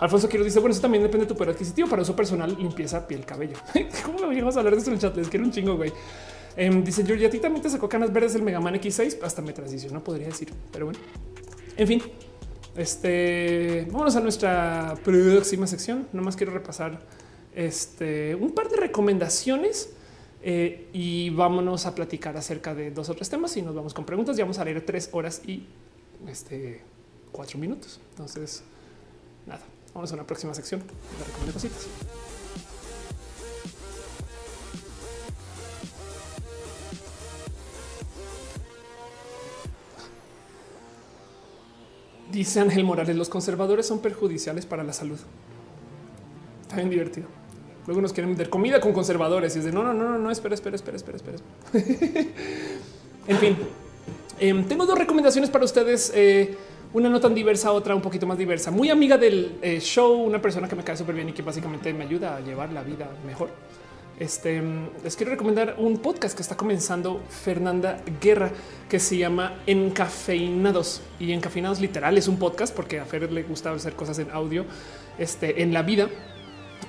[0.00, 1.88] Alfonso Quiero dice, bueno, eso también depende de tu poder adquisitivo.
[1.88, 3.56] Para uso personal, limpieza, piel, cabello.
[4.04, 5.16] ¿Cómo vamos a hablar de esto en el chat?
[5.16, 5.92] Les quiero un chingo, güey.
[6.56, 9.40] Em, dice George, a ti también te sacó canas verdes el Mega Man X6, hasta
[9.40, 11.00] me transicionó, podría decir, pero bueno,
[11.76, 12.02] en fin,
[12.76, 16.08] este vámonos a nuestra próxima sección.
[16.12, 17.00] Nomás quiero repasar
[17.54, 19.90] este, un par de recomendaciones
[20.42, 24.04] eh, y vámonos a platicar acerca de dos o tres temas y nos vamos con
[24.04, 24.36] preguntas.
[24.36, 25.66] Ya vamos a leer tres horas y
[26.28, 26.82] este,
[27.30, 28.00] cuatro minutos.
[28.10, 28.62] Entonces,
[29.46, 29.62] nada,
[29.94, 30.82] vamos a una próxima sección.
[31.46, 31.86] De cositas.
[42.32, 45.18] Dice Ángel Morales, los conservadores son perjudiciales para la salud.
[46.62, 47.41] Está bien divertido.
[47.86, 50.54] Luego nos quieren meter comida con conservadores y es de no, no, no, no, espera,
[50.54, 51.38] espera, espera, espera, espera.
[53.26, 53.56] en fin,
[54.42, 56.12] Em, tengo dos recomendaciones para ustedes.
[56.16, 56.56] Eh,
[56.94, 58.72] una no tan diversa, otra un poquito más diversa.
[58.72, 61.92] Muy amiga del eh, show, una persona que me cae súper bien y que básicamente
[61.94, 63.50] me ayuda a llevar la vida mejor.
[64.18, 64.60] Este
[65.04, 68.50] les quiero recomendar un podcast que está comenzando Fernanda Guerra
[68.88, 73.70] que se llama Encafeinados y Encafeinados literal es un podcast porque a Fer le gusta
[73.70, 74.66] hacer cosas en audio
[75.18, 76.08] este, en la vida.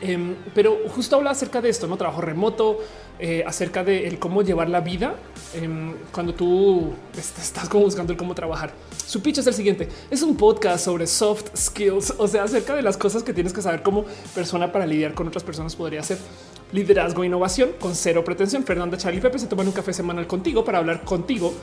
[0.04, 2.80] Em, pero justo habla acerca de esto, no trabajo remoto,
[3.20, 5.16] eh, acerca de el cómo llevar la vida
[5.54, 8.74] em, cuando tú estás como buscando el cómo trabajar.
[9.06, 12.82] Su pitch es el siguiente: es un podcast sobre soft skills, o sea, acerca de
[12.82, 14.04] las cosas que tienes que saber como
[14.36, 16.18] persona para lidiar con otras personas podría ser
[16.74, 18.66] liderazgo e innovación con cero pretensión.
[18.66, 21.54] Fernanda Charlie Pepe se toman un café semanal contigo para hablar contigo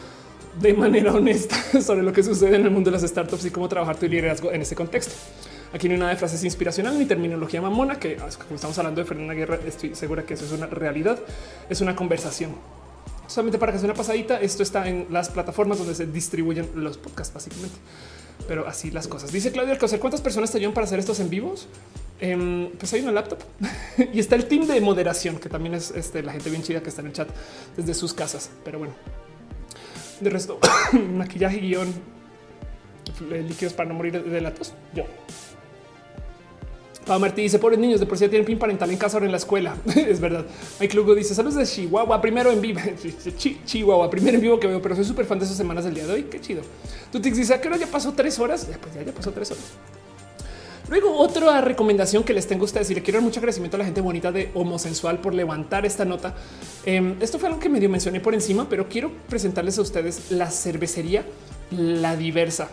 [0.59, 3.69] de manera honesta sobre lo que sucede en el mundo de las startups y cómo
[3.69, 5.15] trabajar tu liderazgo en ese contexto.
[5.73, 9.07] Aquí no hay nada de frases inspiracionales ni terminología mamona, que como estamos hablando de
[9.07, 11.19] Fernanda Guerra, estoy segura que eso es una realidad,
[11.69, 12.57] es una conversación.
[13.29, 16.99] Solamente para que sea una pasadita, esto está en las plataformas donde se distribuyen los
[16.99, 17.77] podcasts, básicamente.
[18.49, 19.31] Pero así las cosas.
[19.31, 21.69] Dice Claudia Alcocer, ¿cuántas personas te ayudan para hacer estos en vivos?
[22.21, 23.39] Em, pues hay una laptop
[24.13, 26.89] y está el team de moderación, que también es este, la gente bien chida que
[26.89, 27.29] está en el chat
[27.77, 28.51] desde sus casas.
[28.65, 28.95] Pero bueno,
[30.21, 30.59] de resto,
[31.15, 31.95] maquillaje, guion,
[33.31, 34.75] líquidos para no morir de la tos.
[34.95, 35.05] Yo.
[37.07, 39.31] Pablo Martí dice pobres niños de por sí tienen pin parental en casa o en
[39.31, 39.77] la escuela.
[39.97, 40.45] es verdad.
[40.81, 42.81] Mike Lugo dice saludos de Chihuahua, primero en vivo.
[43.65, 46.07] Chihuahua, primero en vivo que veo, pero soy súper fan de esas semanas del día
[46.07, 46.23] de hoy.
[46.25, 46.63] Qué chido.
[47.11, 48.69] Tú te dices a qué hora ya pasó tres horas.
[48.69, 49.65] Ya, pues ya, ya pasó tres horas.
[50.91, 53.79] Luego, otra recomendación que les tengo a ustedes y le quiero dar mucho agradecimiento a
[53.79, 56.35] la gente bonita de Homosensual por levantar esta nota.
[56.85, 60.51] Em, esto fue algo que medio mencioné por encima, pero quiero presentarles a ustedes la
[60.51, 61.25] cervecería
[61.71, 62.71] La Diversa.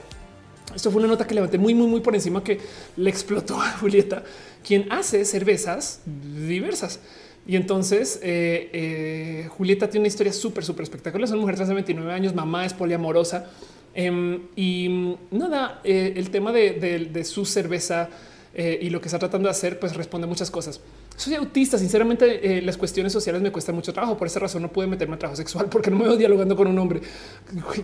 [0.77, 2.59] Esto fue una nota que levanté muy, muy, muy por encima que
[2.97, 4.23] le explotó a Julieta,
[4.63, 6.99] quien hace cervezas diversas.
[7.47, 11.25] Y entonces eh, eh, Julieta tiene una historia súper, súper espectacular.
[11.25, 13.49] Es una mujer de 29 años, mamá es poliamorosa.
[13.95, 18.09] Em, y nada, eh, el tema de, su cerveza
[18.55, 20.79] y lo que está tratando de hacer, pues responde muchas cosas.
[21.15, 24.15] Soy autista, sinceramente las cuestiones sociales me cuestan mucho trabajo.
[24.15, 26.67] Por esa razón no pude meterme a trabajo sexual porque no me veo dialogando con
[26.67, 27.01] un hombre.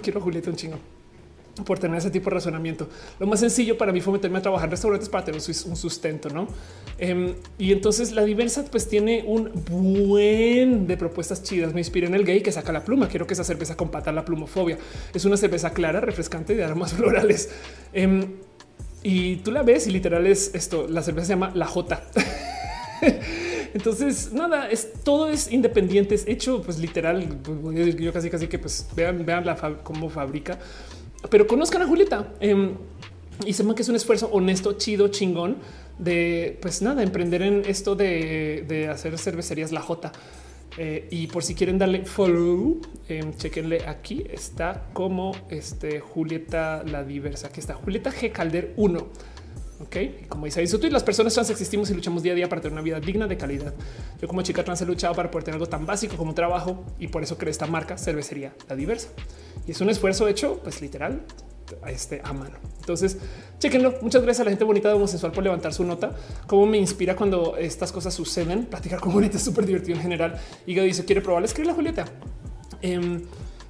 [0.02, 1.03] Quiero a Julieta un chingo
[1.66, 2.90] por tener ese tipo de razonamiento.
[3.20, 6.30] Lo más sencillo para mí fue meterme a trabajar en restaurantes para tener un sustento,
[6.30, 6.48] ¿no?
[6.98, 11.74] Em, y entonces la diversa pues tiene un buen de propuestas chidas.
[11.74, 13.08] Me inspiré en el gay que saca la pluma.
[13.08, 14.80] Quiero que esa cerveza compata la plumofobia.
[15.14, 17.50] Es una cerveza clara, refrescante de aromas florales.
[17.94, 18.34] Em,
[19.04, 20.88] y tú la ves y literal es esto.
[20.90, 22.04] La cerveza se llama la J.
[23.76, 27.28] Entonces, nada, es todo es independiente, es hecho, pues literal.
[28.00, 30.60] Yo casi, casi que pues vean, vean la cómo fabrica
[31.30, 32.76] pero conozcan a Julieta em,
[33.46, 35.58] y sepan que es un esfuerzo honesto, chido, chingón
[35.98, 40.12] de pues nada, emprender en esto de, hacer cervecerías la J.
[40.76, 44.24] Eh, y por si quieren darle follow, eh, chequenle aquí.
[44.32, 47.48] Está como este Julieta la diversa.
[47.48, 49.08] Aquí está Julieta G Calder 1.
[49.84, 49.98] Ok,
[50.30, 52.82] como dice ahí, las personas trans existimos y luchamos día a día para tener una
[52.82, 53.74] vida digna de calidad.
[54.22, 57.10] Yo, como chica trans, he luchado para poder tener algo tan básico como trabajo y
[57.10, 59.10] por eso creé esta marca cervecería la diversa.
[59.68, 61.24] Y es un esfuerzo hecho, pues literal,
[61.82, 62.56] a, este, a mano.
[62.80, 63.18] Entonces,
[63.60, 63.96] chequenlo.
[64.02, 66.16] Muchas gracias a la gente bonita de homosexual por levantar su nota.
[66.48, 68.66] Cómo me inspira cuando estas cosas suceden.
[68.68, 70.40] Platicar con Julieta es súper divertido en general.
[70.66, 72.06] Y dice: Quiere probar, escribe la Julieta.
[72.82, 73.22] Em,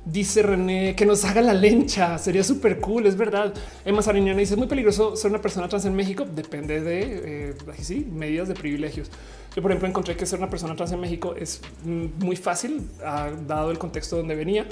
[0.06, 2.18] dice René que nos haga la lencha.
[2.18, 3.06] Sería súper cool.
[3.06, 3.54] Es verdad.
[3.86, 6.26] Emma Sariñana dice: Es muy peligroso ser una persona trans en México.
[6.26, 9.10] Depende de eh, sí, medidas de privilegios.
[9.56, 12.90] Yo, por ejemplo, encontré que ser una persona trans en México es muy fácil,
[13.48, 14.68] dado el contexto donde venía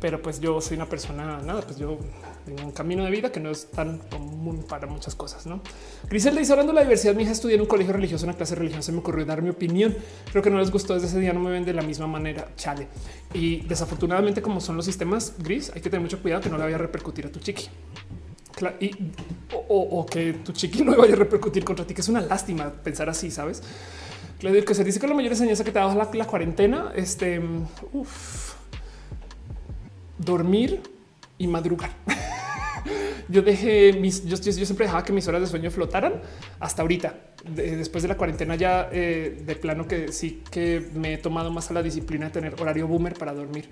[0.00, 1.98] pero pues yo soy una persona, nada, pues yo
[2.44, 5.60] tengo un camino de vida que no es tan común para muchas cosas, ¿no?
[6.08, 8.54] Griselda dice, hablando de la diversidad, mi hija estudió en un colegio religioso, una clase
[8.54, 9.96] religiosa, se me ocurrió dar mi opinión.
[10.30, 12.48] Creo que no les gustó desde ese día, no me ven de la misma manera,
[12.56, 12.88] chale.
[13.34, 16.64] Y desafortunadamente, como son los sistemas gris, hay que tener mucho cuidado que no le
[16.64, 17.68] vaya a repercutir a tu chiqui.
[19.68, 23.08] O, que tu chiqui no vaya a repercutir contra ti, que es una lástima pensar
[23.08, 23.62] así, ¿sabes?
[24.38, 27.40] Claudio, que se dice que la mayor enseñanza que te da la, la cuarentena, este,
[27.92, 28.54] uff,
[30.18, 30.80] dormir
[31.42, 31.90] y madrugar.
[33.28, 36.14] yo dejé mis, yo, siempre dejaba que mis horas de sueño flotaran
[36.60, 37.14] hasta ahorita.
[37.44, 41.68] después de la cuarentena ya eh, de plano que sí que me he tomado más
[41.70, 43.68] a la disciplina de tener horario boomer para dormir.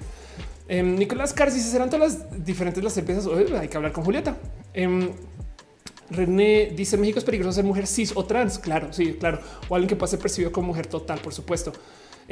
[0.66, 3.28] Em, Nicolás Cars si serán todas las diferentes las empresas.
[3.58, 4.36] hay que hablar con Julieta.
[4.74, 5.10] Em,
[6.10, 8.58] René dice México es peligroso ser mujer cis o trans.
[8.58, 9.38] Claro, sí, claro.
[9.68, 11.72] O alguien que pueda ser percibido como mujer total, por supuesto.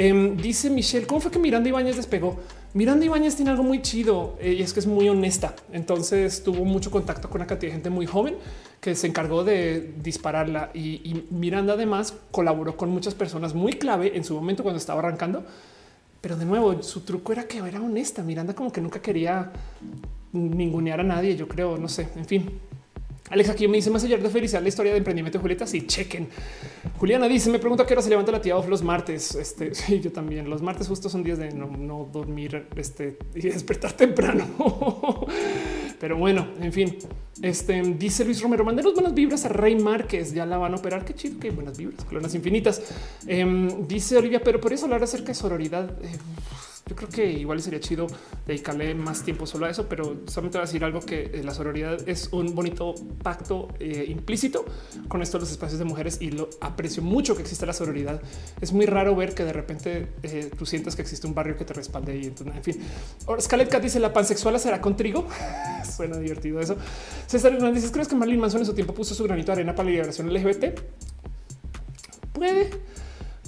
[0.00, 2.38] Em, dice Michelle, ¿cómo fue que Miranda Ibáñez despegó?
[2.72, 5.56] Miranda Ibáñez tiene algo muy chido y es que es muy honesta.
[5.72, 8.36] Entonces tuvo mucho contacto con una cantidad de gente muy joven
[8.80, 14.22] que se encargó de dispararla y, Miranda además colaboró con muchas personas muy clave en
[14.22, 15.44] su momento cuando estaba arrancando.
[16.20, 18.22] Pero de nuevo, su truco era que era honesta.
[18.22, 19.50] Miranda como que nunca quería
[20.32, 22.60] ningunear a nadie, yo creo, no sé, en fin.
[23.30, 25.66] Alex aquí me dice más allá de felicidad la historia de emprendimiento de Julieta.
[25.66, 26.28] Sí, chequen.
[26.98, 29.34] Juliana dice: Me pregunta qué hora se levanta la tía off los martes.
[29.34, 30.48] Este sí, yo también.
[30.48, 34.46] Los martes justo son días de no, dormir este, y despertar temprano.
[36.00, 36.96] Pero bueno, en fin,
[37.42, 40.32] este dice Luis Romero: Manderos buenas vibras a Rey Márquez.
[40.32, 41.04] Ya la van a operar.
[41.04, 42.82] Qué chido, qué buenas vibras, clonas infinitas.
[43.26, 45.90] Em, dice Olivia, pero por eso hablar acerca de sororidad.
[46.02, 46.16] Eh,
[46.88, 48.06] yo creo que igual sería chido
[48.46, 51.52] dedicarle más tiempo solo a eso, pero solamente voy a decir algo que eh, la
[51.52, 54.64] sororidad es un bonito pacto eh, implícito
[55.06, 58.22] con esto los espacios de mujeres y lo aprecio mucho que exista la sororidad.
[58.60, 61.64] Es muy raro ver que de repente eh, tú sientas que existe un barrio que
[61.66, 62.80] te respalde y entonces, en fin.
[63.26, 65.28] Ahora Scarlett Cat dice la pansexual será con trigo.
[65.96, 66.76] Suena divertido eso.
[67.26, 69.84] César Hernández ¿crees que Marilyn Manson en su tiempo puso su granito de arena para
[69.84, 70.80] la liberación LGBT?
[72.32, 72.70] Puede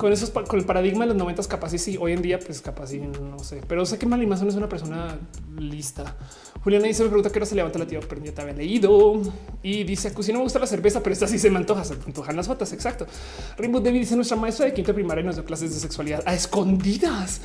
[0.00, 2.62] con esos con el paradigma de los noventas capaz y sí, hoy en día pues
[2.62, 5.18] capaz y no sé, pero sé que Marilyn Manson es una persona
[5.58, 6.16] lista.
[6.64, 9.20] Juliana dice me pregunta qué hora se levanta la tía, pero ya te había leído
[9.62, 11.92] y dice si no me gusta la cerveza, pero esta sí se me antoja, se
[11.92, 12.72] antojan las fotos.
[12.72, 13.06] Exacto.
[13.58, 17.42] Rainbow David dice nuestra maestra de quinto primaria nos dio clases de sexualidad a escondidas.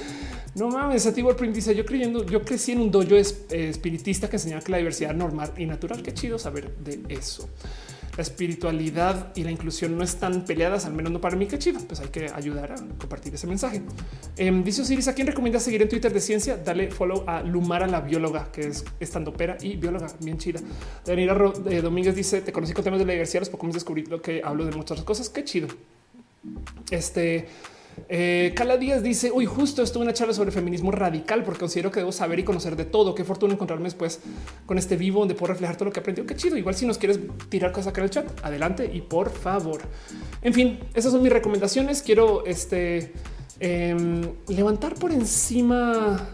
[0.56, 4.62] No mames, Satibor Print dice yo creyendo, yo crecí en un dojo espiritista que enseñaba
[4.62, 6.02] que la diversidad normal y natural.
[6.02, 7.50] Qué chido saber de eso
[8.16, 11.48] la espiritualidad y la inclusión no están peleadas, al menos no para mí.
[11.48, 11.80] Qué chido.
[11.82, 13.82] Pues hay que ayudar a compartir ese mensaje.
[14.38, 16.58] Em, dice Osiris, ¿a quién recomienda seguir en Twitter de ciencia?
[16.58, 20.62] Dale follow a Lumara, la bióloga, que es estando pera y bióloga bien chida.
[21.06, 23.42] Daniela eh, Domínguez dice: Te conocí con temas de la diversidad.
[23.42, 25.30] Los pocos descubrí lo que hablo de muchas cosas.
[25.30, 25.68] Qué chido.
[26.92, 27.48] Este
[28.10, 31.92] eh, Cala Díaz dice: Uy, justo estuve en una charla sobre feminismo radical porque considero
[31.92, 33.16] que debo saber y conocer de todo.
[33.16, 34.20] Qué fortuna encontrarme después
[34.66, 36.26] con este vivo donde puedo reflejar todo lo que aprendió.
[36.26, 36.58] Qué chido.
[36.58, 39.82] Igual si nos quieres tirar cosas acá en el chat, adelante y por favor.
[40.42, 42.02] En fin, esas son mis recomendaciones.
[42.02, 43.14] Quiero este
[43.60, 46.30] em, levantar por encima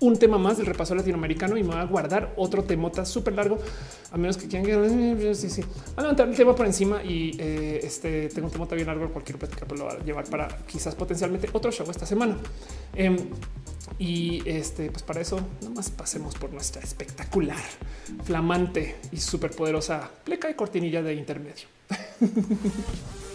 [0.00, 3.58] un tema más del repaso latinoamericano y me va a guardar otro temota súper largo,
[4.10, 5.34] a menos que quieran.
[5.34, 5.62] Sí, sí.
[5.96, 9.08] a levantar el tema por encima y eh, este tengo un temota bien largo.
[9.10, 12.36] Cualquier plática, pero lo va a llevar para quizás potencialmente otro show esta semana.
[12.94, 13.16] Em,
[13.98, 17.64] y este, pues para eso, nomás pasemos por nuestra espectacular,
[18.24, 21.66] flamante y súper poderosa pleca de cortinilla de intermedio.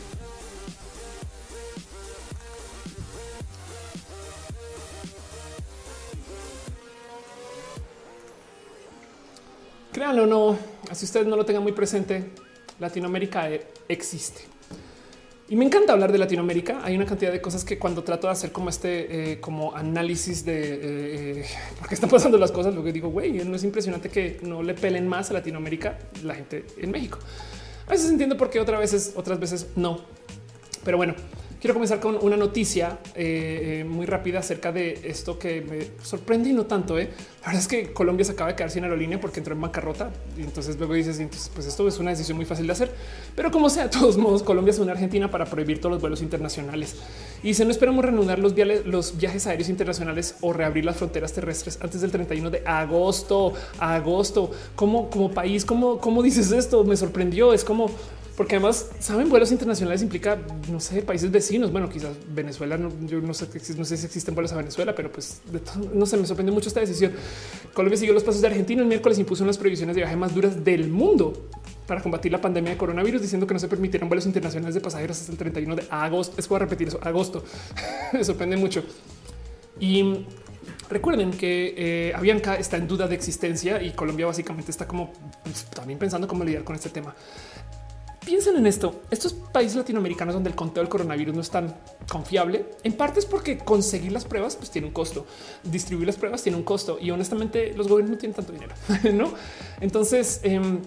[9.92, 10.58] Créanlo o no,
[10.90, 12.24] así ustedes no lo tengan muy presente,
[12.80, 14.42] Latinoamérica eh, existe.
[15.50, 16.80] Y me encanta hablar de Latinoamérica.
[16.82, 20.46] Hay una cantidad de cosas que cuando trato de hacer como este eh, como análisis
[20.46, 21.46] de eh,
[21.78, 24.64] por qué están pasando las cosas, lo que digo, güey, no es impresionante que no
[24.64, 27.20] le pelen más a Latinoamérica la gente en México.
[27.86, 30.00] A veces entiendo por qué otras veces, otras veces no.
[30.86, 31.16] Pero bueno,
[31.62, 36.50] Quiero comenzar con una noticia eh, eh, muy rápida acerca de esto que me sorprende
[36.50, 36.98] y no tanto.
[36.98, 37.12] Eh.
[37.42, 40.10] La verdad es que Colombia se acaba de quedar sin aerolínea porque entró en bancarrota
[40.36, 41.22] y entonces luego dices,
[41.54, 42.92] pues esto es una decisión muy fácil de hacer.
[43.36, 46.24] Pero como sea, de todos modos, Colombia es una Argentina para prohibir todos los vuelos
[46.24, 46.96] internacionales
[47.44, 52.02] y si no esperamos reanudar los, viajes, aéreos internacionales o reabrir las fronteras terrestres antes
[52.02, 53.54] del 31 de agosto.
[53.78, 56.84] Agosto, como país, como dices esto?
[56.86, 57.54] Me sorprendió.
[57.54, 57.92] Es como
[58.36, 60.38] porque además saben vuelos internacionales implica
[60.72, 61.72] no sé países vecinos.
[61.72, 65.12] Bueno, quizás Venezuela, no, yo no sé, no sé si existen vuelos a Venezuela, pero
[65.12, 65.42] pues
[65.94, 67.12] no sé, me sorprende mucho esta decisión.
[67.74, 68.82] Colombia siguió los pasos de Argentina.
[68.82, 71.50] El miércoles impuso unas previsiones de viaje más duras del mundo
[71.86, 75.20] para combatir la pandemia de coronavirus, diciendo que no se permitieron vuelos internacionales de pasajeros
[75.20, 76.36] hasta el 31 de agosto.
[76.38, 77.44] Es puedo repetir eso, agosto.
[78.14, 78.84] me sorprende mucho.
[79.80, 80.26] Y
[80.90, 85.12] recuerden que eh, Avianca está en duda de existencia y Colombia básicamente está como
[85.44, 87.14] pues, también pensando cómo lidiar con este tema.
[88.24, 89.02] Piensen en esto.
[89.10, 91.76] Estos países latinoamericanos donde el conteo del coronavirus no es tan
[92.08, 95.26] confiable, en parte es porque conseguir las pruebas pues, tiene un costo,
[95.64, 98.76] distribuir las pruebas tiene un costo y honestamente los gobiernos no tienen tanto dinero,
[99.14, 99.34] no?
[99.80, 100.82] Entonces, em,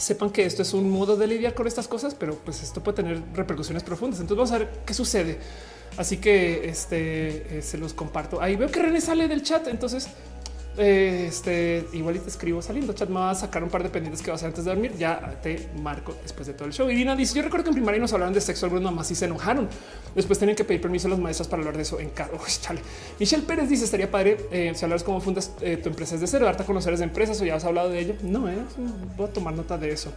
[0.00, 2.96] sepan que esto es un modo de lidiar con estas cosas, pero pues esto puede
[2.96, 4.20] tener repercusiones profundas.
[4.20, 5.38] Entonces vamos a ver qué sucede.
[5.96, 8.40] Así que este eh, se los comparto.
[8.40, 9.66] Ahí veo que René sale del chat.
[9.68, 10.08] Entonces
[10.80, 13.10] este igual y te escribo saliendo chat.
[13.10, 14.92] A sacar un par de pendientes que vas a hacer antes de dormir.
[14.96, 16.88] Ya te marco después de todo el show.
[16.88, 19.14] Y Dina dice: Yo recuerdo que en primaria nos hablaron de sexo, algunos más y
[19.14, 19.68] se enojaron.
[20.14, 22.30] Después tienen que pedir permiso a los maestros para hablar de eso en cada.
[23.18, 26.46] Michelle Pérez dice: Estaría padre eh, si hablas cómo fundas eh, tu empresa desde cero,
[26.46, 28.14] darte a conocer de empresas o ya has hablado de ello.
[28.22, 28.56] No, eh,
[29.16, 30.12] voy a tomar nota de eso.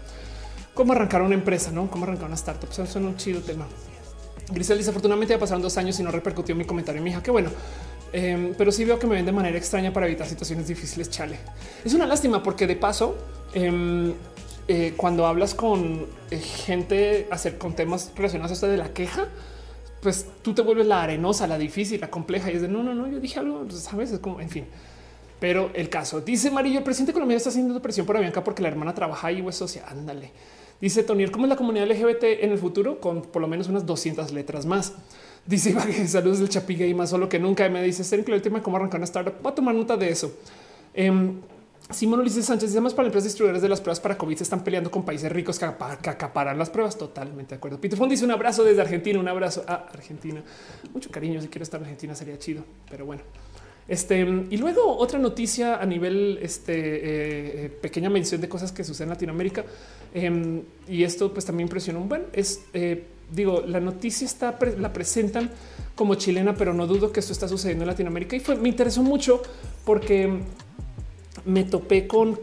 [0.73, 2.69] Cómo arrancar una empresa, no cómo arrancar una startup.
[2.69, 3.67] Eso es un chido tema.
[4.51, 7.01] Grisel dice: Afortunadamente ya pasaron dos años y no repercutió mi comentario.
[7.01, 7.49] Mi hija, qué bueno.
[8.13, 11.09] Em, pero sí veo que me ven de manera extraña para evitar situaciones difíciles.
[11.09, 11.39] Chale,
[11.83, 13.17] es una lástima porque de paso,
[13.55, 14.13] em,
[14.67, 19.27] eh, cuando hablas con eh, gente hacer con temas relacionados a esto de la queja,
[19.99, 22.93] pues tú te vuelves la arenosa, la difícil, la compleja y es de no, no,
[22.93, 23.07] no.
[23.07, 24.65] Yo dije algo, sabes, es como en fin.
[25.39, 28.67] Pero el caso dice Marillo, el presidente colombiano está haciendo presión por Avianca porque la
[28.67, 29.85] hermana trabaja ahí o es social.
[29.87, 30.31] Ándale.
[30.79, 32.99] Dice Tonier, ¿cómo es la comunidad LGBT en el futuro?
[32.99, 34.93] Con por lo menos unas 200 letras más.
[35.45, 35.75] Dice
[36.07, 38.77] saludos del Chapiga y más solo que nunca me dice ser el tema de cómo
[38.77, 39.45] arrancar una startup.
[39.45, 40.33] Va a tomar nota de eso.
[40.93, 41.11] Eh,
[41.89, 44.63] Simón Ulises Sánchez dice más para empresas distribuidores de las pruebas para COVID se están
[44.63, 46.97] peleando con países ricos que, acaparan las pruebas.
[46.97, 47.79] Totalmente de acuerdo.
[47.79, 50.41] Pitufón dice un abrazo desde Argentina, un abrazo a Argentina.
[50.93, 51.41] Mucho cariño.
[51.41, 53.23] Si quiero estar en Argentina sería chido, pero bueno.
[53.85, 58.83] Este y luego otra noticia a nivel este eh, eh, pequeña mención de cosas que
[58.83, 59.65] suceden en Latinoamérica.
[60.13, 64.93] Em, y esto pues también impresionó un buen es eh, digo, la noticia está, la
[64.93, 65.49] presentan
[65.95, 69.03] como chilena, pero no dudo que esto está sucediendo en Latinoamérica y fue, me interesó
[69.03, 69.41] mucho
[69.85, 70.41] porque
[71.45, 72.39] me topé con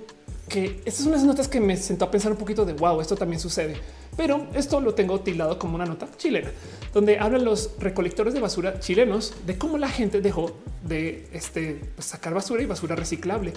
[0.49, 3.17] que estas son unas notas que me sentó a pensar un poquito de wow, esto
[3.17, 3.77] también sucede.
[4.21, 6.51] Pero esto lo tengo tildado como una nota chilena,
[6.93, 12.09] donde hablan los recolectores de basura chilenos de cómo la gente dejó de este, pues,
[12.09, 13.55] sacar basura y basura reciclable.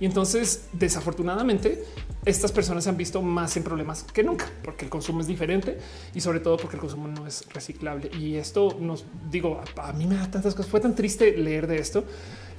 [0.00, 1.82] Y entonces, desafortunadamente,
[2.26, 5.78] estas personas se han visto más en problemas que nunca, porque el consumo es diferente
[6.14, 8.10] y sobre todo porque el consumo no es reciclable.
[8.14, 10.70] Y esto nos digo, a, a mí me da tantas cosas.
[10.70, 12.04] Fue tan triste leer de esto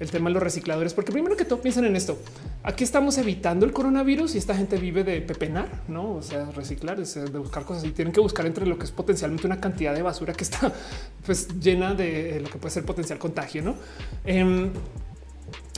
[0.03, 2.19] el tema de los recicladores, porque primero que todo piensan en esto.
[2.63, 6.15] Aquí estamos evitando el coronavirus y esta gente vive de pepenar, no?
[6.15, 9.47] O sea, reciclar, de buscar cosas y tienen que buscar entre lo que es potencialmente
[9.47, 10.71] una cantidad de basura que está
[11.25, 13.75] pues llena de lo que puede ser potencial contagio, no?
[14.25, 14.69] Em,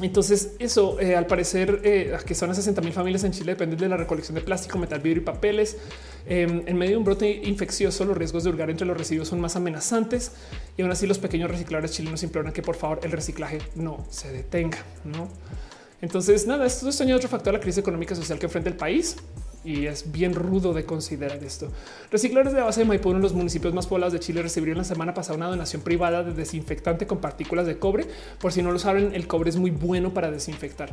[0.02, 3.88] entonces, eso eh, al parecer eh, que son 60 mil familias en Chile dependen de
[3.88, 5.78] la recolección de plástico, metal, vidrio y papeles.
[6.28, 9.40] Em, en medio de un brote infeccioso, los riesgos de hurgar entre los residuos son
[9.40, 10.34] más amenazantes
[10.76, 14.34] y aún así los pequeños recicladores chilenos imploran que por favor el reciclaje no se
[14.34, 14.80] detenga.
[15.06, 15.30] No,
[16.02, 18.76] entonces nada, esto es otro factor de la crisis económica y social que enfrenta el
[18.76, 19.16] país
[19.66, 21.70] y es bien rudo de considerar esto.
[22.12, 25.38] Recicladores de base de Maipú, los municipios más poblados de Chile, recibieron la semana pasada
[25.38, 28.06] una donación privada de desinfectante con partículas de cobre.
[28.40, 30.90] Por si no lo saben, el cobre es muy bueno para desinfectar.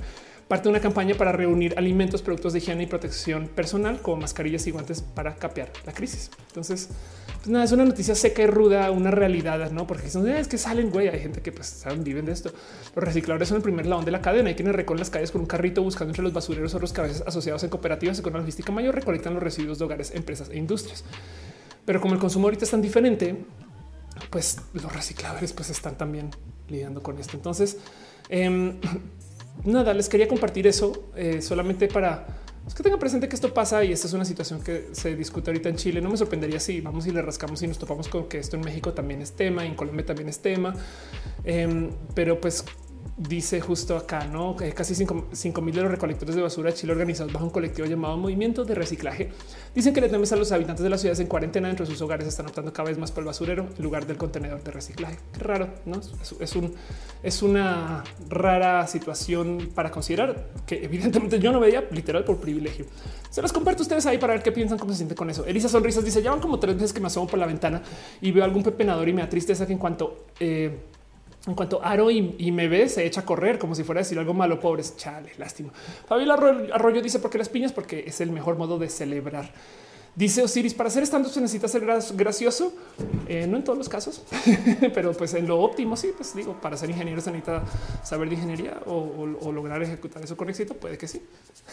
[0.49, 4.67] Parte de una campaña para reunir alimentos, productos de higiene y protección personal, como mascarillas
[4.67, 6.31] y guantes para capear la crisis.
[6.49, 6.91] Entonces,
[7.43, 9.87] pues nada, es una noticia seca y ruda, una realidad, no?
[9.87, 11.09] Porque son es que salen, güey.
[11.09, 12.53] Hay gente que pues saben, viven de esto.
[12.95, 14.49] Los recicladores son el primer lado de la cadena.
[14.49, 17.25] Hay quienes recorren las calles con un carrito buscando entre los basureros o los cabezas
[17.27, 20.57] asociados en cooperativas y con la logística mayor recolectan los residuos de hogares, empresas e
[20.57, 21.05] industrias.
[21.85, 23.37] Pero como el consumo ahorita es tan diferente,
[24.31, 26.31] pues los recicladores pues están también
[26.69, 27.37] lidiando con esto.
[27.37, 27.79] Entonces,
[28.29, 28.79] eh,
[29.65, 32.27] nada, les quería compartir eso eh, solamente para
[32.67, 35.51] es que tenga presente que esto pasa y esta es una situación que se discute
[35.51, 36.01] ahorita en Chile.
[36.01, 38.63] No me sorprendería si vamos y le rascamos y nos topamos con que esto en
[38.63, 40.75] México también es tema, en Colombia también es tema.
[41.45, 42.65] Em, pero pues
[43.17, 46.93] dice justo acá, no que casi 5 mil de los recolectores de basura de Chile
[46.93, 49.31] organizados bajo un colectivo llamado Movimiento de Reciclaje.
[49.75, 52.01] Dicen que le temes a los habitantes de las ciudades en cuarentena dentro de sus
[52.01, 55.19] hogares están optando cada vez más por el basurero en lugar del contenedor de reciclaje.
[55.33, 56.01] Qué raro, no
[56.41, 56.75] es, un,
[57.23, 62.87] es una rara situación para considerar que evidentemente yo no veía literal por privilegio.
[63.31, 65.45] Se los comparto a ustedes ahí para ver qué piensan, cómo se siente con eso.
[65.45, 67.83] Elisa Sonrisas dice: Ya van como tres veces que me asomo por la ventana
[68.21, 70.79] y veo algún pepenador y me da tristeza que en cuanto eh,
[71.47, 74.19] en cuanto Aro y, me ve, se echa a correr como si fuera a decir
[74.19, 74.97] algo malo, pobres.
[74.97, 75.73] Chale, lástima.
[76.07, 79.51] Fabiola Arroyo dice porque las piñas, porque es el mejor modo de celebrar.
[80.15, 82.75] Dice Osiris, para hacer stand se necesita ser gracioso.
[83.27, 84.23] Eh, no en todos los casos,
[84.95, 87.65] pero pues en lo óptimo, sí, pues digo, para ser ingeniero se necesita
[88.05, 91.23] saber de ingeniería o, lograr ejecutar eso con éxito, puede que sí.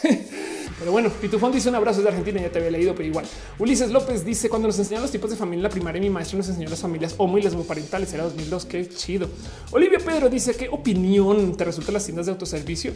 [0.79, 3.25] pero bueno, Pitufón dice un abrazo de Argentina, ya te había leído, pero igual.
[3.59, 6.37] Ulises López dice, cuando nos enseñan los tipos de familia en la primaria, mi maestro
[6.37, 9.29] nos enseñó las familias homo y lesboparentales, era 2002, qué chido.
[9.71, 12.93] Olivia Pedro dice, ¿qué opinión te resultan las tiendas de autoservicio?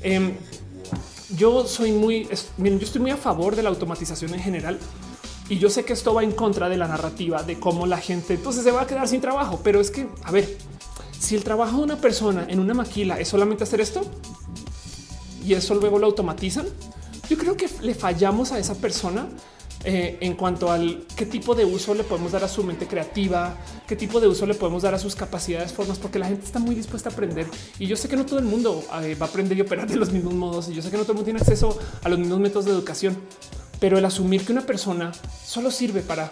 [0.00, 0.32] Em,
[1.36, 4.78] yo soy muy, miren, yo estoy muy a favor de la automatización en general.
[5.48, 8.34] Y yo sé que esto va en contra de la narrativa de cómo la gente
[8.34, 9.60] entonces se va a quedar sin trabajo.
[9.62, 10.56] Pero es que, a ver,
[11.18, 14.02] si el trabajo de una persona en una maquila es solamente hacer esto
[15.44, 16.66] y eso luego lo automatizan,
[17.28, 19.28] yo creo que le fallamos a esa persona
[19.84, 23.56] eh, en cuanto al qué tipo de uso le podemos dar a su mente creativa,
[23.86, 26.58] qué tipo de uso le podemos dar a sus capacidades, formas, porque la gente está
[26.58, 27.46] muy dispuesta a aprender.
[27.78, 29.96] Y yo sé que no todo el mundo eh, va a aprender y operar de
[29.96, 30.68] los mismos modos.
[30.68, 32.72] Y yo sé que no todo el mundo tiene acceso a los mismos métodos de
[32.72, 33.16] educación,
[33.78, 35.12] pero el asumir que una persona
[35.44, 36.30] solo sirve para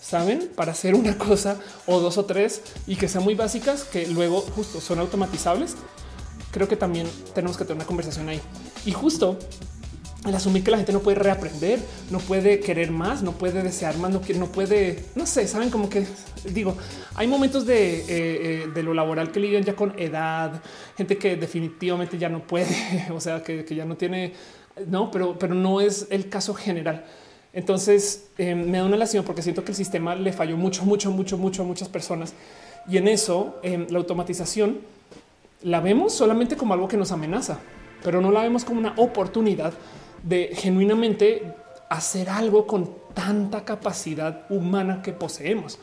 [0.00, 4.06] saben para hacer una cosa o dos o tres y que sean muy básicas que
[4.06, 5.76] luego justo son automatizables.
[6.54, 8.40] Creo que también tenemos que tener una conversación ahí
[8.86, 9.36] y justo
[10.24, 11.80] el asumir que la gente no puede reaprender,
[12.12, 15.88] no puede querer más, no puede desear más, no, no puede, no sé, saben como
[15.90, 16.06] que
[16.44, 16.76] digo,
[17.16, 20.62] hay momentos de, eh, eh, de lo laboral que lidian ya con edad,
[20.96, 22.68] gente que definitivamente ya no puede,
[23.10, 24.32] o sea, que, ya no tiene,
[24.86, 27.04] no, pero, pero no es el caso general.
[27.52, 31.10] Entonces eh, me da una lástima porque siento que el sistema le falló mucho, mucho,
[31.10, 32.32] mucho, mucho a muchas personas
[32.88, 34.78] y en eso la automatización
[35.64, 37.58] la vemos solamente como algo que nos amenaza,
[38.02, 39.72] pero no la vemos como una oportunidad
[40.22, 41.54] de genuinamente
[41.88, 45.78] hacer algo con tanta capacidad humana que poseemos.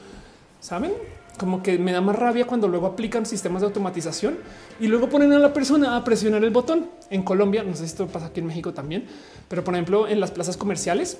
[0.59, 0.93] Saben?
[1.39, 4.37] Como que me da más rabia cuando luego aplican sistemas de automatización
[4.79, 6.89] y luego ponen a la persona a presionar el botón.
[7.09, 9.07] En Colombia, no sé si esto pasa aquí en México también,
[9.47, 11.17] pero por ejemplo en las plazas comerciales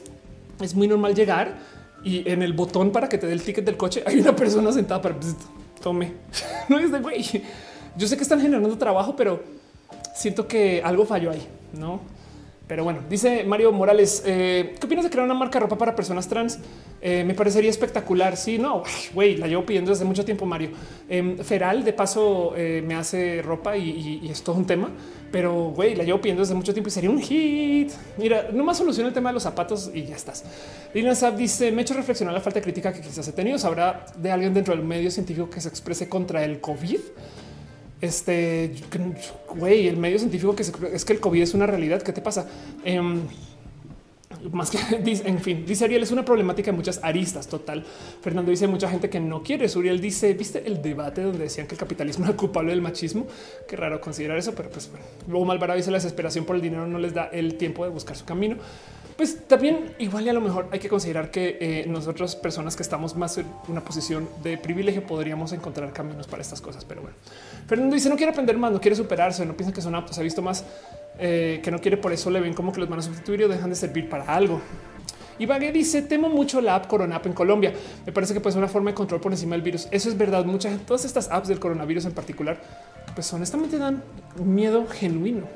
[0.59, 1.57] es muy normal llegar
[2.03, 4.72] y en el botón para que te dé el ticket del coche hay una persona
[4.72, 5.15] sentada para
[5.81, 6.14] tome.
[6.69, 7.25] no es de güey.
[7.97, 9.41] Yo sé que están generando trabajo, pero
[10.15, 11.99] siento que algo falló ahí, no?
[12.71, 15.93] Pero bueno, dice Mario Morales, eh, ¿qué opinas de crear una marca de ropa para
[15.93, 16.57] personas trans?
[17.01, 18.37] Eh, me parecería espectacular.
[18.37, 20.69] Sí, no, güey, la llevo pidiendo desde mucho tiempo, Mario.
[21.09, 24.89] Em, Feral, de paso, eh, me hace ropa y, es todo un tema,
[25.33, 27.91] pero güey, la llevo pidiendo desde mucho tiempo y sería un hit.
[28.17, 30.45] Mira, nomás soluciona el tema de los zapatos y ya estás.
[30.93, 33.57] Lina Sab dice: Me he hecho reflexionar la falta de crítica que quizás he tenido.
[33.57, 36.99] ¿Sabrá de alguien dentro del medio científico que se exprese contra el COVID?
[38.01, 38.73] Este
[39.55, 42.01] güey, el medio científico que es que el COVID es una realidad.
[42.01, 42.49] ¿Qué te pasa?
[42.83, 43.21] Em,
[44.51, 44.80] más que
[45.25, 47.47] en fin, dice Ariel, es una problemática de muchas aristas.
[47.47, 47.85] Total.
[48.21, 49.69] Fernando dice mucha gente que no quiere.
[49.69, 53.27] Suriel dice: Viste el debate donde decían que el capitalismo era culpable del machismo.
[53.67, 54.89] Qué raro considerar eso, pero pues.
[55.27, 58.15] Luego Malvarado dice: la desesperación por el dinero no les da el tiempo de buscar
[58.15, 58.57] su camino
[59.17, 62.83] pues también igual y a lo mejor hay que considerar que eh, nosotros personas que
[62.83, 66.85] estamos más en una posición de privilegio podríamos encontrar caminos para estas cosas.
[66.85, 67.15] Pero bueno,
[67.67, 70.17] Fernando dice no quiere aprender más, no quiere superarse, no piensa que son aptos.
[70.17, 70.65] Ha visto más
[71.19, 73.48] eh, que no quiere, por eso le ven como que los van a sustituir o
[73.48, 74.61] dejan de servir para algo.
[75.40, 77.73] Y Bague dice temo mucho la app Corona App en Colombia.
[78.06, 79.88] Me parece que puede ser una forma de control por encima del virus.
[79.90, 80.45] Eso es verdad.
[80.45, 82.61] Muchas todas estas apps del coronavirus en particular,
[83.15, 84.03] pues honestamente dan
[84.43, 85.48] miedo genuino.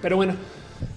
[0.00, 0.34] Pero bueno,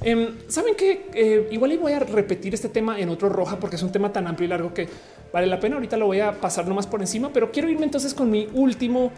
[0.02, 3.76] Em, Saben que eh, igual y voy a repetir este tema en otro roja porque
[3.76, 4.88] es un tema tan amplio y largo que
[5.34, 5.76] vale la pena.
[5.76, 9.12] Ahorita lo voy a pasar nomás por encima, pero quiero irme entonces con mi último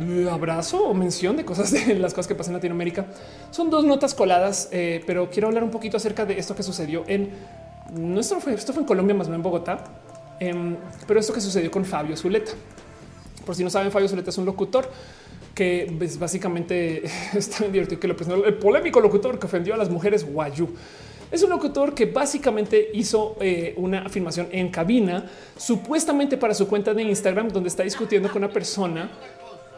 [0.00, 3.06] eh, abrazo o mención de cosas de las cosas que pasan en Latinoamérica.
[3.50, 7.04] Son dos notas coladas, eh, pero quiero hablar un poquito acerca de esto que sucedió
[7.06, 7.30] en
[7.92, 9.82] nuestro esto fue en Colombia, más no en Bogotá,
[10.40, 12.52] em, pero esto que sucedió con Fabio Zuleta.
[13.46, 14.90] Por si no saben, Fabio Zuleta es un locutor
[15.58, 17.02] que es pues, básicamente
[17.34, 20.68] está bien divertido que lo presentó el polémico locutor que ofendió a las mujeres guayú.
[21.32, 26.94] Es un locutor que básicamente hizo eh, una afirmación en cabina, supuestamente para su cuenta
[26.94, 29.10] de Instagram, donde está discutiendo con una persona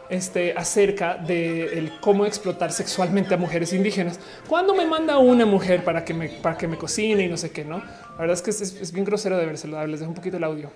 [0.07, 4.19] este, acerca de cómo explotar sexualmente a mujeres indígenas.
[4.47, 7.49] Cuando me manda una mujer para que me, para que me cocine y no sé
[7.49, 7.79] qué, no?
[7.79, 9.67] La verdad es que es, es bien grosero de verse.
[9.67, 10.69] Les dejo un poquito el audio.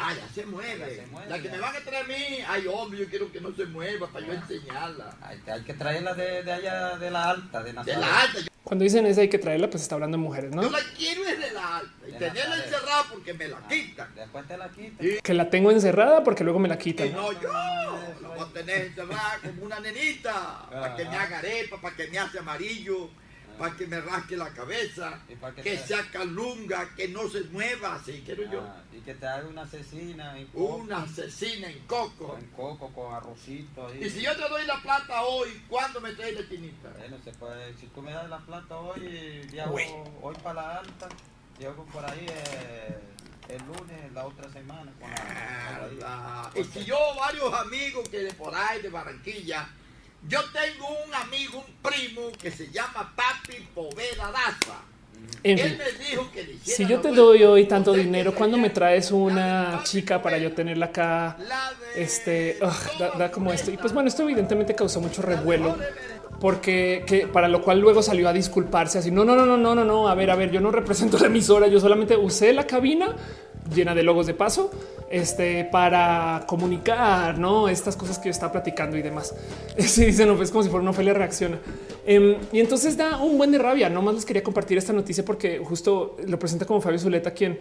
[0.00, 1.08] Ah, ya se mueve.
[1.28, 3.66] la que me van a traer a mí, ay hombre, yo quiero que no se
[3.66, 5.16] mueva para yo enseñarla.
[5.20, 8.38] Hay, que traerla de, allá, de la alta, de De la alta.
[8.62, 10.62] Cuando dicen eso hay que traerla, pues está hablando de mujeres, ¿no?
[10.62, 12.08] Yo la quiero es de la alta.
[12.08, 14.14] Y tenerla encerrada porque me la quitan.
[14.14, 15.06] Después te la quitan.
[15.22, 17.10] Que la tengo encerrada porque luego me la quitan.
[17.12, 20.66] no, yo la voy a tener encerrada como una nenita.
[20.70, 23.10] Para que me haga arepa, para que me hace amarillo
[23.58, 25.20] para que me rasque la cabeza,
[25.62, 28.62] que, sea calunga, que no se mueva, así quiero yo.
[28.62, 30.76] Ah, y que te haga una asesina en coco.
[30.76, 32.36] Una asesina en coco.
[32.38, 33.92] En coco, con arrocito.
[33.94, 36.90] Y si yo te doy la plata hoy, ¿cuándo me traes la chinita?
[36.96, 39.46] Bueno, se puede, si tú me das la plata hoy,
[40.22, 41.08] hoy para la alta,
[41.58, 42.98] llego por ahí eh,
[43.48, 44.92] el lunes, la otra semana.
[46.54, 49.68] y si yo varios amigos que de por ahí, de Barranquilla,
[50.26, 54.82] yo tengo un amigo, un primo que se llama Papi Poveda Daza.
[55.42, 59.10] En Él me dijo que si yo te doy hoy tanto dinero, ¿cuándo me traes
[59.10, 61.36] una chica para yo tenerla acá?
[61.94, 62.58] Este
[63.18, 63.70] da, como esto.
[63.70, 65.76] Y pues bueno, esto evidentemente causó mucho revuelo
[66.40, 69.10] porque que para lo cual luego salió a disculparse así.
[69.10, 70.08] No, no, no, no, no, no, no.
[70.08, 73.14] A ver, a ver, yo no represento la emisora, yo solamente usé la cabina
[73.74, 74.70] llena de logos de paso
[75.10, 77.68] este, para comunicar ¿no?
[77.68, 79.34] estas cosas que yo estaba platicando y demás.
[79.78, 81.58] Sí, dice, no, pues como si fuera una Ofelia reacciona.
[82.06, 83.88] Em, y entonces da un buen de rabia.
[83.88, 87.58] No más les quería compartir esta noticia porque justo lo presenta como Fabio Zuleta, quien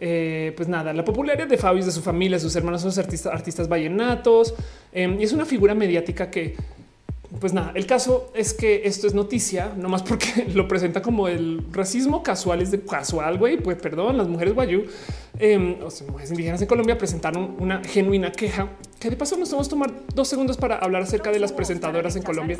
[0.00, 4.54] eh, pues nada, la popularidad de Fabio, de su familia, sus hermanos, artistas, artistas vallenatos.
[4.92, 6.56] Em, y es una figura mediática que
[7.40, 11.28] pues nada, el caso es que esto es noticia, no más porque lo presenta como
[11.28, 13.58] el racismo casual es de casual, güey.
[13.58, 14.84] Pues perdón, las mujeres guayú
[15.40, 19.48] eh, o sea, mujeres indígenas en Colombia presentaron una genuina queja que de paso nos
[19.52, 22.56] vamos a tomar dos segundos para hablar acerca de las presentadoras en Colombia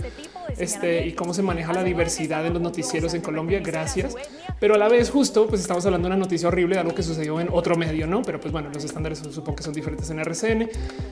[0.57, 3.61] este, y cómo se maneja la diversidad en los noticieros en Colombia.
[3.65, 4.15] Gracias.
[4.61, 7.03] Pero a la vez justo pues estamos hablando de una noticia horrible de algo que
[7.03, 8.23] sucedió en otro medio, no?
[8.23, 10.69] Pero pues bueno, los estándares supongo que son diferentes en RCN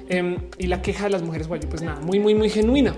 [0.08, 2.94] em, y la queja de las mujeres guayú, pues nada, muy, muy, muy genuina.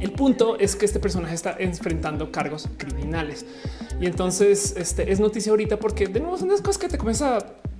[0.00, 3.46] El punto es que este personaje está enfrentando cargos criminales
[4.00, 7.38] y entonces este es noticia ahorita porque de nuevo son las cosas que te comienza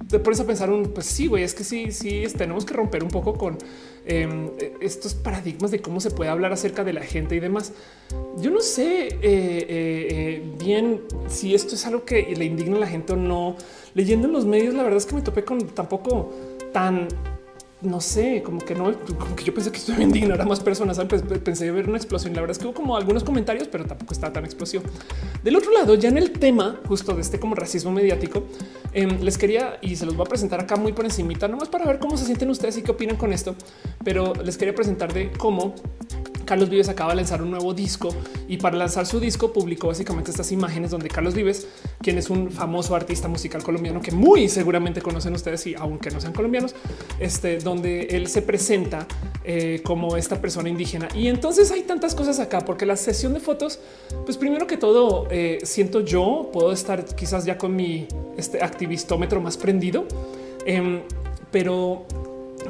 [0.09, 3.03] te pones a pensar un, pues sí, güey, es que sí, sí, tenemos que romper
[3.03, 3.59] un poco con
[4.07, 7.73] em, estos paradigmas de cómo se puede hablar acerca de la gente y demás.
[8.39, 12.81] Yo no sé eh, eh, eh, bien si esto es algo que le indigna a
[12.81, 13.57] la gente o no.
[13.95, 16.33] Leyendo en los medios, la verdad es que me topé con tampoco
[16.73, 17.09] tan
[17.85, 20.45] no sé, como que no, como que yo pensé que esto iba a indignar a
[20.45, 21.01] más personas.
[21.09, 22.35] Pues, pensé ver una explosión.
[22.35, 24.83] La verdad es que hubo como algunos comentarios, pero tampoco está tan explosivo.
[25.43, 28.45] Del otro lado, ya en el tema justo de este como racismo mediático,
[28.93, 31.85] em, les quería y se los voy a presentar acá muy por encimita, nomás para
[31.87, 33.55] ver cómo se sienten ustedes y qué opinan con esto.
[34.05, 35.75] Pero les quería presentar de cómo
[36.45, 38.15] Carlos Vives acaba de lanzar un nuevo disco
[38.49, 41.67] y para lanzar su disco publicó básicamente estas imágenes donde Carlos Vives,
[42.01, 46.21] quien es un famoso artista musical colombiano que muy seguramente conocen ustedes y aunque no
[46.21, 46.75] sean colombianos,
[47.19, 49.07] este donde él se presenta
[49.45, 51.09] eh, como esta persona indígena.
[51.15, 53.79] Y entonces hay tantas cosas acá porque la sesión de fotos,
[54.25, 58.07] pues primero que todo eh, siento yo puedo estar quizás ya con mi
[58.37, 60.07] este activistómetro más prendido,
[60.67, 61.03] em,
[61.51, 62.07] pero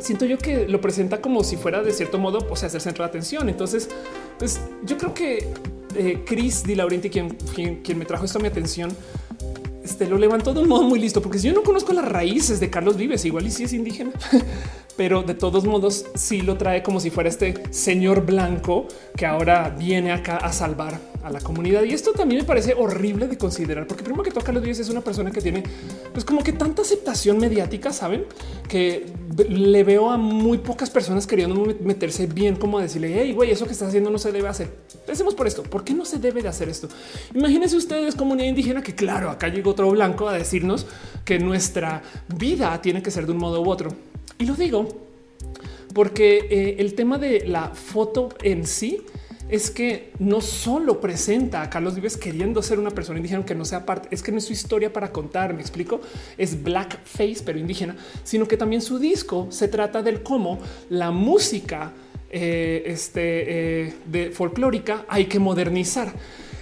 [0.05, 3.05] siento yo que lo presenta como si fuera de cierto modo, o sea, el centro
[3.05, 3.49] de atención.
[3.49, 3.89] Entonces,
[4.39, 5.49] pues yo creo que
[5.97, 8.94] eh, Chris Di Laurenti, quien, quien, me trajo esto a mi atención,
[9.83, 12.60] este lo levantó de un modo muy listo, porque si yo no conozco las raíces
[12.60, 14.12] de Carlos Vives, igual y si es indígena,
[14.97, 19.74] pero de todos modos sí lo trae como si fuera este señor blanco que ahora
[19.76, 21.82] viene acá a salvar a la comunidad.
[21.84, 24.90] Y esto también me parece horrible de considerar, porque primero que todo Carlos Vives es
[24.90, 25.62] una persona que tiene
[26.12, 28.26] pues como que tanta aceptación mediática, saben
[28.68, 29.06] que
[29.48, 33.66] le veo a muy pocas personas queriendo meterse bien como a decirle, hey, güey, eso
[33.66, 34.70] que estás haciendo no se debe hacer.
[35.06, 35.62] Pensemos por esto.
[35.62, 36.89] ¿Por qué no se debe de hacer esto?
[37.34, 40.86] Imagínense ustedes comunidad indígena que claro, acá llegó otro blanco a decirnos
[41.24, 43.90] que nuestra vida tiene que ser de un modo u otro.
[44.38, 44.88] Y lo digo
[45.94, 49.00] porque eh, el tema de la foto en sí
[49.48, 53.64] es que no solo presenta a Carlos Vives queriendo ser una persona indígena que no
[53.64, 56.00] sea parte, es que no es su historia para contar, me explico,
[56.38, 61.92] es blackface pero indígena, sino que también su disco se trata del cómo la música
[62.30, 66.12] eh, este, eh, de folclórica hay que modernizar.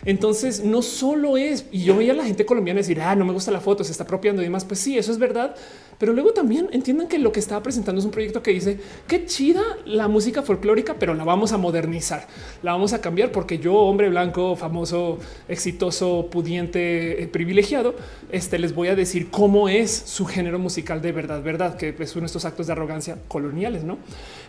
[0.05, 3.33] Entonces no solo es, y yo veía a la gente colombiana decir, ah, no me
[3.33, 4.65] gusta la foto, se está apropiando y demás.
[4.65, 5.55] Pues sí, eso es verdad,
[6.03, 9.25] pero luego también entiendan que lo que estaba presentando es un proyecto que dice qué
[9.25, 12.27] chida la música folclórica, pero la vamos a modernizar,
[12.61, 17.95] la vamos a cambiar porque yo, hombre blanco, famoso, exitoso, pudiente, eh, privilegiado,
[18.33, 22.17] este les voy a decir cómo es su género musical de verdad, verdad, que es
[22.17, 23.99] uno de estos actos de arrogancia coloniales, no?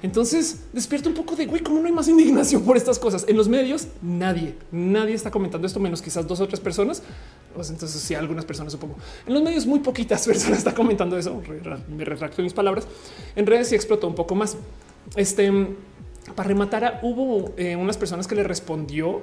[0.01, 3.37] Entonces despierta un poco de güey, cómo no hay más indignación por estas cosas en
[3.37, 3.89] los medios.
[4.01, 7.03] Nadie, nadie está comentando esto, menos quizás dos o tres personas.
[7.53, 11.41] Pues entonces, sí, algunas personas supongo en los medios, muy poquitas personas está comentando eso
[11.87, 12.87] me retracto mis palabras,
[13.35, 14.57] en redes sí explotó un poco más.
[15.15, 15.51] Este,
[16.35, 19.21] para rematar, hubo eh, unas personas que le respondió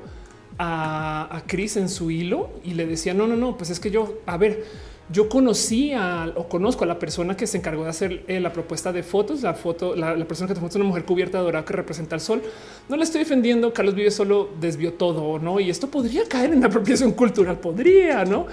[0.59, 3.91] a, a Chris en su hilo y le decía, no, no, no, pues es que
[3.91, 4.65] yo, a ver,
[5.13, 5.93] yo conocí
[6.37, 9.43] o conozco a la persona que se encargó de hacer eh, la propuesta de fotos,
[9.43, 12.21] la foto, la, persona que te es una mujer cubierta de dorado que representa el
[12.21, 12.43] sol.
[12.89, 13.73] No le estoy defendiendo.
[13.73, 15.59] Carlos Vive solo desvió todo, no?
[15.59, 18.47] Y esto podría caer en apropiación cultural, podría, no?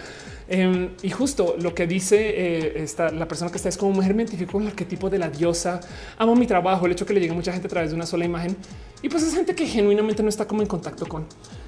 [0.50, 4.24] Em, y justo lo que dice eh, la persona que está es como mujer me
[4.24, 5.80] identifico el arquetipo de la diosa.
[6.18, 8.26] Amo mi trabajo, el hecho que le llegue mucha gente a través de una sola
[8.26, 8.56] imagen.
[9.02, 11.26] Y pues es gente que genuinamente no está como en contacto con.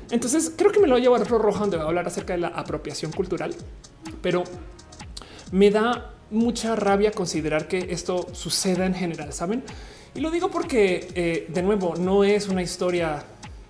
[0.09, 2.33] Entonces creo que me lo voy a llevar a Roja, donde voy a hablar acerca
[2.33, 3.53] de la apropiación cultural,
[4.21, 4.43] pero
[5.51, 9.63] me da mucha rabia considerar que esto suceda en general, saben?
[10.15, 13.23] Y lo digo porque eh, de nuevo no es una historia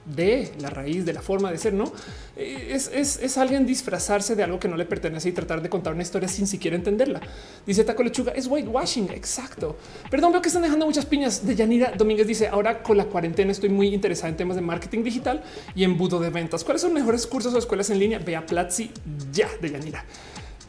[0.05, 1.91] de la raíz de la forma de ser, no
[2.35, 6.01] eh, es, alguien disfrazarse de algo que no le pertenece y tratar de contar una
[6.01, 7.21] historia sin siquiera entenderla.
[7.65, 9.09] Dice Taco Lechuga es whitewashing.
[9.11, 9.77] Exacto.
[10.09, 11.45] Perdón, veo que están dejando muchas piñas.
[11.45, 15.03] De Yanira Domínguez dice ahora con la cuarentena estoy muy interesada en temas de marketing
[15.03, 15.43] digital
[15.75, 16.63] y embudo de ventas.
[16.63, 18.19] ¿Cuáles son mejores cursos o escuelas en línea?
[18.19, 18.91] Vea Platzi
[19.31, 20.05] ya de Yanira.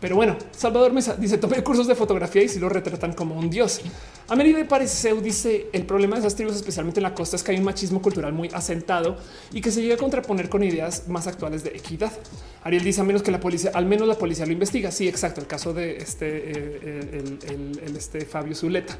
[0.01, 3.51] Pero bueno, Salvador Mesa dice tomé cursos de fotografía y si lo retratan como un
[3.51, 3.81] dios.
[4.29, 7.53] A Merida Pareceu dice el problema de esas tribus, especialmente en la costa, es que
[7.53, 9.17] hay un machismo cultural muy asentado
[9.53, 12.13] y que se llega a contraponer con ideas más actuales de equidad.
[12.63, 14.91] Ariel dice a menos que la policía, al menos la policía lo investiga.
[14.91, 15.41] Sí, exacto.
[15.41, 18.97] El caso de este, eh, el, este Fabio Zuleta.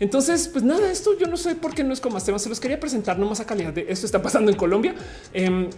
[0.00, 2.42] Entonces, pues nada, esto yo no sé por qué no es como más temas.
[2.42, 4.94] Se los quería presentar nomás a calidad de esto está pasando en Colombia.
[5.32, 5.68] Em,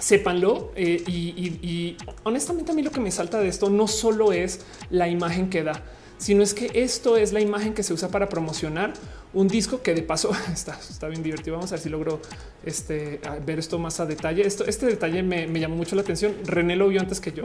[0.00, 0.72] sépanlo.
[0.74, 5.08] Eh, y, honestamente a mí lo que me salta de esto no solo es la
[5.08, 5.82] imagen que da,
[6.18, 8.92] sino es que esto es la imagen que se usa para promocionar
[9.32, 11.56] un disco que de paso está, está bien divertido.
[11.56, 12.20] Vamos a ver si logro
[12.64, 14.46] este, ver esto más a detalle.
[14.46, 16.34] Esto, este detalle me, llamó mucho la atención.
[16.44, 17.44] René lo vio antes que yo,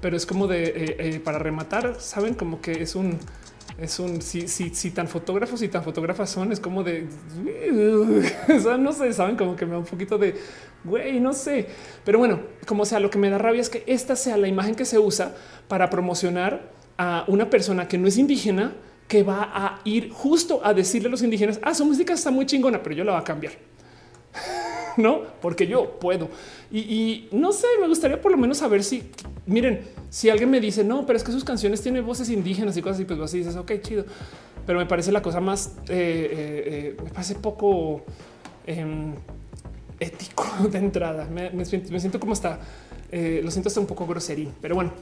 [0.00, 3.18] pero es como de eh, eh, para rematar, saben como que es un
[3.80, 7.06] es un si, si, si tan fotógrafos y tan fotógrafas son, es como de
[8.78, 10.34] no sé, saben como que me da un poquito de
[10.84, 11.66] güey, no sé,
[12.04, 14.74] pero bueno, como sea, lo que me da rabia es que esta sea la imagen
[14.74, 15.34] que se usa
[15.68, 18.74] para promocionar a una persona que no es indígena
[19.08, 22.46] que va a ir justo a decirle a los indígenas, ah, su música está muy
[22.46, 23.54] chingona, pero yo la voy a cambiar.
[24.96, 26.28] no, porque yo puedo.
[26.72, 29.02] Y, no sé, me gustaría por lo menos saber si,
[29.46, 32.82] miren, si alguien me dice, no, pero es que sus canciones tienen voces indígenas y
[32.82, 34.04] cosas así, pues así dices, ok, chido.
[34.66, 38.04] Pero me parece la cosa más, eh, eh, eh, me parece poco
[38.66, 39.14] em,
[39.98, 41.26] ético de entrada.
[41.26, 42.60] Me, siento, como está,
[43.12, 44.92] lo siento hasta un poco groserín, pero bueno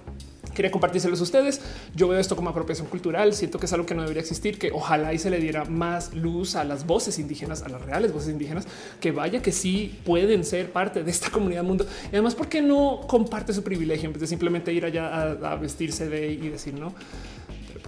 [0.58, 1.60] quería compartírselos a ustedes.
[1.94, 3.32] Yo veo esto como apropiación cultural.
[3.32, 6.14] Siento que es algo que no debería existir, que ojalá y se le diera más
[6.14, 8.66] luz a las voces indígenas, a las reales voces indígenas,
[9.00, 11.86] que vaya que sí pueden ser parte de esta comunidad mundo.
[12.06, 15.52] Y además, ¿por qué no comparte su privilegio en vez de simplemente ir allá a,
[15.52, 16.92] a vestirse de y decir no?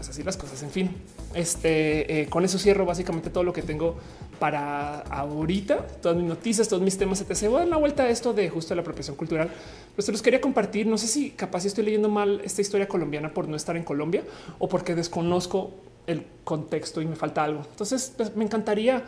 [0.01, 0.63] Pues así las cosas.
[0.63, 0.91] En fin,
[1.35, 3.97] este eh, con eso cierro básicamente todo lo que tengo
[4.39, 5.87] para ahorita.
[6.01, 7.49] Todas mis noticias, todos mis temas, etc.
[7.49, 9.51] Voy a dar la vuelta a esto de justo la apropiación cultural.
[9.95, 10.87] Pues te los quería compartir.
[10.87, 14.23] No sé si capaz estoy leyendo mal esta historia colombiana por no estar en Colombia
[14.59, 15.73] o porque desconozco
[16.07, 17.61] el contexto y me falta algo.
[17.71, 19.05] Entonces pues, me encantaría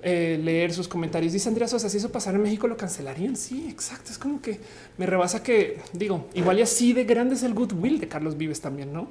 [0.00, 1.32] eh, leer sus comentarios.
[1.32, 3.34] Dice Andrea Sosa, si eso pasara en México lo cancelarían.
[3.34, 4.12] Sí, exacto.
[4.12, 4.60] Es como que
[4.96, 8.60] me rebasa que digo, igual y así de grande es el goodwill de Carlos Vives
[8.60, 9.08] también, ¿no?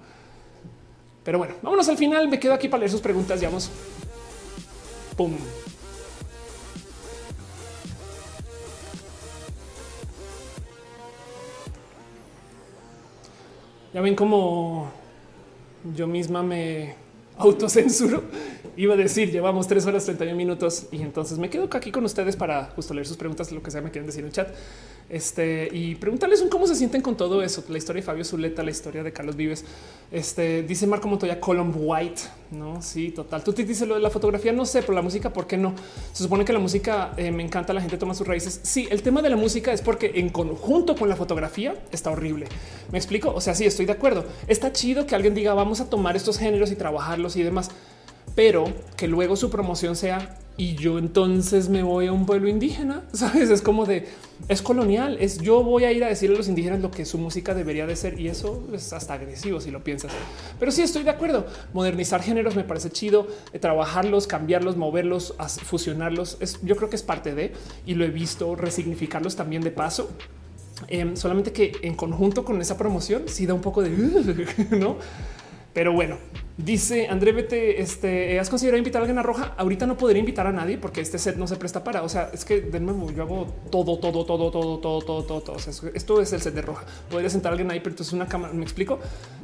[1.26, 2.30] Pero bueno, vámonos al final.
[2.30, 3.42] Me quedo aquí para leer sus preguntas.
[3.42, 3.50] Ya.
[5.18, 5.34] Pum.
[13.92, 14.92] Ya ven cómo
[15.95, 16.95] yo misma me
[17.38, 18.24] autocensuro.
[18.78, 22.36] Iba a decir, llevamos tres horas 31 minutos y entonces me quedo aquí con ustedes
[22.36, 24.50] para justo leer sus preguntas, lo que sea me quieren decir en chat.
[25.08, 27.64] Este y preguntarles un cómo se sienten con todo eso.
[27.70, 29.64] La historia de Fabio Zuleta, la historia de Carlos Vives.
[30.11, 32.22] Este dice Marco Montoya, Column White.
[32.51, 33.43] No, sí, total.
[33.43, 34.53] Tú te dices lo de la fotografía.
[34.53, 35.74] No sé, pero la música, ¿por qué no?
[36.14, 37.74] Se supone que la música eh, me encanta.
[37.74, 38.59] La gente toma sus raíces.
[38.64, 42.48] Sí, el tema de la música es porque en conjunto con la fotografía está horrible.
[42.92, 43.34] Me explico.
[43.34, 44.25] O sea, sí, estoy de acuerdo.
[44.48, 47.72] Está chido que alguien diga vamos a tomar estos géneros y trabajarlos y demás,
[48.34, 48.66] pero
[48.98, 53.04] que luego su promoción sea y yo entonces me voy a un pueblo indígena.
[53.14, 54.08] Sabes, es como de
[54.48, 55.18] es colonial.
[55.20, 57.86] Es yo voy a ir a decirle a los indígenas lo que su música debería
[57.86, 60.14] de ser y eso es hasta agresivo si lo piensas.
[60.58, 61.45] Pero sí estoy de acuerdo.
[61.74, 66.38] Modernizar géneros me parece chido, eh, trabajarlos, cambiarlos, moverlos, fusionarlos.
[66.40, 67.52] Es, yo creo que es parte de
[67.86, 70.10] y lo he visto resignificarlos también de paso.
[70.88, 73.90] Em, solamente que en conjunto con esa promoción sí da un poco de
[74.72, 74.98] no,
[75.74, 76.18] pero bueno,
[76.58, 79.53] Dice André, vete, este, ¿has considerado invitar a alguien a Roja?
[79.58, 82.30] Ahorita no podría invitar a nadie porque este set no se presta para, o sea,
[82.34, 85.56] es que de nuevo yo hago todo, todo, todo, todo, todo, todo, todo, todo.
[85.58, 86.85] O sea, esto es el set de Roja.
[87.11, 89.00] Podría sentar a alguien ahí, pero entonces una cámara, ¿me explico?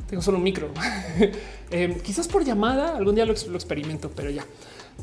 [0.10, 0.70] Tengo solo un micro.
[1.72, 4.46] eh, quizás por llamada, algún día lo, experimento, pero ya.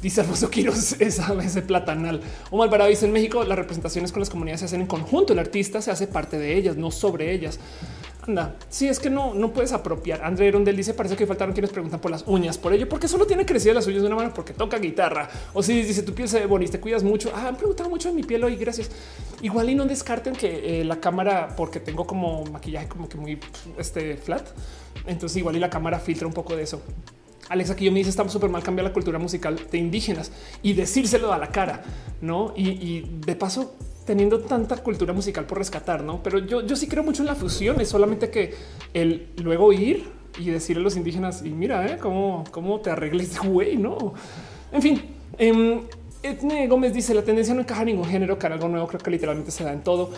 [0.01, 2.23] Dice Alfonso Quiroz, esa vez platanal.
[2.51, 5.35] O Alvarado dice en México las representaciones con las comunidades se hacen en conjunto.
[5.35, 7.61] El artista se hace parte de ellas, no sobre ellas.
[8.29, 10.23] Anda, si sí, es que no, no puedes apropiar.
[10.23, 13.27] André Rondel dice parece que faltaron quienes preguntan por las uñas por ello, porque solo
[13.27, 15.29] tiene crecidas las uñas de una mano porque toca guitarra.
[15.55, 17.33] O si dice tu piel se ve bonita, te cuidas mucho.
[17.35, 18.57] Ah, han preguntado mucho de mi piel hoy.
[18.57, 18.91] Gracias.
[19.41, 23.41] Igual y no descarten que eh, la cámara, porque tengo como maquillaje como que muy
[23.79, 24.47] este flat.
[25.07, 26.83] Entonces igual y la cámara filtra un poco de eso.
[27.49, 30.31] Alexa que yo me dice estamos súper mal cambiar la cultura musical de indígenas
[30.63, 31.83] y decírselo a la cara,
[32.21, 32.53] no?
[32.57, 33.75] Y, de paso,
[34.09, 36.23] teniendo tanta cultura musical por rescatar, no?
[36.23, 38.55] Pero yo, yo sí creo mucho en la fusión, es solamente que
[38.95, 41.99] el luego ir y decirle a los indígenas y mira ¿eh?
[42.01, 44.15] cómo, cómo te arregles, güey, no?
[44.73, 45.03] En fin,
[45.39, 49.11] eh, Gómez dice la tendencia no encaja en ningún género, que algo nuevo creo que
[49.11, 50.11] literalmente se da en todo.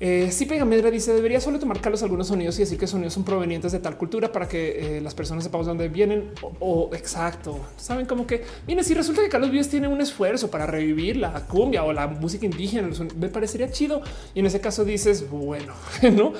[0.00, 3.14] Eh, sí, Pega Medra dice debería solo tomar Carlos algunos sonidos y decir que sonidos
[3.14, 6.90] son provenientes de tal cultura para que eh, las personas sepamos de dónde vienen o,
[6.92, 7.58] exacto.
[7.76, 11.32] Saben como que viene si resulta que Carlos Vives tiene un esfuerzo para revivir la
[11.46, 14.00] cumbia o la música indígena, me parecería chido.
[14.34, 15.74] Y en ese caso dices bueno,
[16.12, 16.32] no?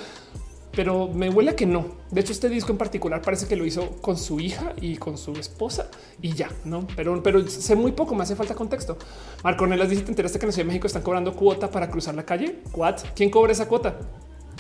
[0.79, 1.87] Pero me huele a que no.
[2.09, 5.19] De hecho, este disco en particular parece que lo hizo con su hija y con
[5.19, 5.91] su esposa
[6.23, 6.87] y ya, no?
[6.95, 8.97] Pero, pero sé muy poco, me hace falta contexto.
[9.43, 11.91] Marco Nelas dice: Te enteraste que en la Ciudad de México están cobrando cuota para
[11.91, 12.61] cruzar la calle.
[12.75, 12.99] ¿What?
[13.17, 13.99] ¿Quién cobra esa cuota?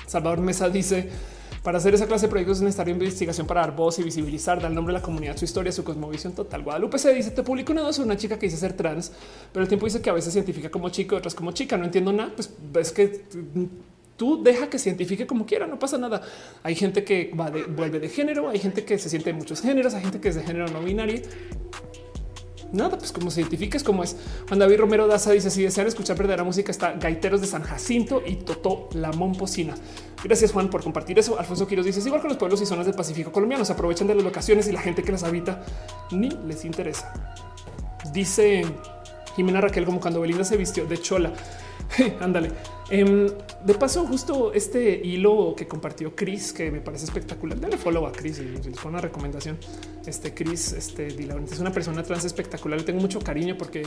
[0.09, 1.09] Salvador Mesa dice:
[1.63, 4.73] Para hacer esa clase de proyectos es necesario investigación para dar voz y visibilizar, dar
[4.73, 6.65] nombre a la comunidad, su historia, su cosmovisión total.
[6.65, 9.13] Guadalupe se dice: Te publico una dos una chica que dice ser trans,
[9.53, 11.77] pero el tiempo dice que a veces se identifica como chico, otras como chica.
[11.77, 12.33] No entiendo nada.
[12.35, 13.23] Pues es que
[14.19, 16.21] tú deja que se identifique como quiera, no pasa nada.
[16.63, 19.63] Hay gente que va de, vuelve de género, hay gente que se siente en muchos
[19.63, 21.23] géneros, hay gente que es de género no binario.
[22.73, 24.17] Nada, pues como se identifica es como es.
[24.47, 28.23] Juan David Romero Daza dice: Si desean escuchar verdadera música, está Gaiteros de San Jacinto
[28.27, 29.75] y Totó la Momposina.
[30.23, 31.39] Gracias, Juan, por compartir eso.
[31.39, 34.17] Alfonso Quiroz dice: igual con los pueblos y zonas del Pacífico colombiano, se aprovechan de
[34.17, 35.65] las locaciones y la gente que las habita
[36.11, 37.11] ni les interesa.
[38.13, 38.67] Dice
[39.35, 41.33] Jimena Raquel, como cuando Belinda se vistió de chola.
[42.21, 42.53] Ándale.
[42.91, 43.29] Em,
[43.65, 47.61] de paso, justo este hilo que compartió Chris, que me parece espectacular.
[47.61, 49.59] Dale follow a Chris y les pongo una recomendación.
[50.07, 52.81] Este Chris, este es una persona trans espectacular.
[52.83, 53.83] Tengo mucho cariño porque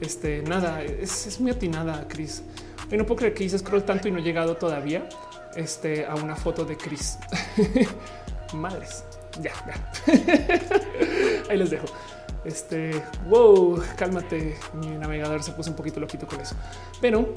[0.00, 2.42] este nada es, muy atinada, Chris.
[2.90, 5.08] Y no puedo creer que hice scroll tanto y no he llegado todavía
[5.56, 7.18] este, a una foto de Chris.
[8.52, 9.04] Madres.
[9.40, 10.12] Ya, ya.
[11.50, 11.86] Ahí les dejo.
[12.44, 14.56] Este, wow, cálmate.
[14.74, 16.54] Mi navegador se puso un poquito loquito con eso.
[17.00, 17.32] Pero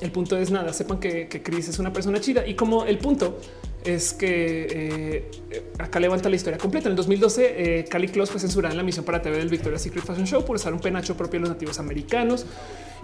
[0.00, 0.72] el punto es nada.
[0.72, 3.38] Sepan que, Chris es una persona chida y como el punto
[3.84, 5.30] es que eh,
[5.78, 6.88] acá levanta la historia completa.
[6.88, 9.82] En el 2012, eh, Cali Close fue censurada en la misión para TV del Victoria's
[9.82, 12.44] Secret Fashion Show por usar un penacho propio de los nativos americanos.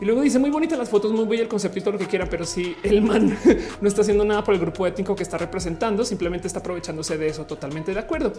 [0.01, 2.07] Y luego dice muy bonita las fotos, muy bello el concepto y todo lo que
[2.07, 3.37] quiera, pero si el man
[3.81, 7.29] no está haciendo nada por el grupo étnico que está representando, simplemente está aprovechándose de
[7.29, 7.45] eso.
[7.47, 8.33] Totalmente de acuerdo.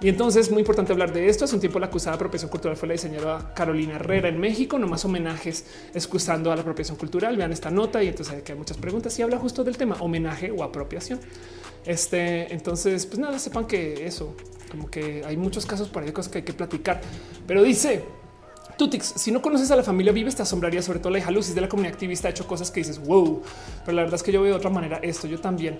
[0.00, 1.44] Y entonces muy importante hablar de esto.
[1.44, 4.86] Hace un tiempo la acusada apropiación cultural fue la diseñadora Carolina Herrera en México, no
[4.86, 7.36] más homenajes excusando a la apropiación cultural.
[7.36, 9.96] Vean esta nota y entonces hay que hay muchas preguntas y habla justo del tema
[10.00, 11.20] homenaje o apropiación.
[11.84, 14.34] Este entonces, pues nada, sepan que eso
[14.70, 17.00] como que hay muchos casos por ahí, cosas que hay que platicar,
[17.46, 18.04] pero dice
[18.78, 21.52] Tutix, si no conoces a la familia Vives, te asombraría, sobre todo la hija Lucis
[21.52, 23.42] de la comunidad activista, ha hecho cosas que dices wow,
[23.84, 25.26] pero la verdad es que yo veo de otra manera esto.
[25.26, 25.76] Yo también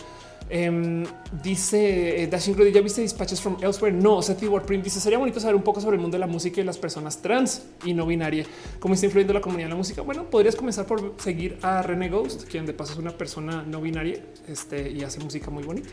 [0.50, 1.04] em,
[1.40, 3.96] dice eh, Dashing ya viste Dispatches from Elsewhere?
[3.96, 6.60] No, Seti Print dice sería bonito saber un poco sobre el mundo de la música
[6.60, 8.44] y las personas trans y no binaria,
[8.80, 10.02] cómo está influyendo la comunidad en la música.
[10.02, 13.80] Bueno, podrías comenzar por seguir a René Ghost, quien de paso es una persona no
[13.80, 15.88] binaria este, y hace música muy bonita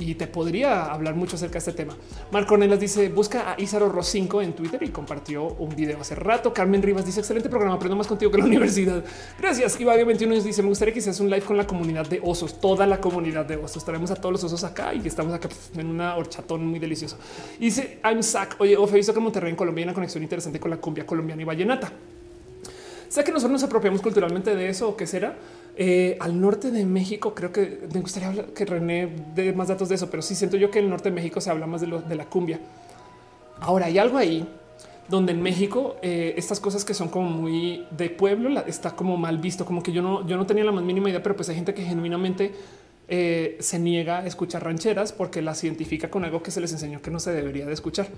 [0.00, 1.96] y te podría hablar mucho acerca de este tema.
[2.32, 6.52] Marco Nelas dice busca a Isaro Rocinco en Twitter y compartió un video hace rato.
[6.54, 9.04] Carmen Rivas dice excelente programa, aprendo más contigo que la universidad.
[9.38, 9.78] Gracias.
[9.78, 12.60] Y 21 nos dice me gustaría que seas un live con la comunidad de osos,
[12.60, 13.78] toda la comunidad de osos.
[13.78, 17.18] Estaremos a todos los osos acá y estamos acá en una horchatón muy delicioso.
[17.58, 18.56] Y dice I'm Zach.
[18.58, 21.42] Oye, Ofe, visto que Monterrey en Colombia hay una conexión interesante con la cumbia colombiana
[21.42, 21.92] y vallenata.
[23.08, 25.34] Sé que nosotros nos apropiamos culturalmente de eso o qué será.
[25.82, 29.94] Eh, al norte de México, creo que me gustaría que René dé más datos de
[29.94, 32.16] eso, pero sí siento yo que en el norte de México se habla más de
[32.16, 32.60] la cumbia.
[33.60, 34.46] Ahora hay algo ahí
[35.08, 39.38] donde en México eh, estas cosas que son como muy de pueblo está como mal
[39.38, 41.54] visto, como que yo no, yo no tenía la más mínima idea, pero pues hay
[41.54, 42.52] gente que genuinamente
[43.08, 47.00] eh, se niega a escuchar rancheras porque las identifica con algo que se les enseñó
[47.00, 48.08] que no se debería de escuchar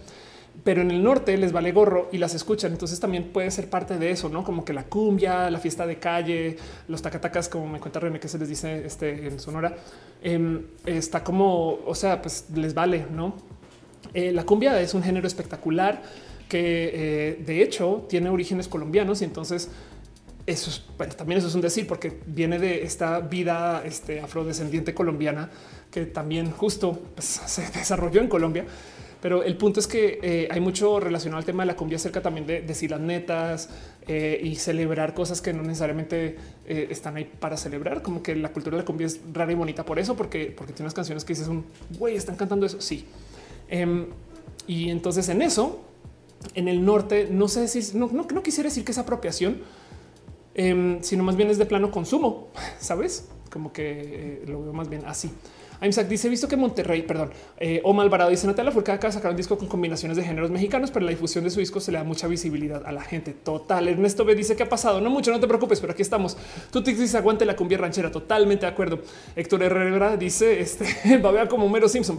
[0.64, 2.72] pero en el norte les vale gorro y las escuchan.
[2.72, 5.96] Entonces también puede ser parte de eso, no como que la cumbia, la fiesta de
[5.96, 6.56] calle,
[6.88, 9.74] los tacatacas, como me cuenta René que se les dice este, en Sonora,
[10.22, 13.34] em, está como, o sea, pues les vale, no?
[14.14, 16.02] Eh, la cumbia es un género espectacular
[16.48, 19.70] que eh, de hecho tiene orígenes colombianos y entonces
[20.44, 25.50] eso es, también eso es un decir porque viene de esta vida este, afrodescendiente colombiana
[25.90, 28.66] que también justo pues, se desarrolló en Colombia
[29.22, 32.20] pero el punto es que eh, hay mucho relacionado al tema de la cumbia acerca
[32.20, 33.70] también de decir las netas
[34.08, 36.36] eh, y celebrar cosas que no necesariamente
[36.66, 38.02] eh, están ahí para celebrar.
[38.02, 40.72] Como que la cultura de la cumbia es rara y bonita por eso, porque, porque
[40.72, 41.64] tiene unas canciones que dices un
[41.96, 42.80] güey, están cantando eso.
[42.80, 43.06] Sí.
[43.68, 44.06] Em,
[44.66, 45.84] y entonces en eso,
[46.56, 49.58] en el norte, no sé si no, no, no quisiera decir que es apropiación,
[50.56, 52.48] em, sino más bien es de plano consumo,
[52.80, 53.28] sabes?
[53.52, 55.30] Como que lo veo más bien así.
[55.82, 59.32] Aimsac dice: Visto que Monterrey, perdón, eh, o Malvarado dice Natalia Furcada acaba de sacar
[59.32, 61.98] un disco con combinaciones de géneros mexicanos, pero la difusión de su disco se le
[61.98, 63.32] da mucha visibilidad a la gente.
[63.32, 63.88] Total.
[63.88, 65.00] Ernesto B dice que ha pasado.
[65.00, 66.36] No mucho, no te preocupes, pero aquí estamos.
[66.70, 68.12] Tú te dices aguante la cumbia ranchera.
[68.12, 69.00] Totalmente de acuerdo.
[69.34, 72.16] Héctor Herrera dice: Este va a ver como Mero Simpson.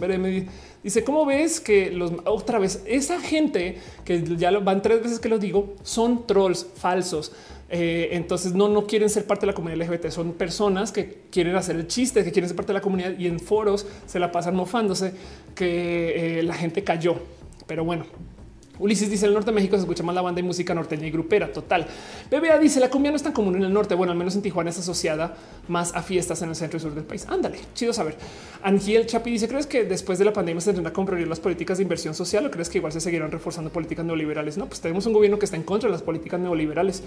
[0.82, 5.30] Dice: ¿Cómo ves que los otra vez esa gente que ya van tres veces que
[5.30, 7.32] lo digo son trolls falsos?
[7.76, 11.56] Eh, entonces no, no quieren ser parte de la comunidad LGBT, son personas que quieren
[11.56, 14.30] hacer el chiste, que quieren ser parte de la comunidad y en foros se la
[14.30, 15.12] pasan mofándose
[15.56, 17.16] que eh, la gente cayó.
[17.66, 18.04] Pero bueno,
[18.78, 21.10] Ulises dice el norte de México se escucha más la banda y música norteña y
[21.10, 21.86] grupera total.
[22.30, 23.94] BBA dice la cumbia no es tan común en el norte.
[23.94, 25.36] Bueno, al menos en Tijuana es asociada
[25.68, 27.26] más a fiestas en el centro y sur del país.
[27.28, 28.16] Ándale, chido saber.
[28.62, 31.78] Angiel Chapi dice: ¿Crees que después de la pandemia se tendrá que comprender las políticas
[31.78, 34.58] de inversión social o crees que igual se seguirán reforzando políticas neoliberales?
[34.58, 37.02] No, pues tenemos un gobierno que está en contra de las políticas neoliberales.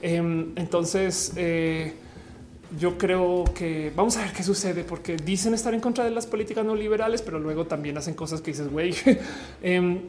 [0.00, 1.92] Em, entonces, eh,
[2.78, 6.26] yo creo que vamos a ver qué sucede porque dicen estar en contra de las
[6.26, 8.94] políticas neoliberales, pero luego también hacen cosas que dices, güey.
[9.62, 10.00] Em,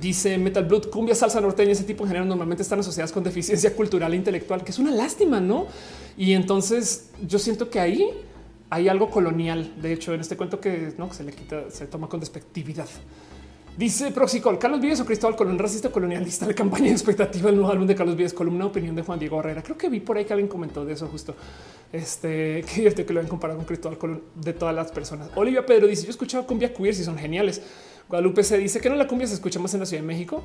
[0.00, 3.74] Dice Metal Blood, cumbia, salsa norteña, ese tipo de género normalmente están asociadas con deficiencia
[3.74, 5.66] cultural e intelectual, que es una lástima, ¿no?
[6.16, 8.10] Y entonces yo siento que ahí
[8.68, 9.72] hay algo colonial.
[9.80, 12.88] De hecho, en este cuento que no se le quita, se toma con despectividad.
[13.76, 17.70] Dice Proxicol, Carlos Vives o Cristóbal Colón, racista colonialista, de campaña de expectativa, el nuevo
[17.70, 19.62] álbum de Carlos Vives, columna opinión de Juan Diego Herrera.
[19.62, 21.34] Creo que vi por ahí que alguien comentó de eso justo.
[21.92, 25.30] Este, que divertido que lo han comparado con Cristóbal Colón de todas las personas.
[25.34, 27.62] Olivia Pedro dice, yo he escuchado cumbia queer y son geniales.
[28.10, 30.42] Guadalupe se dice que no la cumbia se escucha más en la Ciudad de México.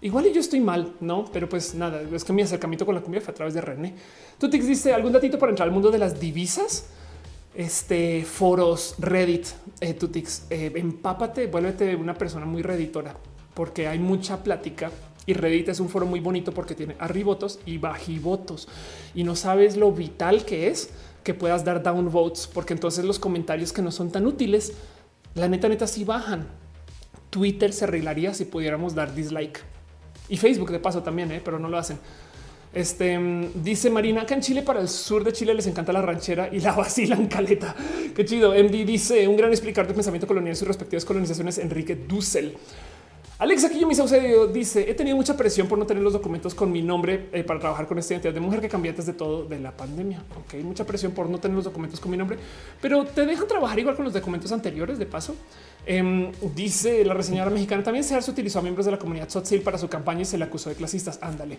[0.00, 3.20] Igual yo estoy mal, no, pero pues nada, es que mi acercamiento con la cumbia
[3.20, 3.94] fue a través de René.
[4.38, 6.86] Tutix dice algún datito para entrar al mundo de las divisas.
[7.54, 9.46] Este foros, Reddit,
[9.80, 13.14] eh, Tutix, eh, empápate, vuélvete una persona muy redditora
[13.52, 14.90] porque hay mucha plática
[15.26, 18.68] y Reddit es un foro muy bonito porque tiene arribotos y bajivotos
[19.14, 20.88] y no sabes lo vital que es
[21.24, 24.72] que puedas dar downvotes porque entonces los comentarios que no son tan útiles,
[25.34, 26.61] la neta neta sí bajan.
[27.32, 29.58] Twitter se arreglaría si pudiéramos dar dislike
[30.28, 31.40] y Facebook de paso también, ¿eh?
[31.42, 31.98] pero no lo hacen.
[32.74, 36.02] Este mm, dice Marina acá en Chile para el sur de Chile les encanta la
[36.02, 37.74] ranchera y la vacilan caleta.
[38.14, 38.52] Qué chido.
[38.52, 41.56] MD dice un gran explicar de pensamiento colonial y sus respectivas colonizaciones.
[41.56, 42.54] Enrique Dussel.
[43.38, 46.54] Alex, aquí yo mi Saucedo dice: He tenido mucha presión por no tener los documentos
[46.54, 49.14] con mi nombre eh, para trabajar con esta identidad de mujer que cambié antes de
[49.14, 50.22] todo de la pandemia.
[50.36, 52.38] Ok, mucha presión por no tener los documentos con mi nombre,
[52.80, 54.98] pero te dejan trabajar igual con los documentos anteriores.
[54.98, 55.34] De paso,
[55.84, 59.78] Em, dice la reseñadora mexicana también se utilizó a miembros de la comunidad Tzotzil para
[59.78, 61.18] su campaña y se le acusó de clasistas.
[61.20, 61.58] Ándale.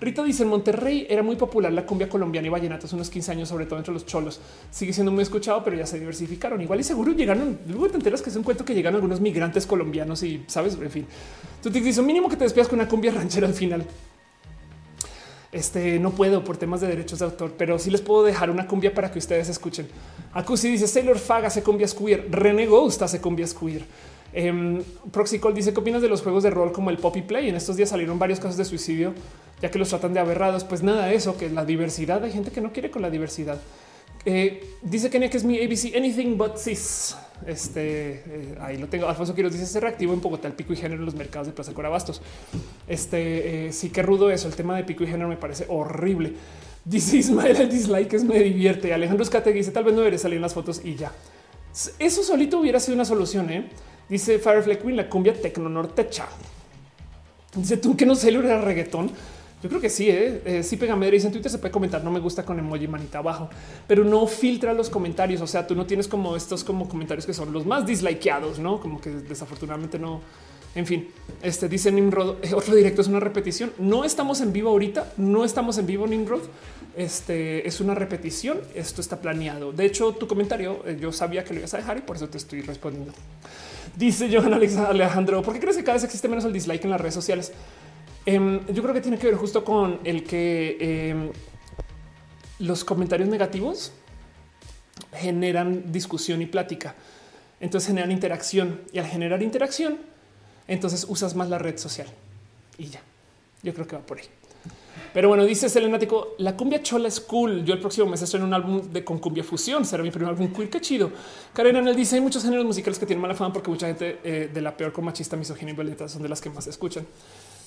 [0.00, 3.48] Rita dice en Monterrey era muy popular la cumbia colombiana y vallenatos unos 15 años,
[3.48, 4.40] sobre todo entre los cholos.
[4.70, 6.60] Sigue siendo muy escuchado, pero ya se diversificaron.
[6.60, 7.58] Igual y seguro llegaron.
[7.66, 10.90] Luego te enteras que es un cuento que llegan algunos migrantes colombianos y sabes, en
[10.90, 11.06] fin.
[11.62, 13.84] Tú te dices mínimo que te despidas con una cumbia ranchera al final.
[15.54, 18.66] Este no puedo por temas de derechos de autor, pero sí les puedo dejar una
[18.66, 19.86] cumbia para que ustedes escuchen.
[20.32, 23.84] Acusi dice Sailor Fag hace cumbias queer, René Ghost hace cumbias queer.
[24.32, 27.48] Eh, Proxicol dice qué opinas de los juegos de rol como el Poppy Play.
[27.48, 29.14] En estos días salieron varios casos de suicidio,
[29.62, 30.64] ya que los tratan de aberrados.
[30.64, 33.60] Pues nada, eso que la diversidad hay gente que no quiere con la diversidad.
[34.26, 37.16] Eh, dice Kenia que es mi ABC Anything But Cis.
[37.46, 39.08] Este eh, ahí lo tengo.
[39.08, 41.52] Alfonso Quiroz dice se reactivo en Bogotá el pico y género en los mercados de
[41.52, 42.22] Plaza Corabastos.
[42.88, 44.48] Este eh, sí que rudo eso.
[44.48, 46.32] El tema de pico y género me parece horrible.
[46.84, 48.94] Dice Ismael el dislike es me divierte.
[48.94, 51.12] Alejandro Escategui dice tal vez no debería salir en las fotos y ya.
[51.98, 53.50] Eso solito hubiera sido una solución.
[53.50, 53.68] ¿eh?
[54.08, 56.26] Dice Firefly Queen la cumbia tecno nortecha.
[57.54, 59.10] Dice tú que no celebra reggaetón.
[59.64, 60.42] Yo creo que sí, ¿eh?
[60.44, 63.20] eh sí pega dice en Twitter se puede comentar, no me gusta con emoji manita
[63.20, 63.48] abajo,
[63.86, 65.40] pero no filtra los comentarios.
[65.40, 68.78] O sea, tú no tienes como estos como comentarios que son los más dislikeados, no
[68.78, 70.20] como que desafortunadamente no.
[70.74, 71.08] En fin,
[71.42, 73.72] este dice Nimrod, eh, otro directo es una repetición.
[73.78, 76.42] No estamos en vivo ahorita, no estamos en vivo Nimrod.
[76.94, 78.58] Este es una repetición.
[78.74, 79.72] Esto está planeado.
[79.72, 82.28] De hecho, tu comentario eh, yo sabía que lo ibas a dejar y por eso
[82.28, 83.14] te estoy respondiendo.
[83.96, 87.00] Dice Johan Alejandro, ¿por qué crees que cada vez existe menos el dislike en las
[87.00, 87.52] redes sociales?
[88.26, 91.30] Em, yo creo que tiene que ver justo con el que em,
[92.58, 93.92] los comentarios negativos
[95.12, 96.94] generan discusión y plática.
[97.60, 99.98] Entonces generan interacción y al generar interacción,
[100.66, 102.08] entonces usas más la red social
[102.78, 103.00] y ya.
[103.62, 104.24] Yo creo que va por ahí.
[105.12, 107.64] Pero bueno, dice Selenático, la cumbia chola es cool.
[107.64, 109.84] Yo el próximo mes estoy en un álbum de con cumbia fusión.
[109.84, 110.68] Será mi primer álbum queer.
[110.68, 111.10] Qué chido.
[111.52, 114.50] Karen Anel dice hay muchos géneros musicales que tienen mala fama porque mucha gente eh,
[114.52, 117.06] de la peor con machista, misógina y violenta son de las que más escuchan.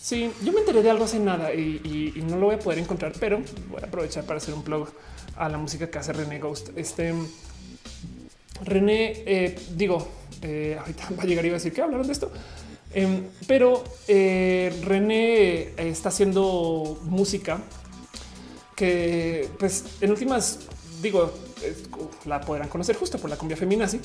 [0.02, 3.14] Sí, yo me enteré de algo hace nada y, no lo voy a poder encontrar,
[3.20, 4.88] pero voy a aprovechar para hacer un plug
[5.36, 6.70] a la música que hace René Ghost.
[6.76, 7.14] Este
[8.64, 10.08] René, eh, digo,
[10.42, 12.32] eh, ahorita va a llegar y va a decir que hablaron de esto,
[12.94, 17.60] em, pero eh, René está haciendo música
[18.76, 20.60] que, pues, en últimas,
[21.02, 21.32] digo,
[22.26, 24.00] la podrán conocer justo por la cumbia feminazi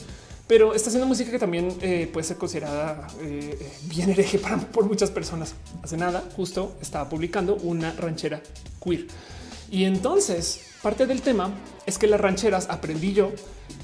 [0.47, 4.85] pero está haciendo música que también eh, puede ser considerada eh, bien hereje para, por
[4.87, 5.55] muchas personas.
[5.83, 8.43] Hace nada, justo estaba publicando una ranchera
[8.83, 9.07] queer.
[9.71, 11.51] Y entonces parte del tema
[11.87, 13.33] es que las rancheras, aprendí yo,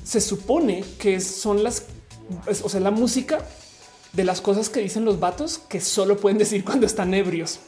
[0.04, 1.84] se supone que son las,
[2.62, 3.38] o sea, la música
[4.12, 7.60] de las cosas que dicen los vatos que solo pueden decir cuando están ebrios.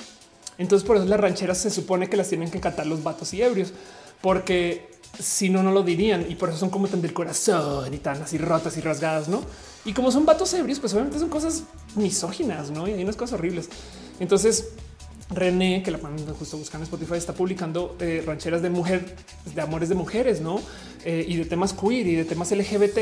[0.58, 3.40] Entonces por eso las rancheras se supone que las tienen que cantar los vatos y
[3.40, 3.72] ebrios,
[4.20, 7.98] porque si no, no lo dirían y por eso son como tan del corazón y
[7.98, 9.42] tan así rotas y rasgadas, no?
[9.84, 11.64] Y como son vatos ebrios, pues obviamente son cosas
[11.96, 12.86] misóginas, no?
[12.86, 13.68] Y hay unas cosas horribles.
[14.18, 14.72] Entonces,
[15.30, 15.98] René, que la
[16.38, 19.16] justo buscando en Spotify, está publicando eh, rancheras de mujer,
[19.54, 20.60] de amores de mujeres, no?
[21.04, 22.98] Eh, y de temas queer y de temas LGBT.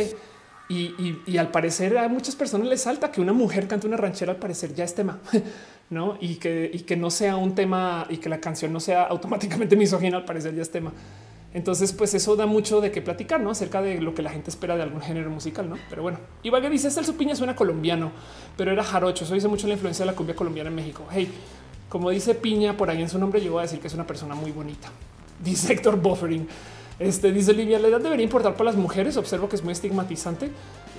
[0.70, 4.38] Y, al parecer a muchas personas les salta que una mujer cante una ranchera, al
[4.38, 5.18] parecer ya es tema,
[5.90, 6.18] no?
[6.20, 9.76] Y que, y que no sea un tema y que la canción no sea automáticamente
[9.76, 10.92] misógina, al parecer ya es tema.
[11.54, 13.50] Entonces, pues eso da mucho de qué platicar, ¿no?
[13.50, 15.76] Acerca de lo que la gente espera de algún género musical, ¿no?
[15.88, 18.12] Pero bueno, Ibagué dice, este el Piña suena colombiano,
[18.56, 19.24] pero era jarocho.
[19.24, 21.04] Eso dice mucho la influencia de la cumbia colombiana en México.
[21.10, 21.32] Hey,
[21.88, 24.06] como dice Piña por ahí en su nombre, yo voy a decir que es una
[24.06, 24.90] persona muy bonita.
[25.42, 26.48] Dice Héctor Buffering.
[26.98, 29.16] Este dice Olivia, la edad debería importar para las mujeres.
[29.16, 30.50] Observo que es muy estigmatizante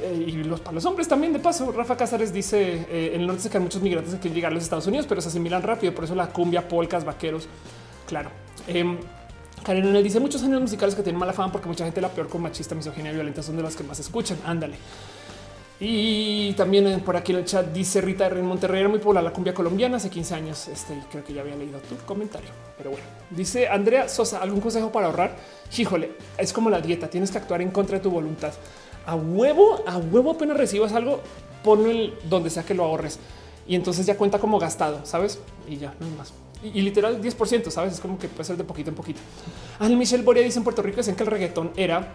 [0.01, 1.33] eh, y los para los hombres también.
[1.33, 4.35] De paso, Rafa Cázares dice eh, en el norte se quedan muchos migrantes que quieren
[4.35, 5.93] llegar a los Estados Unidos, pero se asimilan rápido.
[5.93, 7.49] Por eso la cumbia, polcas, vaqueros.
[8.07, 8.29] Claro.
[8.65, 8.97] Em,
[9.63, 12.41] Karen dice muchos géneros musicales que tienen mala fama porque mucha gente la peor con
[12.41, 14.37] machista, misoginia y violenta son de las que más escuchan.
[14.45, 14.75] Ándale.
[15.79, 19.23] Y también eh, por aquí en el chat dice Rita en Monterrey era muy popular
[19.23, 20.67] la cumbia colombiana hace 15 años.
[20.67, 24.39] Este creo que ya había leído tu comentario, pero bueno, dice Andrea Sosa.
[24.39, 25.37] ¿Algún consejo para ahorrar?
[25.77, 27.09] Híjole, es como la dieta.
[27.09, 28.53] Tienes que actuar en contra de tu voluntad.
[29.05, 31.21] A huevo, a huevo, apenas recibas algo,
[31.63, 33.19] ponlo en donde sea que lo ahorres
[33.69, 35.39] y entonces ya cuenta como gastado, sabes?
[35.67, 36.33] Y ya no hay más.
[36.63, 37.93] Y, y literal 10%, sabes?
[37.93, 39.19] Es como que puede ser de poquito en poquito.
[39.79, 42.07] Ángel Michel Boria dice en Puerto Rico dicen que el reggaetón era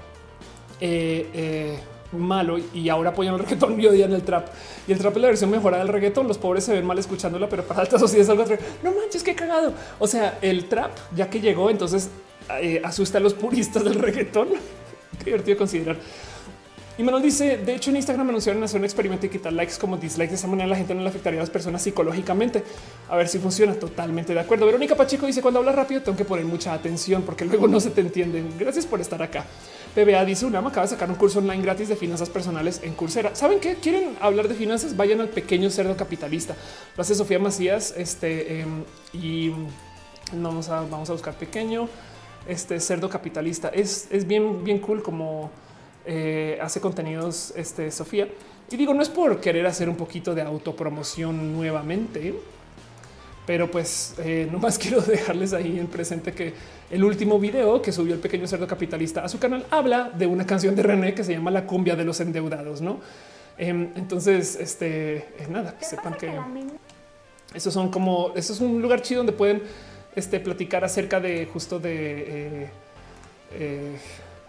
[0.80, 1.78] eh, eh,
[2.12, 4.48] malo y ahora apoyan el reggaetón y odian el trap.
[4.86, 6.28] Y el trap es la versión mejorada del reggaetón.
[6.28, 8.56] Los pobres se ven mal escuchándola, pero para alta sociedad es algo otro.
[8.82, 9.72] No manches, qué cagado.
[9.98, 12.10] O sea, el trap ya que llegó, entonces
[12.60, 14.48] eh, asusta a los puristas del reggaetón.
[15.18, 15.96] qué divertido considerar.
[16.96, 19.96] Y lo dice, de hecho en Instagram anunciaron hacer un experimento y quitar likes como
[19.96, 20.30] dislikes.
[20.30, 22.62] De esa manera la gente no le afectaría a las personas psicológicamente.
[23.08, 23.74] A ver si funciona.
[23.74, 24.66] Totalmente de acuerdo.
[24.66, 27.90] Verónica Pacheco dice, cuando hablas rápido tengo que poner mucha atención porque luego no se
[27.90, 28.54] te entienden.
[28.58, 29.44] Gracias por estar acá.
[29.94, 33.34] PBA dice, Unama acaba de sacar un curso online gratis de finanzas personales en Coursera.
[33.34, 33.74] ¿Saben qué?
[33.76, 34.96] ¿Quieren hablar de finanzas?
[34.96, 36.54] Vayan al pequeño cerdo capitalista.
[36.96, 38.66] Lo hace Sofía Macías este, eh,
[39.12, 39.52] y
[40.32, 41.88] vamos a, vamos a buscar pequeño
[42.46, 43.68] este cerdo capitalista.
[43.68, 45.50] Es, es bien, bien cool como
[46.06, 48.28] eh, hace contenidos este, Sofía.
[48.70, 52.34] Y digo, no es por querer hacer un poquito de autopromoción nuevamente,
[53.46, 56.52] pero pues eh, nomás quiero dejarles ahí en presente que
[56.90, 60.46] el último video que subió el pequeño cerdo capitalista a su canal habla de una
[60.46, 63.00] canción de René que se llama La cumbia de los endeudados, ¿no?
[63.56, 66.32] Em, entonces, este, eh, nada, que sepan que
[67.54, 69.62] esos son como, eso es un lugar chido donde pueden
[70.16, 72.68] este, platicar acerca de justo de...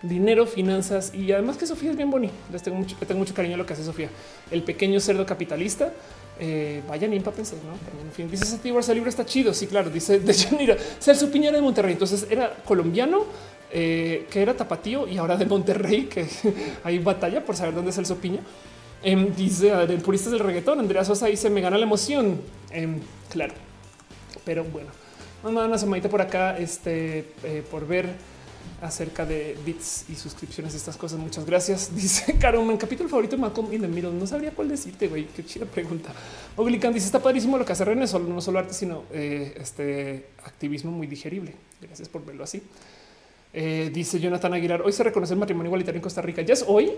[0.05, 2.33] Eh, eh, dinero, finanzas y además que Sofía es bien bonita.
[2.51, 4.09] Les tengo mucho, tengo mucho cariño a lo que hace Sofía.
[4.51, 5.91] El pequeño cerdo capitalista.
[6.37, 8.03] Eh, vayan y empápense, ¿no?
[8.05, 9.53] En fin, dice ese ese libro está chido.
[9.53, 11.93] Sí, claro, dice de mira, Celso Piñera de Monterrey.
[11.93, 13.25] Entonces era colombiano
[13.71, 16.27] eh, que era tapatío y ahora de Monterrey, que
[16.83, 18.41] hay batalla por saber dónde es Celso Piña.
[19.03, 20.79] Em, dice el purista del reggaetón.
[20.79, 22.41] Andrea Sosa dice me gana la emoción.
[22.71, 23.53] Em, claro,
[24.43, 24.89] pero bueno,
[25.43, 28.34] vamos a dar una semanita por acá este, eh, por ver
[28.85, 31.19] acerca de bits y suscripciones, estas cosas.
[31.19, 31.95] Muchas gracias.
[31.95, 34.11] Dice Carmen, capítulo favorito de Malcolm in the Middle.
[34.11, 35.27] No sabría cuál decirte, güey.
[35.27, 36.13] Qué chida pregunta.
[36.55, 40.27] Oglican dice: Está padrísimo lo que hace René, solo, no solo arte, sino eh, este
[40.43, 41.53] activismo muy digerible.
[41.81, 42.61] Gracias por verlo así.
[43.53, 46.41] Eh, dice Jonathan Aguilar: Hoy se reconoce el matrimonio igualitario en Costa Rica.
[46.41, 46.91] Ya es hoy.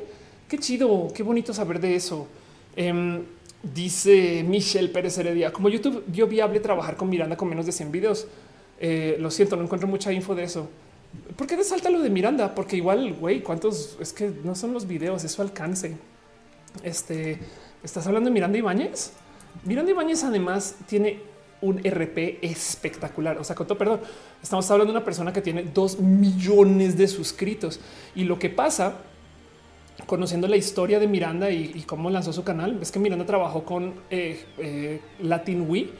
[0.47, 2.27] Qué chido, qué bonito saber de eso.
[2.75, 3.21] Eh,
[3.63, 7.91] dice Michelle Pérez Heredia: Como YouTube vio viable trabajar con Miranda con menos de 100
[7.91, 8.27] videos.
[8.79, 10.69] Eh, lo siento, no encuentro mucha info de eso.
[11.35, 12.55] ¿Por qué resalta lo de Miranda?
[12.55, 15.97] Porque igual, güey, cuántos es que no son los videos, es su alcance.
[16.83, 17.39] Este
[17.83, 19.11] estás hablando de Miranda Ibáñez.
[19.63, 21.21] Miranda Ibáñez además tiene
[21.61, 23.37] un RP espectacular.
[23.37, 24.01] O sea, con todo perdón,
[24.41, 27.79] estamos hablando de una persona que tiene dos millones de suscritos
[28.15, 28.97] y lo que pasa
[30.05, 33.63] conociendo la historia de Miranda y, y cómo lanzó su canal, es que Miranda trabajó
[33.63, 35.91] con eh, eh, Latin Wii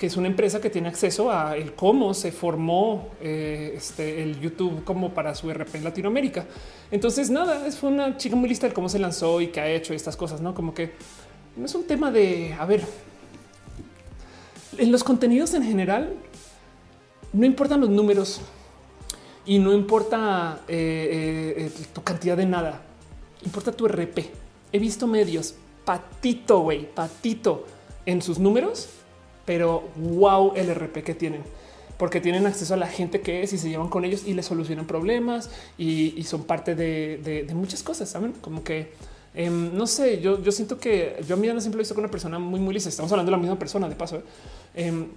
[0.00, 4.40] que es una empresa que tiene acceso a el cómo se formó eh, este, el
[4.40, 6.46] YouTube como para su RP en Latinoamérica.
[6.90, 9.92] Entonces, nada, es una chica muy lista de cómo se lanzó y qué ha hecho
[9.92, 10.92] estas cosas, no como que
[11.54, 12.82] no es un tema de a ver.
[14.78, 16.14] En los contenidos en general,
[17.34, 18.40] no importan los números
[19.44, 22.80] y no importa eh, eh, tu cantidad de nada,
[23.44, 24.30] importa tu RP.
[24.72, 27.66] He visto medios patito, güey, patito
[28.06, 28.88] en sus números
[29.50, 31.42] pero wow el RP que tienen
[31.98, 34.46] porque tienen acceso a la gente que es y se llevan con ellos y les
[34.46, 38.32] solucionan problemas y, son parte de, muchas cosas, saben?
[38.40, 38.92] Como que
[39.34, 42.10] em, no sé, yo, yo siento que yo a Miranda siempre he visto con una
[42.12, 42.90] persona muy, muy lista.
[42.90, 44.18] Estamos hablando de la misma persona de paso.
[44.18, 44.22] ¿eh?
[44.76, 45.08] Em,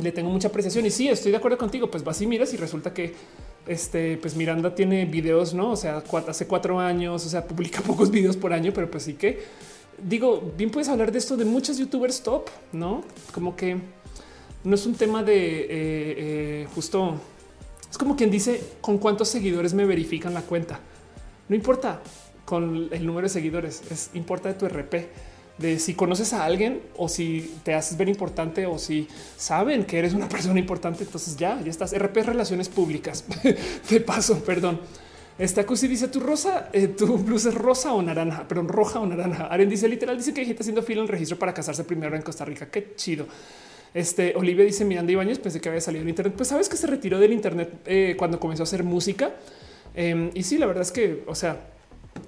[0.00, 1.90] le tengo mucha apreciación y sí, estoy de acuerdo contigo.
[1.90, 3.14] Pues vas y miras y resulta que
[3.66, 5.72] este, pues Miranda tiene videos, no?
[5.72, 9.14] O sea, hace cuatro años, o sea, publica pocos videos por año, pero pues sí
[9.14, 9.42] que
[10.02, 13.02] digo, bien puedes hablar de esto de muchos youtubers top, no
[13.32, 13.78] como que
[14.64, 17.14] no es un tema de eh, eh, justo.
[17.90, 20.80] Es como quien dice con cuántos seguidores me verifican la cuenta.
[21.48, 22.02] No importa
[22.44, 25.08] con el número de seguidores, es importa de tu RP,
[25.58, 29.98] de si conoces a alguien o si te haces ver importante o si saben que
[29.98, 31.04] eres una persona importante.
[31.04, 31.96] Entonces ya, ya estás.
[31.96, 33.24] RP relaciones públicas.
[33.90, 34.80] de paso, perdón.
[35.38, 39.06] Esta Cusi dice tu rosa, eh, tu blusa es rosa o naranja, pero roja o
[39.06, 39.48] naranja.
[39.48, 42.44] Aren dice literal, dice que gente haciendo fila en registro para casarse primero en Costa
[42.46, 42.70] Rica.
[42.70, 43.26] Qué chido.
[43.92, 46.34] Este Olivia dice Miranda Ibáñez, pensé que había salido en Internet.
[46.36, 49.34] Pues sabes que se retiró del Internet eh, cuando comenzó a hacer música.
[49.94, 51.60] Em, y sí, la verdad es que, o sea,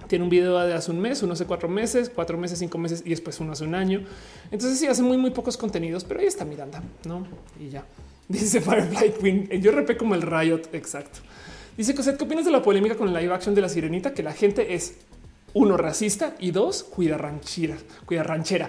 [0.06, 3.02] tiene un video de hace un mes, uno hace cuatro meses, cuatro meses, cinco meses
[3.06, 4.04] y después uno hace un año.
[4.50, 7.26] Entonces sí hace muy, muy pocos contenidos, pero ahí está Miranda, no?
[7.58, 7.86] Y ya
[8.28, 9.48] dice Firefly Queen.
[9.62, 10.62] Yo repé como el Riot.
[10.72, 11.20] Exacto.
[11.78, 14.12] Dice Cosette, ¿qué opinas de la polémica con el live action de la sirenita?
[14.12, 14.96] Que la gente es
[15.54, 18.68] uno racista y dos cuida ranchera, cuida ranchera.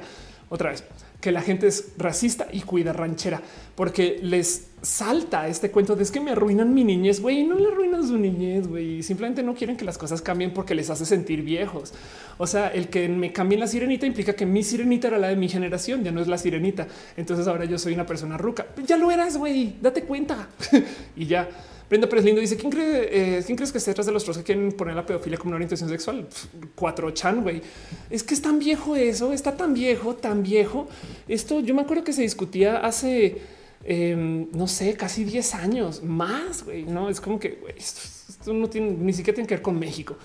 [0.50, 0.84] Otra vez
[1.20, 3.42] que la gente es racista y cuida ranchera
[3.76, 7.20] porque les salta este cuento de es que me arruinan mi niñez.
[7.20, 8.68] Güey, no le arruinan su niñez.
[8.68, 11.96] Güey, simplemente no quieren que las cosas cambien porque les hace sentir viejos.
[12.38, 15.36] O sea, el que me cambien la sirenita implica que mi sirenita era la de
[15.36, 16.88] mi generación, ya no es la sirenita.
[17.18, 18.68] Entonces ahora yo soy una persona ruca.
[18.86, 20.48] Ya lo eras, güey, date cuenta
[21.16, 21.50] y ya.
[21.90, 24.43] Brenda Pérez Lindo dice: ¿Quién, cree, eh, ¿Quién crees que se detrás de los trozos
[24.43, 26.27] que quieren poner la pedofilia como una orientación sexual?
[26.76, 27.61] cuatro chan, güey.
[28.09, 30.88] Es que es tan viejo eso, está tan viejo, tan viejo.
[31.27, 33.42] Esto yo me acuerdo que se discutía hace,
[33.84, 36.84] em, no sé, casi 10 años más, güey.
[36.84, 40.16] No es como que esto, no tiene ni siquiera tiene que ver con México.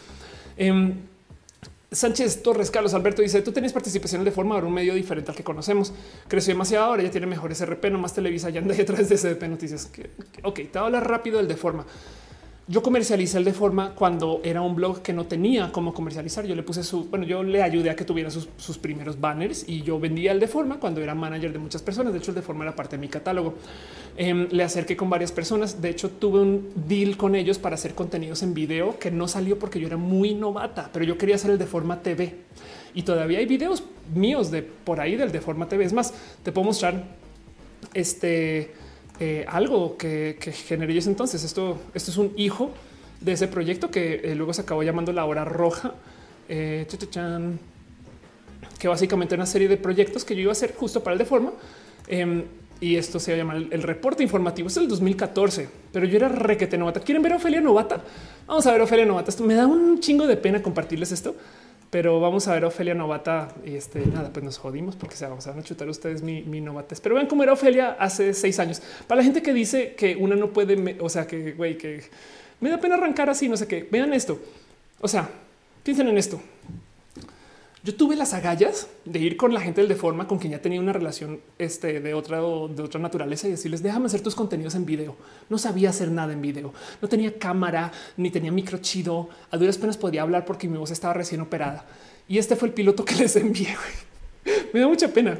[0.57, 0.95] Em,
[1.95, 5.31] Sánchez Torres, Carlos Alberto dice: Tú tenías participación en de forma ahora un medio diferente
[5.31, 5.93] al que conocemos.
[6.29, 6.87] Creció demasiado.
[6.87, 8.51] Ahora ya tiene mejores RP, no más Televisa.
[8.51, 9.91] Ya anda detrás de SDP Noticias.
[10.43, 11.87] Ok, te voy a hablar rápido del de forma.
[12.67, 16.47] Yo comercialicé el de forma cuando era un blog que no tenía cómo comercializar.
[16.47, 19.69] Yo le puse su, bueno, yo le ayudé a que tuviera sus, sus primeros banners
[19.69, 22.15] y yo vendía el de forma cuando era manager de muchas personas.
[22.15, 23.55] De hecho, el de forma era parte de mi catálogo.
[24.17, 25.83] Em, le acerqué con varias personas.
[25.83, 29.59] De hecho, tuve un deal con ellos para hacer contenidos en video que no salió
[29.59, 32.35] porque yo era muy novata, pero yo quería hacer el de forma TV
[32.95, 33.85] y todavía hay videos
[34.15, 35.85] míos de por ahí del de forma TV.
[35.85, 37.05] Es más, te puedo mostrar
[37.93, 38.73] este
[39.21, 41.45] eh, algo que, que generé ese entonces.
[41.45, 42.73] Esto, esto es un hijo
[43.21, 45.95] de ese proyecto que eh, luego se acabó llamando la hora roja,
[46.49, 46.87] eh,
[48.79, 51.19] que básicamente era una serie de proyectos que yo iba a hacer justo para el
[51.19, 51.53] de forma.
[52.07, 52.45] Em,
[52.81, 54.69] y esto se llama el, reporte informativo.
[54.69, 57.01] Es el 2014, pero yo era requete novata.
[57.01, 58.03] ¿Quieren ver a Ofelia Novata?
[58.47, 59.31] Vamos a ver a Ofelia Novata.
[59.31, 61.35] Esto me da un chingo de pena compartirles esto,
[61.95, 65.29] pero vamos a ver a Ofelia Novata y este nada, pues nos jodimos porque se,
[65.29, 66.61] van a chutar ustedes mi, mi.
[67.01, 68.83] Pero vean cómo era Ofelia hace seis años.
[69.07, 72.03] Para la gente que dice que una no puede, o sea, que güey, que
[72.59, 73.87] me da pena arrancar así, no sé qué.
[73.93, 74.41] Vean esto.
[75.01, 75.31] O sea,
[75.85, 76.41] piensen en esto.
[77.85, 80.63] Yo tuve las agallas de ir con la gente del de forma con quien ya
[80.63, 84.75] tenía una relación este, de otra de otra naturaleza y decirles déjame hacer tus contenidos
[84.75, 85.17] en video.
[85.51, 86.73] No sabía hacer nada en video,
[87.03, 89.29] no tenía cámara ni tenía micro chido.
[89.51, 91.85] A duras penas podía hablar porque mi voz estaba recién operada
[92.27, 93.77] y este fue el piloto que les envié.
[94.73, 95.39] Me da mucha pena.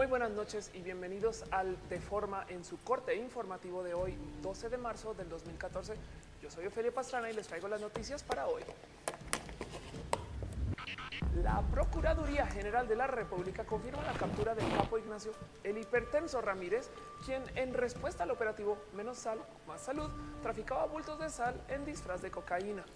[0.00, 4.78] Muy buenas noches y bienvenidos al Deforma en su corte informativo de hoy, 12 de
[4.78, 5.92] marzo del 2014.
[6.40, 8.62] Yo soy Ofelia Pastrana y les traigo las noticias para hoy.
[11.42, 15.32] La Procuraduría General de la República confirma la captura del capo Ignacio
[15.64, 16.88] el hipertenso Ramírez,
[17.26, 19.38] quien en respuesta al operativo Menos Sal,
[19.68, 20.10] Más Salud,
[20.42, 22.86] traficaba bultos de sal en disfraz de cocaína.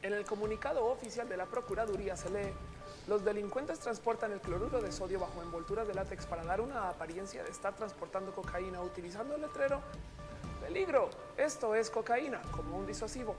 [0.00, 2.54] En el comunicado oficial de la Procuraduría se lee
[3.08, 7.42] los delincuentes transportan el cloruro de sodio bajo envoltura de látex para dar una apariencia
[7.42, 9.80] de estar transportando cocaína utilizando el letrero
[10.64, 11.08] peligro.
[11.36, 13.34] Esto es cocaína como un disuasivo.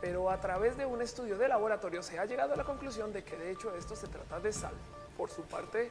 [0.00, 3.22] Pero a través de un estudio de laboratorio se ha llegado a la conclusión de
[3.22, 4.72] que de hecho esto se trata de sal.
[5.18, 5.90] Por su parte,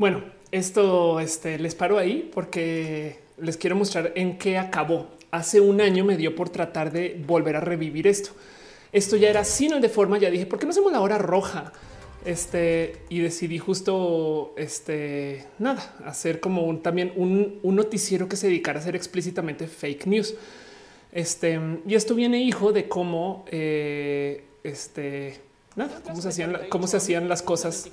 [0.00, 5.08] bueno, esto este, les paro ahí porque les quiero mostrar en qué acabó.
[5.30, 8.30] Hace un año me dio por tratar de volver a revivir esto.
[8.92, 10.16] Esto ya era sino de forma.
[10.16, 11.74] Ya dije, ¿por qué no hacemos la hora roja?
[12.24, 18.48] Este y decidí justo este nada, hacer como un también un, un, noticiero que se
[18.48, 20.34] dedicara a hacer explícitamente fake news.
[21.12, 25.40] Este y esto viene hijo de cómo eh, este
[25.76, 27.88] nada, cómo se hacían, cómo se hacían las cosas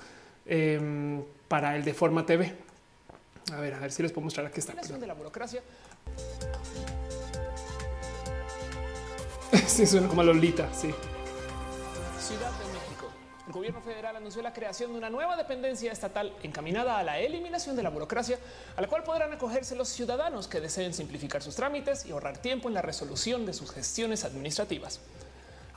[0.46, 2.54] eh, para el de forma TV.
[3.54, 4.74] A ver, a ver si les puedo mostrar aquí está.
[4.74, 5.62] De la burocracia.
[9.68, 10.68] Sí, suena como a Lolita.
[10.74, 10.94] Sí.
[12.20, 12.67] Ciudad de México.
[13.48, 17.78] El gobierno federal anunció la creación de una nueva dependencia estatal encaminada a la eliminación
[17.78, 18.38] de la burocracia,
[18.76, 22.68] a la cual podrán acogerse los ciudadanos que deseen simplificar sus trámites y ahorrar tiempo
[22.68, 25.00] en la resolución de sus gestiones administrativas.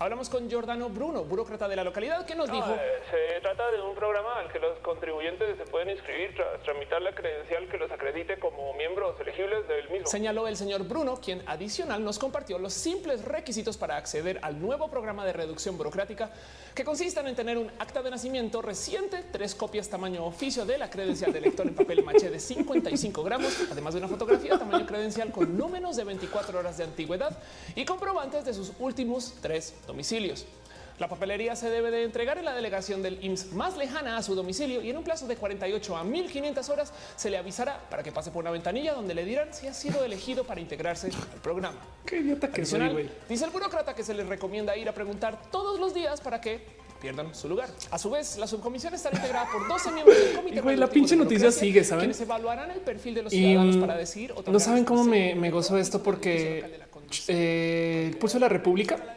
[0.03, 2.71] Hablamos con Giordano Bruno, burócrata de la localidad, que nos dijo...
[2.71, 7.03] Eh, se trata de un programa al que los contribuyentes se pueden inscribir tras tramitar
[7.03, 10.07] la credencial que los acredite como miembros elegibles del mismo.
[10.07, 14.89] Señaló el señor Bruno, quien adicional nos compartió los simples requisitos para acceder al nuevo
[14.89, 16.31] programa de reducción burocrática,
[16.75, 20.89] que consisten en tener un acta de nacimiento reciente, tres copias tamaño oficio de la
[20.89, 25.31] credencial de lector en papel maché de 55 gramos, además de una fotografía tamaño credencial
[25.31, 27.37] con no menos de 24 horas de antigüedad
[27.75, 30.47] y comprobantes de sus últimos tres domicilios.
[31.01, 34.35] La papelería se debe de entregar en la delegación del IMSS más lejana a su
[34.35, 38.13] domicilio y en un plazo de 48 a 1500 horas se le avisará para que
[38.13, 41.79] pase por una ventanilla donde le dirán si ha sido elegido para integrarse al programa.
[42.05, 43.09] Qué idiota que soy, güey.
[43.31, 46.61] Dice el burócrata que se les recomienda ir a preguntar todos los días para que
[47.01, 47.71] pierdan su lugar.
[47.91, 50.61] A su vez, la subcomisión estará integrada por 12 miembros del comité.
[50.61, 52.03] Güey, la pinche noticia sigue, ¿saben?
[52.03, 54.35] Quienes evaluarán el perfil de los ciudadanos mm, para decir.
[54.47, 56.79] No saben cómo me, me gozo esto porque
[57.29, 59.17] eh, el Pulso de la República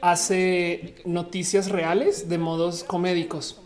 [0.00, 3.60] hace noticias reales de modos comédicos.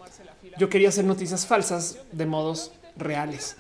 [0.59, 3.57] Yo quería hacer noticias falsas de modos reales.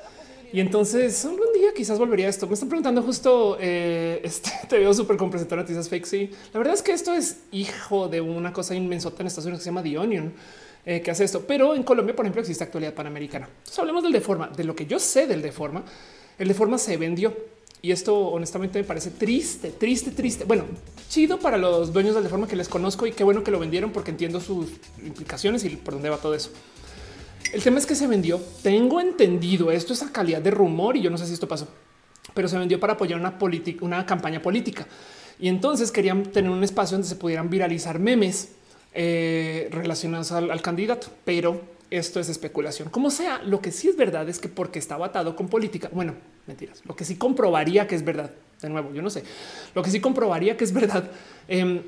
[0.52, 2.46] Y entonces algún día quizás volvería a esto.
[2.46, 6.04] Me están preguntando justo, eh, este, te veo súper con presentar noticias fake.
[6.04, 9.60] Sí, la verdad es que esto es hijo de una cosa inmensota en Estados Unidos
[9.60, 10.32] que se llama The Onion,
[10.84, 11.44] eh, que hace esto.
[11.46, 13.48] Pero en Colombia, por ejemplo, existe actualidad panamericana.
[13.78, 15.84] Hablemos del Deforma, de lo que yo sé del Deforma.
[16.38, 17.34] El Deforma se vendió
[17.82, 20.44] y esto honestamente me parece triste, triste, triste.
[20.44, 20.64] Bueno,
[21.08, 23.90] chido para los dueños del Deforma que les conozco y qué bueno que lo vendieron
[23.90, 24.68] porque entiendo sus
[25.04, 26.50] implicaciones y por dónde va todo eso.
[27.52, 28.40] El tema es que se vendió.
[28.62, 31.68] Tengo entendido esto es a calidad de rumor y yo no sé si esto pasó,
[32.34, 34.86] pero se vendió para apoyar una política, una campaña política.
[35.38, 38.52] Y entonces querían tener un espacio donde se pudieran viralizar memes
[38.92, 42.90] eh, relacionados al, al candidato, pero esto es especulación.
[42.90, 46.14] Como sea, lo que sí es verdad es que porque estaba atado con política, bueno,
[46.50, 48.30] mentiras, lo que sí comprobaría que es verdad,
[48.60, 49.24] de nuevo, yo no sé,
[49.74, 51.10] lo que sí comprobaría que es verdad
[51.48, 51.80] eh,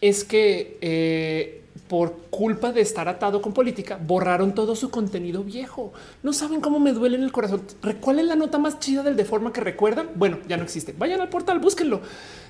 [0.00, 5.92] es que eh, por culpa de estar atado con política, borraron todo su contenido viejo.
[6.22, 7.62] No saben cómo me duele en el corazón.
[8.00, 10.08] ¿Cuál es la nota más chida del de forma que recuerdan?
[10.16, 10.94] Bueno, ya no existe.
[10.98, 12.00] Vayan al portal, búsquenlo.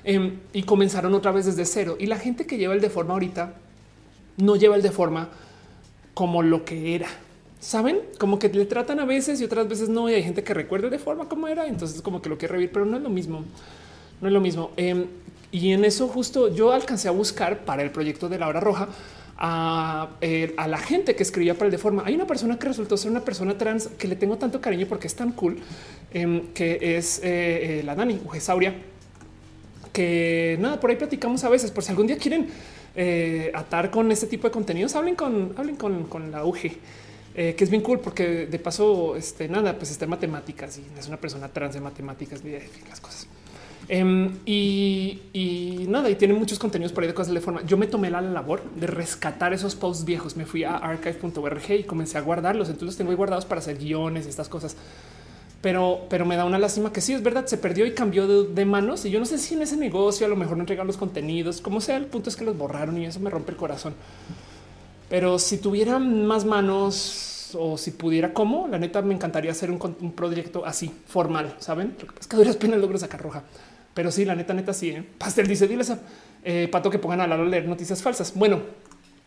[0.03, 1.97] Eh, y comenzaron otra vez desde cero.
[1.99, 3.53] Y la gente que lleva el de forma ahorita
[4.37, 5.29] no lleva el de forma
[6.13, 7.09] como lo que era.
[7.59, 10.09] Saben como que le tratan a veces y otras veces no.
[10.09, 11.67] Y hay gente que recuerda de forma como era.
[11.67, 13.43] Entonces, como que lo quiere revivir, pero no es lo mismo.
[14.21, 14.71] No es lo mismo.
[14.77, 15.05] Eh,
[15.51, 18.89] y en eso, justo yo alcancé a buscar para el proyecto de la hora roja
[19.37, 22.03] a, eh, a, la gente que escribía para el de forma.
[22.05, 25.07] Hay una persona que resultó ser una persona trans que le tengo tanto cariño porque
[25.07, 25.57] es tan cool,
[26.13, 28.75] eh, que es eh, la Dani Ujesauria,
[29.97, 32.47] que nada, por ahí platicamos a veces, por si algún día quieren
[32.95, 36.71] eh, atar con este tipo de contenidos, hablen con, hablen con, con la UG.
[37.39, 40.99] Eh, que es bien cool porque de paso, este nada, pues está en matemáticas y
[40.99, 42.41] es una persona trans de matemáticas,
[42.89, 43.27] las cosas.
[43.89, 47.61] Um, y, y, nada, y tiene muchos contenidos por ahí de cosas de forma.
[47.63, 50.35] Yo me tomé la labor de rescatar esos posts viejos.
[50.35, 52.69] Me fui a archive.org y comencé a guardarlos.
[52.69, 54.75] Entonces tengo ahí guardados para hacer guiones y estas cosas.
[55.61, 58.65] Pero, pero me da una lástima que sí es verdad, se perdió y cambió de,
[58.65, 59.05] manos.
[59.05, 61.61] Y yo no sé si en ese negocio a lo mejor no entregaron los contenidos,
[61.61, 61.97] como sea.
[61.97, 63.93] El punto es que los borraron y eso me rompe el corazón.
[65.09, 69.79] Pero si tuviera más manos o si pudiera, como la neta, me encantaría hacer un,
[70.01, 71.55] un proyecto así formal.
[71.59, 73.43] Saben, es que duras penas logro sacar roja.
[73.93, 74.89] Pero sí, la neta, neta, sí.
[74.89, 75.03] ¿eh?
[75.17, 75.99] Pastel dice, diles a
[76.43, 78.33] eh, Pato que pongan a Lalo a leer noticias falsas.
[78.35, 78.61] Bueno,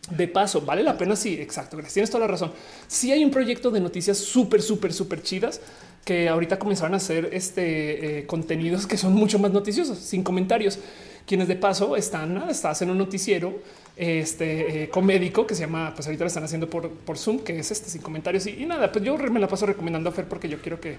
[0.09, 1.15] de paso, vale la pena.
[1.15, 1.75] Sí, exacto.
[1.77, 1.93] Gracias.
[1.93, 2.53] Tienes toda la razón.
[2.87, 5.59] Sí hay un proyecto de noticias súper, súper, súper chidas
[6.05, 10.79] que ahorita comenzaron a hacer este eh, contenidos que son mucho más noticiosos, sin comentarios.
[11.25, 13.59] Quienes de paso están, están haciendo un noticiero
[13.95, 17.59] este eh, comédico que se llama, pues ahorita lo están haciendo por, por Zoom, que
[17.59, 18.91] es este sin comentarios y, y, nada.
[18.91, 20.97] Pues yo me la paso recomendando a Fer porque yo quiero que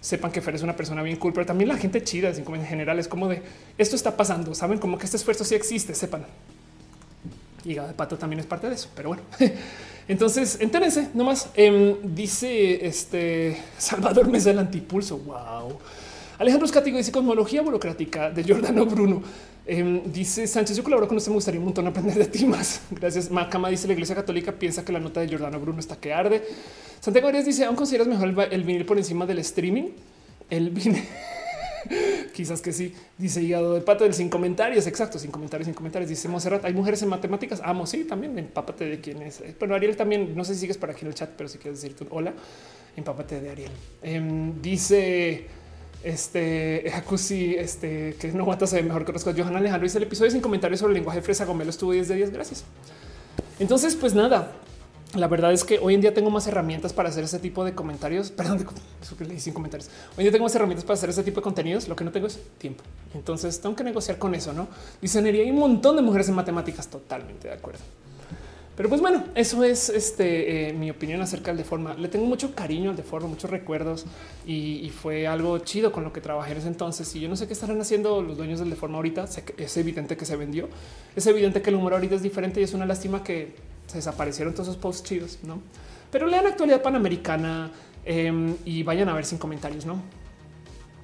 [0.00, 2.98] sepan que Fer es una persona bien cool, pero también la gente chida en general
[2.98, 3.42] es como de
[3.76, 4.54] esto está pasando.
[4.54, 6.26] Saben como que este esfuerzo sí existe, sepan.
[7.64, 9.22] Hígado de pato también es parte de eso, pero bueno.
[10.08, 11.48] Entonces, entérense nomás.
[11.54, 15.18] Eh, dice este Salvador Mesa del antipulso.
[15.18, 15.78] Wow.
[16.38, 19.22] Alejandro Escático dice cosmología burocrática de Giordano Bruno.
[19.66, 22.82] Eh, dice Sánchez, yo colaboro con usted, me gustaría un montón aprender de ti más.
[22.90, 23.30] Gracias.
[23.30, 26.42] Macama dice la iglesia católica piensa que la nota de Giordano Bruno está que arde.
[27.00, 29.90] Santiago Arias dice, ¿aún consideras mejor el, el vinil por encima del streaming?
[30.50, 31.02] El vinil.
[32.34, 32.94] Quizás que sí.
[33.18, 34.86] Dice hígado de pato del sin comentarios.
[34.86, 36.08] Exacto, sin comentarios, sin comentarios.
[36.08, 37.60] Dice Monserrat, hay mujeres en matemáticas.
[37.64, 38.38] Amo, sí, también.
[38.38, 39.42] Empápate de quién es.
[39.58, 40.34] Bueno, Ariel también.
[40.36, 42.32] No sé si sigues para aquí en el chat, pero si quieres decir tú hola,
[42.96, 43.72] empápate de Ariel.
[44.02, 45.46] Eh, dice
[46.02, 49.24] este Jacuzzi, este que no aguanta se ve mejor que los.
[49.24, 52.14] Johanna Alejandro dice el episodio sin comentarios sobre el lenguaje fresa Gomelo estuvo 10 de
[52.16, 52.30] 10.
[52.30, 52.64] Gracias.
[53.58, 54.52] Entonces, pues nada,
[55.14, 57.74] la verdad es que hoy en día tengo más herramientas para hacer ese tipo de
[57.74, 58.30] comentarios.
[58.30, 58.66] Perdón,
[59.02, 59.88] eso que leí sin comentarios.
[60.12, 61.88] Hoy en día tengo más herramientas para hacer ese tipo de contenidos.
[61.88, 62.82] Lo que no tengo es tiempo.
[63.14, 64.52] Entonces tengo que negociar con eso.
[64.52, 64.68] No
[65.00, 66.88] diseñaría hay un montón de mujeres en matemáticas.
[66.88, 67.80] Totalmente de acuerdo.
[68.76, 71.94] Pero pues bueno, eso es este, eh, mi opinión acerca del Deforma.
[71.94, 74.04] Le tengo mucho cariño al Deforma, muchos recuerdos
[74.44, 77.14] y, y, fue algo chido con lo que trabajé en ese entonces.
[77.14, 79.28] Y yo no sé qué estarán haciendo los dueños del Deforma ahorita.
[79.28, 80.68] Sé que es evidente que se vendió.
[81.14, 83.54] Es evidente que el humor ahorita es diferente y es una lástima que
[83.86, 85.60] se desaparecieron todos esos posts chidos, no?
[86.10, 87.70] Pero lean actualidad panamericana
[88.04, 90.00] eh, y vayan a ver sin comentarios, no?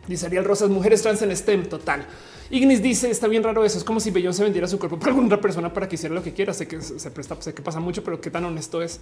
[0.06, 2.06] Dice Ariel Rosas, mujeres trans en STEM total.
[2.50, 3.78] Ignis dice está bien raro eso.
[3.78, 6.22] Es como si Bellón se vendiera su cuerpo para alguna persona para que hiciera lo
[6.22, 6.52] que quiera.
[6.52, 9.00] Sé que se presta, sé que pasa mucho, pero qué tan honesto es.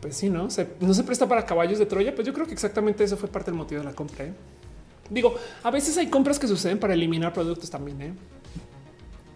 [0.00, 2.14] Pues sí, no se, no se presta para caballos de Troya.
[2.14, 4.26] Pues yo creo que exactamente eso fue parte del motivo de la compra.
[4.26, 4.32] ¿eh?
[5.10, 8.00] Digo, a veces hay compras que suceden para eliminar productos también.
[8.00, 8.12] ¿eh?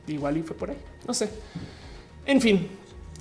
[0.07, 0.79] Igual y fue por ahí.
[1.07, 1.29] No sé.
[2.25, 2.69] En fin,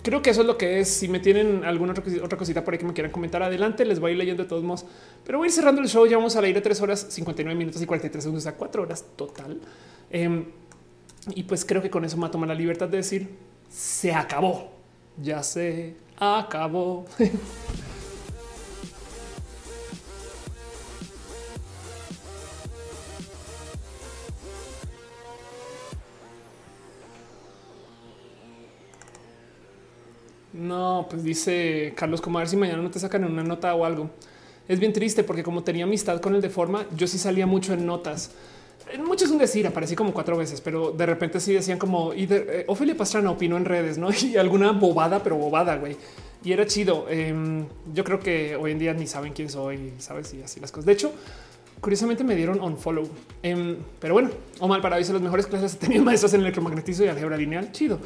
[0.01, 0.89] creo que eso es lo que es.
[0.89, 4.09] Si me tienen alguna otra cosita por ahí que me quieran comentar adelante, les voy
[4.09, 4.85] a ir leyendo de todos modos.
[5.25, 6.05] Pero voy a ir cerrando el show.
[6.05, 9.05] Ya vamos a ir de tres horas, 59 minutos y 43 segundos a cuatro horas
[9.15, 9.59] total.
[10.09, 10.45] Em,
[11.35, 13.29] y pues creo que con eso me va a tomar la libertad de decir
[13.69, 14.71] se acabó.
[15.21, 17.05] Ya se acabó.
[30.53, 33.73] No, pues dice Carlos, como a ver si mañana no te sacan en una nota
[33.73, 34.09] o algo.
[34.67, 37.73] Es bien triste porque como tenía amistad con el de forma, yo sí salía mucho
[37.73, 38.31] en notas.
[39.05, 42.27] Mucho es un decir, aparecí como cuatro veces, pero de repente sí decían como y
[42.29, 42.65] eh,
[42.97, 44.09] Pastrana opinó en redes, no?
[44.21, 45.95] Y alguna bobada, pero bobada, güey.
[46.43, 47.07] Y era chido.
[47.09, 50.33] Em, yo creo que hoy en día ni saben quién soy, sabes?
[50.33, 50.85] Y así las cosas.
[50.85, 51.13] De hecho,
[51.79, 53.07] curiosamente me dieron on follow,
[53.43, 55.77] em, pero bueno, o mal para avisar las mejores clases.
[55.77, 57.71] Tenía maestros en electromagnetismo y álgebra lineal.
[57.71, 57.99] Chido.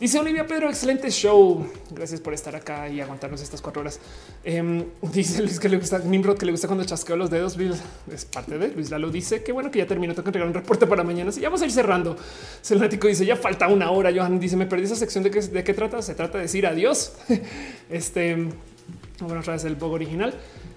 [0.00, 1.64] Dice Olivia Pedro, excelente show.
[1.92, 4.00] Gracias por estar acá y aguantarnos estas cuatro horas.
[4.42, 7.56] Em, dice Luis que le gusta Nimrod, que le gusta cuando chasqueo los dedos.
[8.12, 9.10] Es parte de Luis Lalo.
[9.10, 10.12] Dice que bueno que ya terminó.
[10.12, 11.30] Tengo que entregar un reporte para mañana.
[11.30, 12.16] Sí, ya vamos a ir cerrando.
[12.60, 14.10] Selenático dice ya falta una hora.
[14.12, 16.02] Johan dice me perdí esa sección de qué, de qué trata.
[16.02, 17.12] Se trata de decir adiós.
[17.88, 18.34] este,
[19.20, 20.34] bueno, otra vez el blog original.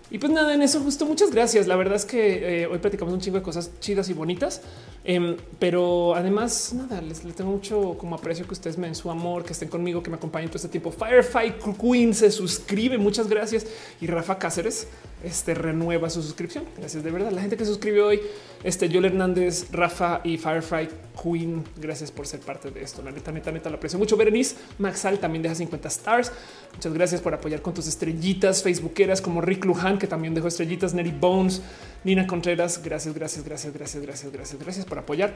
[0.09, 1.67] Y pues nada, en eso justo muchas gracias.
[1.67, 4.61] La verdad es que eh, hoy platicamos un chingo de cosas chidas y bonitas,
[5.07, 9.43] em, pero además nada, les, tengo mucho como aprecio que ustedes me den su amor,
[9.43, 10.91] que estén conmigo, que me acompañen todo este tiempo.
[10.91, 13.65] Firefight Queen se suscribe, muchas gracias.
[13.99, 14.87] Y Rafa Cáceres
[15.23, 16.65] este, renueva su suscripción.
[16.77, 17.31] Gracias de verdad.
[17.31, 18.21] La gente que suscribe hoy,
[18.63, 23.01] este Joel Hernández, Rafa y Firefight Queen, gracias por ser parte de esto.
[23.01, 24.15] La neta, neta, neta, lo aprecio mucho.
[24.17, 26.31] Berenice Maxal también deja 50 stars.
[26.73, 30.93] Muchas gracias por apoyar con tus estrellitas facebookeras como Rick Lujan, que también dejó estrellitas,
[30.93, 31.61] Neri Bones,
[32.03, 32.81] Nina Contreras.
[32.83, 35.33] Gracias, gracias, gracias, gracias, gracias, gracias, gracias apoyar.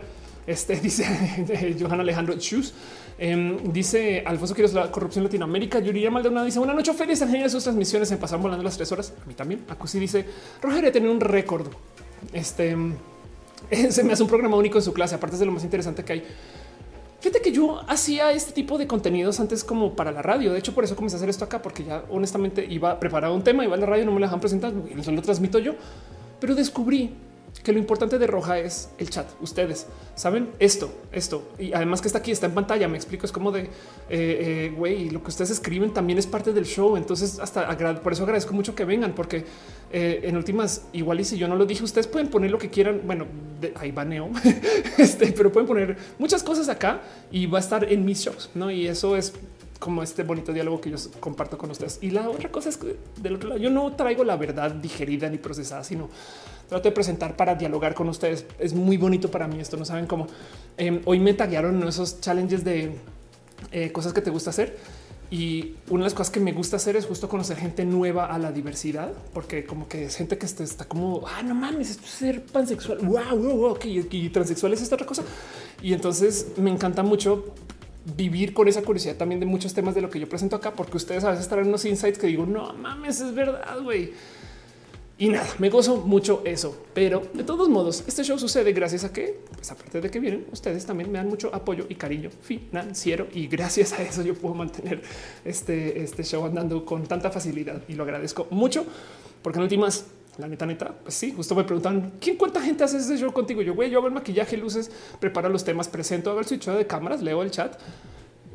[0.47, 2.73] Este dice Johan Alejandro Chus.
[3.17, 5.79] Em, dice Alfonso Quiroz, la corrupción en Latinoamérica.
[5.79, 8.09] Yuriya Maldonado dice una noche feliz, genial sus transmisiones.
[8.09, 9.13] Se pasan volando las tres horas.
[9.23, 9.63] A mí también.
[9.69, 10.25] Acusi dice
[10.61, 11.67] Roger tener un récord.
[12.33, 12.75] Este
[13.89, 15.15] se me hace un programa único en su clase.
[15.15, 16.23] Aparte de lo más interesante que hay.
[17.19, 20.53] Fíjate que yo hacía este tipo de contenidos antes como para la radio.
[20.53, 23.29] De hecho, por eso comencé a hacer esto acá, porque ya honestamente iba a preparar
[23.29, 25.75] un tema, iba a la radio, no me lo dejan presentar, y lo transmito yo.
[26.39, 27.13] Pero descubrí
[27.63, 29.27] que lo importante de Roja es el chat.
[29.39, 32.87] Ustedes saben esto, esto y además que está aquí, está en pantalla.
[32.87, 33.25] Me explico.
[33.25, 33.67] Es como de eh,
[34.09, 36.97] eh, güey, lo que ustedes escriben también es parte del show.
[36.97, 37.69] Entonces, hasta
[38.01, 39.45] por eso agradezco mucho que vengan, porque
[39.91, 42.69] eh, en últimas, igual y si yo no lo dije, ustedes pueden poner lo que
[42.69, 43.01] quieran.
[43.05, 43.27] Bueno,
[43.75, 44.29] ahí baneo,
[44.97, 48.71] este, pero pueden poner muchas cosas acá y va a estar en mis shows, no?
[48.71, 49.33] Y eso es
[49.81, 51.99] como este bonito diálogo que yo comparto con ustedes.
[52.01, 55.27] Y la otra cosa es que del otro lado, yo no traigo la verdad digerida
[55.27, 56.09] ni procesada, sino
[56.71, 58.45] trato de presentar para dialogar con ustedes.
[58.57, 59.75] Es muy bonito para mí esto.
[59.75, 60.27] No saben cómo
[60.77, 62.93] em, hoy me taguearon esos challenges de
[63.73, 64.77] eh, cosas que te gusta hacer.
[65.29, 68.39] Y una de las cosas que me gusta hacer es justo conocer gente nueva a
[68.39, 72.41] la diversidad, porque como que es gente que está, como, ah, no mames, es ser
[72.45, 75.23] pansexual, wow, wow, wow, y transexual es esta otra cosa.
[75.81, 77.53] Y entonces me encanta mucho
[78.17, 80.95] vivir con esa curiosidad también de muchos temas de lo que yo presento acá, porque
[80.95, 84.13] ustedes a veces traen unos insights que digo, no mames, es verdad, güey.
[85.21, 86.75] Y nada, me gozo mucho eso.
[86.95, 90.47] Pero de todos modos, este show sucede gracias a que, pues aparte de que vienen,
[90.51, 93.27] ustedes también me dan mucho apoyo y cariño financiero.
[93.31, 95.03] Y gracias a eso yo puedo mantener
[95.45, 98.83] este, este show andando con tanta facilidad y lo agradezco mucho.
[99.43, 100.07] Porque en últimas,
[100.39, 103.61] la neta, neta, pues sí, justo me preguntan quién cuánta gente hace ese show contigo.
[103.61, 106.87] Yo, güey, yo hago el maquillaje, luces, preparo los temas, presento, hago el switch de
[106.87, 107.79] cámaras, leo el chat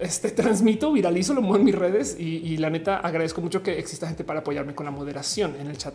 [0.01, 4.07] este transmito, viralizo, lo muevo en mis redes y, la neta agradezco mucho que exista
[4.07, 5.95] gente para apoyarme con la moderación en el chat.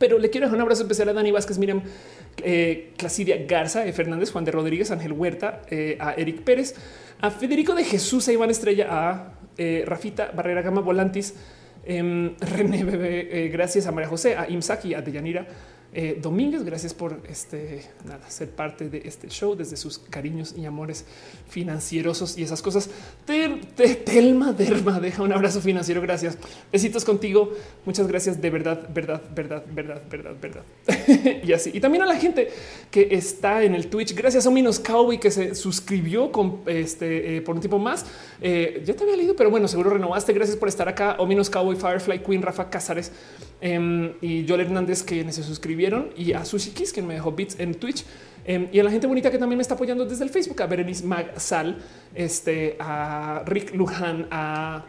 [0.00, 1.82] Pero le quiero dejar un abrazo especial a Dani Vázquez, Miriam
[2.42, 6.74] eh, Clasidia Garza, eh, Fernández, Juan de Rodríguez, Ángel Huerta, eh, a Eric Pérez,
[7.20, 9.34] a Federico de Jesús, a Iván Estrella, a
[9.84, 11.34] Rafita Barrera Gama Volantis,
[11.84, 15.46] em, René Bebé, gracias a María José, a Imsaki, a Deyanira.
[15.92, 20.64] Eh, Domínguez, gracias por este nada, ser parte de este show desde sus cariños y
[20.64, 21.04] amores
[21.48, 22.88] financieros y esas cosas.
[23.26, 26.00] Telma Derma deja un abrazo financiero.
[26.00, 26.38] Gracias.
[26.70, 27.52] Besitos contigo.
[27.84, 30.62] Muchas gracias de verdad, verdad, verdad, verdad, verdad, verdad.
[31.42, 31.70] y así.
[31.74, 32.48] Y también a la gente
[32.90, 34.14] que está en el Twitch.
[34.14, 38.06] Gracias a Minos Cowboy que se suscribió con este eh, por un tiempo más.
[38.40, 40.32] Eh, ya te había leído, pero bueno, seguro renovaste.
[40.32, 41.16] Gracias por estar acá.
[41.18, 43.10] Ominos Cowboy, Firefly Queen, Rafa Casares
[43.60, 47.58] em, y Joel Hernández que se suscribió y a Sushi Kiss, que me dejó bits
[47.58, 48.04] en Twitch.
[48.44, 50.66] Em, y a la gente bonita que también me está apoyando desde el Facebook, a
[50.66, 51.78] Berenice Magsal,
[52.14, 54.84] este, a Rick Luján, a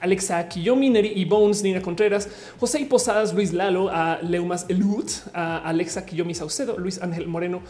[0.00, 2.28] Alexa Kiyomi, Neri y Bones, Nina Contreras,
[2.58, 7.60] José y Posadas, Luis Lalo, a Leumas Elut, a Alexa Kiyomi Saucedo, Luis Ángel Moreno,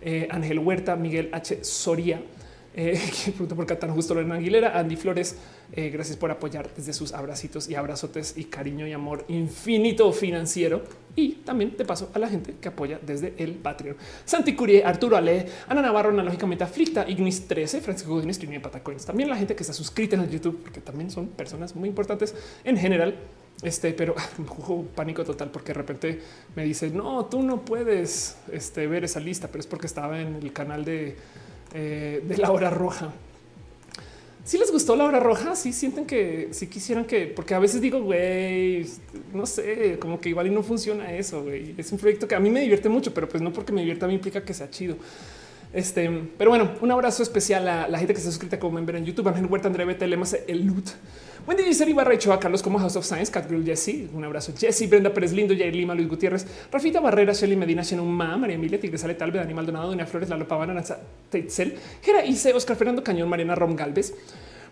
[0.00, 1.64] eh, Ángel Huerta, Miguel H.
[1.64, 2.20] Soria,
[2.72, 5.36] Eh, pregunta por Catán Justo Lorena Aguilera, Andy Flores.
[5.72, 10.82] Eh, gracias por apoyar desde sus abracitos y abrazotes y cariño y amor infinito financiero.
[11.16, 13.96] Y también de paso a la gente que apoya desde el Patreon.
[14.24, 19.04] Santi Curie, Arturo Ale, Ana Navarro, analógicamente aflicta, Ignis 13, Francisco Godínez, y Patacoins.
[19.04, 22.34] También la gente que está suscrita en el YouTube, porque también son personas muy importantes
[22.64, 23.16] en general.
[23.62, 24.14] Este, pero
[24.68, 26.20] uh, pánico total porque de repente
[26.56, 30.36] me dice no, tú no puedes este, ver esa lista, pero es porque estaba en
[30.36, 31.16] el canal de,
[31.74, 33.12] eh, de la hora roja.
[34.44, 37.80] Si les gustó la hora roja, si sienten que si quisieran que, porque a veces
[37.80, 38.86] digo, güey,
[39.32, 41.44] no sé, como que igual y no funciona eso.
[41.50, 44.06] Es un proyecto que a mí me divierte mucho, pero pues no porque me divierta,
[44.06, 44.96] me implica que sea chido.
[45.72, 49.04] Este, pero bueno, un abrazo especial a la gente que se suscrita como member en
[49.04, 50.88] YouTube, Ángel Huerta, André Bete, el Loot,
[51.46, 54.86] Wendy Giselle Ibarra y a Carlos como House of Science, Catgirl Jesse, un abrazo, Jesse,
[54.86, 58.98] Brenda Pérez Lindo, Jair Lima, Luis Gutiérrez, Rafita Barrera, Shelly Medina, Ma, María Emilia, Tigre
[58.98, 60.82] Sale Talve, Dani Maldonado, Doña Flores, Lalo Pavana,
[61.30, 64.14] Teitzel, Gera Ice, Oscar Fernando Cañón, Mariana Rom Galvez,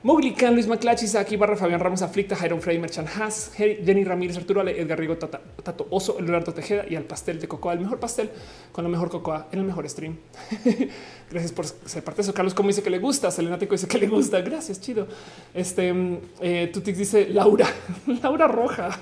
[0.01, 4.61] Mowgli Luis Maclachi, Isaac Barra, Fabián Ramos, Aflicta, Jairo Frey, Merchan Haas, Jenny Ramírez, Arturo
[4.61, 8.31] Ale, Edgar Rigo, Tato Oso, Leonardo Tejeda y al pastel de cocoa, el mejor pastel
[8.71, 10.17] con la mejor cocoa en el mejor stream.
[11.31, 12.33] Gracias por ser parte de eso.
[12.33, 14.41] Carlos, como dice que le gusta, Selenático dice que le gusta.
[14.41, 15.09] Gracias, chido.
[15.53, 15.93] Este
[16.41, 17.67] eh, Tutix dice Laura,
[18.23, 18.97] Laura Roja.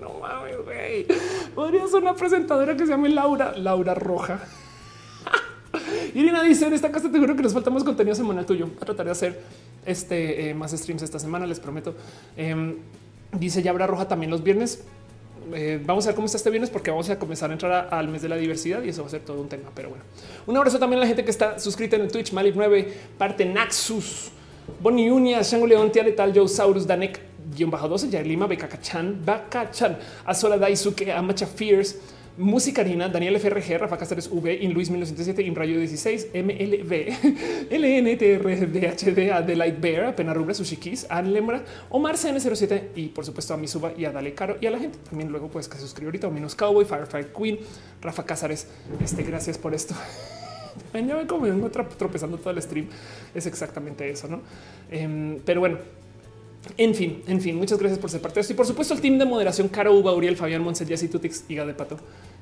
[0.00, 1.06] No mames, güey.
[1.54, 4.40] Podría ser una presentadora que se llame Laura, Laura Roja.
[6.14, 8.66] Irina dice en esta casa te juro que nos falta más contenido semanal tuyo.
[8.66, 9.40] Voy a tratar de hacer
[9.86, 11.94] este eh, más streams esta semana, les prometo.
[12.36, 12.76] Em,
[13.32, 14.82] dice ya habrá roja también los viernes.
[15.54, 18.08] Eh, vamos a ver cómo está este viernes porque vamos a comenzar a entrar al
[18.08, 19.70] mes de la diversidad y eso va a ser todo un tema.
[19.74, 20.04] Pero bueno,
[20.46, 23.44] un abrazo también a la gente que está suscrita en el Twitch, Malik 9, parte
[23.44, 24.30] Naxus,
[24.80, 27.20] Bonnie Unia, Shango León, Tia Letal, Joe Saurus, Danek,
[27.56, 31.96] guion bajo 12, Jair Lima, Becacachan, Bacachan, Azola Daisuke, Amacha Fears,
[32.38, 39.30] Música Harina, Daniel FRG, Rafa Cáceres V, In Luis 1907, Inrayo 16, MLV, LNTR, DHD,
[39.32, 43.92] Adelaide Bear, Pena Rubra, Sushikis, Anne Lembra, Omar CN07 y por supuesto a mi suba
[43.96, 46.28] y a Dale Caro y a la gente también luego pues que se suscribe ahorita,
[46.28, 47.58] o menos Cowboy, Firefight Queen,
[48.00, 48.66] Rafa Cáceres.
[49.04, 49.94] Este, gracias por esto.
[50.94, 52.88] Ya me vengo tropezando todo el stream.
[53.34, 54.40] Es exactamente eso, no?
[54.90, 55.78] Em, pero bueno,
[56.76, 58.52] en fin, en fin, muchas gracias por ser parte de esto.
[58.52, 61.66] Y por supuesto, el team de moderación, Caro Uba, Uriel, Fabián Monse, Jessy Tutix, Higa
[61.66, 61.96] de Pato.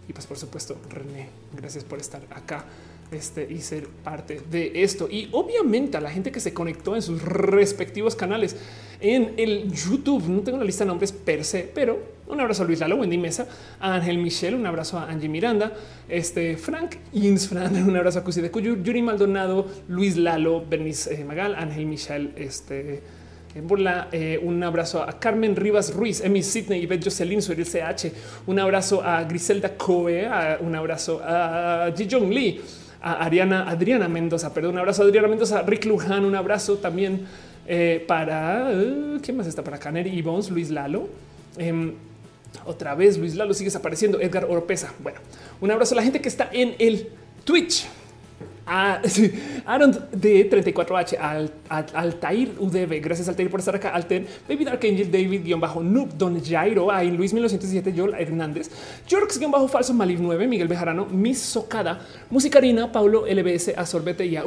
[0.09, 2.65] Y pues por supuesto, René, gracias por estar acá
[3.13, 5.09] este, y ser parte de esto.
[5.11, 8.57] Y obviamente a la gente que se conectó en sus respectivos canales
[9.01, 10.29] en el YouTube.
[10.29, 13.19] No tengo la lista de nombres per se, pero un abrazo a Luis Lalo, Wendy
[13.19, 13.49] Mesa,
[13.81, 15.73] a Ángel Michel, un abrazo a Angie Miranda,
[16.09, 21.25] este Frank Insfran, un abrazo a Cusi de Cuyo, Yuri Maldonado, Luis Lalo, Bernice eh,
[21.25, 23.03] Magal, Ángel Michel, este
[23.55, 28.13] en burla, eh, un abrazo a Carmen Rivas Ruiz, Emi Sidney, Beth Jocelyn, el CH.
[28.47, 30.29] Un abrazo a Griselda Coe,
[30.61, 32.61] un abrazo a Jijong Lee,
[33.03, 37.27] a Ariana, Adriana Mendoza, perdón, un abrazo a Adriana Mendoza, Rick Luján, un abrazo también
[37.67, 41.09] eh, para uh, quién más está para Canary y Bones, Luis Lalo.
[41.57, 41.95] Em,
[42.67, 44.21] otra vez Luis Lalo sigue desapareciendo.
[44.21, 44.93] Edgar Oropesa.
[45.01, 45.21] Bueno,
[45.61, 47.09] un abrazo a la gente que está en el
[47.45, 47.87] Twitch.
[48.67, 49.01] Ah,
[49.67, 53.01] Aaron de 34H, al, Altair UDB.
[53.03, 53.91] Gracias Altair por estar acá.
[53.91, 58.71] Alten, David Archangel, David guion bajo Noob, Don Jairo, Luis 1907, Joel Hernández,
[59.11, 64.37] Jorx guion bajo falso Malif 9, Miguel Bejarano, Miss Socada, Musicarina, Paulo LBS, Asorbete y
[64.37, 64.45] a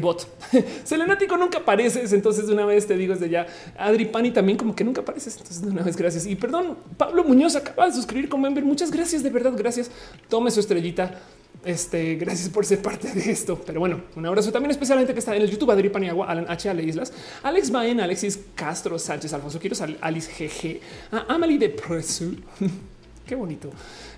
[0.00, 0.26] Bot.
[0.84, 2.12] Selenático nunca apareces.
[2.12, 3.46] Entonces, de una vez te digo desde ya,
[3.78, 5.36] Adri Pani también como que nunca apareces.
[5.36, 6.26] Entonces, de una vez, gracias.
[6.26, 8.64] Y perdón, Pablo Muñoz acaba de suscribir con member.
[8.64, 9.90] Muchas gracias, de verdad, gracias.
[10.28, 11.18] Tome su estrellita
[11.66, 13.60] este, gracias por ser parte de esto.
[13.66, 16.70] Pero bueno, un abrazo también especialmente que está en el YouTube, Adri Paniagua, Alan H.
[16.70, 17.12] Ale Islas,
[17.42, 20.80] Alex Baen, Alexis Castro, Sánchez, Alfonso Quiros, Alice GG,
[21.14, 22.36] a Amelie de Presu.
[23.26, 23.70] Qué bonito.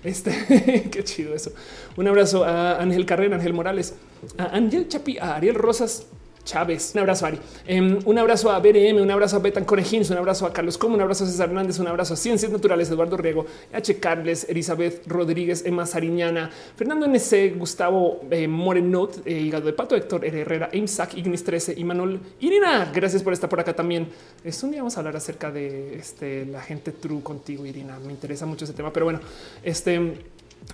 [0.03, 1.51] Este, qué chido eso.
[1.97, 3.95] Un abrazo a Ángel Carrera, Ángel Morales,
[4.37, 6.05] a Ángel Chapi, a Ariel Rosas,
[6.49, 6.91] Chávez.
[6.95, 7.39] Un abrazo, Ari.
[7.67, 10.95] Em, un abrazo a BRM, un abrazo a Betan Conejins, un abrazo a Carlos Como,
[10.95, 13.99] un abrazo a César Hernández, un abrazo a Ciencias Naturales, Eduardo Riego, H.
[13.99, 20.69] Carles, Elizabeth Rodríguez, Emma Sariñana, Fernando NC, Gustavo eh, eh, Hígado de Pato, Héctor Herrera,
[20.73, 22.91] Imsac, Ignis 13, Imanol, Irina.
[22.91, 24.07] Gracias por estar por acá también.
[24.43, 27.99] Es un día vamos a hablar acerca de este, la gente true contigo, Irina.
[27.99, 29.19] Me interesa mucho ese tema, pero bueno,
[29.63, 30.15] este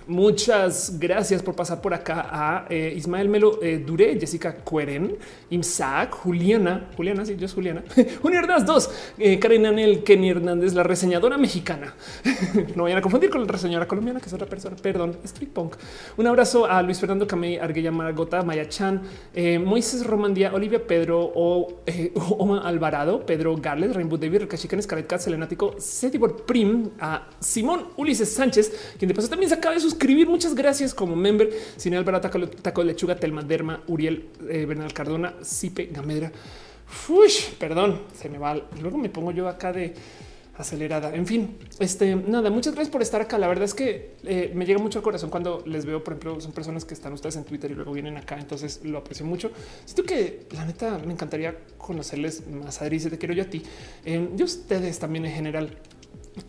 [0.06, 5.16] Muchas gracias por pasar por acá a eh, Ismael Melo eh, Duré, Jessica Cueren,
[5.50, 7.82] Imsac, Juliana, Juliana, sí, yo es Juliana,
[8.22, 11.92] Unirdas 2, eh, Karen Anel, Kenny Hernández, la reseñadora mexicana.
[12.76, 15.74] no vayan a confundir con la reseñadora colombiana, que es otra persona, perdón, Street Punk.
[16.16, 19.02] Un abrazo a Luis Fernando Camey, Arguella Maragota, Maya Chan,
[19.34, 21.82] eh, Moisés Romandía, Olivia Pedro, o,
[22.38, 28.32] Oma Alvarado, Pedro Garlet, Rainbow David, Recachican, Scarlet Cat, Selenático, Setibor Prim, a Simón Ulises
[28.32, 30.28] Sánchez, quien de paso también se acaba suscribir.
[30.28, 31.50] Muchas gracias como member.
[31.76, 36.32] Sin Álvaro Taco, Taco de Lechuga, Telma Derma, Uriel eh, Bernal Cardona, Sipe Gamedra.
[37.58, 38.54] Perdón, se me va.
[38.80, 39.94] Luego me pongo yo acá de
[40.58, 41.14] acelerada.
[41.14, 43.38] En fin, este nada, muchas gracias por estar acá.
[43.38, 46.40] La verdad es que eh, me llega mucho al corazón cuando les veo, por ejemplo,
[46.40, 48.38] son personas que están ustedes en Twitter y luego vienen acá.
[48.38, 49.50] Entonces lo aprecio mucho.
[49.84, 52.80] Siento que la neta me encantaría conocerles más.
[52.80, 53.62] Adri, te quiero yo a ti
[54.04, 55.76] eh, y ustedes también en general.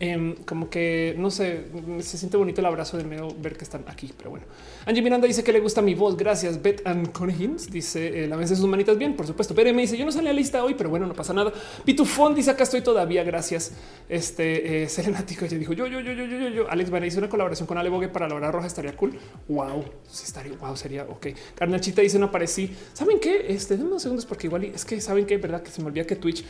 [0.00, 1.64] Em, como que no sé,
[2.00, 4.44] se siente bonito el abrazo de medio ver que están aquí, pero bueno.
[4.84, 6.16] Angie Miranda dice que le gusta mi voz.
[6.16, 6.60] Gracias.
[6.62, 9.54] Beth and Conhins dice la vez de sus manitas bien, por supuesto.
[9.54, 11.52] Pero me dice yo no salí a lista hoy, pero bueno, no pasa nada.
[11.84, 13.24] Pitufón dice acá estoy todavía.
[13.24, 13.72] Gracias.
[14.08, 16.70] Este eh, Selenático ya dijo yo, yo, yo, yo, yo, yo.
[16.70, 18.66] Alex Van hizo una colaboración con Ale Bogue para la hora roja.
[18.66, 19.18] Estaría cool.
[19.48, 20.52] Wow, sí estaría.
[20.58, 21.28] Wow, sería ok.
[21.54, 22.70] Carnachita dice no aparecí.
[22.92, 23.46] Saben qué?
[23.48, 26.04] Este, denme unos segundos porque igual es que saben que verdad que se me olvida
[26.04, 26.44] que Twitch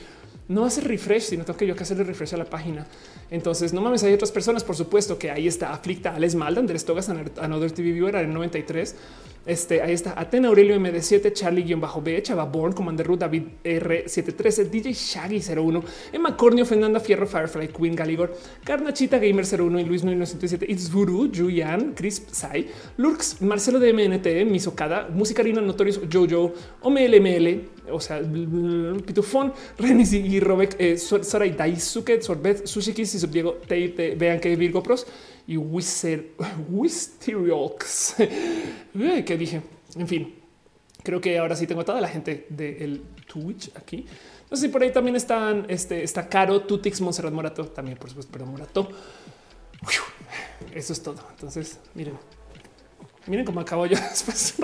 [0.48, 2.86] no hace refresh, sino tengo que yo que hacerle refresh a la página.
[3.30, 6.84] Entonces, no mames, hay otras personas, por supuesto, que ahí está Aflicta, Alex Malda, Andrés
[6.84, 8.96] Togas, Another TV Viewer en 93.
[9.48, 15.40] Este ahí está Atena Aurelio MD7, Charlie-B, Chava Born, Commander Root, David R713, DJ Shaggy
[15.40, 20.92] 01, Emma Cornio, Fernanda Fierro, Firefly, Queen Galigor, Carnachita Gamer 01 y Luis 1907, It's
[20.92, 22.68] Vuru, Julian, Chris Sai,
[22.98, 26.52] Lurks, Marcelo de MNT, Misocada, Musicarina Notorious, Jojo,
[26.82, 34.40] OMLML, o sea, Pitufón, Renis y Robek, eh, Soray Daisuke, Sorbet, Sushikis y Subdiego, vean
[34.40, 35.06] que Virgo Pros
[35.48, 36.16] y Wisteriox.
[39.24, 39.62] ¿Qué dije?
[39.96, 40.34] En fin,
[41.02, 44.04] creo que ahora sí tengo a toda la gente del Twitch aquí.
[44.50, 48.10] No sé si por ahí también están, este, está Caro, Tutix, Monserrat Morato, también por
[48.10, 48.90] supuesto, pero Morato.
[50.74, 51.24] Eso es todo.
[51.30, 52.18] Entonces, miren,
[53.26, 54.54] miren cómo acabo yo después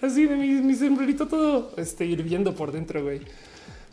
[0.00, 3.22] así de mi, mi sombrerito todo este, hirviendo por dentro, güey.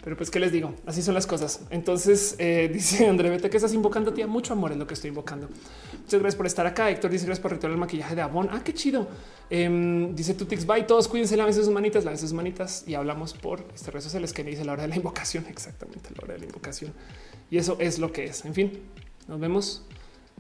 [0.06, 0.76] Pero pues, ¿qué les digo?
[0.86, 1.62] Así son las cosas.
[1.72, 4.28] Entonces, eh, dice André, vete que estás invocando, tía.
[4.28, 5.50] Mucho amor es lo que estoy invocando.
[6.00, 6.92] Muchas gracias por estar acá.
[6.92, 8.48] Héctor dice gracias por retirar el maquillaje de Avon.
[8.52, 9.08] Ah, qué chido.
[9.50, 10.84] Eh, dice Tutix, bye.
[10.84, 12.84] Todos cuídense, lávense sus manitas, lávense sus manitas.
[12.86, 15.44] Y hablamos por este redes sociales que me dice la hora de la invocación.
[15.50, 16.94] Exactamente, la hora de la invocación.
[17.50, 18.46] Y eso es lo que es.
[18.46, 18.80] En fin,
[19.28, 19.86] nos vemos.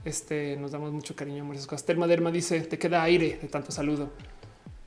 [0.03, 1.55] Este, nos damos mucho cariño, amor.
[1.55, 1.87] Esas cosas.
[1.87, 4.11] Terma Derma dice, te queda aire de tanto saludo.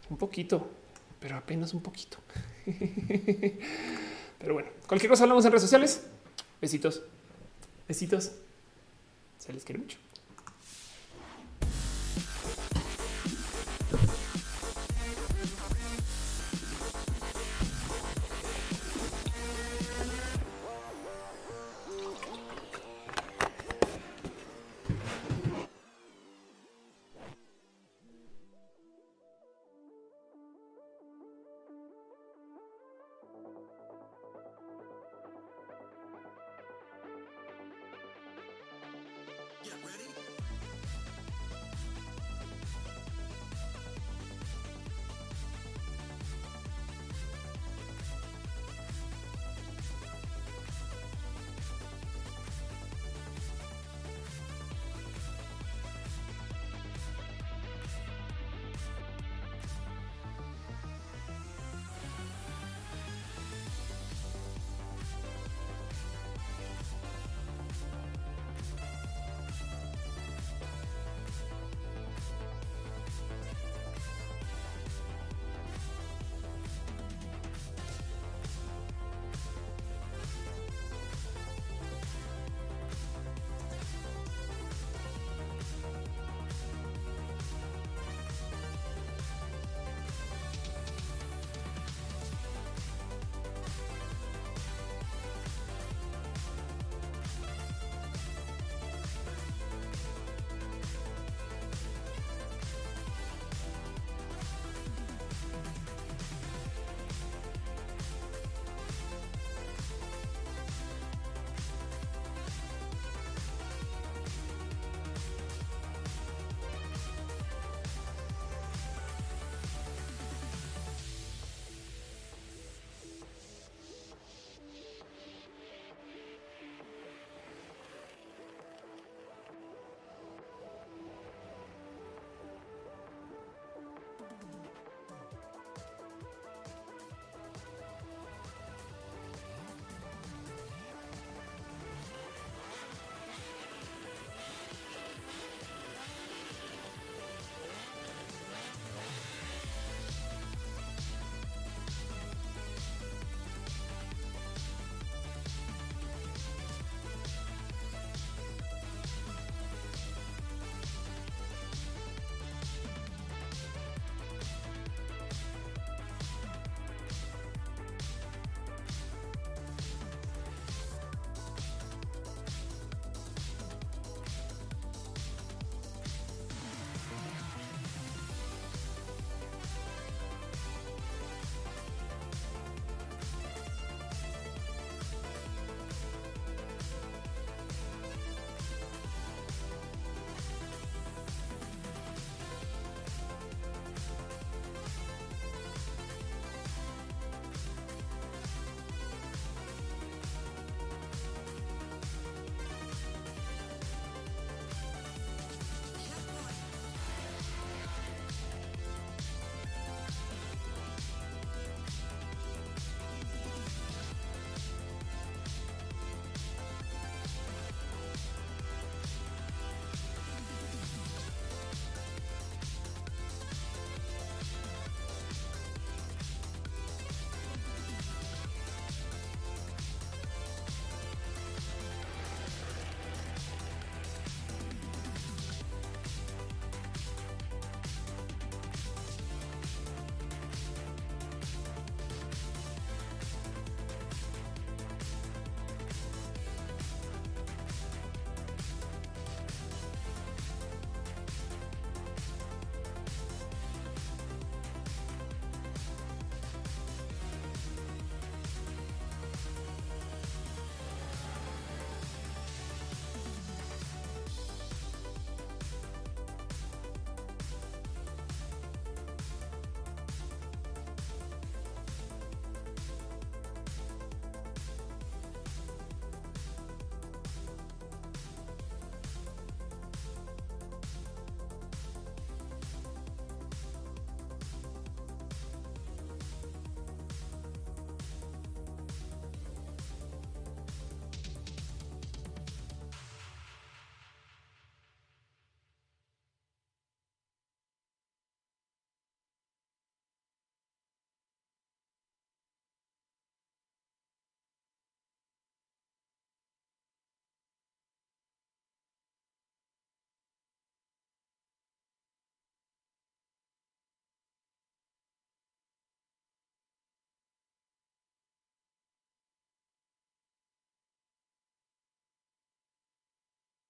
[0.09, 0.71] Un poquito,
[1.19, 2.19] pero apenas un poquito.
[4.39, 6.07] Pero bueno, cualquier cosa hablamos en redes sociales.
[6.61, 7.03] Besitos.
[7.87, 8.33] Besitos.
[9.39, 9.99] Se les quiere mucho.